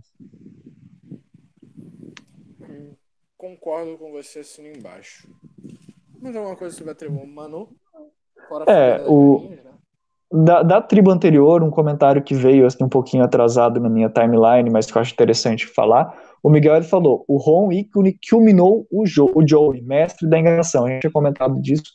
Concordo 3.36 3.98
com 3.98 4.12
você 4.12 4.40
assim 4.40 4.72
embaixo. 4.76 5.28
Mas 6.20 6.36
alguma 6.36 6.56
coisa 6.56 6.76
sobre 6.76 6.92
a 6.92 6.94
tribo 6.94 7.26
Manu? 7.26 7.68
Fora 8.48 8.64
é, 8.68 9.04
o... 9.08 9.52
Da, 10.30 10.62
da, 10.62 10.82
tribo 10.82 11.10
anterior, 11.10 11.62
um 11.62 11.70
comentário 11.70 12.22
que 12.22 12.34
veio 12.34 12.66
assim, 12.66 12.84
um 12.84 12.88
pouquinho 12.88 13.24
atrasado 13.24 13.80
na 13.80 13.88
minha 13.88 14.10
timeline, 14.10 14.68
mas 14.70 14.86
que 14.86 14.96
eu 14.96 15.00
acho 15.00 15.14
interessante 15.14 15.66
falar, 15.66 16.14
o 16.42 16.50
Miguel 16.50 16.76
ele 16.76 16.84
falou, 16.84 17.24
o 17.26 17.36
Ron 17.36 17.72
ícone 17.72 18.18
culminou 18.28 18.86
o, 18.90 19.06
jo 19.06 19.30
o 19.34 19.46
Joey, 19.46 19.82
mestre 19.82 20.28
da 20.28 20.38
enganação. 20.38 20.86
A 20.86 20.90
gente 20.90 21.00
tinha 21.02 21.10
comentado 21.10 21.60
disso, 21.60 21.92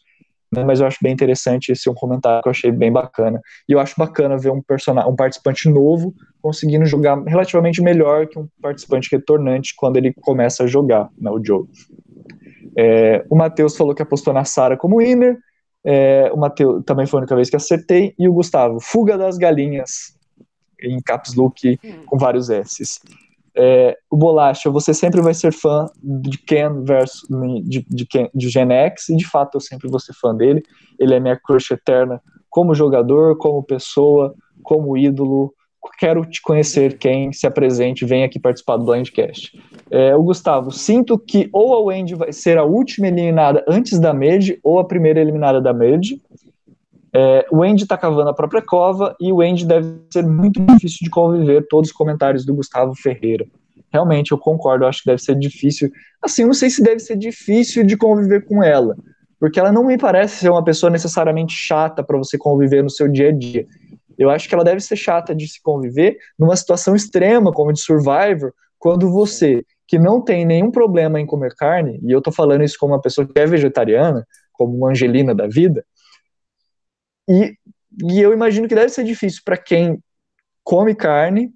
né, 0.52 0.64
mas 0.64 0.80
eu 0.80 0.88
acho 0.88 1.00
bem 1.02 1.14
interessante 1.14 1.72
esse 1.72 1.88
é 1.88 1.92
um 1.92 1.96
comentário 1.96 2.42
que 2.42 2.48
eu 2.48 2.52
achei 2.52 2.72
bem 2.72 2.92
bacana. 2.92 3.42
E 3.68 3.72
eu 3.72 3.80
acho 3.80 3.96
bacana 3.98 4.38
ver 4.38 4.52
um 4.52 4.62
personagem, 4.62 5.10
um 5.10 5.16
participante 5.16 5.70
novo 5.70 6.14
conseguindo 6.42 6.86
jogar 6.86 7.22
relativamente 7.24 7.82
melhor 7.82 8.28
que 8.28 8.38
um 8.38 8.48
participante 8.62 9.10
retornante 9.12 9.74
quando 9.76 9.98
ele 9.98 10.14
começa 10.22 10.64
a 10.64 10.68
jogar, 10.68 11.10
né, 11.18 11.32
o 11.32 11.44
Joey. 11.44 11.68
É, 12.78 13.26
o 13.30 13.36
Matheus 13.36 13.78
falou 13.78 13.96
que 13.96 14.02
apostou 14.02 14.34
na 14.34 14.46
Sara 14.46 14.76
como 14.76 14.98
winner, 14.98 15.38
É, 15.86 16.32
o 16.34 16.38
Matheus 16.38 16.82
também 16.86 17.06
foi 17.06 17.18
a 17.18 17.22
única 17.22 17.36
vez 17.36 17.50
que 17.50 17.56
acertei. 17.56 18.14
E 18.18 18.28
o 18.28 18.34
Gustavo, 18.34 18.80
Fuga 18.80 19.18
das 19.18 19.38
Galinhas, 19.38 20.18
em 20.82 21.02
caps 21.02 21.36
look 21.36 21.80
hum. 21.84 22.06
com 22.06 22.18
vários 22.18 22.50
S's. 22.50 23.00
É, 23.56 23.96
o 24.10 24.18
Bolacha, 24.18 24.70
você 24.70 24.94
sempre 24.94 25.22
vai 25.22 25.34
ser 25.34 25.54
fã 25.54 25.86
de 26.02 26.38
Ken 26.40 26.84
versus 26.84 27.28
de, 27.64 27.86
de, 27.88 28.06
Ken, 28.06 28.30
de 28.34 28.50
Gen 28.50 28.72
X, 28.72 29.10
e 29.10 29.16
de 29.16 29.28
fato 29.28 29.56
eu 29.56 29.62
sempre 29.62 29.90
vou 29.90 30.00
ser 30.00 30.14
fã 30.14 30.36
dele. 30.36 30.64
Ele 31.00 31.14
é 31.14 31.20
minha 31.20 31.40
crush 31.40 31.72
eterna 31.72 32.22
como 32.50 32.76
jogador, 32.76 33.36
como 33.38 33.64
pessoa, 33.64 34.36
como 34.62 34.96
ídolo. 34.96 35.54
Quero 36.00 36.24
te 36.26 36.42
conhecer 36.42 36.98
quem 36.98 37.34
se 37.34 37.46
apresente, 37.46 38.06
vem 38.06 38.24
aqui 38.24 38.40
participar 38.40 38.78
do 38.78 38.86
Blindcast. 38.86 39.60
É, 39.92 40.16
o 40.16 40.24
Gustavo, 40.24 40.72
sinto 40.72 41.20
que 41.20 41.50
ou 41.52 41.74
a 41.74 41.80
Wendy 41.80 42.16
vai 42.16 42.32
ser 42.32 42.58
a 42.58 42.64
última 42.64 43.08
eliminada 43.08 43.64
antes 43.68 44.00
da 44.00 44.14
Merge, 44.14 44.60
ou 44.64 44.80
a 44.80 44.86
primeira 44.86 45.20
eliminada 45.20 45.60
da 45.60 45.74
Merge. 45.74 46.22
É, 47.16 47.46
o 47.52 47.60
Wendy 47.60 47.84
está 47.84 47.96
cavando 47.96 48.30
a 48.30 48.34
própria 48.34 48.62
cova 48.62 49.16
e 49.22 49.32
o 49.32 49.36
Wendy 49.38 49.66
deve 49.66 50.00
ser 50.12 50.26
muito 50.26 50.60
difícil 50.60 51.00
de 51.04 51.10
conviver. 51.10 51.68
Todos 51.70 51.92
os 51.92 51.96
comentários 51.96 52.46
do 52.46 52.56
Gustavo 52.56 52.96
Ferreira. 52.96 53.46
Realmente, 53.92 54.32
eu 54.32 54.38
concordo, 54.40 54.86
eu 54.86 54.90
acho 54.90 55.04
que 55.04 55.10
deve 55.10 55.22
ser 55.22 55.36
difícil. 55.36 55.92
Assim, 56.22 56.44
não 56.44 56.54
sei 56.54 56.72
se 56.72 56.82
deve 56.82 57.00
ser 57.00 57.16
difícil 57.16 57.86
de 57.86 57.96
conviver 57.96 58.44
com 58.46 58.64
ela, 58.64 58.96
porque 59.40 59.60
ela 59.60 59.72
não 59.72 59.86
me 59.86 59.98
parece 59.98 60.38
ser 60.38 60.50
uma 60.50 60.64
pessoa 60.64 60.90
necessariamente 60.90 61.54
chata 61.54 62.04
para 62.04 62.18
você 62.18 62.36
conviver 62.36 62.82
no 62.82 62.90
seu 62.90 63.08
dia 63.08 63.30
a 63.30 63.32
dia. 63.32 63.68
Eu 64.18 64.32
acho 64.32 64.50
que 64.50 64.56
ela 64.56 64.64
deve 64.64 64.80
ser 64.80 64.96
chata 64.96 65.36
de 65.36 65.48
se 65.48 65.62
conviver 65.62 66.18
numa 66.38 66.56
situação 66.56 66.96
extrema, 66.96 67.52
como 67.52 67.72
de 67.72 67.82
Survivor, 67.82 68.52
quando 68.80 69.12
você, 69.12 69.64
que 69.88 70.00
não 70.00 70.20
tem 70.20 70.46
nenhum 70.46 70.72
problema 70.72 71.20
em 71.20 71.26
comer 71.26 71.54
carne, 71.56 72.00
e 72.04 72.12
eu 72.12 72.22
tô 72.22 72.32
falando 72.32 72.64
isso 72.64 72.78
como 72.80 72.94
uma 72.94 73.02
pessoa 73.02 73.28
que 73.28 73.40
é 73.40 73.46
vegetariana, 73.46 74.26
como 74.54 74.76
uma 74.76 74.90
Angelina 74.90 75.36
da 75.36 75.48
vida, 75.48 75.86
e, 77.28 77.56
e 78.04 78.20
eu 78.20 78.34
imagino 78.34 78.68
que 78.68 78.76
deve 78.76 78.90
ser 78.90 79.04
difícil 79.04 79.42
para 79.46 79.58
quem 79.58 80.02
come 80.64 80.96
carne 80.96 81.52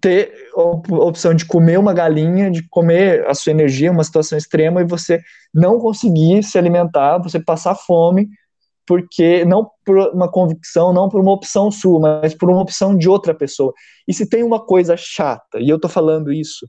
ter 0.00 0.32
a 0.54 0.62
opção 1.04 1.34
de 1.34 1.44
comer 1.44 1.78
uma 1.78 1.92
galinha, 1.92 2.50
de 2.50 2.66
comer 2.68 3.26
a 3.26 3.34
sua 3.34 3.50
energia, 3.50 3.90
uma 3.90 4.04
situação 4.04 4.38
extrema, 4.38 4.80
e 4.80 4.84
você 4.84 5.20
não 5.52 5.80
conseguir 5.80 6.44
se 6.44 6.56
alimentar, 6.56 7.18
você 7.18 7.42
passar 7.42 7.74
fome, 7.74 8.28
porque 8.86 9.44
não 9.44 9.68
por 9.84 9.98
uma 10.14 10.30
convicção, 10.30 10.92
não 10.92 11.08
por 11.08 11.20
uma 11.20 11.32
opção 11.32 11.70
sua, 11.72 11.98
mas 11.98 12.34
por 12.34 12.48
uma 12.48 12.60
opção 12.60 12.96
de 12.96 13.08
outra 13.08 13.34
pessoa. 13.34 13.72
E 14.06 14.14
se 14.14 14.28
tem 14.28 14.44
uma 14.44 14.64
coisa 14.64 14.96
chata, 14.96 15.58
e 15.58 15.68
eu 15.68 15.78
tô 15.78 15.88
falando 15.88 16.32
isso 16.32 16.66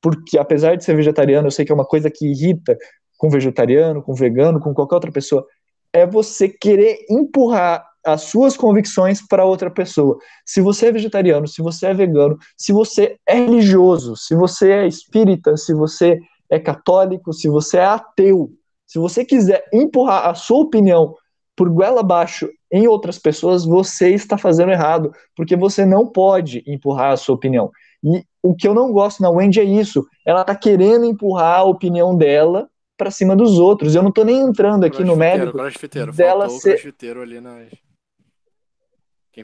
porque 0.00 0.38
apesar 0.38 0.76
de 0.76 0.84
ser 0.84 0.96
vegetariano, 0.96 1.46
eu 1.46 1.50
sei 1.50 1.64
que 1.64 1.72
é 1.72 1.74
uma 1.74 1.84
coisa 1.84 2.10
que 2.10 2.26
irrita 2.26 2.76
com 3.18 3.28
vegetariano, 3.28 4.02
com 4.02 4.14
vegano, 4.14 4.60
com 4.60 4.72
qualquer 4.72 4.94
outra 4.94 5.12
pessoa, 5.12 5.46
é 5.92 6.06
você 6.06 6.48
querer 6.48 7.04
empurrar 7.08 7.84
as 8.04 8.22
suas 8.22 8.56
convicções 8.56 9.20
para 9.26 9.44
outra 9.44 9.70
pessoa. 9.70 10.18
Se 10.44 10.60
você 10.60 10.86
é 10.86 10.92
vegetariano, 10.92 11.46
se 11.46 11.60
você 11.60 11.86
é 11.86 11.94
vegano, 11.94 12.38
se 12.56 12.72
você 12.72 13.16
é 13.26 13.34
religioso, 13.34 14.16
se 14.16 14.34
você 14.34 14.72
é 14.72 14.86
espírita, 14.86 15.56
se 15.56 15.74
você 15.74 16.18
é 16.48 16.58
católico, 16.58 17.32
se 17.32 17.48
você 17.48 17.78
é 17.78 17.84
ateu, 17.84 18.50
se 18.86 18.98
você 18.98 19.24
quiser 19.24 19.64
empurrar 19.72 20.28
a 20.28 20.34
sua 20.34 20.60
opinião 20.60 21.14
por 21.54 21.68
goela 21.68 22.00
abaixo 22.00 22.48
em 22.72 22.88
outras 22.88 23.18
pessoas, 23.18 23.64
você 23.64 24.10
está 24.14 24.38
fazendo 24.38 24.72
errado, 24.72 25.12
porque 25.36 25.54
você 25.54 25.84
não 25.84 26.06
pode 26.06 26.64
empurrar 26.66 27.12
a 27.12 27.16
sua 27.16 27.34
opinião. 27.34 27.70
E 28.02 28.24
o 28.42 28.54
que 28.54 28.66
eu 28.66 28.72
não 28.72 28.92
gosto 28.92 29.22
na 29.22 29.30
Wendy 29.30 29.60
é 29.60 29.64
isso, 29.64 30.06
ela 30.26 30.40
está 30.40 30.54
querendo 30.54 31.04
empurrar 31.04 31.60
a 31.60 31.64
opinião 31.64 32.16
dela 32.16 32.68
para 33.00 33.10
cima 33.10 33.34
dos 33.34 33.58
outros. 33.58 33.94
Eu 33.94 34.02
não 34.02 34.12
tô 34.12 34.22
nem 34.22 34.40
entrando 34.40 34.84
aqui 34.84 35.02
no 35.02 35.16
mérito 35.16 35.56
dela 36.12 36.42
Faltou 36.42 36.60
ser. 36.60 36.70
crossfiteiro 36.72 37.22
ali 37.22 37.40
nas... 37.40 37.68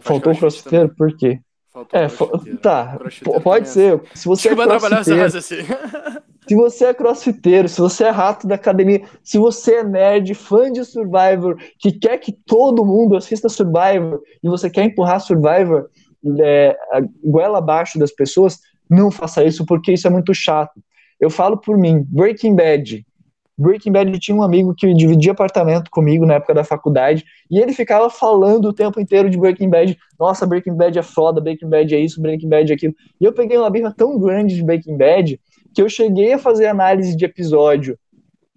Faltou 0.02 0.32
o 0.34 0.36
crossfiteiro? 0.36 0.94
Por 0.94 1.16
quê? 1.16 1.40
Faltou 1.72 1.98
é, 1.98 2.56
tá, 2.56 2.98
pode 3.42 3.68
ser. 3.68 4.02
Se 4.14 4.26
você 4.26 4.48
Desculpa 4.48 4.74
é 4.74 4.78
crossfiteiro, 4.78 5.24
assim. 5.24 5.56
se 6.48 6.54
você 6.54 6.84
é 6.86 6.94
crossfiteiro, 6.94 7.68
se 7.68 7.80
você 7.80 8.04
é 8.04 8.10
rato 8.10 8.46
da 8.46 8.56
academia, 8.56 9.02
se 9.22 9.38
você 9.38 9.76
é 9.76 9.84
nerd, 9.84 10.34
fã 10.34 10.70
de 10.70 10.84
Survivor, 10.84 11.56
que 11.78 11.92
quer 11.92 12.18
que 12.18 12.32
todo 12.32 12.84
mundo 12.84 13.16
assista 13.16 13.48
Survivor 13.48 14.20
e 14.42 14.48
você 14.48 14.68
quer 14.68 14.84
empurrar 14.84 15.20
Survivor 15.20 15.88
é, 16.40 16.76
a 16.92 17.00
goela 17.24 17.58
abaixo 17.58 17.98
das 17.98 18.12
pessoas, 18.12 18.58
não 18.88 19.10
faça 19.10 19.44
isso 19.44 19.64
porque 19.64 19.92
isso 19.92 20.06
é 20.06 20.10
muito 20.10 20.34
chato. 20.34 20.80
Eu 21.20 21.30
falo 21.30 21.56
por 21.56 21.78
mim, 21.78 22.04
Breaking 22.08 22.54
Bad, 22.54 23.05
Breaking 23.58 23.92
Bad 23.92 24.18
tinha 24.18 24.36
um 24.36 24.42
amigo 24.42 24.74
que 24.74 24.92
dividia 24.92 25.32
apartamento 25.32 25.90
comigo 25.90 26.26
na 26.26 26.34
época 26.34 26.52
da 26.52 26.62
faculdade, 26.62 27.24
e 27.50 27.58
ele 27.58 27.72
ficava 27.72 28.10
falando 28.10 28.66
o 28.66 28.72
tempo 28.72 29.00
inteiro 29.00 29.30
de 29.30 29.38
Breaking 29.38 29.70
Bad. 29.70 29.96
Nossa, 30.18 30.46
Breaking 30.46 30.74
Bad 30.74 30.98
é 30.98 31.02
foda, 31.02 31.40
Breaking 31.40 31.68
Bad 31.68 31.94
é 31.94 31.98
isso, 31.98 32.20
Breaking 32.20 32.48
Bad 32.48 32.70
é 32.70 32.74
aquilo. 32.74 32.94
E 33.20 33.24
eu 33.24 33.32
peguei 33.32 33.56
uma 33.56 33.70
birra 33.70 33.94
tão 33.96 34.18
grande 34.18 34.54
de 34.54 34.62
Breaking 34.62 34.96
Bad 34.96 35.40
que 35.74 35.80
eu 35.80 35.88
cheguei 35.88 36.34
a 36.34 36.38
fazer 36.38 36.66
análise 36.66 37.16
de 37.16 37.24
episódio 37.24 37.98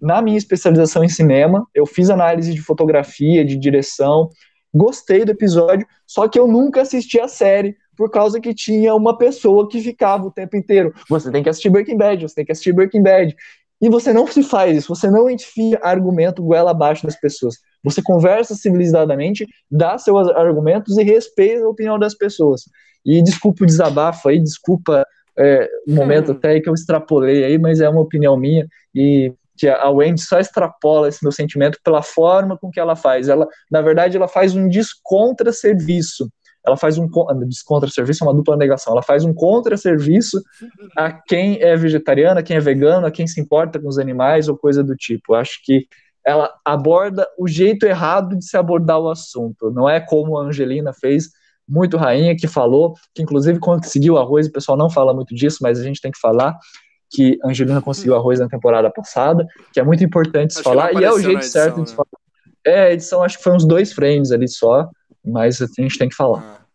na 0.00 0.22
minha 0.22 0.38
especialização 0.38 1.04
em 1.04 1.08
cinema. 1.08 1.66
Eu 1.74 1.86
fiz 1.86 2.08
análise 2.08 2.52
de 2.52 2.60
fotografia, 2.60 3.44
de 3.44 3.56
direção, 3.56 4.30
gostei 4.72 5.24
do 5.24 5.32
episódio, 5.32 5.86
só 6.06 6.28
que 6.28 6.38
eu 6.38 6.46
nunca 6.46 6.82
assisti 6.82 7.20
a 7.20 7.28
série 7.28 7.76
por 7.96 8.10
causa 8.10 8.40
que 8.40 8.54
tinha 8.54 8.94
uma 8.94 9.18
pessoa 9.18 9.68
que 9.68 9.78
ficava 9.78 10.26
o 10.26 10.30
tempo 10.30 10.56
inteiro. 10.56 10.94
Você 11.06 11.30
tem 11.30 11.42
que 11.42 11.50
assistir 11.50 11.68
Breaking 11.68 11.98
Bad, 11.98 12.22
você 12.22 12.34
tem 12.34 12.46
que 12.46 12.52
assistir 12.52 12.72
Breaking 12.72 13.02
Bad. 13.02 13.36
E 13.80 13.88
você 13.88 14.12
não 14.12 14.26
se 14.26 14.42
faz 14.42 14.76
isso, 14.76 14.94
você 14.94 15.10
não 15.10 15.30
enfia 15.30 15.78
argumento 15.82 16.42
goela 16.42 16.70
abaixo 16.70 17.06
das 17.06 17.18
pessoas. 17.18 17.56
Você 17.82 18.02
conversa 18.02 18.54
civilizadamente, 18.54 19.46
dá 19.70 19.96
seus 19.96 20.28
argumentos 20.28 20.98
e 20.98 21.02
respeita 21.02 21.64
a 21.64 21.68
opinião 21.68 21.98
das 21.98 22.14
pessoas. 22.14 22.62
E 23.04 23.22
desculpa 23.22 23.64
o 23.64 23.66
desabafo 23.66 24.28
aí, 24.28 24.38
desculpa 24.38 25.06
é, 25.38 25.68
o 25.88 25.92
momento 25.92 26.32
hum. 26.32 26.34
até 26.34 26.50
aí 26.50 26.60
que 26.60 26.68
eu 26.68 26.74
extrapolei 26.74 27.44
aí, 27.44 27.58
mas 27.58 27.80
é 27.80 27.88
uma 27.88 28.02
opinião 28.02 28.36
minha 28.36 28.66
e 28.94 29.32
que 29.56 29.68
a 29.68 29.90
Wendy 29.90 30.22
só 30.22 30.38
extrapola 30.38 31.08
esse 31.08 31.22
meu 31.22 31.32
sentimento 31.32 31.78
pela 31.84 32.02
forma 32.02 32.56
com 32.56 32.70
que 32.70 32.80
ela 32.80 32.96
faz. 32.96 33.28
Ela, 33.28 33.46
na 33.70 33.82
verdade, 33.82 34.16
ela 34.16 34.26
faz 34.26 34.54
um 34.54 34.66
descontra-serviço 34.66 36.30
ela 36.64 36.76
faz 36.76 36.98
um 36.98 37.08
contra-serviço, 37.08 38.22
é 38.22 38.26
uma 38.26 38.34
dupla 38.34 38.56
negação, 38.56 38.92
ela 38.92 39.02
faz 39.02 39.24
um 39.24 39.32
contra-serviço 39.32 40.42
a 40.96 41.10
quem 41.10 41.60
é 41.62 41.76
vegetariano, 41.76 42.40
a 42.40 42.42
quem 42.42 42.56
é 42.56 42.60
vegano, 42.60 43.06
a 43.06 43.10
quem 43.10 43.26
se 43.26 43.40
importa 43.40 43.80
com 43.80 43.88
os 43.88 43.98
animais 43.98 44.48
ou 44.48 44.56
coisa 44.56 44.84
do 44.84 44.94
tipo. 44.94 45.34
Acho 45.34 45.58
que 45.64 45.86
ela 46.24 46.52
aborda 46.64 47.26
o 47.38 47.48
jeito 47.48 47.86
errado 47.86 48.36
de 48.36 48.44
se 48.44 48.56
abordar 48.56 49.00
o 49.00 49.08
assunto. 49.08 49.70
Não 49.70 49.88
é 49.88 50.00
como 50.00 50.38
a 50.38 50.42
Angelina 50.42 50.92
fez, 50.92 51.30
muito 51.66 51.96
rainha, 51.96 52.36
que 52.36 52.48
falou, 52.48 52.94
que 53.14 53.22
inclusive 53.22 53.58
conseguiu 53.60 54.18
arroz, 54.18 54.48
o 54.48 54.52
pessoal 54.52 54.76
não 54.76 54.90
fala 54.90 55.14
muito 55.14 55.34
disso, 55.34 55.58
mas 55.62 55.78
a 55.78 55.84
gente 55.84 56.00
tem 56.00 56.10
que 56.10 56.18
falar 56.18 56.58
que 57.08 57.38
a 57.42 57.48
Angelina 57.48 57.80
conseguiu 57.80 58.16
arroz 58.16 58.40
na 58.40 58.48
temporada 58.48 58.90
passada, 58.90 59.46
que 59.72 59.80
é 59.80 59.82
muito 59.82 60.02
importante 60.02 60.54
se 60.54 60.62
falar, 60.62 60.92
e 60.92 61.04
é 61.04 61.12
o 61.12 61.18
jeito 61.18 61.38
edição, 61.38 61.62
certo 61.62 61.76
né? 61.78 61.84
de 61.84 61.90
se 61.90 61.96
falar. 61.96 62.08
É, 62.64 62.80
a 62.82 62.92
edição 62.92 63.22
acho 63.22 63.38
que 63.38 63.44
foi 63.44 63.52
uns 63.52 63.64
dois 63.64 63.92
frames 63.92 64.32
ali 64.32 64.48
só, 64.48 64.88
mas 65.24 65.60
a 65.60 65.66
gente 65.66 65.98
tem 65.98 66.08
que 66.08 66.14
falar. 66.14 66.40
Ah, 66.42 66.66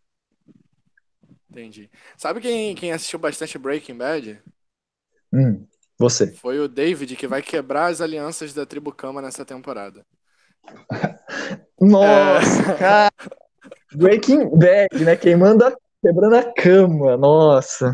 entendi. 1.50 1.90
Sabe 2.18 2.42
quem, 2.42 2.76
quem 2.76 2.92
assistiu 2.92 3.20
bastante 3.20 3.58
Breaking 3.58 3.98
Bad? 3.98 4.42
Hum, 5.34 5.66
você. 5.98 6.32
Foi 6.34 6.60
o 6.60 6.68
David, 6.68 7.16
que 7.16 7.28
vai 7.28 7.42
quebrar 7.42 7.88
as 7.88 8.02
alianças 8.02 8.54
da 8.54 8.66
tribo 8.66 8.92
Kama 8.92 9.22
nessa 9.22 9.46
temporada. 9.46 10.06
Nossa, 11.80 12.72
é... 12.72 12.78
cara! 12.78 13.12
Breaking 13.94 14.50
Bad, 14.50 15.04
né? 15.04 15.16
Quem 15.16 15.36
manda 15.36 15.76
quebrando 16.02 16.36
a 16.36 16.54
cama, 16.54 17.18
nossa. 17.18 17.94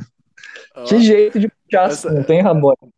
Oh, 0.76 0.84
que 0.84 1.00
jeito 1.00 1.40
de 1.40 1.48
puxar 1.48 1.90
essa... 1.90 2.10
assunto, 2.10 2.30
hein, 2.30 2.42
Rabone? 2.42 2.92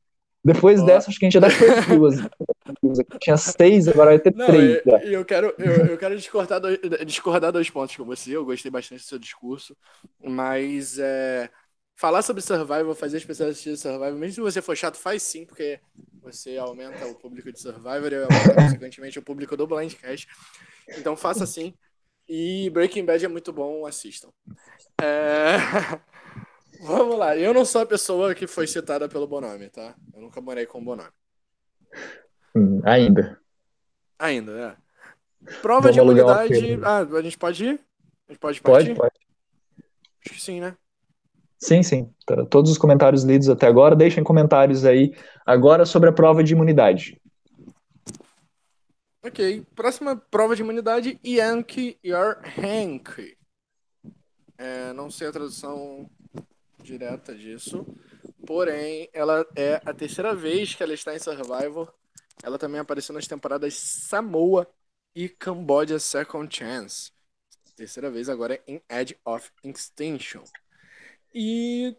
Depois 0.44 0.82
oh. 0.82 0.86
dessa, 0.86 1.10
acho 1.10 1.18
que 1.18 1.26
a 1.26 1.30
gente 1.30 1.34
já 1.34 1.40
dá 1.40 1.48
duas. 1.96 2.16
Tinha 3.22 3.38
seis, 3.38 3.88
agora 3.88 4.12
vai 4.12 4.20
ter 4.20 4.36
Não, 4.36 4.46
três. 4.46 4.82
Eu, 4.86 4.98
eu, 5.00 5.26
quero, 5.26 5.54
eu, 5.58 5.86
eu 5.88 5.98
quero 5.98 6.18
discordar 6.18 6.60
dois, 6.60 6.80
discordar 7.06 7.52
dois 7.52 7.70
pontos 7.70 7.96
com 7.96 8.04
você. 8.04 8.36
Eu 8.36 8.44
gostei 8.44 8.70
bastante 8.70 9.02
do 9.02 9.08
seu 9.08 9.18
discurso. 9.18 9.76
Mas 10.22 10.98
é, 11.00 11.50
falar 11.96 12.22
sobre 12.22 12.42
Survival, 12.42 12.94
fazer 12.94 13.18
especial 13.18 13.52
de 13.52 13.78
Survival, 13.78 14.14
mesmo 14.14 14.34
se 14.34 14.42
você 14.42 14.62
for 14.62 14.76
chato, 14.76 14.98
faz 14.98 15.24
sim, 15.24 15.46
porque 15.46 15.80
você 16.22 16.58
aumenta 16.58 17.06
o 17.08 17.16
público 17.16 17.52
de 17.52 17.60
Survivor 17.60 18.12
e 18.12 18.16
aumenta, 18.16 18.54
consequentemente, 18.56 19.20
o 19.20 19.24
público 19.24 19.56
do 19.56 19.66
Blindcast. 19.66 20.28
Então 20.98 21.16
faça 21.16 21.46
assim. 21.46 21.74
E 22.28 22.70
Breaking 22.70 23.06
Bad 23.06 23.24
é 23.24 23.28
muito 23.28 23.54
bom, 23.54 23.86
assistam. 23.86 24.30
É... 25.02 25.58
Vamos 26.84 27.18
lá. 27.18 27.38
Eu 27.38 27.54
não 27.54 27.64
sou 27.64 27.82
a 27.82 27.86
pessoa 27.86 28.36
que 28.36 28.46
foi 28.46 28.68
citada 28.68 29.08
pelo 29.08 29.26
Bonome, 29.26 29.70
tá? 29.70 29.96
Eu 30.14 30.22
nunca 30.22 30.42
morei 30.42 30.66
com 30.66 30.80
o 30.80 30.84
Bonome. 30.84 31.10
Hum, 32.54 32.82
ainda. 32.84 33.40
Ainda, 34.20 34.52
é. 34.52 35.52
Prova 35.62 35.92
Vamos 35.92 35.96
de 35.96 36.02
imunidade. 36.02 36.80
Ah, 36.84 37.00
a 37.00 37.22
gente 37.22 37.38
pode 37.38 37.66
ir? 37.66 37.80
A 38.28 38.32
gente 38.32 38.40
pode 38.40 38.62
partir? 38.62 38.96
Pode, 38.96 38.96
pode. 38.96 39.14
Acho 40.26 40.36
que 40.36 40.42
sim, 40.42 40.60
né? 40.60 40.76
Sim, 41.58 41.82
sim. 41.82 42.14
Todos 42.50 42.72
os 42.72 42.78
comentários 42.78 43.24
lidos 43.24 43.50
até 43.50 43.68
agora, 43.68 43.96
deixem 43.96 44.24
comentários 44.24 44.84
aí 44.84 45.16
agora 45.46 45.86
sobre 45.86 46.10
a 46.10 46.14
prova 46.14 46.44
de 46.44 46.54
imunidade. 46.54 47.20
Ok, 49.26 49.66
próxima 49.74 50.18
prova 50.18 50.54
de 50.54 50.62
imunidade, 50.62 51.18
Yankee 51.26 51.98
Your 52.04 52.40
Hank. 52.58 53.38
É, 54.58 54.92
não 54.92 55.10
sei 55.10 55.30
a 55.30 55.32
tradução 55.32 56.10
direta 56.84 57.34
disso, 57.34 57.86
porém, 58.46 59.10
ela 59.14 59.46
é 59.56 59.82
a 59.86 59.94
terceira 59.94 60.36
vez 60.36 60.76
que 60.76 60.84
ela 60.84 60.94
está 60.94 61.16
em 61.16 61.20
Survivor. 61.20 61.92
Ela 62.44 62.60
também 62.60 62.80
apareceu 62.80 63.16
nas 63.16 63.26
temporadas 63.26 63.74
Samoa 63.74 64.68
e 65.16 65.30
Cambodia 65.30 65.98
Second 65.98 66.54
Chance. 66.54 67.12
Terceira 67.76 68.12
vez 68.12 68.30
agora 68.30 68.62
em 68.68 68.84
Edge 68.90 69.18
of 69.26 69.50
Extinction. 69.64 70.44
E 71.34 71.96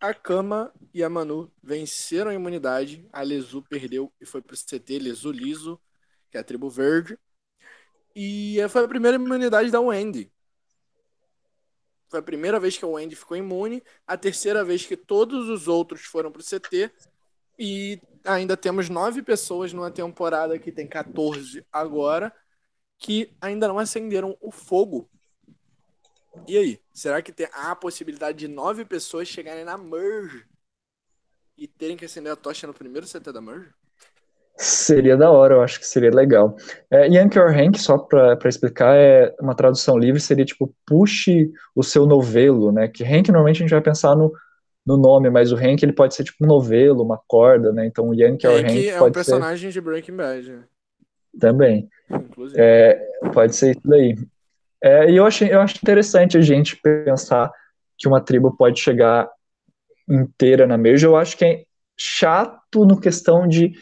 a 0.00 0.12
Kama 0.12 0.72
e 0.92 1.02
a 1.02 1.08
Manu 1.08 1.50
venceram 1.62 2.30
a 2.30 2.34
imunidade. 2.34 3.08
A 3.12 3.22
Lezu 3.22 3.62
perdeu 3.62 4.12
e 4.20 4.26
foi 4.26 4.42
pro 4.42 4.56
CT 4.56 4.98
Lezu 4.98 5.30
Liso, 5.30 5.80
que 6.30 6.36
é 6.36 6.40
a 6.40 6.44
tribo 6.44 6.68
verde. 6.68 7.18
E 8.14 8.56
foi 8.68 8.84
a 8.84 8.88
primeira 8.88 9.16
imunidade 9.16 9.70
da 9.70 9.80
Wendy. 9.80 10.30
Foi 12.08 12.20
a 12.20 12.22
primeira 12.22 12.58
vez 12.58 12.76
que 12.76 12.84
a 12.84 12.88
Wendy 12.88 13.14
ficou 13.14 13.36
imune, 13.36 13.82
a 14.06 14.16
terceira 14.16 14.64
vez 14.64 14.84
que 14.86 14.96
todos 14.96 15.48
os 15.48 15.68
outros 15.68 16.02
foram 16.02 16.32
pro 16.32 16.42
CT. 16.42 16.90
E 17.58 18.00
ainda 18.24 18.56
temos 18.56 18.88
nove 18.88 19.22
pessoas 19.22 19.72
numa 19.72 19.90
temporada 19.90 20.58
que 20.58 20.72
tem 20.72 20.86
14 20.86 21.64
agora, 21.72 22.32
que 22.98 23.36
ainda 23.40 23.68
não 23.68 23.78
acenderam 23.78 24.36
o 24.40 24.50
fogo 24.50 25.10
e 26.46 26.56
aí, 26.56 26.80
será 26.92 27.20
que 27.22 27.32
tem 27.32 27.48
a 27.52 27.74
possibilidade 27.74 28.38
de 28.38 28.48
nove 28.48 28.84
pessoas 28.84 29.28
chegarem 29.28 29.64
na 29.64 29.76
merge 29.76 30.46
e 31.56 31.66
terem 31.66 31.96
que 31.96 32.04
acender 32.04 32.32
a 32.32 32.36
tocha 32.36 32.66
no 32.66 32.74
primeiro 32.74 33.06
CT 33.06 33.32
da 33.32 33.40
merge? 33.40 33.72
Seria 34.60 35.16
da 35.16 35.30
hora, 35.30 35.54
eu 35.54 35.62
acho 35.62 35.78
que 35.78 35.86
seria 35.86 36.10
legal. 36.10 36.56
É, 36.90 37.06
Yankee 37.06 37.38
or 37.38 37.56
Hank, 37.56 37.78
só 37.78 37.96
para 37.96 38.36
explicar, 38.46 38.96
é 38.96 39.32
uma 39.40 39.54
tradução 39.54 39.96
livre, 39.96 40.20
seria 40.20 40.44
tipo, 40.44 40.74
puxe 40.84 41.52
o 41.76 41.82
seu 41.84 42.04
novelo, 42.04 42.72
né? 42.72 42.88
Que 42.88 43.04
Hank 43.04 43.28
normalmente 43.28 43.58
a 43.58 43.60
gente 43.60 43.70
vai 43.70 43.80
pensar 43.80 44.16
no, 44.16 44.32
no 44.84 44.96
nome, 44.96 45.30
mas 45.30 45.52
o 45.52 45.56
Hank 45.56 45.82
ele 45.82 45.92
pode 45.92 46.14
ser 46.14 46.24
tipo 46.24 46.44
um 46.44 46.48
novelo, 46.48 47.04
uma 47.04 47.20
corda, 47.28 47.72
né? 47.72 47.86
Então 47.86 48.08
o 48.08 48.14
Yankee 48.14 48.48
or 48.48 48.58
Hank 48.58 48.88
é 48.88 49.00
um 49.00 49.12
personagem 49.12 49.70
ser... 49.70 49.74
de 49.74 49.80
Breaking 49.80 50.16
Bad. 50.16 50.64
Também. 51.38 51.88
Inclusive. 52.10 52.60
É, 52.60 53.00
pode 53.32 53.54
ser 53.54 53.72
isso 53.72 53.82
daí. 53.84 54.16
É, 54.82 55.08
e 55.08 55.16
eu, 55.16 55.24
achei, 55.24 55.52
eu 55.52 55.60
acho 55.60 55.76
interessante 55.76 56.36
a 56.36 56.40
gente 56.40 56.76
pensar 56.76 57.52
que 57.96 58.08
uma 58.08 58.20
tribo 58.20 58.56
pode 58.56 58.80
chegar 58.80 59.28
inteira 60.08 60.66
na 60.66 60.76
Merge. 60.76 61.06
Eu 61.06 61.16
acho 61.16 61.36
que 61.36 61.44
é 61.44 61.62
chato 61.96 62.84
no 62.84 62.98
questão 62.98 63.46
de, 63.46 63.72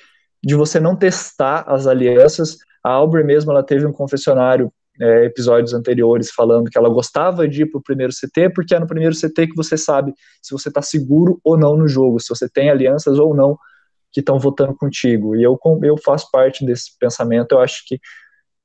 de 0.47 0.55
você 0.55 0.79
não 0.79 0.95
testar 0.95 1.65
as 1.67 1.89
alianças. 1.89 2.59
A 2.81 2.91
Aubrey 2.91 3.25
mesmo, 3.25 3.51
ela 3.51 3.65
teve 3.65 3.85
um 3.85 3.93
confessionário 3.93 4.73
é, 5.01 5.25
episódios 5.25 5.75
anteriores 5.75 6.31
falando 6.31 6.71
que 6.71 6.79
ela 6.79 6.89
gostava 6.89 7.49
de 7.49 7.63
ir 7.63 7.67
para 7.67 7.79
o 7.81 7.83
primeiro 7.83 8.13
CT, 8.13 8.51
porque 8.51 8.73
é 8.73 8.79
no 8.79 8.87
primeiro 8.87 9.13
CT 9.13 9.49
que 9.49 9.57
você 9.57 9.77
sabe 9.77 10.15
se 10.41 10.53
você 10.53 10.69
está 10.69 10.81
seguro 10.81 11.41
ou 11.43 11.59
não 11.59 11.77
no 11.77 11.89
jogo, 11.89 12.21
se 12.21 12.29
você 12.29 12.49
tem 12.49 12.71
alianças 12.71 13.19
ou 13.19 13.35
não 13.35 13.59
que 14.13 14.21
estão 14.21 14.39
votando 14.39 14.77
contigo. 14.77 15.35
E 15.35 15.43
eu, 15.43 15.59
eu 15.83 15.97
faço 15.99 16.31
parte 16.31 16.65
desse 16.65 16.97
pensamento. 16.97 17.51
Eu 17.51 17.61
acho 17.61 17.83
que 17.85 17.99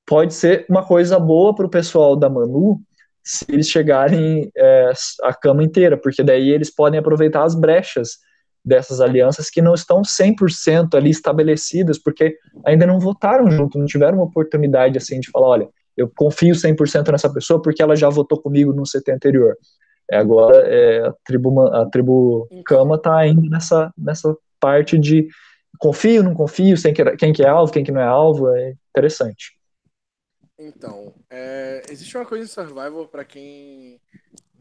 pode 0.06 0.36
ser 0.36 0.68
uma 0.70 0.86
coisa 0.86 1.18
boa 1.18 1.56
para 1.56 1.66
o 1.66 1.70
pessoal 1.70 2.16
da 2.16 2.30
Manu 2.30 2.80
se 3.24 3.44
eles 3.50 3.68
chegarem 3.68 4.52
é, 4.56 4.92
a 5.24 5.34
cama 5.34 5.64
inteira, 5.64 5.98
porque 5.98 6.22
daí 6.22 6.52
eles 6.52 6.74
podem 6.74 7.00
aproveitar 7.00 7.44
as 7.44 7.56
brechas 7.56 8.20
dessas 8.64 9.02
alianças 9.02 9.50
que 9.50 9.62
não 9.62 9.74
estão 9.74 10.02
100% 10.02 10.96
ali 10.96 11.10
estabelecidas, 11.10 11.98
porque 11.98 12.38
ainda 12.66 12.86
não 12.86 13.00
votaram 13.00 13.50
junto, 13.50 13.78
não 13.78 13.86
tiveram 13.86 14.20
uma 14.20 14.26
oportunidade 14.26 14.98
assim 14.98 15.20
de 15.20 15.30
falar, 15.32 15.48
olha, 15.48 15.70
eu 15.98 16.10
confio 16.16 16.54
100% 16.54 17.12
nessa 17.12 17.32
pessoa 17.32 17.62
porque 17.62 17.82
ela 17.82 17.96
já 17.96 18.10
votou 18.10 18.40
comigo 18.40 18.72
no 18.74 18.84
CT 18.84 19.12
anterior. 19.12 19.58
É, 20.10 20.18
agora 20.18 20.58
é, 20.68 21.08
a 21.08 21.14
tribo 21.24 21.62
a 21.68 21.86
tribo 21.90 22.48
Cama 22.66 22.96
está 22.96 23.26
indo 23.26 23.50
nessa 23.50 23.94
nessa 23.98 24.36
parte 24.60 24.98
de 24.98 25.28
confio, 25.80 26.24
não 26.24 26.34
confio, 26.34 26.76
quem 27.18 27.34
que 27.34 27.44
é 27.44 27.48
alvo, 27.48 27.72
quem 27.72 27.84
que 27.84 27.92
não 27.92 28.02
é 28.02 28.06
alvo, 28.06 28.50
é 28.50 28.76
interessante. 28.90 29.58
Então, 30.60 31.12
é, 31.28 31.82
existe 31.90 32.16
uma 32.16 32.26
coisa 32.26 32.46
em 32.46 32.48
Survival 32.48 33.08
para 33.08 33.26
quem 33.26 34.00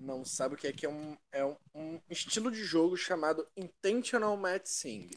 não 0.01 0.25
sabe 0.25 0.55
o 0.55 0.59
que 0.59 0.67
é 0.67 0.73
que 0.73 0.87
é 0.87 0.89
um, 0.89 1.17
é 1.31 1.45
um, 1.45 1.57
um 1.75 2.01
estilo 2.09 2.51
de 2.51 2.65
jogo 2.65 2.97
chamado 2.97 3.47
Intentional 3.55 4.35
Matching. 4.37 5.11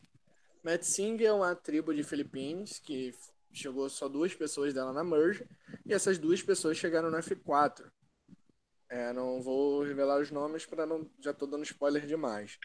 Matching 0.61 1.23
é 1.23 1.31
uma 1.31 1.55
tribo 1.55 1.93
de 1.93 2.03
Filipinas 2.03 2.79
que 2.79 3.15
chegou 3.51 3.89
só 3.89 4.09
duas 4.09 4.35
pessoas 4.35 4.73
dela 4.73 4.91
na 4.91 5.03
merge 5.03 5.47
e 5.85 5.93
essas 5.93 6.17
duas 6.17 6.41
pessoas 6.41 6.77
chegaram 6.77 7.09
no 7.09 7.17
F4. 7.17 7.89
É, 8.89 9.13
não 9.13 9.41
vou 9.41 9.83
revelar 9.83 10.19
os 10.19 10.29
nomes 10.29 10.65
para 10.65 10.85
não 10.85 11.09
já 11.19 11.33
tô 11.33 11.47
dando 11.47 11.63
spoiler 11.63 12.05
demais. 12.05 12.59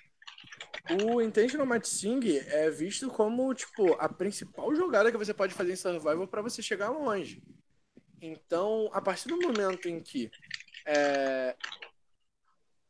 O 1.04 1.22
Intentional 1.22 1.66
Matching 1.66 2.38
é 2.48 2.68
visto 2.68 3.08
como 3.08 3.54
tipo 3.54 3.94
a 3.94 4.08
principal 4.08 4.74
jogada 4.74 5.12
que 5.12 5.18
você 5.18 5.32
pode 5.32 5.54
fazer 5.54 5.72
em 5.72 5.76
Survival 5.76 6.26
para 6.26 6.42
você 6.42 6.62
chegar 6.62 6.90
longe. 6.90 7.42
Então, 8.20 8.90
a 8.92 9.00
partir 9.00 9.28
do 9.28 9.38
momento 9.38 9.88
em 9.88 10.00
que 10.00 10.30
é, 10.84 11.56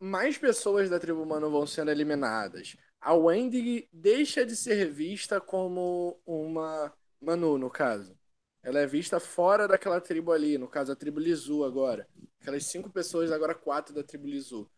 mais 0.01 0.39
pessoas 0.39 0.89
da 0.89 0.99
tribo 0.99 1.23
humana 1.23 1.49
vão 1.49 1.67
sendo 1.67 1.91
eliminadas, 1.91 2.77
a 3.01 3.15
Wendy 3.15 3.89
deixa 3.93 4.45
de 4.45 4.57
ser 4.57 4.91
vista 4.91 5.41
como 5.41 6.21
uma 6.27 6.93
Manu, 7.21 7.59
no 7.59 7.71
caso. 7.71 8.17
Ela 8.63 8.81
é 8.81 8.87
vista 8.87 9.19
fora 9.19 9.67
daquela 9.67 10.01
tribo 10.01 10.33
ali, 10.33 10.59
no 10.59 10.69
caso 10.69 10.93
a 10.93 10.97
tribo 10.97 11.21
Lizu 11.21 11.65
agora. 11.65 12.09
Aquelas 12.41 12.67
cinco 12.67 12.91
pessoas, 12.91 13.33
agora 13.33 13.55
quatro 13.55 13.95
da 13.95 14.03
tribo 14.03 14.27
Lizu. 14.27 14.69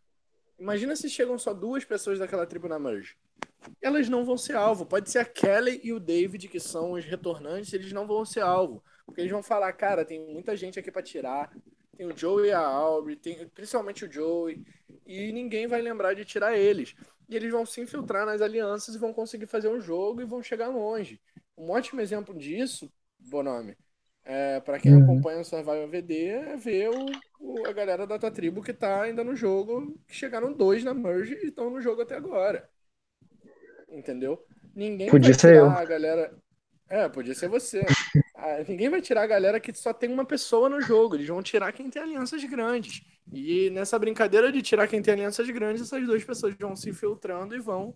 Imagina 0.57 0.95
se 0.95 1.09
chegam 1.09 1.37
só 1.37 1.53
duas 1.53 1.83
pessoas 1.83 2.19
daquela 2.19 2.45
tribo 2.45 2.67
na 2.67 2.77
merge. 2.77 3.15
Elas 3.81 4.07
não 4.07 4.23
vão 4.23 4.37
ser 4.37 4.55
alvo. 4.55 4.85
Pode 4.85 5.09
ser 5.09 5.19
a 5.19 5.25
Kelly 5.25 5.81
e 5.83 5.91
o 5.91 5.99
David, 5.99 6.47
que 6.47 6.59
são 6.59 6.93
os 6.93 7.05
retornantes, 7.05 7.73
eles 7.73 7.91
não 7.91 8.05
vão 8.05 8.23
ser 8.23 8.41
alvo. 8.41 8.83
Porque 9.05 9.21
eles 9.21 9.31
vão 9.31 9.41
falar, 9.43 9.73
cara, 9.73 10.05
tem 10.05 10.19
muita 10.31 10.55
gente 10.55 10.79
aqui 10.79 10.91
para 10.91 11.01
tirar. 11.01 11.51
Tem 11.95 12.07
o 12.07 12.17
Joey 12.17 12.49
e 12.49 12.51
a 12.51 12.59
Aubrey, 12.59 13.15
tem 13.15 13.47
principalmente 13.49 14.05
o 14.05 14.11
Joey. 14.11 14.63
E 15.05 15.31
ninguém 15.31 15.67
vai 15.67 15.81
lembrar 15.81 16.13
de 16.13 16.25
tirar 16.25 16.57
eles. 16.57 16.95
E 17.29 17.35
eles 17.35 17.51
vão 17.51 17.65
se 17.65 17.81
infiltrar 17.81 18.25
nas 18.25 18.41
alianças 18.41 18.95
e 18.95 18.99
vão 18.99 19.13
conseguir 19.13 19.47
fazer 19.47 19.69
um 19.69 19.79
jogo 19.79 20.21
e 20.21 20.25
vão 20.25 20.41
chegar 20.41 20.67
longe. 20.69 21.21
Um 21.57 21.69
ótimo 21.69 22.01
exemplo 22.01 22.37
disso, 22.37 22.91
Bonome, 23.19 23.77
é, 24.23 24.59
para 24.59 24.79
quem 24.79 24.95
uhum. 24.95 25.03
acompanha 25.03 25.41
o 25.41 25.45
Survival 25.45 25.87
VD, 25.87 26.27
é 26.27 26.55
ver 26.55 26.89
o, 26.89 27.05
o, 27.39 27.67
a 27.67 27.73
galera 27.73 28.05
da 28.05 28.19
tua 28.19 28.31
tribo 28.31 28.61
que 28.61 28.73
tá 28.73 29.01
ainda 29.01 29.23
no 29.23 29.35
jogo, 29.35 29.99
que 30.07 30.15
chegaram 30.15 30.53
dois 30.53 30.83
na 30.83 30.93
merge 30.93 31.33
e 31.35 31.47
estão 31.47 31.69
no 31.69 31.81
jogo 31.81 32.01
até 32.01 32.15
agora. 32.15 32.69
Entendeu? 33.89 34.45
Ninguém 34.75 35.09
Podia 35.09 35.33
tirar 35.33 35.55
eu. 35.55 35.69
a 35.69 35.83
galera. 35.83 36.33
É, 36.87 37.09
podia 37.09 37.33
ser 37.33 37.49
você. 37.49 37.81
Ah, 38.43 38.63
ninguém 38.67 38.89
vai 38.89 39.01
tirar 39.01 39.21
a 39.21 39.27
galera 39.27 39.59
que 39.59 39.71
só 39.71 39.93
tem 39.93 40.11
uma 40.11 40.25
pessoa 40.25 40.67
no 40.67 40.81
jogo. 40.81 41.15
Eles 41.15 41.27
vão 41.27 41.43
tirar 41.43 41.71
quem 41.71 41.91
tem 41.91 42.01
alianças 42.01 42.43
grandes. 42.43 43.03
E 43.31 43.69
nessa 43.69 43.99
brincadeira 43.99 44.51
de 44.51 44.63
tirar 44.63 44.87
quem 44.87 44.99
tem 44.99 45.13
alianças 45.13 45.47
grandes, 45.51 45.83
essas 45.83 46.03
duas 46.03 46.23
pessoas 46.23 46.55
vão 46.59 46.75
se 46.75 46.89
infiltrando 46.89 47.55
e 47.55 47.59
vão 47.59 47.93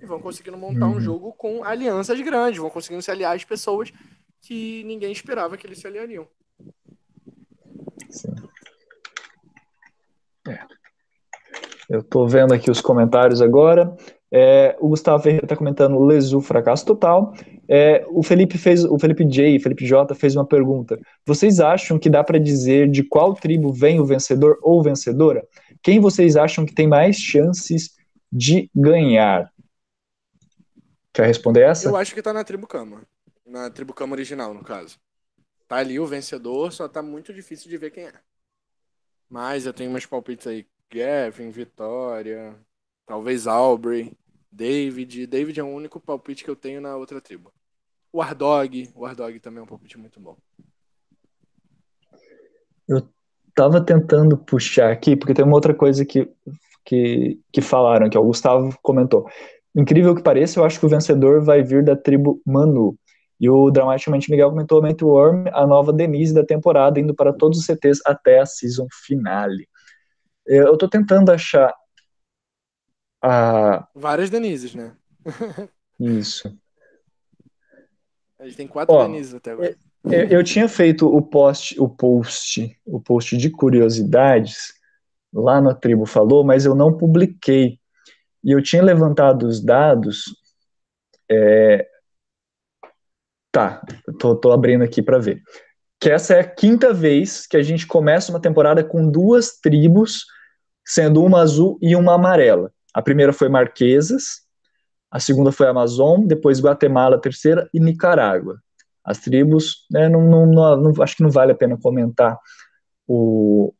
e 0.00 0.06
vão 0.06 0.20
conseguindo 0.20 0.56
montar 0.56 0.86
uhum. 0.86 0.96
um 0.96 1.00
jogo 1.00 1.32
com 1.32 1.64
alianças 1.64 2.20
grandes, 2.20 2.60
vão 2.60 2.70
conseguindo 2.70 3.02
se 3.02 3.10
aliar 3.10 3.34
às 3.34 3.44
pessoas 3.44 3.92
que 4.40 4.84
ninguém 4.84 5.10
esperava 5.10 5.56
que 5.56 5.66
eles 5.66 5.78
se 5.78 5.86
aliariam. 5.86 6.28
Sim. 8.08 8.34
É. 10.48 10.58
Eu 11.88 12.04
tô 12.04 12.24
vendo 12.26 12.54
aqui 12.54 12.70
os 12.70 12.80
comentários 12.80 13.42
agora. 13.42 13.96
É, 14.30 14.76
o 14.80 14.88
Gustavo 14.88 15.22
Ferreira 15.22 15.44
está 15.44 15.56
comentando 15.56 15.98
Lesu 15.98 16.40
fracasso 16.40 16.86
total. 16.86 17.34
É, 17.68 18.04
o 18.08 18.22
Felipe 18.22 18.56
fez, 18.58 18.84
o 18.84 18.98
Felipe 18.98 19.24
J, 19.24 19.58
Felipe 19.58 19.84
J 19.84 20.14
fez 20.14 20.36
uma 20.36 20.46
pergunta. 20.46 20.98
Vocês 21.24 21.60
acham 21.60 21.98
que 21.98 22.08
dá 22.08 22.22
para 22.22 22.38
dizer 22.38 22.88
de 22.90 23.02
qual 23.02 23.34
tribo 23.34 23.72
vem 23.72 24.00
o 24.00 24.04
vencedor 24.04 24.58
ou 24.62 24.82
vencedora? 24.82 25.46
Quem 25.82 26.00
vocês 26.00 26.36
acham 26.36 26.64
que 26.64 26.74
tem 26.74 26.86
mais 26.86 27.16
chances 27.16 27.96
de 28.30 28.70
ganhar? 28.74 29.52
Quer 31.12 31.26
responder 31.26 31.62
essa? 31.62 31.88
Eu 31.88 31.96
acho 31.96 32.14
que 32.14 32.22
tá 32.22 32.32
na 32.32 32.44
tribo 32.44 32.66
Cama. 32.66 33.02
Na 33.44 33.70
tribo 33.70 33.94
Cama 33.94 34.14
original, 34.14 34.52
no 34.52 34.62
caso. 34.62 34.98
Tá 35.66 35.76
ali 35.76 35.98
o 35.98 36.06
vencedor, 36.06 36.72
só 36.72 36.88
tá 36.88 37.02
muito 37.02 37.32
difícil 37.32 37.68
de 37.68 37.76
ver 37.76 37.90
quem 37.90 38.04
é. 38.04 38.12
Mas 39.28 39.66
eu 39.66 39.72
tenho 39.72 39.90
umas 39.90 40.06
palpites 40.06 40.46
aí. 40.46 40.66
Gavin, 40.88 41.50
Vitória, 41.50 42.54
Talvez 43.06 43.46
Aubrey, 43.46 44.12
David. 44.56 45.26
David 45.26 45.60
é 45.60 45.62
o 45.62 45.68
único 45.68 46.00
palpite 46.00 46.42
que 46.42 46.50
eu 46.50 46.56
tenho 46.56 46.80
na 46.80 46.96
outra 46.96 47.20
tribo. 47.20 47.52
O 48.12 48.22
Ardog. 48.22 48.90
O 48.94 49.04
Ardog 49.04 49.38
também 49.38 49.60
é 49.60 49.62
um 49.62 49.66
palpite 49.66 49.98
muito 49.98 50.18
bom. 50.18 50.36
Eu 52.88 53.06
tava 53.54 53.84
tentando 53.84 54.38
puxar 54.38 54.90
aqui, 54.90 55.14
porque 55.14 55.34
tem 55.34 55.44
uma 55.44 55.54
outra 55.54 55.74
coisa 55.74 56.04
que, 56.04 56.30
que, 56.84 57.38
que 57.52 57.60
falaram, 57.60 58.08
que 58.08 58.16
o 58.16 58.24
Gustavo 58.24 58.76
comentou. 58.82 59.28
Incrível 59.74 60.14
que 60.14 60.22
pareça, 60.22 60.58
eu 60.58 60.64
acho 60.64 60.80
que 60.80 60.86
o 60.86 60.88
vencedor 60.88 61.44
vai 61.44 61.62
vir 61.62 61.84
da 61.84 61.94
tribo 61.94 62.40
Manu. 62.46 62.98
E 63.38 63.50
o 63.50 63.70
Dramaticamente 63.70 64.30
Miguel 64.30 64.48
comentou 64.48 64.80
Mente 64.80 65.04
Worm, 65.04 65.44
a 65.52 65.66
nova 65.66 65.92
Denise 65.92 66.32
da 66.32 66.42
temporada, 66.42 66.98
indo 66.98 67.14
para 67.14 67.34
todos 67.34 67.58
os 67.58 67.66
CTs 67.66 68.00
até 68.06 68.40
a 68.40 68.46
season 68.46 68.86
finale. 69.04 69.68
Eu 70.46 70.72
estou 70.72 70.88
tentando 70.88 71.30
achar 71.30 71.74
a... 73.26 73.88
Várias 73.92 74.30
Denises, 74.30 74.74
né? 74.74 74.92
Isso. 75.98 76.56
A 78.38 78.44
gente 78.44 78.56
tem 78.56 78.68
quatro 78.68 78.94
Ó, 78.94 79.06
Denises 79.06 79.34
até 79.34 79.50
agora. 79.50 79.76
Eu, 80.04 80.28
eu, 80.28 80.44
tinha 80.44 80.68
feito 80.68 81.08
o 81.08 81.20
post, 81.20 81.78
o 81.80 81.88
post, 81.88 82.78
o 82.84 83.00
post 83.00 83.36
de 83.36 83.50
curiosidades 83.50 84.72
lá 85.34 85.60
na 85.60 85.74
tribo 85.74 86.06
falou, 86.06 86.44
mas 86.44 86.64
eu 86.64 86.74
não 86.76 86.96
publiquei. 86.96 87.80
E 88.44 88.52
eu 88.52 88.62
tinha 88.62 88.82
levantado 88.82 89.48
os 89.48 89.60
dados. 89.60 90.26
É... 91.28 91.84
Tá, 93.50 93.84
tô, 94.20 94.36
tô 94.36 94.52
abrindo 94.52 94.84
aqui 94.84 95.02
para 95.02 95.18
ver. 95.18 95.42
Que 95.98 96.10
essa 96.10 96.34
é 96.34 96.40
a 96.40 96.48
quinta 96.48 96.92
vez 96.92 97.44
que 97.44 97.56
a 97.56 97.62
gente 97.62 97.86
começa 97.86 98.30
uma 98.30 98.40
temporada 98.40 98.84
com 98.84 99.10
duas 99.10 99.58
tribos, 99.58 100.26
sendo 100.86 101.24
uma 101.24 101.40
azul 101.40 101.76
e 101.82 101.96
uma 101.96 102.14
amarela. 102.14 102.70
A 102.96 103.02
primeira 103.02 103.30
foi 103.30 103.50
Marquesas, 103.50 104.40
a 105.10 105.20
segunda 105.20 105.52
foi 105.52 105.68
Amazon, 105.68 106.26
depois 106.26 106.62
Guatemala, 106.62 107.16
a 107.16 107.20
terceira, 107.20 107.68
e 107.74 107.78
Nicarágua. 107.78 108.58
As 109.04 109.18
tribos, 109.18 109.86
né, 109.90 110.08
não, 110.08 110.26
não, 110.26 110.76
não, 110.78 111.02
acho 111.02 111.14
que 111.14 111.22
não 111.22 111.28
vale 111.30 111.52
a 111.52 111.54
pena 111.54 111.76
comentar 111.78 112.38
o, 113.06 113.74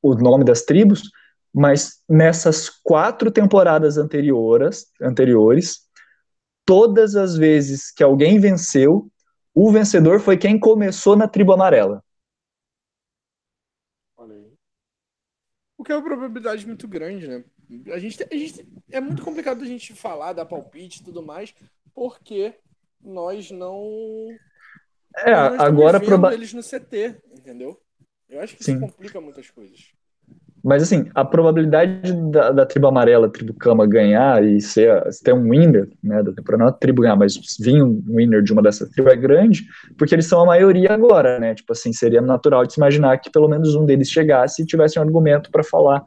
o 0.00 0.14
nome 0.14 0.44
das 0.44 0.62
tribos, 0.62 1.10
mas 1.52 2.04
nessas 2.08 2.70
quatro 2.70 3.32
temporadas 3.32 3.98
anteriores, 3.98 4.86
anteriores, 5.02 5.80
todas 6.64 7.16
as 7.16 7.34
vezes 7.36 7.90
que 7.90 8.04
alguém 8.04 8.38
venceu, 8.38 9.10
o 9.52 9.72
vencedor 9.72 10.20
foi 10.20 10.38
quem 10.38 10.56
começou 10.56 11.16
na 11.16 11.26
tribo 11.26 11.52
amarela. 11.52 12.00
Olha 14.16 14.36
aí. 14.36 14.52
O 15.76 15.82
que 15.82 15.90
é 15.90 15.96
uma 15.96 16.04
probabilidade 16.04 16.64
muito 16.64 16.86
grande, 16.86 17.26
né? 17.26 17.44
A 17.92 17.98
gente, 17.98 18.22
a 18.22 18.34
gente 18.34 18.68
é 18.90 19.00
muito 19.00 19.22
complicado 19.22 19.62
a 19.62 19.66
gente 19.66 19.94
falar, 19.94 20.32
dar 20.32 20.44
palpite 20.44 21.00
e 21.00 21.04
tudo 21.04 21.22
mais, 21.22 21.54
porque 21.94 22.54
nós 23.02 23.50
não. 23.50 24.28
É, 25.16 25.30
nós 25.30 25.60
agora 25.60 26.00
proba... 26.00 26.34
eles 26.34 26.52
no 26.52 26.62
CT, 26.62 27.16
entendeu? 27.32 27.80
Eu 28.28 28.40
acho 28.40 28.56
que 28.56 28.64
Sim. 28.64 28.72
isso 28.72 28.80
complica 28.80 29.20
muitas 29.20 29.50
coisas. 29.50 29.92
Mas 30.62 30.82
assim, 30.82 31.10
a 31.14 31.24
probabilidade 31.24 32.12
da, 32.30 32.50
da 32.50 32.66
tribo 32.66 32.86
amarela, 32.86 33.26
a 33.26 33.30
tribo 33.30 33.54
cama 33.54 33.86
ganhar 33.86 34.44
e 34.44 34.60
ser, 34.60 35.02
ter 35.24 35.32
um 35.32 35.48
winner, 35.48 35.88
né, 36.02 36.22
da 36.22 36.32
temporada, 36.32 36.64
não 36.64 36.70
a 36.70 36.72
tribo 36.72 37.02
ganhar, 37.02 37.16
mas 37.16 37.34
vir 37.58 37.82
um 37.82 38.02
winner 38.06 38.42
de 38.42 38.52
uma 38.52 38.62
dessas 38.62 38.90
tribos 38.90 39.12
é 39.12 39.16
grande, 39.16 39.64
porque 39.96 40.14
eles 40.14 40.26
são 40.26 40.42
a 40.42 40.46
maioria 40.46 40.92
agora, 40.92 41.38
né? 41.38 41.54
Tipo 41.54 41.72
assim, 41.72 41.92
seria 41.92 42.20
natural 42.20 42.66
de 42.66 42.74
se 42.74 42.80
imaginar 42.80 43.18
que 43.18 43.30
pelo 43.30 43.48
menos 43.48 43.74
um 43.74 43.86
deles 43.86 44.10
chegasse 44.10 44.62
e 44.62 44.66
tivesse 44.66 44.98
um 44.98 45.02
argumento 45.02 45.50
para 45.50 45.64
falar 45.64 46.04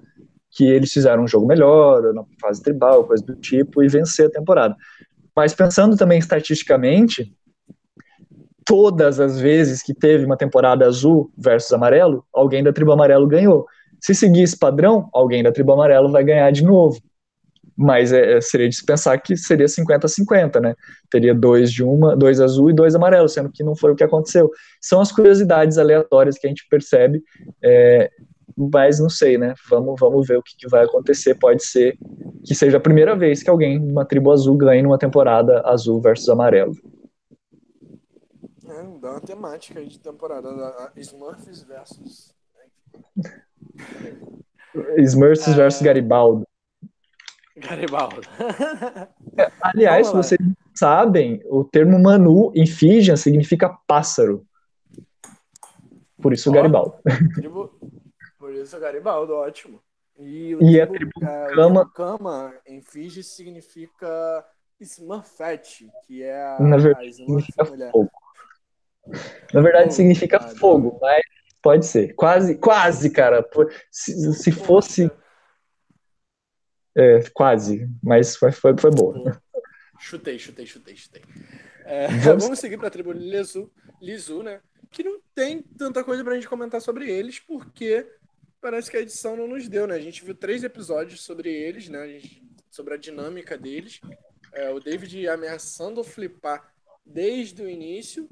que 0.56 0.66
eles 0.66 0.92
fizeram 0.92 1.24
um 1.24 1.28
jogo 1.28 1.48
melhor, 1.48 2.14
na 2.14 2.24
fase 2.40 2.62
tribal, 2.62 3.06
coisa 3.06 3.26
do 3.26 3.36
tipo, 3.36 3.84
e 3.84 3.88
vencer 3.88 4.28
a 4.28 4.32
temporada. 4.32 4.76
Mas 5.36 5.54
pensando 5.54 5.98
também 5.98 6.20
estatisticamente, 6.20 7.34
todas 8.64 9.20
as 9.20 9.40
vezes 9.40 9.82
que 9.82 9.94
teve 9.94 10.26
uma 10.26 10.38
temporada 10.38 10.86
azul 10.86 11.32
versus 11.36 11.74
amarelo, 11.74 12.24
alguém 12.32 12.64
da 12.64 12.72
tribo 12.72 12.92
amarelo 12.92 13.28
ganhou. 13.28 13.66
Se 14.00 14.14
seguir 14.14 14.44
esse 14.44 14.58
padrão, 14.58 15.10
alguém 15.12 15.42
da 15.42 15.52
tribo 15.52 15.74
amarelo 15.74 16.12
vai 16.12 16.24
ganhar 16.24 16.52
de 16.52 16.64
novo. 16.64 17.00
Mas 17.76 18.14
é, 18.14 18.38
é 18.38 18.42
seria 18.42 18.70
de 18.70 18.84
pensar 18.86 19.18
que 19.18 19.36
seria 19.36 19.66
50-50, 19.66 20.60
né? 20.60 20.76
Teria 21.10 21.34
dois 21.34 21.72
de 21.72 21.84
uma, 21.84 22.16
dois 22.16 22.40
azul 22.40 22.70
e 22.70 22.74
dois 22.74 22.94
amarelo, 22.94 23.28
sendo 23.28 23.52
que 23.52 23.64
não 23.64 23.76
foi 23.76 23.92
o 23.92 23.96
que 23.96 24.04
aconteceu. 24.04 24.52
São 24.80 25.02
as 25.02 25.12
curiosidades 25.12 25.80
aleatórias 25.80 26.38
que 26.38 26.46
a 26.46 26.50
gente 26.50 26.68
percebe 26.70 27.24
é, 27.64 28.12
mas 28.58 29.00
não 29.00 29.10
sei, 29.10 29.38
né? 29.38 29.54
Vamos, 29.70 30.00
vamos 30.00 30.28
ver 30.28 30.38
o 30.38 30.44
que, 30.44 30.56
que, 30.58 30.68
vai 30.68 30.84
acontecer. 30.84 31.36
Pode 31.36 31.66
ser 31.66 31.98
que 32.46 32.54
seja 32.56 32.78
a 32.78 32.82
primeira 32.82 33.16
vez 33.16 33.42
que 33.44 33.50
alguém 33.50 33.80
de 33.84 33.92
uma 33.92 34.06
tribo 34.06 34.32
azul 34.32 34.58
ganhe 34.58 34.82
numa 34.82 34.98
temporada 34.98 35.62
azul 35.66 36.02
versus 36.02 36.30
amarelo. 36.30 36.74
É, 38.66 39.00
dá 39.00 39.12
uma 39.12 39.22
temática 39.22 39.80
aí 39.80 39.88
de 39.88 40.00
temporada. 40.00 40.50
Smurfs 40.98 41.64
versus. 41.64 42.34
Smurfs 44.98 45.48
é... 45.48 45.54
versus 45.54 45.82
Garibaldo. 45.82 46.48
Garibaldo. 47.56 48.22
é, 49.38 49.52
aliás, 49.62 50.08
se 50.08 50.14
vocês 50.14 50.40
sabem, 50.76 51.42
o 51.46 51.64
termo 51.64 52.02
Manu 52.02 52.52
em 52.56 52.66
Fijian 52.66 53.16
significa 53.16 53.78
pássaro. 53.88 54.46
Por 56.22 56.34
isso 56.34 56.50
oh, 56.50 56.54
Garibaldo. 56.54 56.96
Tribo, 57.36 57.73
isso, 58.54 58.80
Garibaldo, 58.80 59.34
ótimo. 59.34 59.82
E, 60.18 60.56
e 60.62 60.80
a 60.80 60.88
tribo 60.88 61.12
Kama... 61.56 61.92
Kama 61.92 62.54
em 62.66 62.82
Fiji 62.82 63.24
significa 63.24 64.46
Smurfette, 64.80 65.90
que 66.06 66.22
é 66.22 66.42
a, 66.42 66.60
Na 66.60 66.78
verdade, 66.78 67.10
a 67.10 67.14
significa 67.14 67.64
mulher. 67.64 67.92
fogo. 67.92 68.12
Na 69.54 69.62
verdade, 69.62 69.86
fogo, 69.86 69.96
significa 69.96 70.40
cara. 70.40 70.56
fogo, 70.56 71.00
mas 71.02 71.22
pode 71.62 71.86
ser. 71.86 72.14
Quase, 72.14 72.56
quase, 72.58 73.10
cara. 73.10 73.48
Se, 73.92 74.34
se 74.34 74.52
fosse. 74.52 75.12
É, 76.96 77.22
quase, 77.34 77.90
mas 78.04 78.36
foi, 78.36 78.52
foi, 78.52 78.78
foi 78.78 78.92
boa. 78.92 79.42
Chutei, 80.00 80.38
chutei, 80.38 80.66
chutei, 80.66 80.96
chutei. 80.96 81.24
É, 81.86 82.08
vamos... 82.08 82.44
vamos 82.44 82.60
seguir 82.60 82.78
para 82.78 82.88
a 82.88 82.92
tribo 82.92 83.12
Lisu, 83.12 83.72
Lisu, 84.02 84.44
né? 84.44 84.62
Que 84.92 85.04
não 85.04 85.20
tem 85.34 85.62
tanta 85.62 86.04
coisa 86.04 86.24
para 86.24 86.34
a 86.34 86.36
gente 86.36 86.48
comentar 86.48 86.82
sobre 86.82 87.10
eles, 87.10 87.40
porque 87.40 88.06
parece 88.64 88.90
que 88.90 88.96
a 88.96 89.02
edição 89.02 89.36
não 89.36 89.46
nos 89.46 89.68
deu, 89.68 89.86
né? 89.86 89.96
A 89.96 90.00
gente 90.00 90.24
viu 90.24 90.34
três 90.34 90.64
episódios 90.64 91.22
sobre 91.22 91.52
eles, 91.54 91.90
né? 91.90 92.00
A 92.00 92.08
gente, 92.08 92.42
sobre 92.72 92.94
a 92.94 92.98
dinâmica 92.98 93.58
deles. 93.58 94.00
É, 94.54 94.72
o 94.72 94.80
David 94.80 95.28
ameaçando 95.28 96.02
flipar 96.02 96.74
desde 97.06 97.62
o 97.62 97.70
início. 97.70 98.30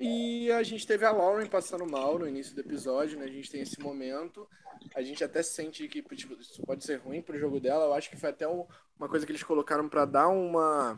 E 0.00 0.50
a 0.50 0.62
gente 0.62 0.86
teve 0.86 1.04
a 1.04 1.12
Lauren 1.12 1.46
passando 1.46 1.86
mal 1.86 2.18
no 2.18 2.26
início 2.26 2.54
do 2.54 2.62
episódio, 2.62 3.18
né? 3.18 3.26
A 3.26 3.28
gente 3.28 3.50
tem 3.50 3.60
esse 3.60 3.78
momento. 3.78 4.48
A 4.94 5.02
gente 5.02 5.22
até 5.22 5.42
sente 5.42 5.86
que 5.88 6.02
tipo, 6.02 6.34
isso 6.34 6.62
pode 6.62 6.82
ser 6.82 6.96
ruim 6.96 7.20
pro 7.20 7.38
jogo 7.38 7.60
dela. 7.60 7.84
Eu 7.84 7.92
acho 7.92 8.08
que 8.08 8.16
foi 8.16 8.30
até 8.30 8.48
um, 8.48 8.66
uma 8.98 9.10
coisa 9.10 9.26
que 9.26 9.30
eles 9.30 9.42
colocaram 9.42 9.90
para 9.90 10.06
dar 10.06 10.28
uma. 10.28 10.96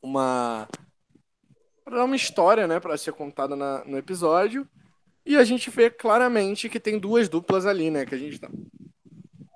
Uma. 0.00 0.66
Pra 1.84 1.98
dar 1.98 2.04
uma 2.04 2.16
história, 2.16 2.66
né? 2.66 2.80
Pra 2.80 2.96
ser 2.96 3.12
contada 3.12 3.54
na, 3.54 3.84
no 3.84 3.98
episódio. 3.98 4.66
E 5.28 5.36
a 5.36 5.44
gente 5.44 5.68
vê 5.68 5.90
claramente 5.90 6.70
que 6.70 6.80
tem 6.80 6.98
duas 6.98 7.28
duplas 7.28 7.66
ali, 7.66 7.90
né? 7.90 8.06
Que 8.06 8.14
a 8.14 8.18
gente 8.18 8.38
tá. 8.38 8.48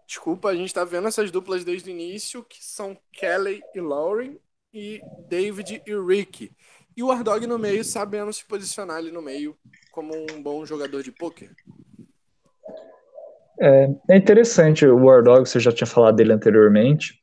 Desculpa, 0.06 0.50
a 0.50 0.54
gente 0.54 0.74
tá 0.74 0.84
vendo 0.84 1.08
essas 1.08 1.30
duplas 1.30 1.64
desde 1.64 1.88
o 1.88 1.90
início, 1.90 2.44
que 2.44 2.62
são 2.62 2.94
Kelly 3.10 3.62
e 3.74 3.80
Lauren, 3.80 4.36
e 4.70 5.00
David 5.30 5.82
e 5.86 5.94
Rick. 5.94 6.52
E 6.94 7.02
o 7.02 7.10
Ardog 7.10 7.46
no 7.46 7.58
meio, 7.58 7.82
sabendo 7.82 8.30
se 8.34 8.44
posicionar 8.44 8.98
ali 8.98 9.10
no 9.10 9.22
meio 9.22 9.56
como 9.90 10.12
um 10.14 10.42
bom 10.42 10.66
jogador 10.66 11.02
de 11.02 11.10
pôquer. 11.10 11.50
É, 13.58 13.88
é 14.10 14.16
interessante 14.18 14.84
o 14.84 15.06
Wardog, 15.06 15.48
você 15.48 15.58
já 15.58 15.72
tinha 15.72 15.86
falado 15.86 16.16
dele 16.16 16.34
anteriormente, 16.34 17.18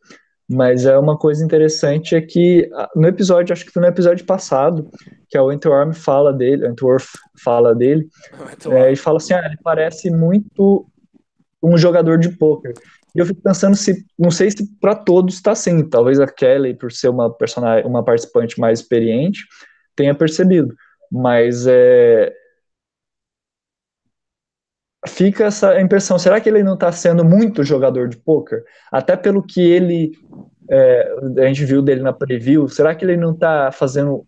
mas 0.50 0.88
é 0.88 0.97
uma 0.97 1.16
coisa 1.16 1.45
interessante 1.45 2.16
é 2.16 2.22
que 2.22 2.68
ah, 2.74 2.89
no 2.95 3.08
episódio, 3.08 3.54
acho 3.54 3.64
que 3.64 3.72
foi 3.72 3.84
no 3.84 3.88
episódio 3.88 4.26
passado, 4.26 4.89
que 5.30 5.38
a 5.38 5.43
Wentworth 5.43 5.93
fala 5.93 6.34
dele, 6.34 6.65
Wentworth 6.65 7.07
fala 7.41 7.75
dele, 7.75 8.07
é, 8.71 8.88
ele 8.88 8.95
fala 8.95 9.17
assim, 9.17 9.34
ah, 9.34 9.45
ele 9.45 9.57
parece 9.63 10.09
muito 10.09 10.88
um 11.61 11.77
jogador 11.77 12.17
de 12.17 12.30
poker. 12.30 12.73
E 13.15 13.19
eu 13.19 13.25
fico 13.25 13.41
pensando 13.41 13.75
se, 13.75 14.05
não 14.17 14.32
sei 14.32 14.51
se 14.51 14.67
para 14.80 14.95
todos 14.95 15.36
está 15.36 15.51
assim, 15.51 15.88
talvez 15.88 16.19
a 16.19 16.27
Kelly, 16.27 16.75
por 16.75 16.91
ser 16.91 17.09
uma 17.09 17.32
personagem, 17.32 17.86
uma 17.86 18.03
participante 18.03 18.59
mais 18.59 18.80
experiente, 18.80 19.45
tenha 19.95 20.13
percebido, 20.13 20.73
mas 21.11 21.65
é, 21.67 22.34
fica 25.07 25.45
essa 25.45 25.80
impressão, 25.82 26.19
será 26.19 26.39
que 26.39 26.49
ele 26.49 26.63
não 26.63 26.73
está 26.73 26.91
sendo 26.91 27.23
muito 27.23 27.63
jogador 27.63 28.07
de 28.07 28.17
poker? 28.17 28.63
Até 28.91 29.15
pelo 29.15 29.41
que 29.41 29.61
ele, 29.61 30.11
é, 30.69 31.11
a 31.39 31.45
gente 31.47 31.65
viu 31.65 31.82
dele 31.82 32.01
na 32.01 32.13
preview, 32.13 32.67
será 32.67 32.93
que 32.93 33.05
ele 33.05 33.17
não 33.17 33.32
está 33.32 33.71
fazendo, 33.71 34.25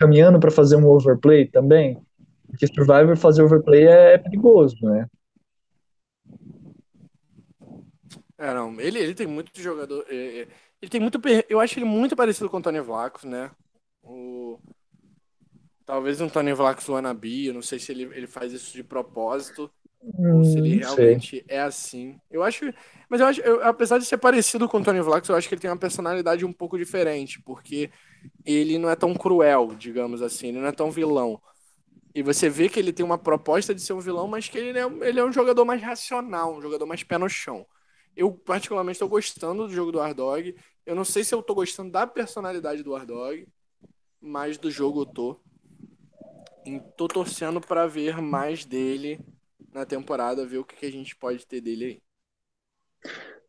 caminhando 0.00 0.40
para 0.40 0.50
fazer 0.50 0.76
um 0.76 0.88
overplay 0.88 1.46
também? 1.46 2.00
Porque 2.48 2.66
Survivor 2.66 3.16
fazer 3.16 3.42
overplay 3.42 3.86
é, 3.86 4.14
é 4.14 4.18
perigoso, 4.18 4.76
né? 4.80 5.06
É, 8.38 8.54
não, 8.54 8.80
ele, 8.80 8.98
ele 8.98 9.14
tem 9.14 9.26
muito 9.26 9.50
jogador, 9.60 10.04
é, 10.08 10.40
é 10.40 10.48
ele 10.80 10.90
tem 10.90 10.98
muito, 11.00 11.20
eu 11.46 11.60
acho 11.60 11.78
ele 11.78 11.84
muito 11.84 12.16
parecido 12.16 12.48
com 12.48 12.56
o 12.56 12.62
Tony 12.62 12.80
Vlacos, 12.80 13.24
né? 13.24 13.50
O, 14.02 14.58
talvez 15.84 16.22
um 16.22 16.28
Tony 16.28 16.54
Vlacos 16.54 16.88
wannabe, 16.88 17.48
eu 17.48 17.54
não 17.54 17.60
sei 17.60 17.78
se 17.78 17.92
ele, 17.92 18.04
ele 18.04 18.26
faz 18.26 18.50
isso 18.54 18.72
de 18.72 18.82
propósito, 18.82 19.70
Hum, 20.02 20.38
ou 20.38 20.44
se 20.44 20.58
ele 20.58 20.78
realmente 20.78 21.36
sei. 21.36 21.44
é 21.46 21.60
assim. 21.60 22.18
Eu 22.30 22.42
acho. 22.42 22.72
Mas 23.08 23.20
eu 23.20 23.26
acho, 23.26 23.40
eu, 23.42 23.62
apesar 23.62 23.98
de 23.98 24.06
ser 24.06 24.16
parecido 24.16 24.68
com 24.68 24.78
o 24.78 24.82
Tony 24.82 25.00
Vlax, 25.00 25.28
eu 25.28 25.36
acho 25.36 25.46
que 25.46 25.54
ele 25.54 25.60
tem 25.60 25.70
uma 25.70 25.76
personalidade 25.76 26.44
um 26.44 26.52
pouco 26.52 26.78
diferente, 26.78 27.40
porque 27.42 27.90
ele 28.44 28.78
não 28.78 28.90
é 28.90 28.96
tão 28.96 29.14
cruel, 29.14 29.74
digamos 29.76 30.22
assim, 30.22 30.48
ele 30.48 30.60
não 30.60 30.66
é 30.66 30.72
tão 30.72 30.90
vilão. 30.90 31.40
E 32.14 32.22
você 32.22 32.48
vê 32.48 32.68
que 32.68 32.78
ele 32.78 32.92
tem 32.92 33.04
uma 33.06 33.18
proposta 33.18 33.74
de 33.74 33.80
ser 33.80 33.92
um 33.92 34.00
vilão, 34.00 34.26
mas 34.26 34.48
que 34.48 34.58
ele 34.58 34.78
é, 34.78 35.08
ele 35.08 35.20
é 35.20 35.24
um 35.24 35.32
jogador 35.32 35.64
mais 35.64 35.80
racional, 35.80 36.56
um 36.56 36.62
jogador 36.62 36.86
mais 36.86 37.02
pé 37.02 37.16
no 37.18 37.28
chão. 37.28 37.64
Eu, 38.16 38.32
particularmente, 38.32 38.96
estou 38.96 39.08
gostando 39.08 39.66
do 39.68 39.72
jogo 39.72 39.92
do 39.92 40.00
Ardog. 40.00 40.54
Eu 40.84 40.94
não 40.96 41.04
sei 41.04 41.22
se 41.22 41.32
eu 41.32 41.40
estou 41.40 41.54
gostando 41.54 41.92
da 41.92 42.06
personalidade 42.06 42.82
do 42.82 42.96
Ardog, 42.96 43.46
mas 44.20 44.58
do 44.58 44.70
jogo 44.70 45.02
eu 45.02 45.06
tô. 45.06 45.40
E 46.66 46.80
tô 46.96 47.06
torcendo 47.06 47.60
para 47.60 47.86
ver 47.86 48.20
mais 48.20 48.64
dele 48.64 49.20
na 49.72 49.86
temporada, 49.86 50.44
ver 50.44 50.58
o 50.58 50.64
que, 50.64 50.76
que 50.76 50.86
a 50.86 50.92
gente 50.92 51.14
pode 51.16 51.46
ter 51.46 51.60
dele 51.60 51.84
aí. 51.84 52.02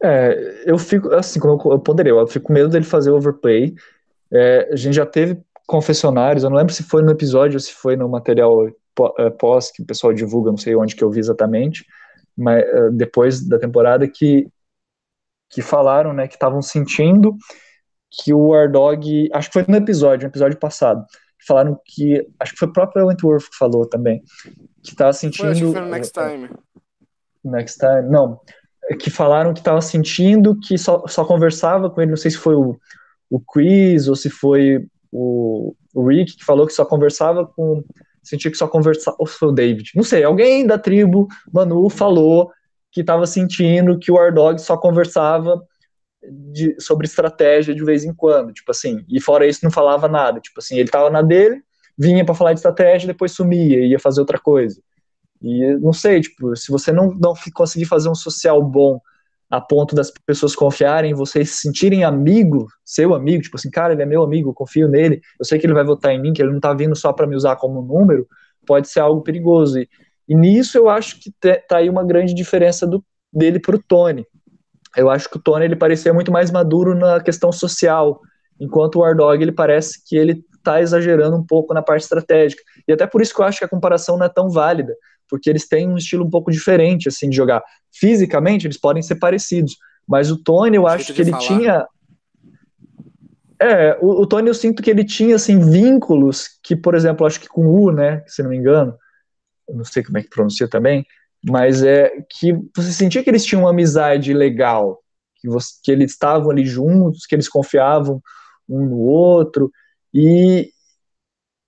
É, 0.04 0.64
eu 0.66 0.78
fico, 0.78 1.10
assim, 1.10 1.40
como 1.40 1.60
eu 1.72 1.80
poderia, 1.80 2.12
eu 2.12 2.28
fico 2.28 2.48
com 2.48 2.54
medo 2.54 2.70
dele 2.70 2.86
fazer 2.86 3.12
overplay. 3.12 3.76
É, 4.34 4.70
a 4.72 4.76
gente 4.76 4.96
já 4.96 5.06
teve 5.06 5.40
confessionários, 5.68 6.44
eu 6.44 6.50
não 6.50 6.58
lembro 6.58 6.74
se 6.74 6.84
foi 6.84 7.02
no 7.02 7.12
episódio 7.12 7.56
ou 7.56 7.60
se 7.60 7.74
foi 7.74 7.96
no 7.96 8.10
material 8.10 8.68
é, 9.20 9.30
pós 9.30 9.72
que 9.72 9.82
o 9.82 9.86
pessoal 9.86 10.14
divulga, 10.14 10.52
não 10.52 10.58
sei 10.58 10.76
onde 10.76 10.96
que 10.96 11.04
eu 11.04 11.10
vi 11.10 11.20
exatamente, 11.20 11.86
mas 12.38 12.64
é, 12.64 12.90
depois 12.92 13.48
da 13.48 13.60
temporada 13.60 14.08
que 14.08 14.48
que 15.52 15.62
falaram, 15.62 16.14
né, 16.14 16.28
que 16.28 16.36
estavam 16.36 16.62
sentindo 16.62 17.36
que 18.10 18.34
o 18.34 18.50
Wardog, 18.50 19.30
acho 19.34 19.50
que 19.50 19.54
foi 19.54 19.66
no 19.68 19.76
episódio, 19.76 20.26
no 20.26 20.32
episódio 20.32 20.58
passado, 20.58 21.06
falaram 21.46 21.80
que, 21.86 22.26
acho 22.40 22.54
que 22.54 22.60
foi 22.60 22.68
o 22.68 22.74
próprio 22.74 23.08
Wentworth 23.08 23.50
que 23.50 23.58
falou 23.58 23.86
também, 23.86 24.22
que 24.82 24.92
estava 24.92 25.14
sentindo... 25.14 25.44
Foi, 25.44 25.52
acho 25.52 25.66
que 25.66 25.72
foi 25.72 25.82
no 25.82 25.90
Next 25.90 26.14
Time. 26.14 26.50
Next 27.44 27.80
Time, 27.80 28.10
não, 28.10 28.40
que 29.00 29.10
falaram 29.10 29.54
que 29.54 29.60
estava 29.60 29.82
sentindo 29.82 30.58
que 30.58 30.78
só, 30.78 31.06
só 31.08 31.26
conversava 31.26 31.90
com 31.90 32.02
ele, 32.02 32.12
não 32.12 32.18
sei 32.18 32.32
se 32.32 32.38
foi 32.38 32.56
o, 32.56 32.80
o 33.32 33.40
Chris 33.40 34.10
ou 34.10 34.16
se 34.16 34.30
foi 34.30 34.86
o, 35.10 35.74
o 35.96 36.06
Rick 36.06 36.36
que 36.36 36.44
falou 36.44 36.68
que 36.68 36.74
só 36.74 36.84
conversava 36.84 37.48
com. 37.48 37.82
Sentia 38.22 38.52
que 38.52 38.58
só 38.58 38.68
conversava. 38.68 39.16
Ou 39.18 39.26
foi 39.26 39.48
o 39.48 39.54
David? 39.54 39.92
Não 39.96 40.04
sei, 40.04 40.24
alguém 40.24 40.68
da 40.68 40.78
tribo 40.78 41.28
Manu 41.52 41.90
falou 41.90 42.52
que 42.92 43.00
estava 43.00 43.26
sentindo 43.26 43.98
que 43.98 44.12
o 44.12 44.20
Ardog 44.20 44.60
só 44.60 44.78
conversava 44.78 45.60
de, 46.52 46.76
sobre 46.78 47.08
estratégia 47.08 47.74
de 47.74 47.84
vez 47.84 48.04
em 48.04 48.14
quando, 48.14 48.52
tipo 48.52 48.70
assim, 48.70 49.04
e 49.10 49.20
fora 49.22 49.48
isso 49.48 49.62
não 49.64 49.72
falava 49.72 50.10
nada, 50.10 50.42
tipo 50.42 50.60
assim, 50.60 50.76
ele 50.76 50.90
estava 50.90 51.10
na 51.10 51.22
dele, 51.22 51.64
vinha 51.98 52.26
para 52.26 52.36
falar 52.36 52.52
de 52.52 52.60
estratégia, 52.60 53.08
depois 53.08 53.32
sumia, 53.32 53.86
ia 53.86 53.98
fazer 53.98 54.20
outra 54.20 54.38
coisa. 54.38 54.80
E 55.42 55.74
não 55.78 55.94
sei, 55.94 56.20
tipo, 56.20 56.54
se 56.56 56.70
você 56.70 56.92
não, 56.92 57.12
não 57.14 57.34
conseguir 57.54 57.86
fazer 57.86 58.10
um 58.10 58.16
social 58.16 58.62
bom 58.62 59.00
a 59.52 59.60
ponto 59.60 59.94
das 59.94 60.10
pessoas 60.26 60.56
confiarem 60.56 61.12
em 61.12 61.14
você 61.14 61.44
se 61.44 61.58
sentirem 61.58 62.06
amigo, 62.06 62.68
seu 62.86 63.14
amigo, 63.14 63.44
tipo 63.44 63.58
assim, 63.58 63.70
cara, 63.70 63.92
ele 63.92 64.02
é 64.02 64.06
meu 64.06 64.24
amigo, 64.24 64.54
confio 64.54 64.88
nele, 64.88 65.22
eu 65.38 65.44
sei 65.44 65.60
que 65.60 65.66
ele 65.66 65.74
vai 65.74 65.84
votar 65.84 66.14
em 66.14 66.22
mim, 66.22 66.32
que 66.32 66.42
ele 66.42 66.54
não 66.54 66.60
tá 66.60 66.74
vindo 66.74 66.96
só 66.96 67.12
para 67.12 67.28
me 67.28 67.36
usar 67.36 67.58
como 67.58 67.82
número, 67.82 68.26
pode 68.66 68.88
ser 68.88 69.02
algo 69.02 69.22
perigoso. 69.22 69.78
E, 69.80 69.90
e 70.30 70.34
nisso 70.34 70.78
eu 70.78 70.90
acho 70.90 71.20
que 71.20 71.30
tá 71.68 71.78
aí 71.78 71.90
uma 71.90 72.06
grande 72.06 72.34
diferença 72.34 72.88
do, 72.88 73.04
dele 73.32 73.60
pro 73.60 73.78
Tony. 73.78 74.26
Eu 74.96 75.10
acho 75.10 75.30
que 75.30 75.36
o 75.38 75.42
Tony 75.42 75.66
ele 75.66 75.76
parecia 75.76 76.14
muito 76.14 76.32
mais 76.32 76.50
maduro 76.50 76.96
na 76.96 77.20
questão 77.20 77.52
social, 77.52 78.22
enquanto 78.58 79.00
o 79.00 79.04
Ardog 79.04 79.42
ele 79.42 79.52
parece 79.52 80.02
que 80.08 80.16
ele 80.16 80.46
tá 80.64 80.82
exagerando 80.82 81.36
um 81.36 81.46
pouco 81.46 81.74
na 81.74 81.82
parte 81.82 82.04
estratégica. 82.04 82.62
E 82.88 82.94
até 82.94 83.06
por 83.06 83.22
isso 83.22 83.34
que 83.34 83.42
eu 83.42 83.46
acho 83.46 83.60
que 83.60 83.66
a 83.66 83.70
comparação 83.70 84.18
não 84.18 84.26
é 84.26 84.30
tão 84.30 84.50
válida, 84.50 84.96
porque 85.32 85.50
eles 85.50 85.66
têm 85.66 85.88
um 85.88 85.98
estilo 85.98 86.26
um 86.26 86.30
pouco 86.30 86.52
diferente 86.52 87.08
assim 87.08 87.30
de 87.30 87.38
jogar. 87.38 87.64
Fisicamente 87.90 88.68
eles 88.68 88.78
podem 88.78 89.02
ser 89.02 89.16
parecidos, 89.16 89.78
mas 90.06 90.30
o 90.30 90.38
Tony 90.38 90.76
eu 90.76 90.86
acho 90.86 91.14
que 91.14 91.22
ele 91.22 91.32
falar. 91.32 91.44
tinha 91.48 91.88
é, 93.58 93.98
o, 94.02 94.22
o, 94.22 94.28
Tony 94.28 94.50
eu 94.50 94.54
sinto 94.54 94.84
que 94.84 94.90
ele 94.90 95.06
tinha 95.06 95.36
assim 95.36 95.60
vínculos 95.60 96.50
que, 96.62 96.76
por 96.76 96.96
exemplo, 96.96 97.26
acho 97.26 97.40
que 97.40 97.48
com 97.48 97.68
o 97.68 97.84
U, 97.84 97.92
né, 97.92 98.24
se 98.28 98.44
não 98.44 98.50
me 98.50 98.58
engano, 98.58 98.94
não 99.70 99.86
sei 99.86 100.04
como 100.04 100.18
é 100.18 100.24
que 100.24 100.30
pronuncia 100.30 100.68
também, 100.68 101.06
mas 101.48 101.84
é 101.84 102.12
que 102.28 102.54
você 102.76 102.92
sentia 102.92 103.24
que 103.24 103.30
eles 103.30 103.46
tinham 103.46 103.62
uma 103.62 103.70
amizade 103.70 104.34
legal, 104.34 105.00
que, 105.40 105.48
você, 105.48 105.74
que 105.84 105.92
eles 105.92 106.12
estavam 106.12 106.50
ali 106.50 106.66
juntos, 106.66 107.28
que 107.28 107.36
eles 107.36 107.48
confiavam 107.48 108.20
um 108.68 108.84
no 108.84 108.98
outro, 108.98 109.72
e, 110.12 110.72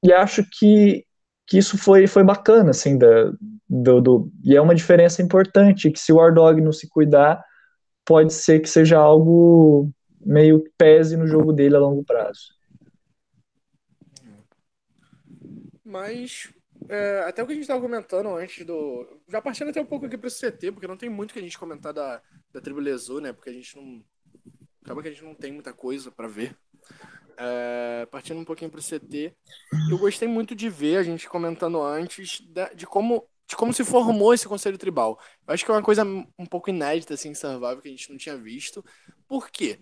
e 0.04 0.12
acho 0.12 0.44
que 0.52 1.06
que 1.48 1.58
isso 1.58 1.78
foi, 1.78 2.08
foi 2.08 2.24
bacana, 2.24 2.72
assim, 2.72 2.98
da, 2.98 3.32
do, 3.82 4.00
do, 4.00 4.32
e 4.44 4.56
é 4.56 4.62
uma 4.62 4.76
diferença 4.76 5.24
importante, 5.24 5.90
que 5.90 6.00
se 6.00 6.14
o 6.14 6.18
War 6.18 6.32
Dog 6.32 6.62
não 6.62 6.72
se 6.72 6.88
cuidar, 6.88 7.44
pode 8.06 8.32
ser 8.32 8.60
que 8.60 8.70
seja 8.70 9.00
algo 9.00 9.90
meio 10.24 10.64
pese 10.78 11.18
no 11.18 11.26
jogo 11.26 11.52
dele 11.52 11.76
a 11.76 11.80
longo 11.80 12.04
prazo. 12.04 12.54
Mas, 15.84 16.54
é, 16.88 17.24
até 17.28 17.42
o 17.42 17.48
que 17.48 17.54
a 17.54 17.56
gente 17.56 17.64
estava 17.64 17.82
comentando 17.82 18.36
antes 18.36 18.64
do... 18.64 19.20
Já 19.28 19.42
partindo 19.42 19.70
até 19.70 19.82
um 19.82 19.86
pouco 19.86 20.06
aqui 20.06 20.18
para 20.18 20.28
o 20.28 20.32
CT, 20.32 20.72
porque 20.72 20.88
não 20.88 20.98
tem 20.98 21.10
muito 21.10 21.34
que 21.34 21.40
a 21.40 21.44
gente 21.44 21.58
comentar 21.58 21.94
da, 21.94 22.22
da 22.54 22.62
Tribo 22.62 22.80
né, 23.22 23.34
porque 23.34 23.50
a 23.50 23.54
gente 23.54 23.76
não... 23.76 24.04
Acaba 24.84 25.02
que 25.02 25.08
a 25.08 25.12
gente 25.12 25.24
não 25.24 25.34
tem 25.34 25.52
muita 25.52 25.74
coisa 25.74 26.12
para 26.12 26.28
ver. 26.28 26.56
É, 27.38 28.06
partindo 28.12 28.40
um 28.40 28.46
pouquinho 28.46 28.70
para 28.70 28.80
o 28.80 28.84
CT, 28.84 29.34
eu 29.90 29.98
gostei 29.98 30.28
muito 30.28 30.54
de 30.54 30.70
ver 30.70 30.98
a 30.98 31.04
gente 31.04 31.28
comentando 31.28 31.82
antes 31.82 32.40
de, 32.40 32.76
de, 32.76 32.86
como 32.86 33.28
de 33.54 33.58
como 33.58 33.72
se 33.72 33.84
formou 33.84 34.34
esse 34.34 34.48
conselho 34.48 34.78
tribal. 34.78 35.20
Eu 35.48 35.54
acho 35.54 35.64
que 35.64 35.72
é 35.72 35.74
uma 35.74 35.84
coisa 35.84 36.04
um 36.04 36.46
pouco 36.46 36.70
inédita 36.72 37.14
assim 37.14 37.30
em 37.30 37.36
Survival 37.36 37.80
que 37.82 37.88
a 37.88 37.92
gente 37.92 38.10
não 38.10 38.18
tinha 38.18 38.36
visto. 38.36 38.84
Por 39.28 39.50
quê? 39.50 39.80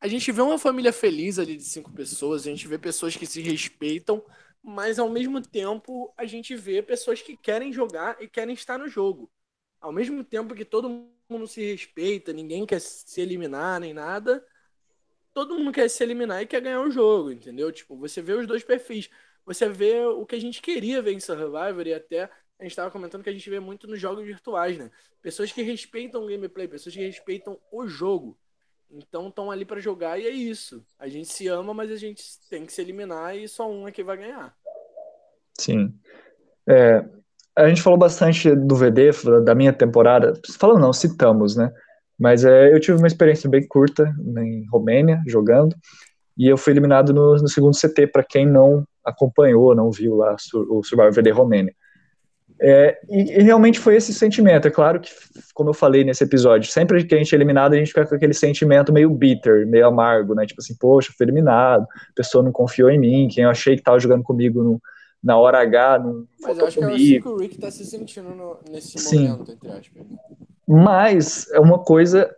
A 0.00 0.08
gente 0.08 0.32
vê 0.32 0.40
uma 0.40 0.58
família 0.58 0.92
feliz 0.92 1.38
ali 1.38 1.56
de 1.56 1.64
cinco 1.64 1.92
pessoas, 1.92 2.42
a 2.46 2.50
gente 2.50 2.66
vê 2.66 2.78
pessoas 2.78 3.14
que 3.14 3.26
se 3.26 3.42
respeitam, 3.42 4.24
mas 4.62 4.98
ao 4.98 5.10
mesmo 5.10 5.42
tempo 5.42 6.12
a 6.16 6.24
gente 6.24 6.56
vê 6.56 6.82
pessoas 6.82 7.20
que 7.20 7.36
querem 7.36 7.70
jogar 7.72 8.16
e 8.22 8.26
querem 8.26 8.54
estar 8.54 8.78
no 8.78 8.88
jogo. 8.88 9.30
Ao 9.80 9.92
mesmo 9.92 10.24
tempo 10.24 10.54
que 10.54 10.64
todo 10.64 11.10
mundo 11.28 11.46
se 11.46 11.60
respeita, 11.60 12.32
ninguém 12.32 12.64
quer 12.64 12.80
se 12.80 13.20
eliminar 13.20 13.78
nem 13.80 13.92
nada, 13.92 14.42
todo 15.34 15.58
mundo 15.58 15.72
quer 15.72 15.88
se 15.90 16.02
eliminar 16.02 16.42
e 16.42 16.46
quer 16.46 16.62
ganhar 16.62 16.80
o 16.80 16.90
jogo, 16.90 17.30
entendeu? 17.30 17.70
Tipo, 17.70 17.96
você 17.96 18.22
vê 18.22 18.32
os 18.32 18.46
dois 18.46 18.64
perfis. 18.64 19.10
Você 19.44 19.68
vê 19.68 20.04
o 20.06 20.24
que 20.24 20.36
a 20.36 20.40
gente 20.40 20.62
queria 20.62 21.02
ver 21.02 21.12
em 21.12 21.20
Survivor 21.20 21.86
e 21.86 21.94
até 21.94 22.30
a 22.60 22.62
gente 22.64 22.72
estava 22.72 22.90
comentando 22.90 23.22
que 23.22 23.30
a 23.30 23.32
gente 23.32 23.48
vê 23.48 23.58
muito 23.58 23.88
nos 23.88 23.98
jogos 23.98 24.24
virtuais, 24.24 24.76
né? 24.76 24.90
Pessoas 25.22 25.50
que 25.50 25.62
respeitam 25.62 26.22
o 26.22 26.28
gameplay, 26.28 26.68
pessoas 26.68 26.94
que 26.94 27.00
respeitam 27.00 27.58
o 27.72 27.86
jogo. 27.86 28.36
Então 28.90 29.28
estão 29.28 29.50
ali 29.50 29.64
para 29.64 29.80
jogar 29.80 30.18
e 30.18 30.26
é 30.26 30.30
isso. 30.30 30.84
A 30.98 31.08
gente 31.08 31.32
se 31.32 31.48
ama, 31.48 31.72
mas 31.72 31.90
a 31.90 31.96
gente 31.96 32.22
tem 32.50 32.66
que 32.66 32.72
se 32.72 32.82
eliminar 32.82 33.34
e 33.34 33.48
só 33.48 33.70
um 33.70 33.88
é 33.88 33.92
que 33.92 34.04
vai 34.04 34.18
ganhar. 34.18 34.54
Sim. 35.58 35.94
É, 36.68 37.02
a 37.56 37.66
gente 37.66 37.80
falou 37.80 37.98
bastante 37.98 38.54
do 38.54 38.76
VD, 38.76 39.10
da 39.42 39.54
minha 39.54 39.72
temporada. 39.72 40.34
Falando 40.58 40.80
não, 40.80 40.92
citamos, 40.92 41.56
né? 41.56 41.72
Mas 42.18 42.44
é, 42.44 42.74
eu 42.74 42.78
tive 42.78 42.98
uma 42.98 43.06
experiência 43.06 43.48
bem 43.48 43.66
curta 43.66 44.14
em 44.38 44.66
Romênia, 44.70 45.22
jogando, 45.26 45.74
e 46.36 46.46
eu 46.46 46.58
fui 46.58 46.74
eliminado 46.74 47.14
no, 47.14 47.36
no 47.36 47.48
segundo 47.48 47.74
CT, 47.74 48.08
para 48.08 48.22
quem 48.22 48.46
não 48.46 48.86
acompanhou, 49.02 49.74
não 49.74 49.90
viu 49.90 50.16
lá 50.16 50.36
o 50.54 50.82
Survivor 50.82 51.12
VD 51.12 51.30
Romênia. 51.30 51.74
É, 52.62 52.98
e, 53.08 53.38
e, 53.38 53.42
realmente 53.42 53.78
foi 53.78 53.96
esse 53.96 54.12
sentimento. 54.12 54.68
É 54.68 54.70
claro 54.70 55.00
que, 55.00 55.10
como 55.54 55.70
eu 55.70 55.74
falei 55.74 56.04
nesse 56.04 56.22
episódio, 56.22 56.70
sempre 56.70 57.02
que 57.04 57.14
a 57.14 57.18
gente 57.18 57.34
é 57.34 57.38
eliminado, 57.38 57.72
a 57.72 57.76
gente 57.76 57.88
fica 57.88 58.04
com 58.04 58.14
aquele 58.14 58.34
sentimento 58.34 58.92
meio 58.92 59.08
bitter, 59.10 59.66
meio 59.66 59.86
amargo, 59.86 60.34
né? 60.34 60.44
Tipo 60.44 60.60
assim, 60.60 60.74
poxa, 60.78 61.12
fui 61.16 61.24
eliminado, 61.24 61.82
a 61.84 62.14
pessoa 62.14 62.44
não 62.44 62.52
confiou 62.52 62.90
em 62.90 62.98
mim, 62.98 63.28
quem 63.28 63.44
eu 63.44 63.50
achei 63.50 63.76
que 63.76 63.80
estava 63.80 63.98
jogando 63.98 64.22
comigo 64.22 64.62
no, 64.62 64.80
na 65.24 65.38
hora 65.38 65.60
H 65.60 65.98
não 66.00 66.26
Mas 66.42 66.58
eu 66.58 66.66
acho 66.66 66.78
comigo. 66.78 66.96
que 66.96 67.02
é 67.02 67.06
assim 67.06 67.20
que 67.22 67.28
o 67.28 67.36
Rick 67.38 67.54
está 67.54 67.70
se 67.70 67.84
sentindo 67.86 68.28
no, 68.30 68.58
nesse 68.70 68.98
Sim. 68.98 69.28
momento, 69.28 69.52
entre 69.52 69.68
aspas. 69.70 70.02
Mas 70.68 71.50
é 71.52 71.60
uma 71.60 71.78
coisa, 71.78 72.30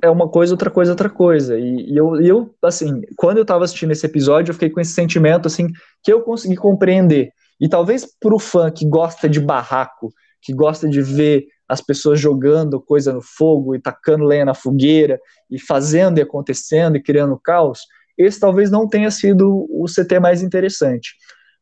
é 0.00 0.08
uma 0.08 0.28
coisa, 0.28 0.54
outra 0.54 0.70
coisa, 0.70 0.92
outra 0.92 1.10
coisa. 1.10 1.58
E, 1.58 1.90
e 1.90 1.96
eu, 1.96 2.20
eu, 2.20 2.54
assim, 2.62 3.02
quando 3.16 3.38
eu 3.38 3.44
tava 3.44 3.64
assistindo 3.64 3.90
esse 3.90 4.06
episódio, 4.06 4.50
eu 4.50 4.54
fiquei 4.54 4.70
com 4.70 4.80
esse 4.80 4.92
sentimento, 4.92 5.46
assim, 5.46 5.68
que 6.02 6.12
eu 6.12 6.22
consegui 6.22 6.54
compreender. 6.56 7.32
E 7.60 7.68
talvez 7.68 8.06
pro 8.18 8.38
fã 8.38 8.70
que 8.70 8.86
gosta 8.86 9.28
de 9.28 9.40
barraco, 9.40 10.12
que 10.42 10.52
gosta 10.52 10.88
de 10.88 11.00
ver 11.00 11.46
as 11.68 11.80
pessoas 11.80 12.20
jogando 12.20 12.80
coisa 12.80 13.12
no 13.12 13.22
fogo 13.22 13.74
e 13.74 13.80
tacando 13.80 14.24
lenha 14.24 14.44
na 14.44 14.54
fogueira 14.54 15.18
e 15.50 15.58
fazendo 15.58 16.18
e 16.18 16.22
acontecendo 16.22 16.96
e 16.96 17.02
criando 17.02 17.38
caos, 17.38 17.80
esse 18.18 18.38
talvez 18.38 18.70
não 18.70 18.88
tenha 18.88 19.10
sido 19.10 19.66
o 19.70 19.86
CT 19.88 20.20
mais 20.20 20.42
interessante. 20.42 21.14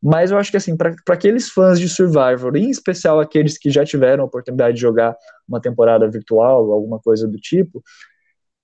Mas 0.03 0.33
eu 0.33 0.39
acho 0.39 0.51
que, 0.51 0.57
assim, 0.57 0.77
para 0.77 0.95
aqueles 1.11 1.49
fãs 1.49 1.79
de 1.79 1.89
Survivor, 1.89 2.57
em 2.57 2.69
especial 2.71 3.21
aqueles 3.21 3.57
que 3.57 3.71
já 3.71 3.85
tiveram 3.85 4.25
a 4.25 4.27
oportunidade 4.27 4.75
de 4.75 4.81
jogar 4.81 5.17
uma 5.49 5.61
temporada 5.61 6.11
virtual, 6.11 6.73
alguma 6.73 6.99
coisa 6.99 7.29
do 7.29 7.39
tipo, 7.39 7.83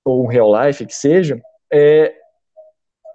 ou 0.04 0.24
um 0.24 0.26
real 0.26 0.50
life 0.60 0.84
que 0.84 0.94
seja, 0.94 1.40
é, 1.72 2.12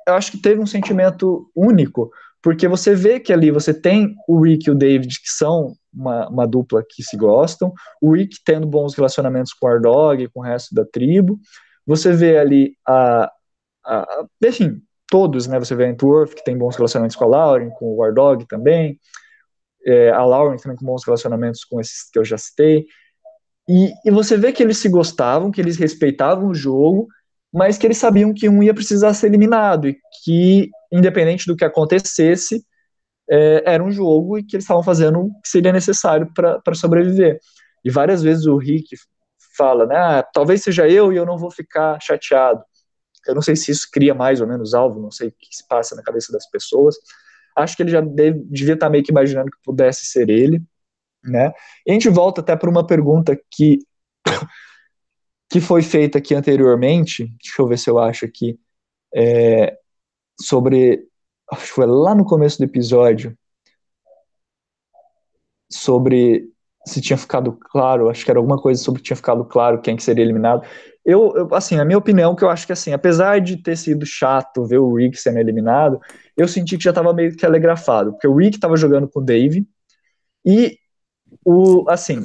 eu 0.08 0.14
acho 0.14 0.32
que 0.32 0.42
teve 0.42 0.62
um 0.62 0.66
sentimento 0.66 1.52
único, 1.54 2.12
porque 2.44 2.68
você 2.68 2.94
vê 2.94 3.22
que 3.22 3.32
ali 3.32 3.50
você 3.50 3.74
tem 3.74 4.14
o 4.28 4.42
Rick 4.42 4.68
e 4.68 4.72
o 4.72 4.76
David, 4.76 5.22
que 5.22 5.30
são 5.30 5.74
uma, 5.94 6.28
uma 6.28 6.46
dupla 6.46 6.84
que 6.88 7.02
se 7.02 7.16
gostam, 7.16 7.74
o 8.02 8.12
Rick 8.12 8.38
tendo 8.44 8.68
bons 8.68 8.94
relacionamentos 8.94 9.54
com 9.54 9.66
o 9.66 9.70
Ardog, 9.70 10.28
com 10.28 10.42
o 10.42 10.44
resto 10.44 10.76
da 10.76 10.84
tribo, 10.84 11.40
você 11.88 12.12
vê 12.12 12.38
ali 12.38 12.76
a, 12.86 13.32
a, 13.86 14.26
enfim, 14.44 14.82
todos, 15.08 15.48
né, 15.48 15.58
você 15.58 15.74
vê 15.74 15.86
a 15.86 15.90
Entworth, 15.90 16.34
que 16.36 16.44
tem 16.44 16.58
bons 16.58 16.76
relacionamentos 16.76 17.16
com 17.16 17.24
a 17.24 17.28
Lauren, 17.28 17.70
com 17.70 17.86
o 17.86 17.96
Wardog 17.98 18.46
também, 18.46 19.00
é, 19.86 20.10
a 20.10 20.26
Lauren 20.26 20.58
também 20.58 20.78
com 20.78 20.86
bons 20.86 21.06
relacionamentos 21.06 21.64
com 21.64 21.80
esses 21.80 22.10
que 22.12 22.20
eu 22.20 22.26
já 22.26 22.38
citei, 22.38 22.86
e, 23.70 23.94
e 24.04 24.12
você 24.12 24.36
vê 24.36 24.52
que 24.52 24.62
eles 24.62 24.78
se 24.78 24.90
gostavam, 24.90 25.50
que 25.50 25.62
eles 25.62 25.78
respeitavam 25.78 26.50
o 26.50 26.56
jogo, 26.56 27.08
mas 27.54 27.78
que 27.78 27.86
eles 27.86 27.98
sabiam 27.98 28.34
que 28.34 28.50
um 28.50 28.64
ia 28.64 28.74
precisar 28.74 29.14
ser 29.14 29.28
eliminado, 29.28 29.88
e 29.88 29.98
que, 30.24 30.72
independente 30.92 31.46
do 31.46 31.56
que 31.56 31.64
acontecesse, 31.64 32.66
é, 33.30 33.64
era 33.66 33.84
um 33.84 33.92
jogo 33.92 34.38
e 34.38 34.44
que 34.44 34.56
eles 34.56 34.64
estavam 34.64 34.84
fazendo 34.84 35.20
o 35.20 35.42
que 35.42 35.48
seria 35.48 35.72
necessário 35.72 36.32
para 36.34 36.74
sobreviver. 36.74 37.40
E 37.86 37.92
várias 37.92 38.24
vezes 38.24 38.46
o 38.46 38.58
Rick 38.58 38.96
fala, 39.56 39.86
né, 39.86 39.96
ah, 39.96 40.24
talvez 40.34 40.64
seja 40.64 40.88
eu 40.90 41.14
e 41.14 41.16
eu 41.16 41.26
não 41.26 41.38
vou 41.38 41.52
ficar 41.52 42.00
chateado. 42.02 42.64
Eu 43.28 43.36
não 43.36 43.42
sei 43.42 43.56
se 43.56 43.72
isso 43.72 43.88
cria 43.92 44.14
mais 44.14 44.42
ou 44.42 44.48
menos 44.48 44.74
alvo, 44.74 45.00
não 45.00 45.12
sei 45.12 45.30
o 45.30 45.32
que 45.32 45.56
se 45.56 45.66
passa 45.68 45.96
na 45.96 46.04
cabeça 46.04 46.34
das 46.34 46.50
pessoas. 46.50 46.96
Acho 47.56 47.78
que 47.78 47.84
ele 47.84 47.92
já 47.92 48.02
deve, 48.02 48.44
devia 48.50 48.74
estar 48.74 48.90
meio 48.90 49.04
que 49.04 49.12
imaginando 49.12 49.52
que 49.52 49.58
pudesse 49.64 50.06
ser 50.06 50.30
ele, 50.30 50.62
né? 51.24 51.54
E 51.86 51.92
a 51.92 51.94
gente 51.94 52.10
volta 52.10 52.42
até 52.42 52.56
para 52.56 52.70
uma 52.70 52.86
pergunta 52.86 53.40
que 53.52 53.80
que 55.54 55.62
foi 55.62 55.84
feita 55.84 56.18
aqui 56.18 56.34
anteriormente. 56.34 57.28
Deixa 57.40 57.62
eu 57.62 57.68
ver 57.68 57.78
se 57.78 57.88
eu 57.88 58.00
acho 58.00 58.26
aqui 58.26 58.60
é, 59.14 59.78
sobre 60.42 61.08
acho 61.52 61.68
que 61.68 61.74
foi 61.74 61.86
lá 61.86 62.16
no 62.16 62.26
começo 62.26 62.58
do 62.58 62.64
episódio 62.64 63.38
sobre 65.72 66.50
se 66.88 67.00
tinha 67.00 67.18
ficado 67.18 67.52
claro, 67.70 68.10
acho 68.10 68.26
que 68.26 68.32
era 68.32 68.40
alguma 68.40 68.60
coisa 68.60 68.82
sobre 68.82 69.04
tinha 69.04 69.16
ficado 69.16 69.46
claro 69.46 69.80
quem 69.80 69.96
que 69.96 70.02
seria 70.02 70.24
eliminado. 70.24 70.68
Eu, 71.06 71.32
eu, 71.36 71.54
assim, 71.54 71.78
a 71.78 71.86
minha 71.86 72.00
opinião 72.00 72.36
que 72.36 72.44
eu 72.44 72.50
acho 72.50 72.66
que 72.66 72.74
assim, 72.74 72.92
apesar 72.92 73.40
de 73.40 73.58
ter 73.58 73.78
sido 73.78 74.08
chato 74.08 74.66
ver 74.66 74.80
o 74.80 74.96
Rick 74.96 75.18
sendo 75.18 75.38
eliminado, 75.38 76.02
eu 76.36 76.48
senti 76.48 76.80
que 76.80 76.84
já 76.84 76.90
estava 76.90 77.14
meio 77.14 77.30
que 77.30 77.38
telegrafado, 77.38 78.14
porque 78.14 78.28
o 78.28 78.36
Rick 78.36 78.56
estava 78.56 78.76
jogando 78.76 79.08
com 79.08 79.20
o 79.20 79.24
Dave 79.24 79.68
e 80.44 80.80
o 81.46 81.88
assim, 81.88 82.24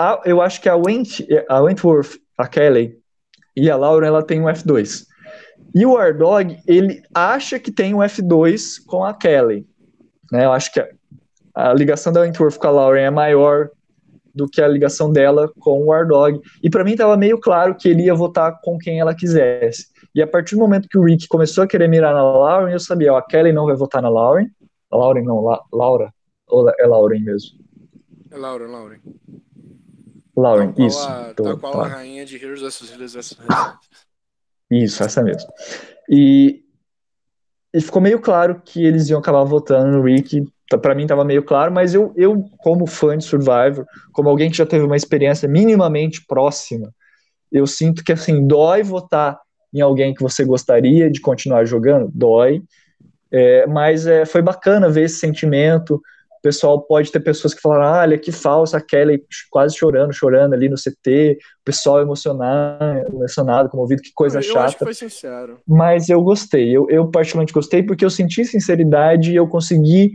a, 0.00 0.22
eu 0.24 0.40
acho 0.40 0.62
que 0.62 0.68
a, 0.68 0.74
Went, 0.74 1.20
a 1.46 1.60
Wentworth, 1.60 2.18
a 2.38 2.48
Kelly 2.48 2.98
e 3.54 3.70
a 3.70 3.76
Laura 3.76 4.06
ela 4.06 4.22
tem 4.22 4.40
um 4.40 4.46
F2. 4.46 5.04
E 5.74 5.84
o 5.84 5.98
Ardog, 5.98 6.56
ele 6.66 7.02
acha 7.14 7.58
que 7.58 7.70
tem 7.70 7.94
um 7.94 7.98
F2 7.98 8.82
com 8.86 9.04
a 9.04 9.12
Kelly. 9.12 9.66
Né? 10.32 10.46
Eu 10.46 10.52
acho 10.52 10.72
que 10.72 10.80
a, 10.80 10.88
a 11.54 11.74
ligação 11.74 12.14
da 12.14 12.22
Wentworth 12.22 12.56
com 12.56 12.66
a 12.66 12.70
Lauren 12.70 13.02
é 13.02 13.10
maior 13.10 13.68
do 14.34 14.48
que 14.48 14.62
a 14.62 14.68
ligação 14.68 15.12
dela 15.12 15.52
com 15.60 15.84
o 15.84 15.92
Ardog. 15.92 16.40
E 16.62 16.70
para 16.70 16.82
mim 16.82 16.92
estava 16.92 17.14
meio 17.14 17.38
claro 17.38 17.74
que 17.74 17.88
ele 17.88 18.04
ia 18.04 18.14
votar 18.14 18.58
com 18.62 18.78
quem 18.78 19.00
ela 19.00 19.14
quisesse. 19.14 19.88
E 20.14 20.22
a 20.22 20.26
partir 20.26 20.54
do 20.54 20.60
momento 20.60 20.88
que 20.88 20.96
o 20.96 21.04
Rick 21.04 21.28
começou 21.28 21.62
a 21.62 21.66
querer 21.66 21.88
mirar 21.88 22.14
na 22.14 22.22
Lauren, 22.22 22.72
eu 22.72 22.80
sabia, 22.80 23.12
ó, 23.12 23.18
a 23.18 23.22
Kelly 23.22 23.52
não 23.52 23.66
vai 23.66 23.76
votar 23.76 24.00
na 24.00 24.08
Lauren. 24.08 24.48
Lauren 24.90 25.24
não, 25.24 25.40
La 25.40 25.60
Laura. 25.70 26.10
Ou 26.48 26.68
é 26.70 26.86
Lauren 26.86 27.20
mesmo? 27.20 27.58
É 28.30 28.36
Lauren, 28.38 28.68
Lauren. 28.68 29.00
Lauren, 30.40 30.72
tá 30.72 30.84
isso. 30.84 31.06
A, 31.06 31.34
tá 31.34 31.56
qual 31.56 31.72
tá. 31.72 31.82
a 31.82 31.88
rainha 31.88 32.24
de 32.24 32.36
Heroes 32.36 32.60
vs. 32.60 32.92
Heroes 32.92 33.14
vs. 33.14 33.38
Isso, 34.70 35.02
essa 35.02 35.22
mesmo. 35.22 35.50
E, 36.08 36.62
e 37.74 37.80
ficou 37.80 38.00
meio 38.00 38.20
claro 38.20 38.60
que 38.64 38.84
eles 38.84 39.08
iam 39.08 39.18
acabar 39.18 39.44
votando 39.44 39.90
no 39.90 40.02
Rick 40.02 40.46
para 40.78 40.94
mim 40.94 41.02
estava 41.02 41.24
meio 41.24 41.42
claro, 41.42 41.72
mas 41.72 41.94
eu, 41.94 42.12
eu, 42.16 42.44
como 42.58 42.86
fã 42.86 43.16
de 43.16 43.24
Survivor, 43.24 43.84
como 44.12 44.28
alguém 44.28 44.50
que 44.50 44.56
já 44.56 44.66
teve 44.66 44.84
uma 44.84 44.96
experiência 44.96 45.48
minimamente 45.48 46.24
próxima, 46.26 46.94
eu 47.50 47.66
sinto 47.66 48.04
que 48.04 48.12
assim 48.12 48.46
dói 48.46 48.82
votar 48.82 49.38
em 49.72 49.80
alguém 49.80 50.14
que 50.14 50.22
você 50.22 50.44
gostaria 50.44 51.10
de 51.10 51.20
continuar 51.20 51.64
jogando, 51.64 52.10
dói, 52.14 52.62
é, 53.32 53.66
mas 53.66 54.06
é, 54.06 54.24
foi 54.24 54.42
bacana 54.42 54.88
ver 54.88 55.04
esse 55.04 55.18
sentimento. 55.18 56.00
O 56.40 56.42
pessoal 56.42 56.80
pode 56.80 57.12
ter 57.12 57.20
pessoas 57.20 57.52
que 57.52 57.60
falaram, 57.60 57.84
ah, 57.84 58.00
olha 58.00 58.18
que 58.18 58.32
falsa, 58.32 58.78
a 58.78 58.80
Kelly 58.80 59.22
quase 59.50 59.76
chorando, 59.76 60.10
chorando 60.10 60.54
ali 60.54 60.70
no 60.70 60.76
CT, 60.76 61.36
o 61.60 61.64
pessoal 61.64 62.00
emocionado, 62.00 63.14
emocionado, 63.14 63.68
comovido, 63.68 64.00
que 64.00 64.10
coisa 64.14 64.38
eu 64.38 64.42
chata. 64.42 64.64
Acho 64.64 64.78
que 64.78 64.84
foi 64.84 64.94
sincero. 64.94 65.58
Mas 65.68 66.08
eu 66.08 66.22
gostei, 66.22 66.74
eu, 66.74 66.88
eu 66.88 67.10
particularmente 67.10 67.52
gostei 67.52 67.82
porque 67.82 68.02
eu 68.02 68.08
senti 68.08 68.42
sinceridade 68.46 69.32
e 69.32 69.36
eu 69.36 69.46
consegui 69.46 70.12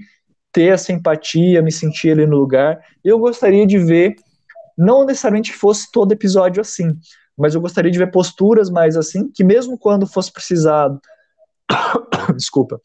ter 0.52 0.73
essa 0.73 0.91
empatia, 0.91 1.61
me 1.61 1.72
sentir 1.72 2.11
ali 2.11 2.26
no 2.26 2.38
lugar. 2.38 2.81
Eu 3.03 3.19
gostaria 3.19 3.68
de 3.68 3.77
ver, 3.77 4.15
não 4.76 5.06
necessariamente 5.06 5.52
que 5.52 5.57
fosse 5.57 5.91
todo 5.91 6.11
episódio 6.11 6.60
assim, 6.60 6.97
mas 7.38 7.53
eu 7.53 7.61
gostaria 7.61 7.91
de 7.91 7.99
ver 7.99 8.10
posturas 8.10 8.72
mais 8.72 8.97
assim, 8.97 9.30
que 9.31 9.43
mesmo 9.43 9.77
quando 9.77 10.07
fosse 10.07 10.34
precisado, 10.34 10.99
desculpa, 12.35 12.81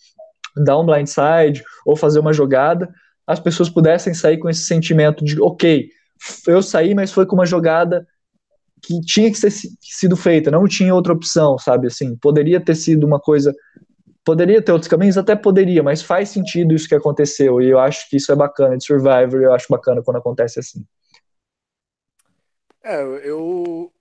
dar 0.57 0.79
um 0.79 0.85
blindside 0.85 1.65
ou 1.87 1.97
fazer 1.97 2.19
uma 2.19 2.33
jogada, 2.33 2.93
as 3.31 3.41
pessoas 3.41 3.71
pudessem 3.71 4.13
sair 4.13 4.39
com 4.39 4.49
esse 4.49 4.65
sentimento 4.65 5.25
de, 5.25 5.41
ok, 5.41 5.89
eu 6.47 6.63
saí, 6.63 6.95
mas 6.95 7.13
foi 7.13 7.25
com 7.27 7.35
uma 7.35 7.47
jogada 7.47 8.07
que 8.83 9.01
tinha 9.03 9.31
que 9.31 9.37
ser 9.37 9.51
sido 9.81 10.17
feita, 10.17 10.51
não 10.51 10.67
tinha 10.67 10.95
outra 10.95 11.13
opção, 11.13 11.59
sabe? 11.59 11.87
Assim, 11.87 12.17
poderia 12.17 12.61
ter 12.61 12.75
sido 12.75 13.07
uma 13.07 13.21
coisa 13.21 13.55
Poderia 14.25 14.63
ter 14.63 14.73
outros 14.73 14.89
caminhos? 14.89 15.17
Até 15.17 15.35
poderia, 15.35 15.83
mas 15.83 16.03
faz 16.03 16.29
sentido 16.29 16.75
isso 16.75 16.89
que 16.89 16.95
aconteceu. 16.95 17.61
E 17.61 17.71
eu 17.71 17.79
acho 17.79 18.09
que 18.09 18.17
isso 18.17 18.31
é 18.31 18.37
bacana 18.37 18.77
de 18.77 18.85
Survivor. 18.85 19.41
Eu 19.41 19.53
acho 19.53 19.67
bacana 19.69 20.03
quando 20.03 20.19
acontece 20.19 20.61
assim. 20.61 20.85
É, 22.83 23.03
eu, 23.03 23.93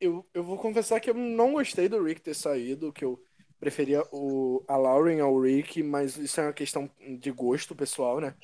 eu, 0.00 0.26
eu 0.34 0.44
vou 0.44 0.58
confessar 0.58 1.00
que 1.00 1.10
eu 1.10 1.14
não 1.14 1.52
gostei 1.52 1.88
do 1.88 2.02
Rick 2.02 2.20
ter 2.20 2.34
saído, 2.34 2.92
que 2.92 3.04
eu 3.04 3.22
preferia 3.60 4.02
o, 4.10 4.64
a 4.66 4.76
Lauren 4.76 5.20
ao 5.20 5.38
Rick, 5.38 5.82
mas 5.82 6.16
isso 6.16 6.40
é 6.40 6.44
uma 6.44 6.52
questão 6.52 6.90
de 7.20 7.30
gosto 7.30 7.76
pessoal, 7.76 8.18
né? 8.18 8.34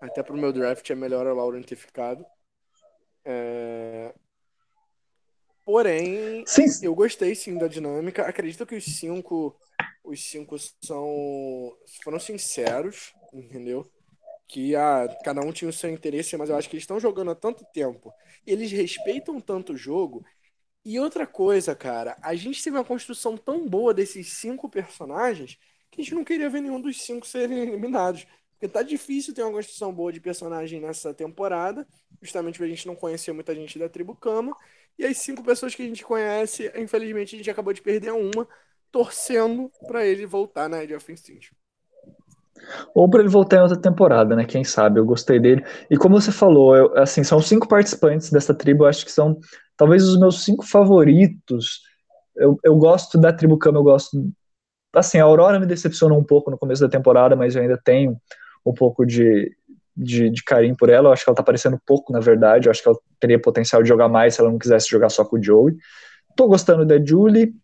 Até 0.00 0.22
pro 0.22 0.36
meu 0.36 0.52
draft 0.52 0.88
é 0.88 0.94
melhor 0.94 1.26
a 1.26 1.34
Lauren 1.34 1.62
ter 1.62 1.76
ficado. 1.76 2.24
É... 3.24 4.14
Porém, 5.64 6.44
sim. 6.46 6.64
eu 6.82 6.94
gostei 6.94 7.34
sim 7.34 7.58
da 7.58 7.68
dinâmica. 7.68 8.26
Acredito 8.26 8.64
que 8.64 8.76
os 8.76 8.84
cinco 8.84 9.54
os 10.02 10.22
cinco 10.22 10.56
são 10.82 11.76
foram 12.02 12.18
sinceros, 12.18 13.12
entendeu? 13.32 13.90
Que 14.48 14.76
ah, 14.76 15.08
cada 15.24 15.40
um 15.40 15.52
tinha 15.52 15.68
o 15.68 15.72
seu 15.72 15.90
interesse, 15.90 16.36
mas 16.36 16.48
eu 16.48 16.56
acho 16.56 16.68
que 16.68 16.76
eles 16.76 16.84
estão 16.84 17.00
jogando 17.00 17.32
há 17.32 17.34
tanto 17.34 17.64
tempo. 17.72 18.12
Eles 18.46 18.70
respeitam 18.70 19.40
tanto 19.40 19.72
o 19.72 19.76
jogo. 19.76 20.24
E 20.88 21.00
outra 21.00 21.26
coisa, 21.26 21.74
cara, 21.74 22.16
a 22.22 22.36
gente 22.36 22.62
teve 22.62 22.76
uma 22.76 22.84
construção 22.84 23.36
tão 23.36 23.68
boa 23.68 23.92
desses 23.92 24.34
cinco 24.34 24.68
personagens 24.70 25.58
que 25.90 26.00
a 26.00 26.04
gente 26.04 26.14
não 26.14 26.22
queria 26.22 26.48
ver 26.48 26.60
nenhum 26.60 26.80
dos 26.80 27.02
cinco 27.02 27.26
serem 27.26 27.58
eliminados. 27.58 28.24
Porque 28.52 28.68
tá 28.68 28.84
difícil 28.84 29.34
ter 29.34 29.42
uma 29.42 29.50
construção 29.50 29.92
boa 29.92 30.12
de 30.12 30.20
personagem 30.20 30.80
nessa 30.80 31.12
temporada, 31.12 31.84
justamente 32.22 32.54
porque 32.54 32.70
a 32.70 32.74
gente 32.76 32.86
não 32.86 32.94
conhecia 32.94 33.34
muita 33.34 33.52
gente 33.52 33.80
da 33.80 33.88
tribo 33.88 34.14
Kama. 34.14 34.54
E 34.96 35.04
as 35.04 35.16
cinco 35.16 35.42
pessoas 35.42 35.74
que 35.74 35.82
a 35.82 35.86
gente 35.86 36.04
conhece, 36.04 36.72
infelizmente, 36.76 37.34
a 37.34 37.38
gente 37.38 37.50
acabou 37.50 37.72
de 37.72 37.82
perder 37.82 38.12
uma 38.12 38.46
torcendo 38.92 39.68
para 39.88 40.06
ele 40.06 40.24
voltar 40.24 40.68
na 40.68 40.84
Edge 40.84 40.94
of 40.94 41.12
Instinct. 41.12 41.50
Ou 42.94 43.10
para 43.10 43.20
ele 43.20 43.28
voltar 43.28 43.56
em 43.56 43.62
outra 43.62 43.80
temporada, 43.80 44.36
né? 44.36 44.44
Quem 44.44 44.62
sabe? 44.62 45.00
Eu 45.00 45.04
gostei 45.04 45.40
dele. 45.40 45.64
E 45.90 45.96
como 45.96 46.20
você 46.20 46.30
falou, 46.30 46.76
eu, 46.76 46.96
assim, 46.96 47.24
são 47.24 47.40
cinco 47.40 47.66
participantes 47.66 48.30
dessa 48.30 48.54
tribo, 48.54 48.84
eu 48.84 48.88
acho 48.88 49.04
que 49.04 49.10
são 49.10 49.38
talvez 49.76 50.04
os 50.04 50.18
meus 50.18 50.44
cinco 50.44 50.66
favoritos. 50.66 51.82
Eu, 52.36 52.58
eu 52.62 52.76
gosto 52.76 53.18
da 53.18 53.32
tribo 53.32 53.58
Kama, 53.58 53.78
eu 53.78 53.82
gosto. 53.82 54.30
Assim, 54.94 55.18
a 55.18 55.24
Aurora 55.24 55.60
me 55.60 55.66
decepcionou 55.66 56.18
um 56.18 56.24
pouco 56.24 56.50
no 56.50 56.58
começo 56.58 56.82
da 56.82 56.88
temporada, 56.88 57.36
mas 57.36 57.54
eu 57.54 57.62
ainda 57.62 57.78
tenho 57.82 58.16
um 58.64 58.72
pouco 58.72 59.04
de, 59.04 59.54
de, 59.96 60.30
de 60.30 60.42
carinho 60.42 60.76
por 60.76 60.88
ela. 60.88 61.08
Eu 61.08 61.12
acho 61.12 61.24
que 61.24 61.30
ela 61.30 61.36
tá 61.36 61.42
parecendo 61.42 61.80
pouco, 61.84 62.12
na 62.12 62.20
verdade. 62.20 62.66
Eu 62.66 62.70
acho 62.70 62.82
que 62.82 62.88
ela 62.88 62.98
teria 63.20 63.40
potencial 63.40 63.82
de 63.82 63.88
jogar 63.88 64.08
mais 64.08 64.34
se 64.34 64.40
ela 64.40 64.50
não 64.50 64.58
quisesse 64.58 64.88
jogar 64.88 65.08
só 65.08 65.24
com 65.24 65.36
o 65.36 65.42
Joey. 65.42 65.76
Tô 66.34 66.48
gostando 66.48 66.84
da 66.84 67.02
Julie. 67.02 67.54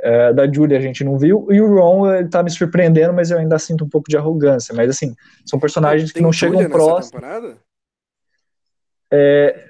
É, 0.00 0.32
da 0.32 0.50
Julie 0.50 0.76
a 0.76 0.80
gente 0.80 1.02
não 1.04 1.16
viu, 1.16 1.46
e 1.50 1.60
o 1.60 1.76
Ron 1.76 2.12
ele 2.12 2.28
tá 2.28 2.42
me 2.42 2.50
surpreendendo, 2.50 3.14
mas 3.14 3.30
eu 3.30 3.38
ainda 3.38 3.58
sinto 3.58 3.84
um 3.84 3.88
pouco 3.88 4.10
de 4.10 4.16
arrogância. 4.16 4.74
Mas 4.74 4.90
assim, 4.90 5.14
são 5.46 5.58
personagens 5.58 6.12
que 6.12 6.20
não 6.20 6.32
chegam 6.32 6.68
próximos. 6.68 7.22
É, 9.10 9.66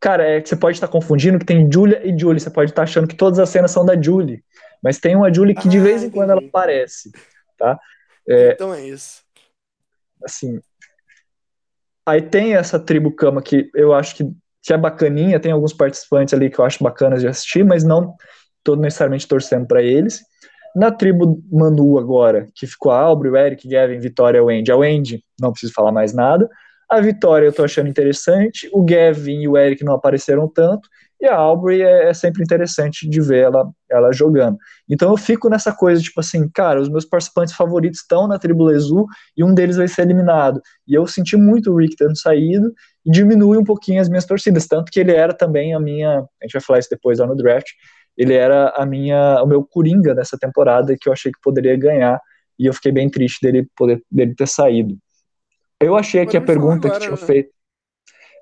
cara, 0.00 0.24
é 0.24 0.40
que 0.40 0.48
você 0.48 0.56
pode 0.56 0.76
estar 0.76 0.88
confundindo 0.88 1.38
que 1.38 1.44
tem 1.44 1.70
Julia 1.70 2.00
e 2.06 2.18
Julie. 2.18 2.40
Você 2.40 2.50
pode 2.50 2.70
estar 2.70 2.82
achando 2.82 3.06
que 3.06 3.16
todas 3.16 3.38
as 3.38 3.48
cenas 3.48 3.70
são 3.70 3.84
da 3.84 4.00
Julie, 4.00 4.42
mas 4.82 4.98
tem 4.98 5.16
uma 5.16 5.32
Julie 5.32 5.54
que 5.54 5.68
ah, 5.68 5.70
de 5.70 5.78
vez 5.78 6.02
em 6.02 6.10
quando 6.10 6.30
ela 6.30 6.40
aparece, 6.40 7.10
tá? 7.56 7.78
É, 8.28 8.52
então 8.52 8.74
é 8.74 8.86
isso. 8.86 9.22
Assim, 10.22 10.60
aí 12.06 12.20
tem 12.20 12.54
essa 12.54 12.78
tribo 12.78 13.14
Kama 13.14 13.40
que 13.40 13.70
eu 13.74 13.94
acho 13.94 14.16
que, 14.16 14.24
que 14.62 14.72
é 14.72 14.76
bacaninha. 14.76 15.40
Tem 15.40 15.52
alguns 15.52 15.72
participantes 15.72 16.34
ali 16.34 16.50
que 16.50 16.58
eu 16.58 16.64
acho 16.64 16.82
bacanas 16.82 17.20
de 17.20 17.28
assistir, 17.28 17.64
mas 17.64 17.84
não 17.84 18.14
estou 18.58 18.76
necessariamente 18.76 19.26
torcendo 19.26 19.66
para 19.66 19.82
eles. 19.82 20.22
Na 20.76 20.90
tribo 20.90 21.42
Manu 21.50 21.98
agora, 21.98 22.46
que 22.54 22.66
ficou 22.66 22.92
a 22.92 23.00
Aubrey, 23.00 23.32
o 23.32 23.36
Eric, 23.36 23.68
Gavin, 23.68 23.98
Vitória, 23.98 24.42
o 24.42 24.48
Andy. 24.48 24.70
A 24.70 24.76
Wendy, 24.76 25.24
não 25.40 25.50
preciso 25.50 25.72
falar 25.72 25.90
mais 25.90 26.12
nada. 26.12 26.48
A 26.88 27.00
Vitória 27.00 27.46
eu 27.46 27.52
tô 27.52 27.64
achando 27.64 27.88
interessante. 27.88 28.68
O 28.72 28.82
Gavin 28.82 29.42
e 29.42 29.48
o 29.48 29.58
Eric 29.58 29.84
não 29.84 29.94
apareceram 29.94 30.48
tanto. 30.48 30.88
E 31.20 31.26
a 31.26 31.34
Aubrey 31.34 31.82
é, 31.82 32.08
é, 32.08 32.14
sempre 32.14 32.42
interessante 32.42 33.08
de 33.08 33.20
ver 33.20 33.44
ela, 33.44 33.68
ela 33.90 34.12
jogando. 34.12 34.56
Então 34.88 35.10
eu 35.10 35.16
fico 35.16 35.48
nessa 35.50 35.72
coisa, 35.72 36.00
tipo 36.00 36.20
assim, 36.20 36.48
cara, 36.48 36.80
os 36.80 36.88
meus 36.88 37.04
participantes 37.04 37.54
favoritos 37.54 38.00
estão 38.00 38.28
na 38.28 38.38
tribo 38.38 38.64
Lezu 38.64 39.04
e 39.36 39.42
um 39.42 39.52
deles 39.52 39.76
vai 39.76 39.88
ser 39.88 40.02
eliminado. 40.02 40.60
E 40.86 40.94
eu 40.94 41.06
senti 41.08 41.36
muito 41.36 41.72
o 41.72 41.76
Rick 41.76 41.96
tendo 41.96 42.16
saído 42.16 42.72
e 43.04 43.10
diminui 43.10 43.58
um 43.58 43.64
pouquinho 43.64 44.00
as 44.00 44.08
minhas 44.08 44.24
torcidas. 44.24 44.66
Tanto 44.66 44.92
que 44.92 45.00
ele 45.00 45.12
era 45.12 45.34
também 45.34 45.74
a 45.74 45.80
minha. 45.80 46.20
A 46.20 46.44
gente 46.44 46.52
vai 46.52 46.62
falar 46.62 46.78
isso 46.78 46.90
depois 46.90 47.18
lá 47.18 47.26
no 47.26 47.36
draft. 47.36 47.68
Ele 48.16 48.34
era 48.34 48.70
a 48.76 48.86
minha, 48.86 49.42
o 49.42 49.46
meu 49.46 49.64
coringa 49.64 50.14
dessa 50.14 50.38
temporada 50.38 50.96
que 50.98 51.08
eu 51.08 51.12
achei 51.12 51.32
que 51.32 51.40
poderia 51.42 51.76
ganhar. 51.76 52.20
E 52.58 52.66
eu 52.66 52.72
fiquei 52.72 52.92
bem 52.92 53.10
triste 53.10 53.40
dele, 53.42 53.68
poder, 53.76 54.02
dele 54.10 54.34
ter 54.34 54.46
saído. 54.46 54.96
Eu 55.80 55.96
achei 55.96 56.20
aqui 56.20 56.36
a 56.36 56.40
pergunta 56.40 56.88
agora, 56.88 57.00
que 57.00 57.06
tinha 57.06 57.20
né? 57.20 57.26
feito. 57.26 57.50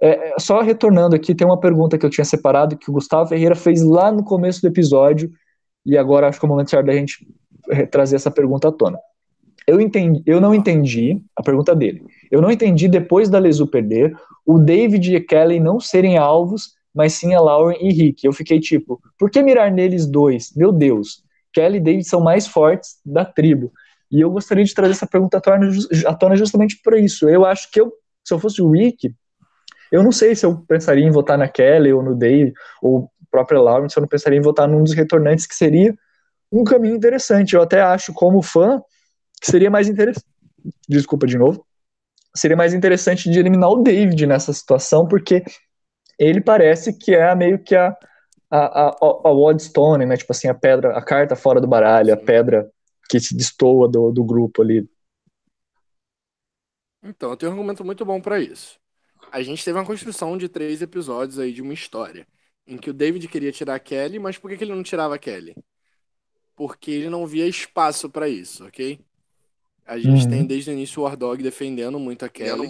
É, 0.00 0.30
é, 0.30 0.34
só 0.38 0.60
retornando 0.60 1.16
aqui, 1.16 1.34
tem 1.34 1.46
uma 1.46 1.60
pergunta 1.60 1.98
que 1.98 2.04
eu 2.04 2.10
tinha 2.10 2.24
separado 2.24 2.76
que 2.76 2.90
o 2.90 2.92
Gustavo 2.92 3.28
Ferreira 3.28 3.54
fez 3.54 3.82
lá 3.82 4.12
no 4.12 4.22
começo 4.22 4.60
do 4.60 4.68
episódio, 4.68 5.30
e 5.84 5.96
agora 5.96 6.28
acho 6.28 6.38
que 6.38 6.44
é 6.44 6.48
o 6.48 6.50
momento 6.50 6.70
certo 6.70 6.86
da 6.86 6.92
gente 6.92 7.26
trazer 7.90 8.16
essa 8.16 8.30
pergunta 8.30 8.68
à 8.68 8.72
tona. 8.72 8.98
Eu, 9.66 9.80
entendi, 9.80 10.22
eu 10.26 10.40
não 10.40 10.54
entendi 10.54 11.20
a 11.34 11.42
pergunta 11.42 11.74
dele. 11.74 12.04
Eu 12.30 12.40
não 12.40 12.50
entendi 12.50 12.88
depois 12.88 13.28
da 13.28 13.38
Lesu 13.38 13.66
perder 13.66 14.16
o 14.44 14.58
David 14.58 15.16
e 15.16 15.20
Kelly 15.20 15.58
não 15.58 15.80
serem 15.80 16.16
alvos, 16.16 16.74
mas 16.94 17.14
sim 17.14 17.34
a 17.34 17.40
Lauren 17.40 17.76
e 17.80 17.92
Rick. 17.92 18.24
Eu 18.24 18.32
fiquei 18.32 18.60
tipo, 18.60 19.00
por 19.18 19.28
que 19.28 19.42
mirar 19.42 19.72
neles 19.72 20.06
dois? 20.06 20.52
Meu 20.54 20.70
Deus, 20.70 21.24
Kelly 21.52 21.78
e 21.78 21.80
David 21.80 22.08
são 22.08 22.20
mais 22.20 22.46
fortes 22.46 23.00
da 23.04 23.24
tribo. 23.24 23.72
E 24.10 24.20
eu 24.20 24.30
gostaria 24.30 24.64
de 24.64 24.74
trazer 24.74 24.92
essa 24.92 25.06
pergunta 25.06 25.38
à 25.38 25.40
tona, 25.40 25.70
à 26.06 26.14
tona 26.14 26.36
justamente 26.36 26.80
por 26.82 26.96
isso. 26.96 27.28
Eu 27.28 27.44
acho 27.44 27.70
que 27.70 27.80
eu, 27.80 27.92
se 28.24 28.32
eu 28.32 28.38
fosse 28.38 28.62
o 28.62 28.70
Rick, 28.70 29.14
eu 29.90 30.02
não 30.02 30.12
sei 30.12 30.34
se 30.34 30.44
eu 30.44 30.58
pensaria 30.66 31.04
em 31.04 31.10
votar 31.10 31.38
na 31.38 31.48
Kelly 31.48 31.92
ou 31.92 32.02
no 32.02 32.14
Dave, 32.14 32.52
ou 32.82 33.10
própria 33.30 33.60
Lawrence, 33.60 33.96
eu 33.96 34.00
não 34.00 34.08
pensaria 34.08 34.38
em 34.38 34.42
votar 34.42 34.68
num 34.68 34.82
dos 34.82 34.94
retornantes, 34.94 35.46
que 35.46 35.54
seria 35.54 35.94
um 36.50 36.64
caminho 36.64 36.96
interessante. 36.96 37.54
Eu 37.54 37.62
até 37.62 37.80
acho, 37.80 38.12
como 38.12 38.40
fã, 38.42 38.80
que 39.40 39.50
seria 39.50 39.70
mais 39.70 39.88
interessante. 39.88 40.24
Desculpa 40.88 41.26
de 41.26 41.36
novo. 41.36 41.64
Seria 42.34 42.56
mais 42.56 42.74
interessante 42.74 43.30
de 43.30 43.38
eliminar 43.38 43.70
o 43.70 43.82
David 43.82 44.26
nessa 44.26 44.52
situação, 44.52 45.06
porque 45.06 45.42
ele 46.18 46.40
parece 46.40 46.92
que 46.92 47.14
é 47.14 47.34
meio 47.34 47.58
que 47.58 47.74
a, 47.74 47.94
a, 48.50 48.88
a, 48.88 48.96
a 49.00 49.30
Wardstone, 49.30 50.06
né? 50.06 50.16
Tipo 50.16 50.32
assim, 50.32 50.48
a 50.48 50.54
pedra, 50.54 50.96
a 50.96 51.02
carta 51.02 51.36
fora 51.36 51.60
do 51.60 51.66
baralho, 51.66 52.12
a 52.12 52.16
pedra 52.16 52.70
que 53.08 53.20
se 53.20 53.36
destoa 53.36 53.88
do, 53.88 54.10
do 54.12 54.24
grupo 54.24 54.62
ali. 54.62 54.88
Então, 57.02 57.30
eu 57.30 57.36
tenho 57.36 57.52
um 57.52 57.54
argumento 57.54 57.84
muito 57.84 58.04
bom 58.04 58.20
para 58.20 58.40
isso 58.40 58.78
a 59.30 59.42
gente 59.42 59.64
teve 59.64 59.78
uma 59.78 59.84
construção 59.84 60.36
de 60.36 60.48
três 60.48 60.82
episódios 60.82 61.38
aí 61.38 61.52
de 61.52 61.62
uma 61.62 61.74
história. 61.74 62.26
Em 62.66 62.76
que 62.76 62.90
o 62.90 62.94
David 62.94 63.28
queria 63.28 63.52
tirar 63.52 63.76
a 63.76 63.80
Kelly, 63.80 64.18
mas 64.18 64.38
por 64.38 64.50
que, 64.50 64.56
que 64.56 64.64
ele 64.64 64.74
não 64.74 64.82
tirava 64.82 65.14
a 65.14 65.18
Kelly? 65.18 65.54
Porque 66.54 66.90
ele 66.90 67.10
não 67.10 67.26
via 67.26 67.46
espaço 67.46 68.10
para 68.10 68.28
isso, 68.28 68.64
ok? 68.64 68.98
A 69.84 69.98
gente 69.98 70.24
uhum. 70.24 70.30
tem 70.30 70.46
desde 70.46 70.70
o 70.70 70.72
início 70.72 71.00
o 71.00 71.04
War 71.04 71.16
Dog 71.16 71.42
defendendo 71.42 71.98
muito 71.98 72.24
a 72.24 72.28
Kelly. 72.28 72.68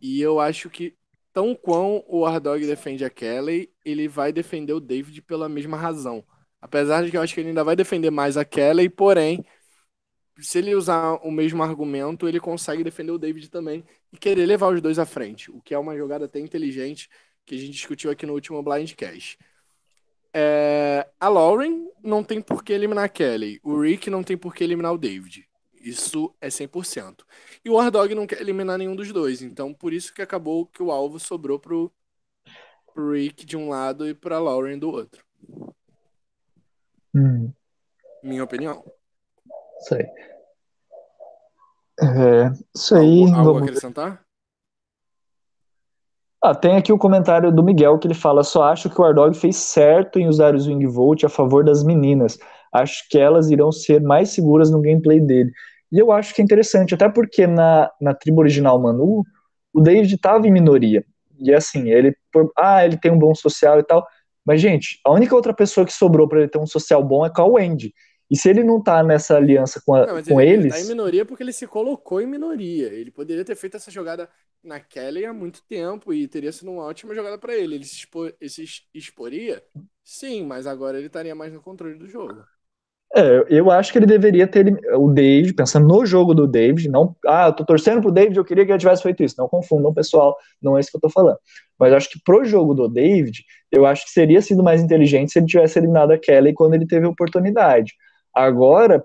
E 0.00 0.20
eu 0.20 0.38
acho 0.38 0.70
que, 0.70 0.94
tão 1.32 1.54
quão 1.54 2.04
o 2.06 2.20
War 2.20 2.40
Dog 2.40 2.64
defende 2.64 3.04
a 3.04 3.10
Kelly, 3.10 3.72
ele 3.84 4.06
vai 4.06 4.32
defender 4.32 4.72
o 4.72 4.80
David 4.80 5.20
pela 5.22 5.48
mesma 5.48 5.76
razão. 5.76 6.24
Apesar 6.62 7.04
de 7.04 7.10
que 7.10 7.18
eu 7.18 7.22
acho 7.22 7.34
que 7.34 7.40
ele 7.40 7.50
ainda 7.50 7.64
vai 7.64 7.76
defender 7.76 8.10
mais 8.10 8.36
a 8.38 8.44
Kelly, 8.44 8.88
porém, 8.88 9.44
se 10.40 10.58
ele 10.58 10.74
usar 10.74 11.14
o 11.26 11.30
mesmo 11.30 11.62
argumento, 11.62 12.28
ele 12.28 12.40
consegue 12.40 12.84
defender 12.84 13.12
o 13.12 13.18
David 13.18 13.50
também 13.50 13.84
e 14.12 14.16
querer 14.16 14.46
levar 14.46 14.72
os 14.72 14.80
dois 14.80 14.98
à 14.98 15.06
frente, 15.06 15.50
o 15.50 15.60
que 15.60 15.74
é 15.74 15.78
uma 15.78 15.96
jogada 15.96 16.26
até 16.26 16.38
inteligente 16.40 17.10
que 17.44 17.54
a 17.56 17.58
gente 17.58 17.72
discutiu 17.72 18.10
aqui 18.10 18.26
no 18.26 18.34
último 18.34 18.62
Blindcast. 18.62 19.38
É, 20.34 21.06
a 21.20 21.28
Lauren 21.28 21.88
não 22.02 22.24
tem 22.24 22.40
por 22.40 22.64
que 22.64 22.72
eliminar 22.72 23.04
a 23.04 23.08
Kelly, 23.08 23.60
o 23.62 23.78
Rick 23.80 24.08
não 24.08 24.22
tem 24.22 24.36
por 24.36 24.54
que 24.54 24.64
eliminar 24.64 24.92
o 24.92 24.98
David. 24.98 25.48
Isso 25.74 26.34
é 26.40 26.48
100%. 26.48 27.26
E 27.64 27.68
o 27.70 27.74
Wardog 27.74 28.14
não 28.14 28.26
quer 28.26 28.40
eliminar 28.40 28.78
nenhum 28.78 28.96
dos 28.96 29.12
dois, 29.12 29.42
então 29.42 29.74
por 29.74 29.92
isso 29.92 30.14
que 30.14 30.22
acabou 30.22 30.66
que 30.66 30.82
o 30.82 30.92
alvo 30.92 31.18
sobrou 31.18 31.58
pro, 31.58 31.92
pro 32.94 33.12
Rick 33.12 33.44
de 33.44 33.56
um 33.56 33.68
lado 33.68 34.08
e 34.08 34.14
pra 34.14 34.38
Lauren 34.38 34.78
do 34.78 34.90
outro. 34.90 35.24
Hum. 37.14 37.52
Minha 38.22 38.44
opinião. 38.44 38.82
Sei. 39.80 40.06
É, 42.00 42.52
isso 42.74 42.94
aí. 42.96 43.22
Algo, 43.24 43.36
algo 43.36 43.58
acrescentar? 43.58 44.24
Ah, 46.42 46.54
tem 46.54 46.76
aqui 46.76 46.92
o 46.92 46.98
comentário 46.98 47.52
do 47.52 47.62
Miguel 47.62 47.98
que 47.98 48.06
ele 48.06 48.14
fala: 48.14 48.42
só 48.42 48.64
acho 48.64 48.90
que 48.90 49.00
o 49.00 49.04
Ardog 49.04 49.36
fez 49.36 49.56
certo 49.56 50.18
em 50.18 50.26
usar 50.26 50.54
o 50.54 50.60
Swing 50.60 50.86
Volt 50.86 51.24
a 51.24 51.28
favor 51.28 51.64
das 51.64 51.84
meninas. 51.84 52.36
Acho 52.72 53.06
que 53.08 53.18
elas 53.18 53.50
irão 53.50 53.70
ser 53.70 54.00
mais 54.00 54.30
seguras 54.30 54.70
no 54.70 54.80
gameplay 54.80 55.20
dele. 55.20 55.52
E 55.92 55.98
eu 55.98 56.10
acho 56.10 56.34
que 56.34 56.40
é 56.40 56.44
interessante, 56.44 56.94
até 56.94 57.08
porque 57.08 57.46
na, 57.46 57.90
na 58.00 58.14
tribo 58.14 58.40
original 58.40 58.80
Manu, 58.80 59.22
o 59.72 59.80
David 59.80 60.14
estava 60.14 60.46
em 60.46 60.50
minoria. 60.50 61.04
E 61.38 61.52
assim, 61.52 61.90
ele. 61.90 62.16
Ah, 62.58 62.84
ele 62.84 62.96
tem 62.96 63.12
um 63.12 63.18
bom 63.18 63.34
social 63.34 63.78
e 63.78 63.84
tal. 63.84 64.04
Mas, 64.44 64.60
gente, 64.60 65.00
a 65.04 65.12
única 65.12 65.34
outra 65.34 65.54
pessoa 65.54 65.86
que 65.86 65.92
sobrou 65.92 66.28
para 66.28 66.40
ele 66.40 66.48
ter 66.48 66.58
um 66.58 66.66
social 66.66 67.02
bom 67.02 67.24
é 67.24 67.30
com 67.30 67.42
a 67.42 67.46
Wendy. 67.46 67.94
E 68.30 68.36
se 68.36 68.48
ele 68.48 68.64
não 68.64 68.82
tá 68.82 69.02
nessa 69.02 69.36
aliança 69.36 69.80
com, 69.84 69.94
a, 69.94 70.06
não, 70.06 70.22
com 70.22 70.40
ele, 70.40 70.52
eles. 70.52 70.64
Ele 70.64 70.72
tá 70.72 70.80
em 70.80 70.88
minoria 70.88 71.24
porque 71.24 71.42
ele 71.42 71.52
se 71.52 71.66
colocou 71.66 72.20
em 72.20 72.26
minoria. 72.26 72.86
Ele 72.86 73.10
poderia 73.10 73.44
ter 73.44 73.54
feito 73.54 73.76
essa 73.76 73.90
jogada 73.90 74.28
na 74.64 74.80
Kelly 74.80 75.26
há 75.26 75.34
muito 75.34 75.62
tempo 75.68 76.14
e 76.14 76.26
teria 76.26 76.50
sido 76.50 76.70
uma 76.70 76.84
ótima 76.84 77.14
jogada 77.14 77.36
para 77.36 77.54
ele. 77.54 77.74
Ele 77.74 77.84
se, 77.84 78.06
ele 78.40 78.50
se 78.50 78.64
exporia? 78.94 79.62
Sim, 80.02 80.46
mas 80.46 80.66
agora 80.66 80.96
ele 80.96 81.08
estaria 81.08 81.34
mais 81.34 81.52
no 81.52 81.60
controle 81.60 81.98
do 81.98 82.08
jogo. 82.08 82.42
É, 83.14 83.44
eu 83.50 83.70
acho 83.70 83.92
que 83.92 83.98
ele 83.98 84.06
deveria 84.06 84.46
ter 84.46 84.74
o 84.96 85.10
David, 85.10 85.52
pensando 85.52 85.86
no 85.86 86.06
jogo 86.06 86.34
do 86.34 86.46
David, 86.46 86.88
não, 86.88 87.14
ah, 87.26 87.48
eu 87.48 87.52
tô 87.52 87.62
torcendo 87.62 88.00
pro 88.00 88.10
David, 88.10 88.38
eu 88.38 88.44
queria 88.44 88.64
que 88.64 88.72
ele 88.72 88.78
tivesse 88.78 89.02
feito 89.02 89.22
isso. 89.22 89.34
Não 89.38 89.48
confundam, 89.48 89.92
pessoal, 89.92 90.34
não 90.62 90.76
é 90.76 90.80
isso 90.80 90.90
que 90.90 90.96
eu 90.96 91.00
tô 91.00 91.10
falando. 91.10 91.36
Mas 91.78 91.92
acho 91.92 92.08
que 92.08 92.18
pro 92.24 92.44
jogo 92.44 92.72
do 92.72 92.88
David, 92.88 93.44
eu 93.70 93.84
acho 93.84 94.04
que 94.04 94.10
seria 94.10 94.40
sido 94.40 94.62
mais 94.62 94.82
inteligente 94.82 95.32
se 95.32 95.38
ele 95.38 95.46
tivesse 95.46 95.78
eliminado 95.78 96.12
a 96.12 96.18
Kelly 96.18 96.54
quando 96.54 96.74
ele 96.74 96.86
teve 96.86 97.04
a 97.04 97.10
oportunidade. 97.10 97.92
Agora, 98.34 99.04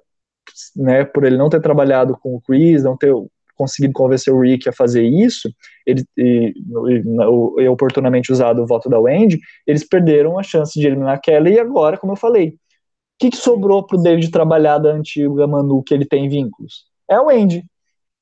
né, 0.76 1.04
por 1.04 1.26
ele 1.26 1.38
não 1.38 1.50
ter 1.50 1.62
trabalhado 1.62 2.18
com 2.22 2.36
o 2.36 2.42
Chris, 2.42 2.84
não 2.84 2.96
ter 2.96 3.14
conseguido 3.56 3.92
convencer 3.94 4.34
o 4.34 4.40
Rick 4.40 4.70
a 4.70 4.74
fazer 4.74 5.04
isso, 5.04 5.50
ele 5.86 6.06
e, 6.16 6.54
e, 6.88 7.64
e, 7.64 7.68
oportunamente 7.68 8.32
usado 8.32 8.62
o 8.62 8.68
voto 8.68 8.88
da 8.88 9.00
Wendy, 9.00 9.40
eles 9.66 9.84
perderam 9.84 10.40
a 10.40 10.44
chance 10.44 10.80
de 10.80 10.88
eliminar 10.88 11.16
a 11.16 11.20
Kelly 11.20 11.54
e 11.56 11.60
agora, 11.60 11.98
como 11.98 12.14
eu 12.14 12.18
falei, 12.18 12.56
que, 13.20 13.30
que 13.32 13.38
sobrou 13.38 13.86
pro 13.86 14.02
David 14.02 14.30
trabalhar 14.32 14.78
da 14.78 14.90
antiga 14.90 15.48
Manu 15.48 15.84
que 15.84 15.94
ele 15.94 16.06
tem 16.06 16.30
vínculos? 16.30 16.86
É 17.10 17.16
a 17.16 17.22
Wendy. 17.22 17.64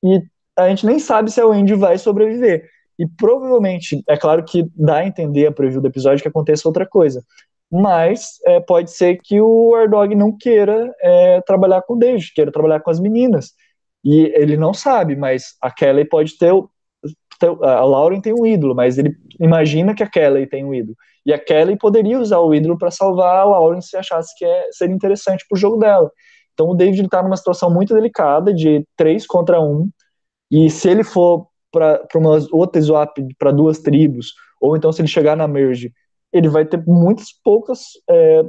E 0.03 0.21
a 0.57 0.69
gente 0.69 0.85
nem 0.85 0.99
sabe 0.99 1.31
se 1.31 1.41
a 1.41 1.45
Wendy 1.45 1.73
vai 1.73 1.97
sobreviver. 1.97 2.69
E 2.97 3.05
provavelmente, 3.05 4.01
é 4.07 4.15
claro 4.15 4.43
que 4.45 4.65
dá 4.75 4.97
a 4.97 5.05
entender 5.07 5.47
a 5.47 5.51
preview 5.51 5.81
do 5.81 5.87
episódio 5.87 6.21
que 6.21 6.29
aconteça 6.29 6.67
outra 6.67 6.85
coisa 6.85 7.21
mas 7.71 8.39
é, 8.45 8.59
pode 8.59 8.91
ser 8.91 9.19
que 9.21 9.41
o 9.41 9.75
Ardog 9.75 10.13
não 10.15 10.35
queira 10.35 10.93
é, 11.01 11.41
trabalhar 11.41 11.81
com 11.81 11.93
o 11.93 11.97
David, 11.97 12.31
queira 12.33 12.51
trabalhar 12.51 12.79
com 12.79 12.91
as 12.91 12.99
meninas. 12.99 13.53
E 14.03 14.31
ele 14.35 14.55
não 14.55 14.73
sabe, 14.73 15.15
mas 15.15 15.55
a 15.61 15.71
Kelly 15.71 16.05
pode 16.05 16.37
ter, 16.37 16.53
ter. 17.39 17.49
A 17.63 17.83
Lauren 17.83 18.21
tem 18.21 18.33
um 18.33 18.45
ídolo, 18.45 18.75
mas 18.75 18.97
ele 18.97 19.15
imagina 19.39 19.95
que 19.95 20.03
a 20.03 20.09
Kelly 20.09 20.47
tem 20.47 20.63
um 20.63 20.73
ídolo. 20.73 20.95
E 21.25 21.33
a 21.33 21.39
Kelly 21.39 21.77
poderia 21.77 22.19
usar 22.19 22.39
o 22.39 22.53
ídolo 22.53 22.77
para 22.77 22.91
salvar 22.91 23.39
a 23.39 23.43
Lauren 23.43 23.81
se 23.81 23.97
achasse 23.97 24.33
que 24.37 24.45
é, 24.45 24.67
seria 24.71 24.95
interessante 24.95 25.45
para 25.47 25.55
o 25.55 25.59
jogo 25.59 25.77
dela. 25.77 26.11
Então 26.53 26.69
o 26.69 26.75
David 26.75 27.05
está 27.05 27.21
numa 27.21 27.35
situação 27.35 27.69
muito 27.69 27.93
delicada 27.93 28.53
de 28.53 28.85
três 28.95 29.25
contra 29.25 29.59
um. 29.59 29.89
E 30.51 30.69
se 30.69 30.89
ele 30.89 31.03
for 31.03 31.47
para 31.71 32.07
uma 32.15 32.37
outra 32.51 32.81
swap 32.81 33.17
para 33.37 33.51
duas 33.51 33.79
tribos, 33.79 34.33
ou 34.61 34.77
então 34.77 34.91
se 34.91 35.01
ele 35.01 35.09
chegar 35.09 35.35
na 35.35 35.47
merge 35.47 35.91
ele 36.35 36.49
vai 36.49 36.65
ter 36.65 36.83
muitas 36.85 37.27
poucas 37.31 37.79
é, 38.09 38.43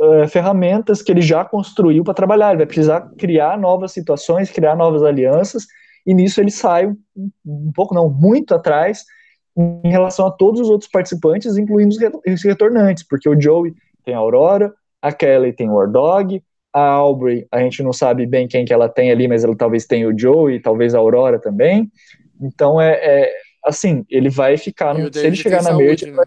é, 0.00 0.28
ferramentas 0.28 1.02
que 1.02 1.10
ele 1.10 1.20
já 1.20 1.44
construiu 1.44 2.04
para 2.04 2.14
trabalhar. 2.14 2.50
Ele 2.50 2.58
vai 2.58 2.66
precisar 2.66 3.00
criar 3.18 3.58
novas 3.58 3.90
situações, 3.90 4.50
criar 4.50 4.76
novas 4.76 5.02
alianças, 5.02 5.64
e 6.06 6.14
nisso 6.14 6.40
ele 6.40 6.52
sai 6.52 6.86
um, 6.86 6.96
um 7.44 7.72
pouco, 7.74 7.94
não, 7.94 8.08
muito 8.08 8.54
atrás 8.54 9.04
em 9.56 9.90
relação 9.90 10.26
a 10.26 10.30
todos 10.30 10.60
os 10.60 10.68
outros 10.68 10.90
participantes, 10.90 11.56
incluindo 11.56 11.96
os 12.26 12.44
retornantes, 12.44 13.04
porque 13.08 13.28
o 13.28 13.40
Joey 13.40 13.74
tem 14.04 14.14
a 14.14 14.18
Aurora, 14.18 14.72
a 15.00 15.12
Kelly 15.12 15.52
tem 15.52 15.68
o 15.68 15.74
War 15.74 15.90
Dog, 15.90 16.42
a 16.72 16.80
Aubrey, 16.80 17.46
a 17.50 17.60
gente 17.60 17.82
não 17.82 17.92
sabe 17.92 18.26
bem 18.26 18.46
quem 18.46 18.64
que 18.64 18.72
ela 18.72 18.88
tem 18.88 19.10
ali, 19.10 19.26
mas 19.26 19.44
ela 19.44 19.56
talvez 19.56 19.86
tenha 19.86 20.08
o 20.08 20.18
Joey, 20.18 20.60
talvez 20.60 20.94
a 20.94 20.98
Aurora 20.98 21.38
também. 21.38 21.90
Então 22.40 22.78
é, 22.78 22.92
é 22.92 23.32
assim, 23.64 24.04
ele 24.10 24.28
vai 24.28 24.58
ficar, 24.58 24.92
no, 24.92 25.12
se 25.12 25.26
ele 25.26 25.36
chegar 25.36 25.62
na 25.62 25.72
merge, 25.72 26.10
né? 26.10 26.22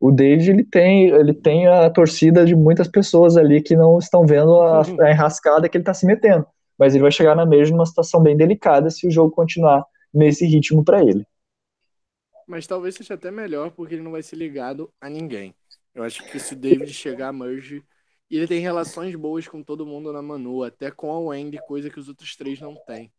o 0.00 0.12
David 0.12 0.50
ele 0.50 0.64
tem, 0.64 1.08
ele 1.08 1.32
tem 1.32 1.66
a 1.66 1.88
torcida 1.90 2.44
de 2.44 2.54
muitas 2.54 2.86
pessoas 2.86 3.36
ali 3.36 3.60
que 3.60 3.74
não 3.74 3.98
estão 3.98 4.24
vendo 4.24 4.60
a, 4.60 4.82
uhum. 4.82 5.00
a 5.00 5.10
enrascada 5.10 5.68
que 5.68 5.76
ele 5.76 5.82
está 5.82 5.94
se 5.94 6.06
metendo. 6.06 6.46
Mas 6.78 6.94
ele 6.94 7.02
vai 7.02 7.10
chegar 7.10 7.34
na 7.34 7.46
mesma 7.46 7.76
numa 7.76 7.86
situação 7.86 8.22
bem 8.22 8.36
delicada 8.36 8.90
se 8.90 9.06
o 9.06 9.10
jogo 9.10 9.30
continuar 9.30 9.84
nesse 10.12 10.46
ritmo 10.46 10.84
para 10.84 11.02
ele. 11.02 11.26
Mas 12.46 12.66
talvez 12.66 12.94
seja 12.94 13.14
até 13.14 13.30
melhor 13.30 13.70
porque 13.70 13.94
ele 13.94 14.02
não 14.02 14.12
vai 14.12 14.22
ser 14.22 14.36
ligado 14.36 14.92
a 15.00 15.08
ninguém. 15.08 15.54
Eu 15.94 16.02
acho 16.02 16.24
que 16.30 16.38
se 16.38 16.54
o 16.54 16.56
David 16.56 16.92
chegar 16.92 17.28
a 17.28 17.32
merge, 17.32 17.82
e 18.30 18.36
ele 18.36 18.46
tem 18.46 18.60
relações 18.60 19.14
boas 19.14 19.46
com 19.46 19.62
todo 19.62 19.86
mundo 19.86 20.12
na 20.12 20.20
Manu, 20.20 20.64
até 20.64 20.90
com 20.90 21.12
a 21.12 21.18
Wendy, 21.18 21.58
coisa 21.66 21.88
que 21.88 22.00
os 22.00 22.08
outros 22.08 22.34
três 22.36 22.60
não 22.60 22.74
têm. 22.86 23.12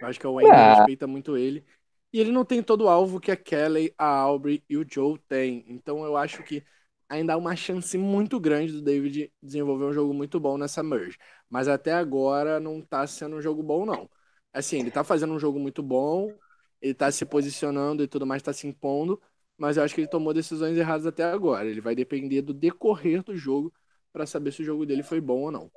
Eu 0.00 0.08
acho 0.08 0.18
que 0.20 0.26
a 0.26 0.30
Wendy 0.30 0.50
ah. 0.50 0.74
respeita 0.74 1.06
muito 1.06 1.36
ele. 1.36 1.64
E 2.12 2.20
ele 2.20 2.32
não 2.32 2.44
tem 2.44 2.62
todo 2.62 2.84
o 2.84 2.88
alvo 2.88 3.20
que 3.20 3.30
a 3.30 3.36
Kelly, 3.36 3.94
a 3.96 4.06
Aubrey 4.06 4.62
e 4.68 4.76
o 4.76 4.86
Joe 4.88 5.18
têm. 5.28 5.64
Então 5.68 6.04
eu 6.04 6.16
acho 6.16 6.42
que 6.42 6.64
ainda 7.08 7.34
há 7.34 7.36
uma 7.36 7.56
chance 7.56 7.96
muito 7.96 8.40
grande 8.40 8.72
do 8.72 8.82
David 8.82 9.32
desenvolver 9.42 9.84
um 9.84 9.92
jogo 9.92 10.12
muito 10.14 10.38
bom 10.40 10.58
nessa 10.58 10.82
merge. 10.82 11.18
Mas 11.48 11.68
até 11.68 11.92
agora 11.92 12.60
não 12.60 12.80
tá 12.80 13.06
sendo 13.06 13.36
um 13.36 13.42
jogo 13.42 13.62
bom, 13.62 13.86
não. 13.86 14.08
Assim, 14.52 14.80
ele 14.80 14.90
tá 14.90 15.04
fazendo 15.04 15.32
um 15.34 15.38
jogo 15.38 15.58
muito 15.58 15.82
bom, 15.82 16.32
ele 16.80 16.94
tá 16.94 17.10
se 17.10 17.24
posicionando 17.24 18.02
e 18.02 18.08
tudo 18.08 18.26
mais, 18.26 18.42
tá 18.42 18.52
se 18.52 18.66
impondo, 18.66 19.20
mas 19.56 19.76
eu 19.76 19.82
acho 19.82 19.94
que 19.94 20.00
ele 20.00 20.08
tomou 20.08 20.32
decisões 20.32 20.76
erradas 20.76 21.06
até 21.06 21.24
agora. 21.24 21.66
Ele 21.68 21.80
vai 21.80 21.94
depender 21.94 22.42
do 22.42 22.54
decorrer 22.54 23.22
do 23.22 23.36
jogo 23.36 23.72
para 24.12 24.26
saber 24.26 24.52
se 24.52 24.62
o 24.62 24.64
jogo 24.64 24.86
dele 24.86 25.02
foi 25.02 25.20
bom 25.20 25.40
ou 25.42 25.50
não. 25.50 25.70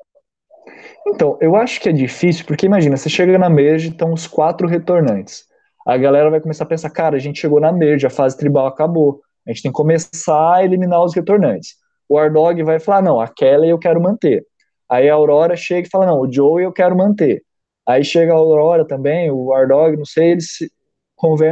Então, 1.07 1.37
eu 1.41 1.55
acho 1.55 1.81
que 1.81 1.89
é 1.89 1.91
difícil, 1.91 2.45
porque 2.45 2.65
imagina, 2.65 2.95
você 2.95 3.09
chega 3.09 3.37
na 3.37 3.49
merge, 3.49 3.89
estão 3.89 4.13
os 4.13 4.27
quatro 4.27 4.67
retornantes. 4.67 5.45
A 5.85 5.97
galera 5.97 6.29
vai 6.29 6.39
começar 6.39 6.63
a 6.63 6.67
pensar, 6.67 6.91
cara, 6.91 7.15
a 7.15 7.19
gente 7.19 7.39
chegou 7.39 7.59
na 7.59 7.71
merge, 7.71 8.05
a 8.05 8.09
fase 8.09 8.37
tribal 8.37 8.67
acabou. 8.67 9.21
A 9.45 9.51
gente 9.51 9.63
tem 9.63 9.71
que 9.71 9.75
começar 9.75 10.55
a 10.57 10.63
eliminar 10.63 11.03
os 11.03 11.15
retornantes. 11.15 11.75
O 12.07 12.17
Ardog 12.19 12.61
vai 12.63 12.79
falar, 12.79 13.01
não, 13.01 13.19
a 13.19 13.27
Kelly 13.27 13.69
eu 13.69 13.79
quero 13.79 13.99
manter. 13.99 14.45
Aí 14.87 15.09
a 15.09 15.13
Aurora 15.15 15.55
chega 15.55 15.87
e 15.87 15.89
fala, 15.89 16.05
não, 16.05 16.19
o 16.19 16.31
Joe 16.31 16.61
eu 16.61 16.71
quero 16.71 16.95
manter. 16.95 17.43
Aí 17.87 18.03
chega 18.03 18.33
a 18.33 18.35
Aurora 18.35 18.85
também, 18.85 19.31
o 19.31 19.51
Ardog, 19.53 19.97
não 19.97 20.05
sei, 20.05 20.31
eles 20.31 20.57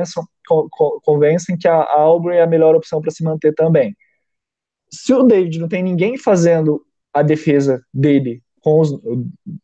se 0.05 0.19
convencem, 1.03 1.57
que 1.57 1.67
a 1.67 1.83
Aubrey 1.93 2.37
é 2.37 2.41
a 2.41 2.47
melhor 2.47 2.75
opção 2.75 3.01
para 3.01 3.11
se 3.11 3.23
manter 3.23 3.53
também. 3.53 3.95
Se 4.91 5.13
o 5.13 5.23
David 5.23 5.59
não 5.59 5.67
tem 5.67 5.83
ninguém 5.83 6.17
fazendo 6.17 6.83
a 7.13 7.21
defesa 7.21 7.83
dele 7.93 8.41
os, 8.65 8.91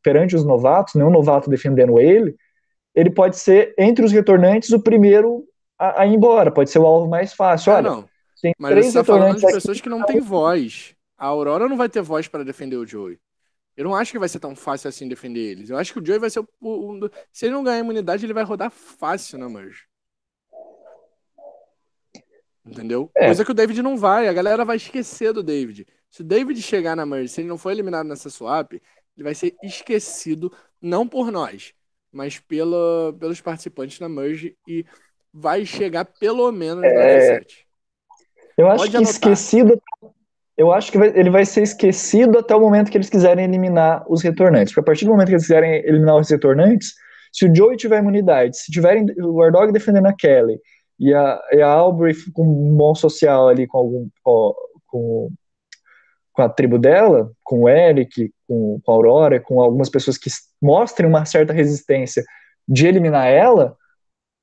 perante 0.02 0.36
os 0.36 0.46
novatos, 0.46 0.96
nenhum 0.96 1.10
novato 1.10 1.50
defendendo 1.50 2.00
ele, 2.00 2.36
ele 2.94 3.10
pode 3.10 3.38
ser, 3.38 3.74
entre 3.78 4.06
os 4.06 4.12
retornantes, 4.12 4.72
o 4.72 4.82
primeiro 4.82 5.44
a, 5.78 6.02
a 6.02 6.08
ir 6.08 6.14
embora, 6.14 6.52
pode 6.52 6.70
ser 6.70 6.80
o 6.80 6.86
alvo 6.86 7.10
mais 7.10 7.34
fácil. 7.34 7.74
Ah, 7.74 7.76
Olha, 7.76 7.90
não. 7.90 8.10
Tem 8.42 8.54
Mas 8.58 8.72
três 8.72 8.86
você 8.86 9.00
está 9.00 9.04
falando 9.04 9.40
de 9.40 9.46
pessoas 9.46 9.82
que 9.82 9.90
não 9.90 10.04
têm 10.06 10.20
voz. 10.20 10.96
A 11.18 11.28
Aurora 11.28 11.68
não 11.68 11.78
vai 11.78 11.90
ter 11.90 12.02
voz 12.02 12.28
para 12.28 12.44
defender 12.44 12.76
o 12.76 12.86
Joey. 12.86 13.18
Eu 13.76 13.84
não 13.84 13.96
acho 13.96 14.12
que 14.12 14.20
vai 14.20 14.30
ser 14.30 14.40
tão 14.40 14.56
fácil 14.56 14.88
assim 14.88 15.08
defender 15.08 15.40
eles. 15.40 15.70
Eu 15.70 15.78
acho 15.78 15.92
que 15.92 16.00
o 16.00 16.06
Joey 16.06 16.20
vai 16.20 16.30
ser 16.30 16.40
o, 16.40 16.48
o, 16.62 17.06
o 17.06 17.12
se 17.32 17.46
ele 17.46 17.54
não 17.54 17.64
ganhar 17.64 17.80
imunidade, 17.80 18.26
ele 18.26 18.34
vai 18.34 18.44
rodar 18.44 18.72
fácil 18.72 19.38
na 19.38 19.50
merge. 19.50 19.84
Entendeu? 22.66 23.12
É. 23.16 23.28
Coisa 23.28 23.46
que 23.46 23.52
o 23.52 23.54
David 23.54 23.82
não 23.82 23.96
vai. 23.96 24.28
A 24.28 24.34
galera 24.34 24.66
vai 24.66 24.78
esquecer 24.78 25.32
do 25.32 25.44
David. 25.44 25.86
Se 26.10 26.22
o 26.22 26.24
David 26.24 26.62
chegar 26.62 26.96
na 26.96 27.06
Merge, 27.06 27.30
se 27.30 27.42
ele 27.42 27.48
não 27.48 27.58
for 27.58 27.72
eliminado 27.72 28.08
nessa 28.08 28.30
swap, 28.30 28.74
ele 28.74 29.24
vai 29.24 29.36
ser 29.36 29.56
esquecido, 29.62 30.52
não 30.82 31.08
por 31.08 31.32
nós, 31.32 31.74
mas 32.12 32.40
pela, 32.40 33.14
pelos 33.20 33.40
participantes 33.40 34.00
na 34.00 34.10
Merge 34.10 34.58
e 34.68 34.86
vai 35.34 35.66
chegar 35.66 36.06
pelo 36.06 36.52
menos 36.52 36.84
é... 36.84 36.94
na 36.94 37.40
F7. 37.40 37.66
Eu 38.58 38.68
acho 38.68 38.78
Pode 38.78 38.92
que 38.92 38.98
anotar. 38.98 39.14
esquecido. 39.14 39.82
Eu 40.58 40.72
acho 40.72 40.90
que 40.90 40.98
vai, 40.98 41.10
ele 41.10 41.30
vai 41.30 41.46
ser 41.46 41.64
esquecido 41.64 42.40
até 42.40 42.56
o 42.56 42.62
momento 42.62 42.90
que 42.90 42.98
eles 42.98 43.10
quiserem 43.10 43.44
eliminar 43.44 44.06
os 44.10 44.24
retornantes. 44.24 44.74
Porque 44.74 44.80
a 44.80 44.84
partir 44.84 45.06
do 45.06 45.12
momento 45.12 45.28
que 45.28 45.34
eles 45.34 45.44
quiserem 45.44 45.86
eliminar 45.86 46.16
os 46.16 46.30
retornantes, 46.30 46.94
se 47.34 47.46
o 47.46 47.54
Joey 47.54 47.76
tiver 47.76 48.00
imunidade, 48.00 48.58
se 48.58 48.72
tiverem 48.72 49.06
o 49.18 49.34
Wardog 49.34 49.74
defendendo 49.74 50.06
a 50.06 50.14
Kelly, 50.14 50.58
e 51.00 51.14
a, 51.14 51.42
e 51.52 51.62
a 51.62 51.78
com 52.34 52.44
um 52.44 52.76
bom 52.76 52.96
social 52.96 53.48
ali 53.48 53.68
com 53.68 53.78
algum 53.78 54.10
com, 54.86 55.30
com 56.32 56.42
a 56.42 56.50
tribo 56.50 56.78
dela, 56.78 57.32
com 57.44 57.64
o 57.64 57.70
Eric, 57.70 58.32
com, 58.48 58.80
com 58.84 58.92
a 58.92 58.96
Aurora, 58.96 59.40
com 59.40 59.62
algumas 59.62 59.90
pessoas 59.90 60.18
que 60.18 60.30
mostrem 60.62 61.10
uma 61.10 61.26
certa 61.26 61.54
resistência 61.54 62.24
de 62.68 62.88
eliminar 62.88 63.28
ela, 63.28 63.78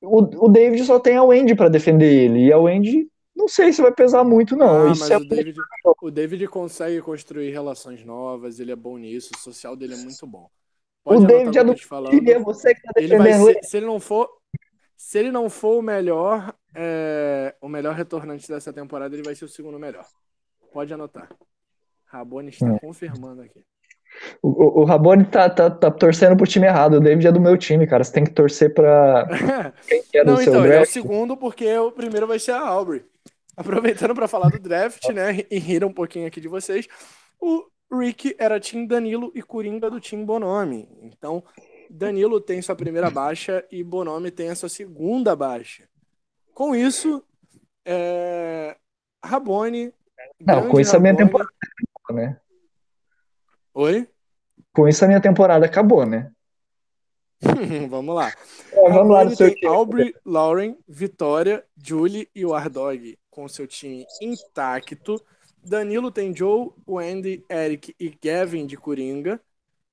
o, 0.03 0.47
o 0.47 0.49
David 0.49 0.85
só 0.85 0.99
tem 0.99 1.17
a 1.17 1.23
Wendy 1.23 1.55
para 1.55 1.69
defender 1.69 2.13
ele, 2.13 2.47
e 2.47 2.53
a 2.53 2.59
Wendy 2.59 3.09
não 3.35 3.49
sei 3.49 3.73
se 3.73 3.81
vai 3.81 3.93
pesar 3.93 4.25
muito, 4.25 4.55
não. 4.55 4.87
Ah, 4.87 4.89
mas 4.89 5.11
é 5.11 5.17
o, 5.17 5.25
David, 5.25 5.59
o 6.03 6.11
David 6.11 6.49
consegue 6.49 7.01
construir 7.01 7.51
relações 7.51 8.05
novas, 8.05 8.61
ele 8.61 8.73
é 8.73 8.77
bom 8.77 8.99
nisso, 8.99 9.31
o 9.35 9.39
social 9.39 9.75
dele 9.77 9.95
é 9.95 9.97
muito 9.97 10.27
bom. 10.27 10.49
Pode 11.05 11.25
o 11.25 11.27
David 11.27 11.59
é 11.59 11.65
do 11.65 11.75
time, 11.75 12.31
é 12.31 12.39
você 12.39 12.75
que 12.75 12.83
tá 12.83 12.93
defendendo 12.95 13.27
ele. 13.27 13.39
Vai 13.45 13.55
ser, 13.55 13.65
se 13.65 13.77
ele 13.77 13.87
não 13.87 13.99
for, 13.99 14.29
se 15.03 15.19
ele 15.19 15.33
não 15.33 15.51
for 15.51 15.81
o 15.81 15.83
melhor, 15.83 16.55
é, 16.73 17.57
o 17.61 17.69
melhor 17.69 17.93
retornante 17.93 18.49
dessa 18.49 18.73
temporada, 18.73 19.13
ele 19.13 19.25
vai 19.25 19.35
ser 19.35 19.45
o 19.45 19.49
segundo 19.49 19.77
melhor. 19.77 20.07
Pode 20.73 20.95
anotar. 20.95 21.29
Rabone 22.07 22.51
está 22.51 22.67
hum. 22.67 22.79
confirmando 22.79 23.43
aqui. 23.43 23.65
O, 24.41 24.81
o, 24.81 24.85
Rabone 24.85 25.25
tá, 25.25 25.51
tá, 25.51 25.69
tá, 25.69 25.91
torcendo 25.91 26.37
pro 26.37 26.47
time 26.47 26.69
errado. 26.69 26.95
O 26.95 27.01
David 27.01 27.27
é 27.27 27.33
do 27.33 27.41
meu 27.41 27.59
time, 27.59 27.85
cara. 27.85 28.05
Você 28.05 28.13
tem 28.13 28.23
que 28.23 28.31
torcer 28.31 28.73
pra. 28.73 29.27
Quem 29.89 30.21
é 30.21 30.25
do 30.25 30.31
não, 30.31 30.37
seu 30.37 30.53
então, 30.53 30.63
draft. 30.63 30.67
ele 30.67 30.77
é 30.77 30.83
o 30.83 30.87
segundo, 30.87 31.37
porque 31.37 31.77
o 31.79 31.91
primeiro 31.91 32.29
vai 32.29 32.39
ser 32.39 32.53
a 32.53 32.61
Aubrey. 32.61 33.05
Aproveitando 33.57 34.15
para 34.15 34.29
falar 34.29 34.51
do 34.51 34.61
draft, 34.61 35.09
né? 35.09 35.41
E 35.51 35.59
rir 35.59 35.85
um 35.85 35.93
pouquinho 35.93 36.29
aqui 36.29 36.41
de 36.41 36.49
vocês. 36.49 36.87
O 37.41 37.67
Rick 37.93 38.37
era 38.39 38.61
Team 38.61 38.87
Danilo 38.87 39.33
e 39.35 39.43
Coringa 39.43 39.91
do 39.91 40.01
Team 40.01 40.25
Bonomi. 40.25 40.89
Então, 41.03 41.43
Danilo 41.93 42.41
tem 42.41 42.63
sua 42.63 42.75
primeira 42.75 43.11
baixa 43.11 43.63
e 43.71 43.85
Bonomi 43.85 44.31
tem 44.31 44.49
a 44.49 44.55
sua 44.55 44.71
segunda 44.71 45.37
baixa. 45.37 45.87
Com 46.55 46.75
isso, 46.75 47.23
é... 47.85 48.77
Rabone. 49.23 49.93
Não, 50.41 50.71
com 50.71 50.81
isso 50.81 50.93
Rabone... 50.93 51.11
a 51.11 51.13
minha 51.13 51.27
temporada 51.27 51.51
acabou, 51.61 52.17
né? 52.17 52.41
Oi? 53.75 54.09
Com 54.73 54.89
isso 54.89 55.05
a 55.05 55.09
minha 55.09 55.21
temporada 55.21 55.67
acabou, 55.67 56.07
né? 56.07 56.33
vamos 57.91 58.15
lá. 58.15 58.33
É, 58.73 58.91
vamos 58.91 59.13
lá 59.13 59.25
no 59.25 59.37
seu 59.37 59.55
time. 59.55 59.67
Aubrey, 59.67 60.15
Lauren, 60.25 60.79
Vitória, 60.89 61.63
Julie 61.77 62.27
e 62.35 62.47
o 62.47 62.55
Ardog 62.55 63.19
com 63.31 63.47
seu 63.49 63.67
time 63.67 64.07
intacto. 64.21 65.23
Danilo 65.63 66.11
tem 66.11 66.35
Joe, 66.35 66.71
Wendy, 66.89 67.45
Eric 67.51 67.95
e 68.01 68.17
Gavin 68.23 68.67
de 68.67 68.79
Coringa. 68.79 69.39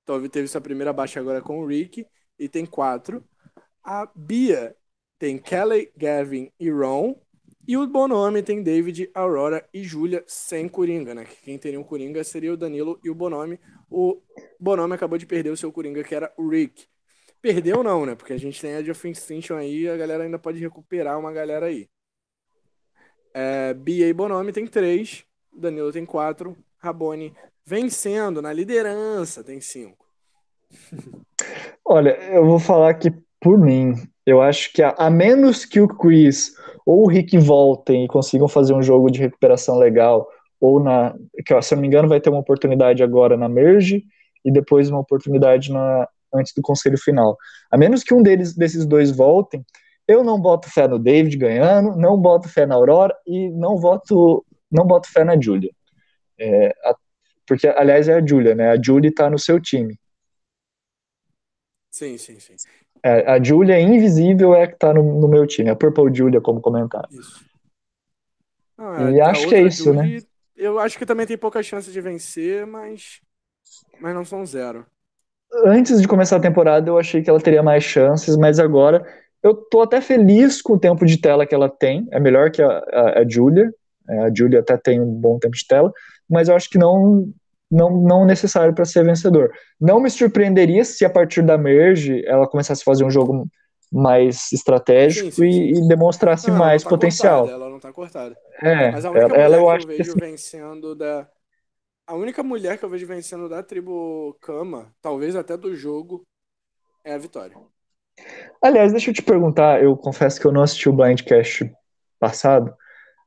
Tove 0.10 0.28
teve 0.28 0.48
sua 0.48 0.60
primeira 0.60 0.92
baixa 0.92 1.20
agora 1.20 1.40
com 1.40 1.60
o 1.60 1.68
Rick 1.68 2.04
e 2.40 2.50
tem 2.50 2.66
quatro. 2.66 3.24
A 3.84 4.10
Bia 4.16 4.76
tem 5.20 5.38
Kelly, 5.38 5.92
Gavin 5.96 6.52
e 6.60 6.68
Ron. 6.72 7.16
E 7.68 7.78
o 7.78 7.86
Bonome 7.86 8.42
tem 8.42 8.64
David, 8.64 9.12
Aurora 9.14 9.64
e 9.72 9.84
Júlia 9.84 10.24
sem 10.26 10.68
Coringa, 10.68 11.14
né? 11.14 11.26
Quem 11.44 11.60
teria 11.60 11.80
um 11.80 11.84
Coringa 11.84 12.24
seria 12.24 12.52
o 12.52 12.58
Danilo 12.58 13.00
e 13.04 13.10
o 13.12 13.14
Bonome. 13.14 13.60
O 13.88 14.20
Bonome 14.60 14.96
acabou 14.96 15.16
de 15.16 15.28
perder 15.28 15.52
o 15.52 15.58
seu 15.58 15.72
Coringa, 15.72 16.04
que 16.04 16.16
era 16.16 16.34
o 16.36 16.50
Rick. 16.50 16.88
Perdeu 17.40 17.84
não, 17.84 18.04
né? 18.04 18.16
Porque 18.16 18.34
a 18.34 18.40
gente 18.40 18.60
tem 18.60 18.78
a 18.78 18.82
de 18.82 18.90
Extinction 18.90 19.58
aí, 19.58 19.88
a 19.88 19.96
galera 19.96 20.24
ainda 20.24 20.40
pode 20.40 20.58
recuperar 20.58 21.20
uma 21.20 21.32
galera 21.32 21.68
aí. 21.68 21.88
É, 23.32 23.76
Bia 23.76 24.08
e 24.08 24.14
Bonome 24.14 24.52
tem 24.52 24.66
três, 24.66 25.24
Danilo 25.54 25.92
tem 25.92 26.04
quatro, 26.04 26.58
Rabone 26.80 27.32
vencendo 27.70 28.42
na 28.42 28.52
liderança, 28.52 29.44
tem 29.44 29.62
cinco. 29.62 30.04
Olha, 31.86 32.18
eu 32.34 32.44
vou 32.44 32.58
falar 32.58 32.96
que 32.96 33.14
por 33.40 33.60
mim, 33.60 33.94
eu 34.26 34.42
acho 34.42 34.74
que 34.74 34.82
a, 34.82 34.90
a, 34.98 35.10
menos 35.10 35.66
que 35.66 35.80
o 35.80 35.88
Chris 35.88 36.52
ou 36.84 37.04
o 37.04 37.08
Rick 37.08 37.38
voltem 37.38 38.06
e 38.06 38.08
consigam 38.08 38.48
fazer 38.48 38.74
um 38.74 38.82
jogo 38.82 39.12
de 39.12 39.20
recuperação 39.20 39.78
legal, 39.78 40.28
ou 40.60 40.80
na. 40.80 41.16
que 41.46 41.62
se 41.62 41.74
eu 41.74 41.76
não 41.76 41.82
me 41.82 41.88
engano, 41.88 42.10
vai 42.10 42.20
ter 42.20 42.32
uma 42.32 42.40
oportunidade 42.40 43.04
agora 43.04 43.38
na 43.38 43.48
Merge 43.48 44.04
e 44.44 44.52
depois 44.52 44.90
uma 44.90 45.00
oportunidade 45.00 45.72
na, 45.72 46.08
antes 46.34 46.54
do 46.56 46.64
conselho 46.64 46.98
final. 46.98 47.38
A 47.70 47.78
menos 47.78 48.04
que 48.04 48.16
um 48.16 48.24
deles 48.24 48.56
desses 48.56 48.84
dois 48.84 49.12
voltem, 49.12 49.64
eu 50.08 50.24
não 50.24 50.42
boto 50.42 50.68
fé 50.72 50.88
no 50.88 50.98
David 50.98 51.38
ganhando, 51.38 51.96
não 51.96 52.18
boto 52.18 52.50
fé 52.50 52.66
na 52.66 52.74
Aurora 52.74 53.16
e 53.28 53.50
não 53.52 53.78
voto, 53.78 54.44
não 54.72 54.88
boto 54.88 55.08
fé 55.08 55.24
na 55.24 55.40
Julia. 55.40 55.72
É, 56.40 56.74
porque, 57.50 57.68
aliás, 57.68 58.08
é 58.08 58.14
a 58.14 58.26
Julia, 58.26 58.54
né? 58.54 58.70
A 58.70 58.82
Julie 58.82 59.12
tá 59.12 59.28
no 59.28 59.40
seu 59.40 59.60
time. 59.60 60.00
Sim, 61.90 62.16
sim, 62.18 62.40
sim. 62.40 62.56
É, 63.04 63.32
a 63.32 63.42
Julia 63.42 63.80
invisível 63.80 64.54
é 64.54 64.68
que 64.68 64.78
tá 64.78 64.94
no, 64.94 65.20
no, 65.20 65.28
meu 65.28 65.48
time, 65.48 65.70
a 65.70 65.76
Purple 65.76 66.14
Julia, 66.14 66.40
como 66.40 66.62
comentário. 66.62 67.10
Isso. 67.12 67.44
Ah, 68.78 69.10
e 69.12 69.20
acho 69.20 69.48
que 69.48 69.56
é 69.56 69.64
isso, 69.64 69.92
né? 69.94 70.04
Julie, 70.04 70.18
né? 70.18 70.28
Eu 70.56 70.80
acho 70.80 70.98
que 70.98 71.06
também 71.06 71.26
tem 71.26 71.38
pouca 71.38 71.64
chance 71.64 71.92
de 71.92 72.00
vencer, 72.00 72.68
mas, 72.68 73.20
mas 74.00 74.14
não 74.14 74.24
são 74.24 74.46
zero. 74.46 74.86
Antes 75.66 76.00
de 76.00 76.08
começar 76.08 76.36
a 76.36 76.42
temporada, 76.42 76.88
eu 76.88 77.00
achei 77.00 77.24
que 77.24 77.30
ela 77.30 77.42
teria 77.42 77.64
mais 77.64 77.84
chances, 77.84 78.38
mas 78.38 78.60
agora 78.60 79.04
eu 79.42 79.56
tô 79.56 79.82
até 79.82 80.00
feliz 80.02 80.62
com 80.62 80.74
o 80.74 80.80
tempo 80.80 81.06
de 81.06 81.18
tela 81.18 81.48
que 81.48 81.56
ela 81.56 81.70
tem. 81.70 82.08
É 82.12 82.20
melhor 82.20 82.52
que 82.52 82.62
a, 82.62 82.68
a, 82.68 83.20
a 83.22 83.28
Julia. 83.28 83.74
É, 84.08 84.20
a 84.20 84.32
Julia 84.34 84.60
até 84.60 84.78
tem 84.78 85.00
um 85.00 85.14
bom 85.14 85.40
tempo 85.40 85.56
de 85.56 85.66
tela, 85.66 85.92
mas 86.30 86.50
eu 86.50 86.56
acho 86.56 86.70
que 86.70 86.78
não 86.78 87.32
não, 87.70 87.90
não 88.02 88.26
necessário 88.26 88.74
para 88.74 88.86
ser 88.86 89.04
vencedor. 89.04 89.52
Não 89.80 90.00
me 90.00 90.10
surpreenderia 90.10 90.84
se 90.84 91.06
a 91.06 91.10
partir 91.10 91.42
da 91.42 91.58
merge 91.58 92.26
ela 92.26 92.48
começasse 92.48 92.82
a 92.82 92.86
fazer 92.86 93.04
um 93.04 93.12
jogo 93.12 93.48
mais 93.92 94.52
estratégico 94.52 95.32
sim, 95.32 95.52
sim, 95.52 95.76
sim. 95.76 95.84
E, 95.84 95.88
demonstrasse 95.88 96.50
não, 96.50 96.58
mais 96.58 96.84
tá 96.84 96.90
potencial. 96.90 97.42
Cortada, 97.42 97.64
ela 97.64 97.72
não 97.72 97.80
tá 97.80 97.94
cortada. 97.94 98.38
É, 98.62 98.92
Mas 98.92 99.06
a 99.06 99.12
única 99.12 99.26
ela, 99.26 99.38
ela 99.38 99.56
eu 99.58 99.70
acho 99.70 99.86
que 99.88 99.94
eu 99.94 99.98
vejo 99.98 100.14
que... 100.14 100.20
vencendo 100.20 100.96
da 100.96 101.28
a 102.06 102.16
única 102.16 102.42
mulher 102.42 102.78
que 102.78 102.84
eu 102.84 102.90
vejo 102.90 103.06
vencendo 103.06 103.48
da 103.48 103.62
tribo 103.62 104.36
Kama, 104.42 104.92
talvez 105.00 105.36
até 105.36 105.56
do 105.56 105.76
jogo, 105.76 106.26
é 107.04 107.14
a 107.14 107.18
Vitória. 107.20 107.56
Aliás, 108.60 108.92
deixa 108.92 109.12
eu 109.12 109.14
te 109.14 109.22
perguntar, 109.22 109.84
eu 109.84 109.96
confesso 109.96 110.42
que 110.42 110.48
eu 110.48 110.52
não 110.52 110.64
assisti 110.64 110.90
o 110.90 110.94
Blindcast 110.94 111.72
passado, 112.20 112.74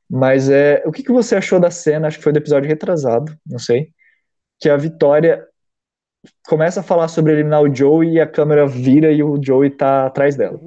mas 0.09 0.49
é, 0.49 0.83
o 0.85 0.91
que, 0.91 1.01
que 1.01 1.13
você 1.13 1.35
achou 1.37 1.61
da 1.61 1.71
cena, 1.71 2.07
acho 2.07 2.17
que 2.17 2.23
foi 2.23 2.33
do 2.33 2.39
episódio 2.39 2.67
retrasado, 2.67 3.33
não 3.47 3.57
sei, 3.57 3.93
que 4.63 4.69
a 4.69 4.77
Vitória 4.77 5.45
começa 6.47 6.79
a 6.79 6.83
falar 6.83 7.09
sobre 7.09 7.33
eliminar 7.33 7.61
o 7.61 7.75
Joey 7.75 8.13
e 8.13 8.21
a 8.21 8.25
câmera 8.25 8.65
vira 8.65 9.11
e 9.11 9.21
o 9.21 9.37
Joey 9.43 9.69
tá 9.69 10.05
atrás 10.05 10.37
dela. 10.37 10.57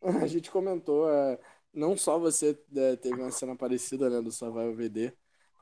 A 0.00 0.26
gente 0.26 0.50
comentou, 0.50 1.06
é, 1.10 1.38
não 1.74 1.98
só 1.98 2.18
você 2.18 2.58
é, 2.74 2.96
teve 2.96 3.20
uma 3.20 3.30
cena 3.30 3.54
parecida 3.54 4.08
né, 4.08 4.22
do 4.22 4.32
Survival 4.32 4.72
VD, 4.72 5.12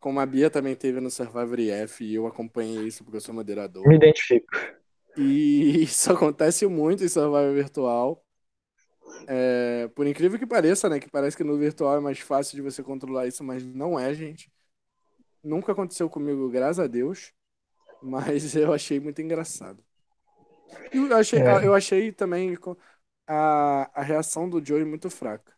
como 0.01 0.21
a 0.21 0.27
Bia 0.27 0.49
também 0.49 0.77
teve 0.77 1.01
no 1.01 1.11
Survivor 1.11 1.59
IF 1.59 2.05
e 2.05 2.15
eu 2.15 2.29
acompanhei 2.29 2.87
isso 2.87 3.03
porque 3.03 3.17
eu 3.17 3.21
sou 3.21 3.35
moderador. 3.35 3.85
Me 3.89 3.97
identifico. 3.97 4.57
E 5.17 5.83
isso 5.83 6.13
acontece 6.13 6.65
muito 6.69 7.03
em 7.03 7.09
Survivor 7.09 7.53
Virtual. 7.53 8.25
É, 9.27 9.89
por 9.97 10.07
incrível 10.07 10.39
que 10.39 10.47
pareça, 10.47 10.89
né? 10.89 11.01
Que 11.01 11.11
parece 11.11 11.37
que 11.37 11.43
no 11.43 11.59
virtual 11.59 11.97
é 11.97 12.01
mais 12.01 12.21
fácil 12.21 12.55
de 12.55 12.63
você 12.63 12.85
controlar 12.85 13.27
isso, 13.27 13.43
mas 13.43 13.65
não 13.65 13.99
é, 13.99 14.15
gente. 14.15 14.49
Nunca 15.47 15.71
aconteceu 15.71 16.11
comigo, 16.11 16.51
graças 16.51 16.81
a 16.81 16.89
Deus. 16.89 17.33
Mas 18.03 18.55
eu 18.57 18.73
achei 18.73 18.99
muito 18.99 19.23
engraçado. 19.23 19.83
Eu 20.93 21.17
achei, 21.17 21.41
é. 21.41 21.65
eu 21.65 21.73
achei 21.73 22.11
também 22.11 22.59
a, 23.27 23.89
a 23.95 24.03
reação 24.03 24.51
do 24.51 24.65
Joey 24.65 24.85
muito 24.85 25.09
fraca. 25.09 25.53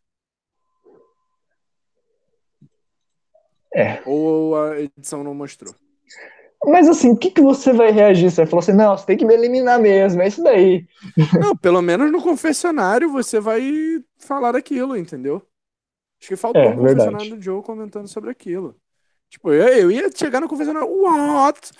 É. 3.74 4.02
Ou 4.04 4.56
a 4.56 4.80
edição 4.80 5.24
não 5.24 5.34
mostrou. 5.34 5.74
Mas 6.66 6.88
assim, 6.88 7.12
o 7.12 7.16
que, 7.16 7.30
que 7.30 7.40
você 7.40 7.72
vai 7.72 7.90
reagir? 7.90 8.30
Você 8.30 8.42
vai 8.42 8.46
falar 8.46 8.60
assim, 8.60 8.72
não, 8.72 8.96
você 8.96 9.06
tem 9.06 9.16
que 9.16 9.24
me 9.24 9.32
eliminar 9.32 9.80
mesmo, 9.80 10.20
é 10.20 10.28
isso 10.28 10.42
daí. 10.42 10.86
Não, 11.40 11.56
pelo 11.56 11.80
menos 11.80 12.10
no 12.10 12.20
confessionário 12.20 13.12
você 13.12 13.38
vai 13.38 13.62
falar 14.18 14.50
daquilo, 14.52 14.96
entendeu? 14.96 15.40
Acho 16.20 16.28
que 16.28 16.36
faltou 16.36 16.60
é, 16.60 16.70
um 16.70 16.76
confessionário 16.76 17.36
do 17.36 17.40
Joe 17.40 17.62
comentando 17.62 18.08
sobre 18.08 18.30
aquilo. 18.30 18.74
Tipo, 19.30 19.52
eu, 19.52 19.68
eu 19.68 19.90
ia 19.90 20.10
chegar 20.14 20.40
no 20.40 20.48
confessionário, 20.48 20.88
what? 20.88 21.70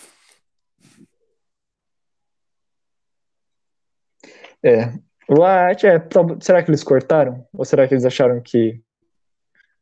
É. 4.62 4.92
What? 5.28 5.86
É, 5.86 5.98
será 6.40 6.62
que 6.62 6.70
eles 6.70 6.82
cortaram? 6.82 7.46
Ou 7.52 7.64
será 7.64 7.86
que 7.86 7.94
eles 7.94 8.04
acharam 8.04 8.40
que 8.40 8.80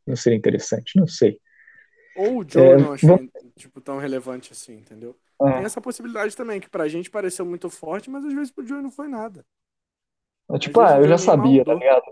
não 0.06 0.16
seria 0.16 0.38
interessante? 0.38 0.98
Não 0.98 1.06
sei. 1.06 1.40
Ou 2.16 2.38
o 2.38 2.48
Joe 2.48 2.62
é, 2.62 2.76
não 2.76 2.92
achou 2.92 3.18
tipo, 3.56 3.80
tão 3.80 3.98
relevante 3.98 4.52
assim, 4.52 4.74
entendeu? 4.74 5.16
Ah. 5.40 5.52
Tem 5.52 5.64
essa 5.64 5.80
possibilidade 5.80 6.36
também, 6.36 6.60
que 6.60 6.68
pra 6.68 6.88
gente 6.88 7.10
pareceu 7.10 7.44
muito 7.44 7.68
forte, 7.68 8.08
mas 8.08 8.24
às 8.24 8.32
vezes 8.32 8.50
pro 8.50 8.66
Joe 8.66 8.80
não 8.80 8.90
foi 8.90 9.08
nada. 9.08 9.44
É, 10.50 10.58
tipo, 10.58 10.80
ah, 10.80 10.98
eu 10.98 11.08
já 11.08 11.18
sabia, 11.18 11.64
tá 11.64 11.74
ligado? 11.74 12.04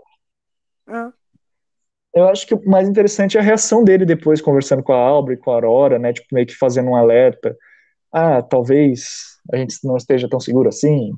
É. 0.87 1.24
Eu 2.15 2.29
acho 2.29 2.47
que 2.47 2.55
o 2.55 2.61
mais 2.65 2.87
interessante 2.87 3.37
é 3.37 3.41
a 3.41 3.43
reação 3.43 3.83
dele 3.83 4.05
depois, 4.05 4.41
conversando 4.41 4.81
com 4.81 4.93
a 4.93 4.97
Aubrey, 4.97 5.35
com 5.35 5.51
a 5.51 5.55
Aurora, 5.55 5.99
né? 5.99 6.13
Tipo, 6.13 6.33
meio 6.33 6.47
que 6.47 6.55
fazendo 6.55 6.89
um 6.89 6.95
alerta. 6.95 7.55
Ah, 8.09 8.41
talvez 8.41 9.37
a 9.51 9.57
gente 9.57 9.77
não 9.83 9.97
esteja 9.97 10.29
tão 10.29 10.39
seguro 10.39 10.69
assim. 10.69 11.11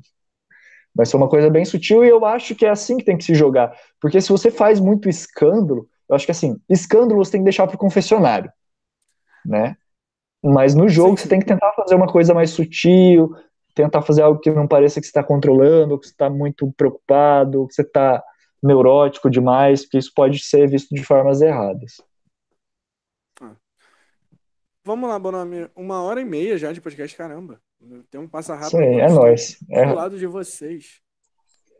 Vai 0.92 1.06
ser 1.06 1.16
uma 1.16 1.28
coisa 1.28 1.48
bem 1.48 1.64
sutil 1.64 2.04
e 2.04 2.08
eu 2.08 2.24
acho 2.24 2.56
que 2.56 2.66
é 2.66 2.70
assim 2.70 2.96
que 2.96 3.04
tem 3.04 3.16
que 3.16 3.22
se 3.22 3.32
jogar. 3.32 3.72
Porque 4.00 4.20
se 4.20 4.28
você 4.30 4.50
faz 4.50 4.80
muito 4.80 5.08
escândalo, 5.08 5.88
eu 6.08 6.16
acho 6.16 6.26
que 6.26 6.32
assim, 6.32 6.60
escândalo 6.68 7.24
você 7.24 7.30
tem 7.32 7.42
que 7.42 7.44
deixar 7.44 7.68
pro 7.68 7.78
confessionário, 7.78 8.50
né? 9.46 9.76
Mas 10.42 10.74
no 10.74 10.88
jogo 10.88 11.16
sim. 11.16 11.22
você 11.22 11.28
tem 11.28 11.38
que 11.38 11.46
tentar 11.46 11.72
fazer 11.74 11.94
uma 11.94 12.08
coisa 12.08 12.34
mais 12.34 12.50
sutil, 12.50 13.32
tentar 13.72 14.02
fazer 14.02 14.22
algo 14.22 14.40
que 14.40 14.50
não 14.50 14.66
pareça 14.66 15.00
que 15.00 15.06
você 15.06 15.10
está 15.10 15.22
controlando, 15.22 15.98
que 15.98 16.06
você 16.06 16.12
está 16.12 16.28
muito 16.28 16.72
preocupado, 16.76 17.68
que 17.68 17.74
você 17.74 17.82
está 17.82 18.20
neurótico 18.62 19.30
demais, 19.30 19.82
porque 19.82 19.98
isso 19.98 20.12
pode 20.14 20.38
ser 20.40 20.68
visto 20.68 20.94
de 20.94 21.02
formas 21.02 21.40
erradas. 21.40 22.00
Ah. 23.40 23.56
Vamos 24.84 25.08
lá, 25.08 25.18
Bonami. 25.18 25.68
Uma 25.74 26.02
hora 26.02 26.20
e 26.20 26.24
meia 26.24 26.58
já 26.58 26.72
de 26.72 26.80
podcast, 26.80 27.16
caramba. 27.16 27.60
Tem 28.10 28.20
um 28.20 28.28
passa 28.28 28.54
rápido. 28.54 28.78
Sim, 28.78 29.00
é 29.00 29.08
nóis. 29.08 29.58
É. 29.70 29.86
Do 29.86 29.94
lado 29.94 30.18
de 30.18 30.26
vocês. 30.26 31.00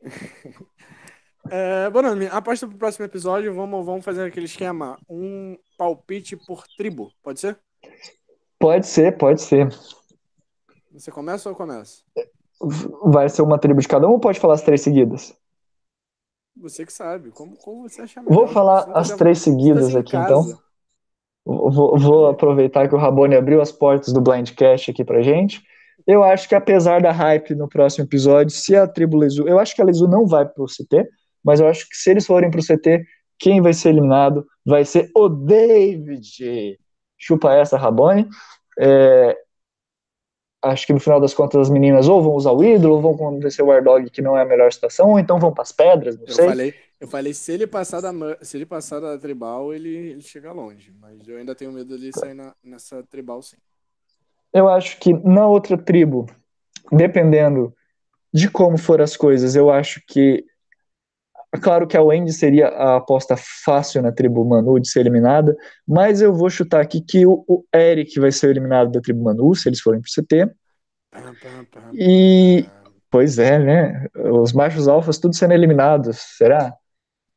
é, 1.50 1.90
Bonami, 1.90 2.26
aposta 2.26 2.66
pro 2.66 2.78
próximo 2.78 3.04
episódio. 3.04 3.52
Vamos, 3.52 3.84
vamos 3.84 4.04
fazer 4.04 4.24
aquele 4.24 4.46
esquema. 4.46 4.98
Um 5.08 5.56
palpite 5.76 6.36
por 6.36 6.64
tribo, 6.76 7.12
pode 7.22 7.40
ser? 7.40 7.58
Pode 8.58 8.86
ser, 8.86 9.16
pode 9.16 9.40
ser. 9.40 9.68
Você 10.92 11.10
começa 11.10 11.48
ou 11.48 11.54
começa? 11.54 12.02
Vai 13.04 13.28
ser 13.28 13.42
uma 13.42 13.58
tribo 13.58 13.80
de 13.80 13.86
cada 13.86 14.08
um 14.08 14.12
ou 14.12 14.20
pode 14.20 14.40
falar 14.40 14.54
as 14.54 14.62
três 14.62 14.80
seguidas? 14.80 15.32
Você 16.60 16.84
que 16.84 16.92
sabe. 16.92 17.30
Como, 17.30 17.56
como 17.56 17.88
você 17.88 18.02
acha 18.02 18.20
melhor? 18.20 18.34
Vou 18.34 18.48
falar 18.48 18.90
as 18.94 19.10
três 19.12 19.38
seguidas 19.38 19.94
aqui, 19.94 20.16
então. 20.16 20.58
Vou, 21.44 21.98
vou 21.98 22.26
aproveitar 22.26 22.88
que 22.88 22.94
o 22.94 22.98
Rabone 22.98 23.34
abriu 23.34 23.60
as 23.60 23.72
portas 23.72 24.12
do 24.12 24.20
Blindcast 24.20 24.90
aqui 24.90 25.04
pra 25.04 25.22
gente. 25.22 25.62
Eu 26.06 26.22
acho 26.22 26.48
que 26.48 26.54
apesar 26.54 27.00
da 27.00 27.12
hype 27.12 27.54
no 27.54 27.68
próximo 27.68 28.04
episódio, 28.04 28.50
se 28.50 28.74
a 28.76 28.86
tribo 28.86 29.16
Lezu, 29.16 29.46
eu 29.46 29.58
acho 29.58 29.74
que 29.74 29.82
a 29.82 29.84
Lezu 29.84 30.06
não 30.06 30.26
vai 30.26 30.46
pro 30.46 30.66
CT, 30.66 31.08
mas 31.44 31.60
eu 31.60 31.68
acho 31.68 31.88
que 31.88 31.96
se 31.96 32.10
eles 32.10 32.26
forem 32.26 32.50
pro 32.50 32.62
CT, 32.62 33.04
quem 33.38 33.60
vai 33.60 33.72
ser 33.72 33.90
eliminado 33.90 34.44
vai 34.64 34.84
ser 34.84 35.10
o 35.14 35.28
David. 35.28 36.78
Chupa 37.16 37.52
essa, 37.54 37.78
Rabone. 37.78 38.28
É, 38.78 39.36
acho 40.62 40.86
que 40.86 40.92
no 40.92 41.00
final 41.00 41.20
das 41.20 41.34
contas 41.34 41.62
as 41.62 41.70
meninas 41.70 42.08
ou 42.08 42.22
vão 42.22 42.34
usar 42.34 42.52
o 42.52 42.64
ídolo, 42.64 42.94
ou 42.94 43.00
vão 43.00 43.14
acontecer 43.14 43.62
o 43.62 43.66
Wardog, 43.66 44.10
que 44.10 44.22
não 44.22 44.36
é 44.36 44.42
a 44.42 44.46
melhor 44.46 44.72
situação, 44.72 45.10
ou 45.10 45.18
então 45.18 45.38
vão 45.38 45.52
para 45.52 45.62
as 45.62 45.72
pedras, 45.72 46.16
não 46.16 46.26
eu 46.26 46.32
sei. 46.32 46.48
Falei, 46.48 46.74
eu 47.00 47.08
falei, 47.08 47.34
se 47.34 47.52
ele 47.52 47.66
passar 47.66 48.00
da, 48.00 48.12
se 48.42 48.56
ele 48.56 48.66
passar 48.66 49.00
da 49.00 49.16
tribal, 49.16 49.72
ele, 49.72 49.88
ele 49.88 50.22
chega 50.22 50.52
longe, 50.52 50.92
mas 51.00 51.28
eu 51.28 51.38
ainda 51.38 51.54
tenho 51.54 51.72
medo 51.72 51.96
de 51.98 52.12
sair 52.12 52.34
na, 52.34 52.54
nessa 52.62 53.02
tribal 53.04 53.40
sim. 53.40 53.56
Eu 54.52 54.68
acho 54.68 54.98
que 54.98 55.12
na 55.12 55.46
outra 55.46 55.76
tribo, 55.76 56.26
dependendo 56.90 57.72
de 58.32 58.50
como 58.50 58.76
for 58.76 59.00
as 59.00 59.16
coisas, 59.16 59.54
eu 59.54 59.70
acho 59.70 60.02
que 60.06 60.44
Claro 61.62 61.86
que 61.86 61.96
a 61.96 62.02
Wendy 62.02 62.32
seria 62.32 62.68
a 62.68 62.96
aposta 62.96 63.34
fácil 63.64 64.02
na 64.02 64.12
tribo 64.12 64.44
Manu 64.44 64.78
de 64.78 64.88
ser 64.90 65.00
eliminada, 65.00 65.56
mas 65.86 66.20
eu 66.20 66.34
vou 66.34 66.50
chutar 66.50 66.82
aqui 66.82 67.00
que 67.00 67.24
o, 67.24 67.42
o 67.48 67.64
Eric 67.74 68.20
vai 68.20 68.30
ser 68.30 68.50
eliminado 68.50 68.90
da 68.90 69.00
tribo 69.00 69.24
Manu, 69.24 69.54
se 69.54 69.68
eles 69.68 69.80
forem 69.80 70.00
pro 70.00 70.10
CT. 70.10 70.52
E. 71.94 72.66
Pois 73.10 73.38
é, 73.38 73.58
né? 73.58 74.06
Os 74.14 74.52
machos 74.52 74.86
alfas 74.86 75.18
tudo 75.18 75.34
sendo 75.34 75.54
eliminados, 75.54 76.18
será? 76.36 76.74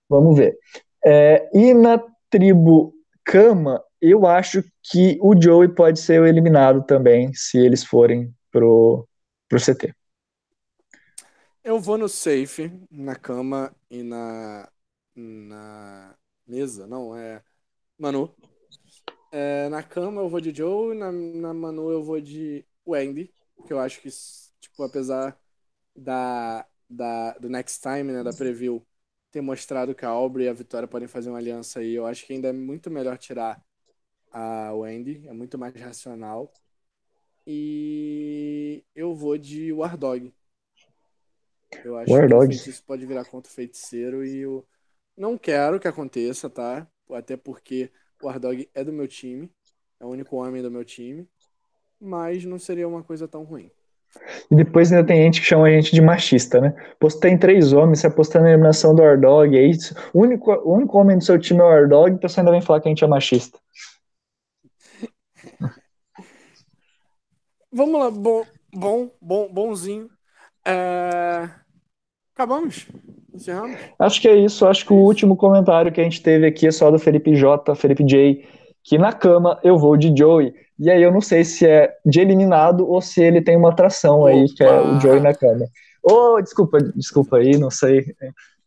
Vamos 0.09 0.37
ver. 0.37 0.57
É, 1.03 1.49
e 1.53 1.73
na 1.73 2.03
tribo 2.29 2.93
Kama, 3.23 3.81
eu 4.01 4.27
acho 4.27 4.61
que 4.83 5.17
o 5.21 5.39
Joey 5.39 5.69
pode 5.69 5.99
ser 5.99 6.21
eliminado 6.25 6.83
também, 6.83 7.31
se 7.33 7.57
eles 7.57 7.85
forem 7.85 8.33
pro, 8.51 9.07
pro 9.47 9.59
CT. 9.59 9.93
Eu 11.63 11.79
vou 11.79 11.97
no 11.97 12.09
safe, 12.09 12.71
na 12.89 13.15
cama 13.15 13.75
e 13.89 14.01
na, 14.03 14.71
na 15.15 16.17
mesa. 16.47 16.87
Não, 16.87 17.15
é 17.15 17.43
Manu. 17.97 18.35
É, 19.31 19.69
na 19.69 19.81
cama 19.83 20.21
eu 20.21 20.29
vou 20.29 20.41
de 20.41 20.53
Joe, 20.53 20.95
na, 20.95 21.11
na 21.11 21.53
Manu 21.53 21.91
eu 21.91 22.03
vou 22.03 22.19
de 22.21 22.65
Wendy, 22.87 23.33
que 23.65 23.73
eu 23.73 23.79
acho 23.79 24.01
que, 24.01 24.09
tipo, 24.59 24.83
apesar 24.83 25.39
da, 25.95 26.67
da, 26.89 27.33
do 27.39 27.49
Next 27.49 27.81
Time, 27.81 28.05
né, 28.13 28.23
da 28.23 28.33
preview, 28.33 28.85
ter 29.31 29.41
mostrado 29.41 29.95
que 29.95 30.05
a 30.05 30.09
Aubrey 30.09 30.47
e 30.47 30.49
a 30.49 30.53
Vitória 30.53 30.87
podem 30.87 31.07
fazer 31.07 31.29
uma 31.29 31.39
aliança 31.39 31.79
aí, 31.81 31.93
eu 31.93 32.05
acho 32.07 32.25
que 32.25 32.33
ainda 32.33 32.49
é 32.49 32.53
muito 32.53 32.91
melhor 32.91 33.17
tirar 33.17 33.63
a 34.31 34.73
Wendy, 34.73 35.27
é 35.27 35.33
muito 35.33 35.57
mais 35.57 35.75
racional. 35.75 36.51
E 37.45 38.83
eu 38.95 39.15
vou 39.15 39.37
de 39.37 39.73
War 39.73 39.97
Dog. 39.97 40.33
Eu 41.83 41.97
acho 41.97 42.11
War 42.11 42.23
que 42.23 42.27
Dogs. 42.29 42.35
o 42.35 42.47
feitiço 42.47 42.83
pode 42.85 43.05
virar 43.05 43.25
contra 43.25 43.51
o 43.51 43.55
feiticeiro 43.55 44.25
e 44.25 44.39
eu 44.39 44.65
não 45.17 45.37
quero 45.37 45.79
que 45.79 45.87
aconteça, 45.87 46.49
tá? 46.49 46.87
Até 47.11 47.35
porque 47.37 47.91
o 48.21 48.29
Ardog 48.29 48.69
é 48.73 48.83
do 48.83 48.93
meu 48.93 49.07
time, 49.07 49.49
é 49.99 50.05
o 50.05 50.09
único 50.09 50.35
homem 50.37 50.61
do 50.61 50.71
meu 50.71 50.85
time, 50.85 51.27
mas 51.99 52.45
não 52.45 52.59
seria 52.59 52.87
uma 52.87 53.03
coisa 53.03 53.27
tão 53.27 53.43
ruim. 53.43 53.71
E 54.49 54.55
depois 54.55 54.91
ainda 54.91 55.05
tem 55.05 55.23
gente 55.23 55.39
que 55.41 55.47
chama 55.47 55.67
a 55.67 55.71
gente 55.71 55.93
de 55.93 56.01
machista, 56.01 56.59
né? 56.59 56.73
Postei 56.99 57.31
em 57.31 57.37
três 57.37 57.73
homens, 57.73 57.99
você 57.99 58.07
apostando 58.07 58.45
na 58.45 58.51
eliminação 58.51 58.93
do 58.93 59.01
Ordog, 59.01 59.57
é 59.57 59.63
isso. 59.65 59.95
O 60.13 60.21
único, 60.21 60.51
o 60.51 60.75
único 60.75 60.97
homem 60.97 61.17
do 61.17 61.23
seu 61.23 61.39
time 61.39 61.61
é 61.61 61.63
o 61.63 61.67
Ordog, 61.67 62.11
então 62.11 62.29
você 62.29 62.39
ainda 62.39 62.51
vem 62.51 62.61
falar 62.61 62.81
que 62.81 62.87
a 62.87 62.91
gente 62.91 63.03
é 63.03 63.07
machista. 63.07 63.57
Vamos 67.71 67.99
lá, 67.99 68.11
bom, 68.11 68.45
bom, 68.73 69.11
bom 69.21 69.51
bonzinho. 69.51 70.09
É... 70.65 71.49
Acabamos? 72.33 72.87
Encerramos? 73.33 73.77
Acho 73.99 74.21
que 74.21 74.27
é 74.27 74.35
isso. 74.35 74.65
Acho 74.65 74.85
que 74.85 74.93
o 74.93 74.97
último 74.97 75.35
comentário 75.35 75.91
que 75.91 76.01
a 76.01 76.03
gente 76.03 76.21
teve 76.21 76.45
aqui 76.45 76.67
é 76.67 76.71
só 76.71 76.91
do 76.91 76.99
Felipe 76.99 77.35
J, 77.35 77.75
Felipe 77.75 78.03
J, 78.03 78.45
que 78.83 78.97
na 78.97 79.13
cama 79.13 79.59
eu 79.63 79.77
vou 79.77 79.95
de 79.95 80.13
Joey. 80.15 80.53
E 80.79 80.89
aí 80.89 81.01
eu 81.01 81.11
não 81.11 81.21
sei 81.21 81.43
se 81.43 81.67
é 81.67 81.93
de 82.05 82.19
eliminado 82.19 82.87
ou 82.87 83.01
se 83.01 83.21
ele 83.21 83.41
tem 83.41 83.55
uma 83.55 83.69
atração 83.69 84.21
Opa. 84.21 84.29
aí, 84.29 84.45
que 84.45 84.63
é 84.63 84.81
o 84.81 84.99
Joey 84.99 85.19
na 85.19 85.33
cama. 85.33 85.65
Oh, 86.03 86.41
desculpa, 86.41 86.79
desculpa 86.95 87.37
aí, 87.37 87.57
não 87.57 87.69
sei. 87.69 88.03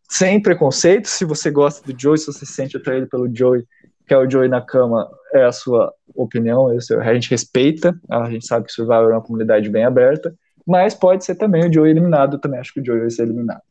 Sem 0.08 0.40
preconceito, 0.40 1.08
se 1.08 1.24
você 1.24 1.50
gosta 1.50 1.84
do 1.84 1.98
Joey, 2.00 2.18
se 2.18 2.26
você 2.26 2.46
se 2.46 2.52
sente 2.52 2.76
atraído 2.76 3.08
pelo 3.08 3.28
Joey, 3.34 3.64
que 4.06 4.14
é 4.14 4.18
o 4.18 4.30
Joey 4.30 4.48
na 4.48 4.60
cama, 4.60 5.10
é 5.32 5.44
a 5.44 5.50
sua 5.50 5.92
opinião, 6.14 6.68
a 6.68 7.14
gente 7.14 7.30
respeita, 7.30 7.98
a 8.08 8.30
gente 8.30 8.46
sabe 8.46 8.66
que 8.66 8.70
o 8.70 8.74
Survivor 8.74 9.10
é 9.10 9.14
uma 9.14 9.22
comunidade 9.22 9.68
bem 9.68 9.84
aberta, 9.84 10.32
mas 10.66 10.94
pode 10.94 11.24
ser 11.24 11.34
também 11.34 11.68
o 11.68 11.72
Joey 11.72 11.90
eliminado, 11.90 12.36
eu 12.36 12.40
também 12.40 12.60
acho 12.60 12.72
que 12.72 12.80
o 12.80 12.84
Joey 12.84 13.00
vai 13.00 13.10
ser 13.10 13.22
eliminado. 13.22 13.62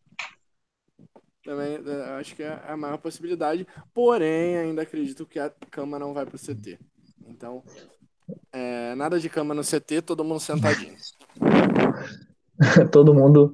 Também 1.44 1.78
é, 1.86 2.20
acho 2.20 2.36
que 2.36 2.44
é 2.44 2.62
a 2.68 2.78
maior 2.78 2.98
possibilidade. 2.98 3.68
Porém, 3.94 4.58
ainda 4.58 4.82
acredito 4.82 5.26
que 5.26 5.40
a 5.40 5.52
cama 5.70 6.00
não 6.00 6.14
vai 6.14 6.26
pro 6.26 6.38
CT. 6.38 6.80
Então, 7.28 7.62
é, 8.52 8.96
nada 8.96 9.20
de 9.20 9.30
cama 9.30 9.54
no 9.54 9.62
CT, 9.62 10.02
todo 10.04 10.24
mundo 10.24 10.40
sentadinho. 10.40 10.96
todo 12.92 13.14
mundo, 13.14 13.52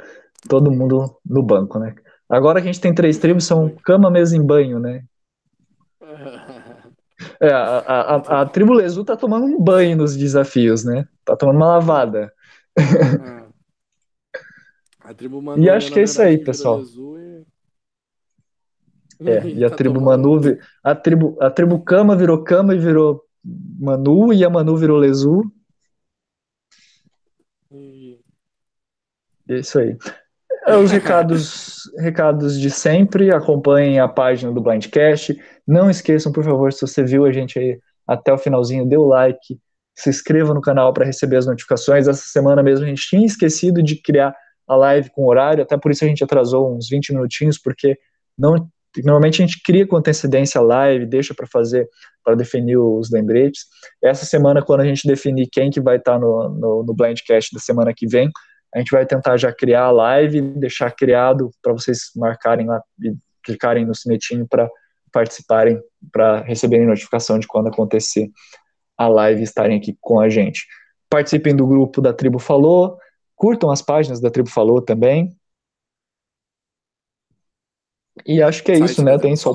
todo 0.47 0.71
mundo 0.71 1.19
no 1.25 1.41
banco, 1.41 1.79
né? 1.79 1.95
Agora 2.29 2.61
que 2.61 2.69
a 2.69 2.71
gente 2.71 2.81
tem 2.81 2.93
três 2.93 3.17
tribos, 3.17 3.45
são 3.45 3.69
cama, 3.83 4.11
mesa 4.11 4.37
em 4.37 4.45
banho, 4.45 4.79
né? 4.79 5.03
É, 7.41 7.51
a, 7.51 7.79
a, 7.79 8.15
a, 8.15 8.41
a 8.41 8.45
tribo 8.45 8.71
Lezu 8.71 9.03
tá 9.03 9.15
tomando 9.15 9.45
um 9.45 9.61
banho 9.61 9.97
nos 9.97 10.15
desafios, 10.15 10.85
né? 10.85 11.05
Tá 11.25 11.35
tomando 11.35 11.57
uma 11.57 11.67
lavada. 11.67 12.31
É. 12.79 13.49
A 15.01 15.13
tribo 15.13 15.41
Manu, 15.41 15.63
e 15.63 15.69
acho 15.69 15.91
que 15.91 15.99
é 15.99 16.03
isso 16.03 16.21
aí, 16.21 16.37
pessoal. 16.37 16.83
É, 19.19 19.47
e 19.49 19.65
a 19.65 19.69
tá 19.69 19.75
tribo 19.75 19.99
Manu, 19.99 20.39
a 20.83 20.95
tribo, 20.95 21.37
a 21.41 21.49
tribo 21.49 21.81
Kama 21.81 22.15
virou 22.15 22.43
Kama 22.43 22.75
e 22.75 22.79
virou 22.79 23.23
Manu, 23.43 24.31
e 24.33 24.45
a 24.45 24.49
Manu 24.49 24.77
virou 24.77 24.97
Lezu. 24.97 25.43
E... 27.71 28.19
É 29.47 29.57
isso 29.57 29.79
aí. 29.79 29.97
É, 30.67 30.75
os 30.77 30.91
recados, 30.91 31.91
recados 31.97 32.59
de 32.59 32.69
sempre, 32.69 33.33
acompanhem 33.33 33.99
a 33.99 34.07
página 34.07 34.51
do 34.51 34.61
Blindcast. 34.61 35.35
Não 35.65 35.89
esqueçam, 35.89 36.31
por 36.31 36.43
favor, 36.43 36.71
se 36.71 36.81
você 36.81 37.03
viu 37.03 37.25
a 37.25 37.31
gente 37.31 37.57
aí 37.57 37.79
até 38.07 38.31
o 38.31 38.37
finalzinho, 38.37 38.87
dê 38.87 38.97
o 38.97 39.07
like, 39.07 39.59
se 40.01 40.09
inscreva 40.09 40.53
no 40.53 40.61
canal 40.61 40.93
para 40.93 41.05
receber 41.05 41.37
as 41.37 41.45
notificações. 41.45 42.07
Essa 42.07 42.27
semana 42.27 42.63
mesmo 42.63 42.85
a 42.85 42.89
gente 42.89 43.07
tinha 43.07 43.25
esquecido 43.25 43.81
de 43.83 44.01
criar 44.01 44.35
a 44.67 44.75
live 44.75 45.09
com 45.11 45.25
horário, 45.25 45.63
até 45.63 45.77
por 45.77 45.91
isso 45.91 46.05
a 46.05 46.07
gente 46.07 46.23
atrasou 46.23 46.75
uns 46.75 46.87
20 46.89 47.13
minutinhos, 47.13 47.57
porque 47.57 47.97
não 48.37 48.69
Normalmente 49.03 49.41
a 49.41 49.45
gente 49.45 49.61
cria 49.63 49.85
com 49.85 49.97
antecedência 49.97 50.59
a 50.59 50.63
live, 50.63 51.05
deixa 51.05 51.33
para 51.33 51.45
fazer, 51.45 51.87
para 52.23 52.35
definir 52.35 52.77
os 52.77 53.11
lembretes. 53.11 53.65
Essa 54.03 54.25
semana, 54.25 54.63
quando 54.63 54.81
a 54.81 54.85
gente 54.85 55.07
definir 55.07 55.47
quem 55.51 55.69
que 55.69 55.79
vai 55.79 55.97
estar 55.97 56.13
tá 56.13 56.19
no, 56.19 56.49
no, 56.49 56.83
no 56.83 56.95
da 56.95 57.59
semana 57.59 57.93
que 57.95 58.07
vem, 58.07 58.31
a 58.73 58.79
gente 58.79 58.91
vai 58.91 59.05
tentar 59.05 59.37
já 59.37 59.53
criar 59.53 59.83
a 59.83 59.91
live, 59.91 60.41
deixar 60.41 60.91
criado 60.91 61.51
para 61.61 61.73
vocês 61.73 62.11
marcarem 62.15 62.65
lá 62.65 62.81
e 63.01 63.13
clicarem 63.43 63.85
no 63.85 63.95
sinetinho 63.95 64.47
para 64.47 64.67
participarem, 65.11 65.79
para 66.11 66.41
receberem 66.41 66.85
notificação 66.85 67.39
de 67.39 67.47
quando 67.47 67.67
acontecer 67.67 68.29
a 68.99 69.07
live 69.07 69.41
e 69.41 69.43
estarem 69.43 69.77
aqui 69.77 69.97
com 70.01 70.19
a 70.19 70.29
gente. 70.29 70.67
Participem 71.09 71.55
do 71.55 71.65
grupo 71.65 72.01
da 72.01 72.13
Tribo 72.13 72.37
Falou, 72.37 72.97
curtam 73.35 73.71
as 73.71 73.81
páginas 73.81 74.19
da 74.19 74.29
Tribo 74.29 74.49
Falou 74.49 74.81
também, 74.81 75.35
e 78.25 78.41
acho 78.41 78.63
que 78.63 78.71
é 78.71 78.79
isso, 78.79 79.03
né? 79.03 79.17
Tem 79.17 79.35
só. 79.35 79.53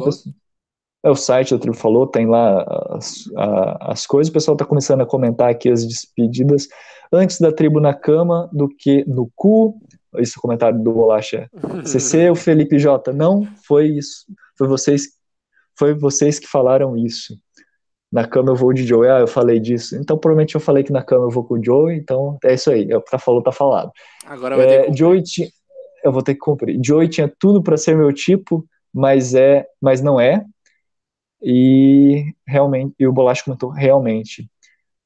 É 1.03 1.11
o 1.11 1.15
site 1.15 1.55
da 1.55 1.61
Tribo 1.61 1.77
falou, 1.77 2.07
tem 2.07 2.27
lá 2.27 2.65
as, 2.91 3.25
a, 3.37 3.93
as 3.93 4.07
coisas. 4.07 4.31
O 4.31 4.33
pessoal 4.33 4.55
está 4.55 4.65
começando 4.65 5.03
a 5.03 5.07
comentar 5.07 5.51
aqui 5.51 5.69
as 5.71 5.87
despedidas. 5.87 6.67
Antes 7.13 7.39
da 7.39 7.53
tribo 7.53 7.79
na 7.79 7.93
cama 7.93 8.49
do 8.53 8.69
que 8.69 9.05
no 9.07 9.31
cu. 9.35 9.79
Esse 10.17 10.41
comentário 10.41 10.83
do 10.83 10.93
Bolacha 10.93 11.51
CC, 11.85 12.31
o 12.31 12.37
Felipe 12.37 12.79
J. 12.79 13.13
Não 13.13 13.45
foi 13.67 13.89
isso. 13.89 14.25
Foi 14.57 14.69
vocês, 14.69 15.09
foi 15.77 15.93
vocês 15.93 16.39
que 16.39 16.47
falaram 16.47 16.97
isso. 16.97 17.37
Na 18.15 18.25
cama 18.27 18.53
eu 18.53 18.57
vou 18.57 18.73
de 18.73 18.87
Joey. 18.87 19.11
Ah, 19.11 19.19
eu 19.19 19.27
falei 19.27 19.59
disso. 19.59 19.97
Então 19.97 20.17
provavelmente 20.17 20.55
eu 20.55 20.61
falei 20.61 20.85
que 20.85 20.93
na 20.93 21.03
cama 21.03 21.25
eu 21.25 21.31
vou 21.31 21.43
com 21.45 21.55
o 21.55 21.65
Joey. 21.65 21.99
Então 21.99 22.39
é 22.45 22.55
isso 22.55 22.71
aí. 22.71 22.89
É 22.91 22.97
o 22.97 23.03
que 23.03 23.11
tá 23.11 23.19
falou, 23.19 23.43
tá 23.43 23.51
falado. 23.51 23.91
Agora 24.25 24.57
vai 24.57 24.67
ter 24.67 24.89
é, 24.89 24.93
Joey 24.95 25.23
tinha 25.23 25.49
eu 26.05 26.13
vou 26.13 26.23
ter 26.23 26.35
que 26.35 26.41
cumprir. 26.41 26.79
Joey 26.85 27.09
tinha 27.09 27.33
tudo 27.41 27.63
para 27.63 27.79
ser 27.79 27.97
meu 27.97 28.13
tipo, 28.13 28.65
mas 28.93 29.35
é, 29.35 29.67
mas 29.81 30.03
não 30.03 30.21
é. 30.21 30.45
E 31.43 32.25
realmente, 32.47 32.95
e 32.99 33.07
o 33.07 33.13
Bolacho 33.13 33.45
comentou 33.45 33.71
realmente. 33.71 34.49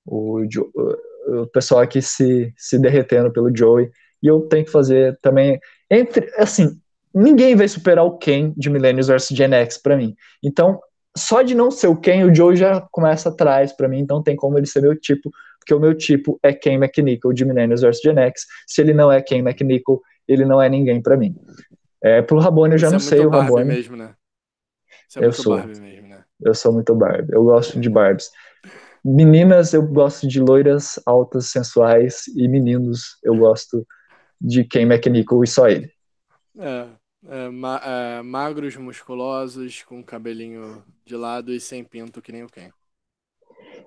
O, 0.04 0.40
o, 0.40 1.46
pessoal 1.52 1.80
aqui 1.80 2.02
se, 2.02 2.52
se 2.56 2.78
derretendo 2.78 3.32
pelo 3.32 3.54
Joey. 3.56 3.90
E 4.20 4.26
eu 4.26 4.40
tenho 4.42 4.64
que 4.64 4.72
fazer 4.72 5.16
também. 5.22 5.60
Entre, 5.88 6.28
assim, 6.36 6.80
ninguém 7.14 7.54
vai 7.54 7.68
superar 7.68 8.04
o 8.04 8.18
Ken 8.18 8.52
de 8.56 8.68
Millennials 8.68 9.06
vs 9.06 9.28
Gen 9.28 9.54
X 9.54 9.78
para 9.78 9.96
mim. 9.96 10.16
Então, 10.42 10.80
só 11.16 11.42
de 11.42 11.54
não 11.54 11.70
ser 11.70 11.88
o 11.88 11.96
Ken, 11.96 12.24
o 12.24 12.34
Joey 12.34 12.56
já 12.56 12.80
começa 12.92 13.28
atrás 13.28 13.72
para 13.72 13.88
mim, 13.88 14.00
então 14.00 14.22
tem 14.22 14.36
como 14.36 14.58
ele 14.58 14.66
ser 14.66 14.82
meu 14.82 14.98
tipo, 14.98 15.30
porque 15.58 15.74
o 15.74 15.80
meu 15.80 15.94
tipo 15.94 16.38
é 16.42 16.52
Ken 16.52 16.74
McNichol 16.74 17.32
de 17.32 17.44
Millennials 17.44 17.82
vs 17.82 18.00
Gen 18.00 18.18
X. 18.18 18.46
Se 18.66 18.80
ele 18.80 18.94
não 18.94 19.10
é 19.10 19.20
Ken 19.20 19.38
McNichol, 19.38 20.00
ele 20.26 20.44
não 20.44 20.62
é 20.62 20.68
ninguém 20.68 21.02
para 21.02 21.16
mim. 21.16 21.34
É, 22.02 22.22
pro 22.22 22.38
Rabone 22.38 22.74
eu 22.74 22.78
já 22.78 22.88
Você 22.88 22.92
não 22.92 22.98
é 22.98 23.00
sei 23.00 23.26
o 23.26 23.30
Rabone. 23.30 23.64
Mesmo, 23.66 23.96
né? 23.96 24.14
É 25.16 25.24
eu 25.24 25.32
sou. 25.32 25.56
Mesmo, 25.66 26.08
né? 26.08 26.24
Eu 26.40 26.54
sou 26.54 26.72
muito 26.72 26.94
Barbie. 26.94 27.32
Eu 27.32 27.44
gosto 27.44 27.80
de 27.80 27.90
Barbies. 27.90 28.30
Meninas, 29.04 29.72
eu 29.72 29.82
gosto 29.82 30.26
de 30.26 30.40
loiras 30.40 31.00
altas, 31.06 31.46
sensuais, 31.46 32.26
e 32.36 32.46
meninos, 32.48 33.18
eu 33.22 33.36
gosto 33.36 33.86
de 34.40 34.64
Ken 34.64 34.82
McNichol 34.82 35.42
e 35.42 35.46
só 35.46 35.68
ele. 35.68 35.90
É, 36.58 36.86
é, 37.28 37.48
ma 37.50 37.80
é, 37.84 38.22
magros, 38.22 38.74
musculosos, 38.76 39.82
com 39.82 40.02
cabelinho 40.02 40.82
de 41.04 41.14
lado 41.14 41.52
e 41.52 41.60
sem 41.60 41.84
pinto, 41.84 42.22
que 42.22 42.32
nem 42.32 42.42
o 42.42 42.48
Ken. 42.48 42.70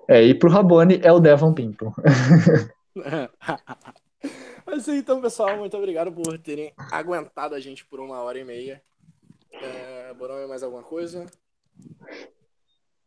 É, 0.08 0.22
e 0.22 0.34
pro 0.34 0.48
Rabone 0.50 1.00
é 1.02 1.12
o 1.12 1.20
Devon 1.20 1.52
Pinto. 1.52 1.92
Mas 4.64 4.86
então, 4.88 5.20
pessoal, 5.20 5.56
muito 5.58 5.76
obrigado 5.76 6.12
por 6.12 6.38
terem 6.38 6.72
aguentado 6.90 7.54
a 7.54 7.60
gente 7.60 7.84
por 7.84 8.00
uma 8.00 8.20
hora 8.22 8.38
e 8.38 8.44
meia. 8.44 8.80
É, 9.52 10.14
Borão, 10.14 10.48
mais 10.48 10.62
alguma 10.62 10.82
coisa? 10.82 11.26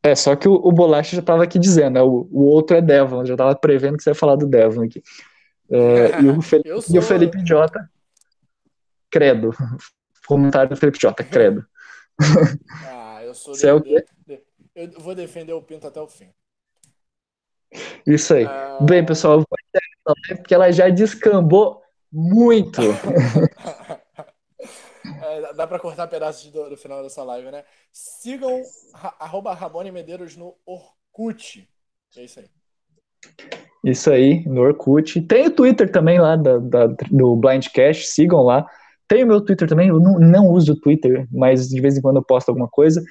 É, 0.04 0.14
só 0.14 0.36
que 0.36 0.48
o, 0.48 0.54
o 0.54 0.72
Bolacha 0.72 1.16
já 1.16 1.22
estava 1.22 1.44
aqui 1.44 1.58
dizendo, 1.58 1.94
né? 1.94 2.02
o, 2.02 2.28
o 2.32 2.44
outro 2.44 2.78
é 2.78 2.82
Devon, 2.82 3.26
já 3.26 3.34
estava 3.34 3.56
prevendo 3.56 3.98
que 3.98 4.04
você 4.04 4.12
ia 4.12 4.16
falar 4.16 4.36
do 4.36 4.46
Devon 4.46 4.84
aqui. 4.84 5.02
É, 5.70 6.22
e, 6.22 6.30
o 6.30 6.42
Felipe, 6.44 6.82
sou... 6.82 6.96
e 6.96 7.00
o 7.00 7.02
Felipe 7.02 7.46
Jota, 7.46 7.90
credo. 9.10 9.52
Comentário 10.26 10.70
do 10.70 10.76
Felipe 10.76 11.00
Jota, 11.02 11.24
credo. 11.24 11.66
Ah, 12.88 13.24
eu 13.24 13.34
sou. 13.34 13.54
Você 13.56 13.68
é 13.68 13.74
o 13.74 13.82
quê? 13.82 14.04
Eu 14.74 15.00
vou 15.00 15.16
defender 15.16 15.54
o 15.54 15.62
Pinto 15.62 15.88
até 15.88 16.02
o 16.02 16.08
fim. 16.08 16.30
Isso 18.06 18.34
aí. 18.34 18.46
Ah... 18.46 18.78
Bem, 18.82 19.06
pessoal, 19.06 19.38
vou 19.38 19.46
porque 20.38 20.54
ela 20.54 20.72
já 20.72 20.88
descambou 20.90 21.82
muito. 22.12 22.82
é, 25.24 25.54
dá 25.54 25.66
para 25.66 25.80
cortar 25.80 26.08
pedaços 26.08 26.52
do, 26.52 26.70
do, 26.70 26.78
final 26.78 27.02
dessa 27.02 27.24
live, 27.24 27.50
né? 27.52 27.64
Sigam 27.92 28.62
ra, 28.94 29.16
arroba 29.20 29.54
Rabone 29.54 29.92
Medeiros 29.92 30.36
no 30.38 30.56
Orkut. 30.66 31.68
É 32.16 32.24
isso 32.24 32.40
aí. 32.40 32.46
Isso 33.84 34.12
aí, 34.12 34.48
no 34.48 34.62
Orkut. 34.62 35.22
Tem 35.22 35.48
o 35.48 35.52
Twitter 35.52 35.92
também 35.92 36.20
lá 36.20 36.36
da, 36.36 36.58
da 36.60 36.88
do 37.10 37.36
Blindcast, 37.36 38.08
sigam 38.08 38.44
lá. 38.44 38.70
Tem 39.08 39.24
o 39.24 39.28
meu 39.28 39.42
Twitter 39.42 39.68
também, 39.68 39.90
eu 39.90 40.00
não, 40.00 40.20
não 40.20 40.48
uso 40.50 40.74
o 40.74 40.80
Twitter, 40.80 41.28
mas 41.32 41.68
de 41.68 41.80
vez 41.80 41.98
em 41.98 42.02
quando 42.02 42.18
eu 42.18 42.24
posto 42.24 42.50
alguma 42.50 42.68
coisa. 42.68 43.04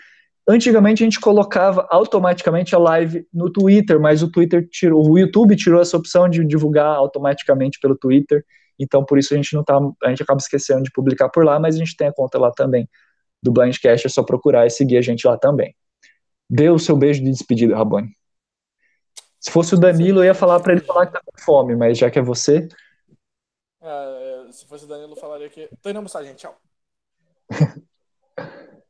Antigamente 0.47 1.03
a 1.03 1.07
gente 1.07 1.21
colocava 1.21 1.87
automaticamente 1.91 2.75
a 2.75 2.79
live 2.79 3.27
no 3.33 3.51
Twitter, 3.51 3.99
mas 3.99 4.23
o 4.23 4.31
Twitter 4.31 4.69
tirou, 4.69 5.09
o 5.09 5.19
YouTube 5.19 5.57
tirou 5.57 5.81
essa 5.81 5.97
opção 5.97 6.29
de 6.29 6.45
divulgar 6.45 6.97
automaticamente 6.97 7.79
pelo 7.81 7.97
Twitter. 7.97 8.45
Então 8.79 9.05
por 9.05 9.19
isso 9.19 9.33
a 9.33 9.37
gente 9.37 9.55
não 9.55 9.65
tá, 9.65 9.79
a 10.03 10.09
gente 10.11 10.23
acaba 10.23 10.39
esquecendo 10.39 10.83
de 10.83 10.91
publicar 10.91 11.29
por 11.29 11.45
lá, 11.45 11.59
mas 11.59 11.77
a 11.77 11.79
gente 11.79 11.97
tem 11.97 12.09
a 12.09 12.13
conta 12.13 12.39
lá 12.39 12.51
também 12.51 12.89
do 13.43 13.53
Blindcast, 13.53 14.07
é 14.07 14.11
só 14.11 14.23
procurar 14.23 14.67
e 14.67 14.71
seguir 14.71 14.97
a 14.97 15.03
gente 15.03 15.27
lá 15.27 15.37
também. 15.39 15.75
Dê 16.49 16.69
o 16.71 16.79
seu 16.79 16.97
beijo 16.97 17.23
de 17.23 17.31
despedida, 17.31 17.77
Rabone. 17.77 18.09
Se 19.39 19.51
fosse 19.51 19.75
o 19.75 19.79
Danilo, 19.79 20.21
eu 20.21 20.25
ia 20.25 20.35
falar 20.35 20.59
para 20.61 20.73
ele 20.73 20.81
falar 20.83 21.07
que 21.07 21.13
tá 21.13 21.21
com 21.25 21.39
fome, 21.39 21.77
mas 21.77 21.99
já 21.99 22.11
que 22.11 22.19
é 22.19 22.23
você, 22.23 22.67
é, 23.85 24.49
é, 24.49 24.53
se 24.53 24.67
fosse 24.67 24.85
o 24.85 24.89
Danilo, 24.89 25.17
falaria 25.17 25.51
que. 25.51 25.69
Tô 25.83 25.91
indo 25.91 25.97
almoçar, 25.99 26.25
gente. 26.25 26.39
Tchau. 26.39 26.59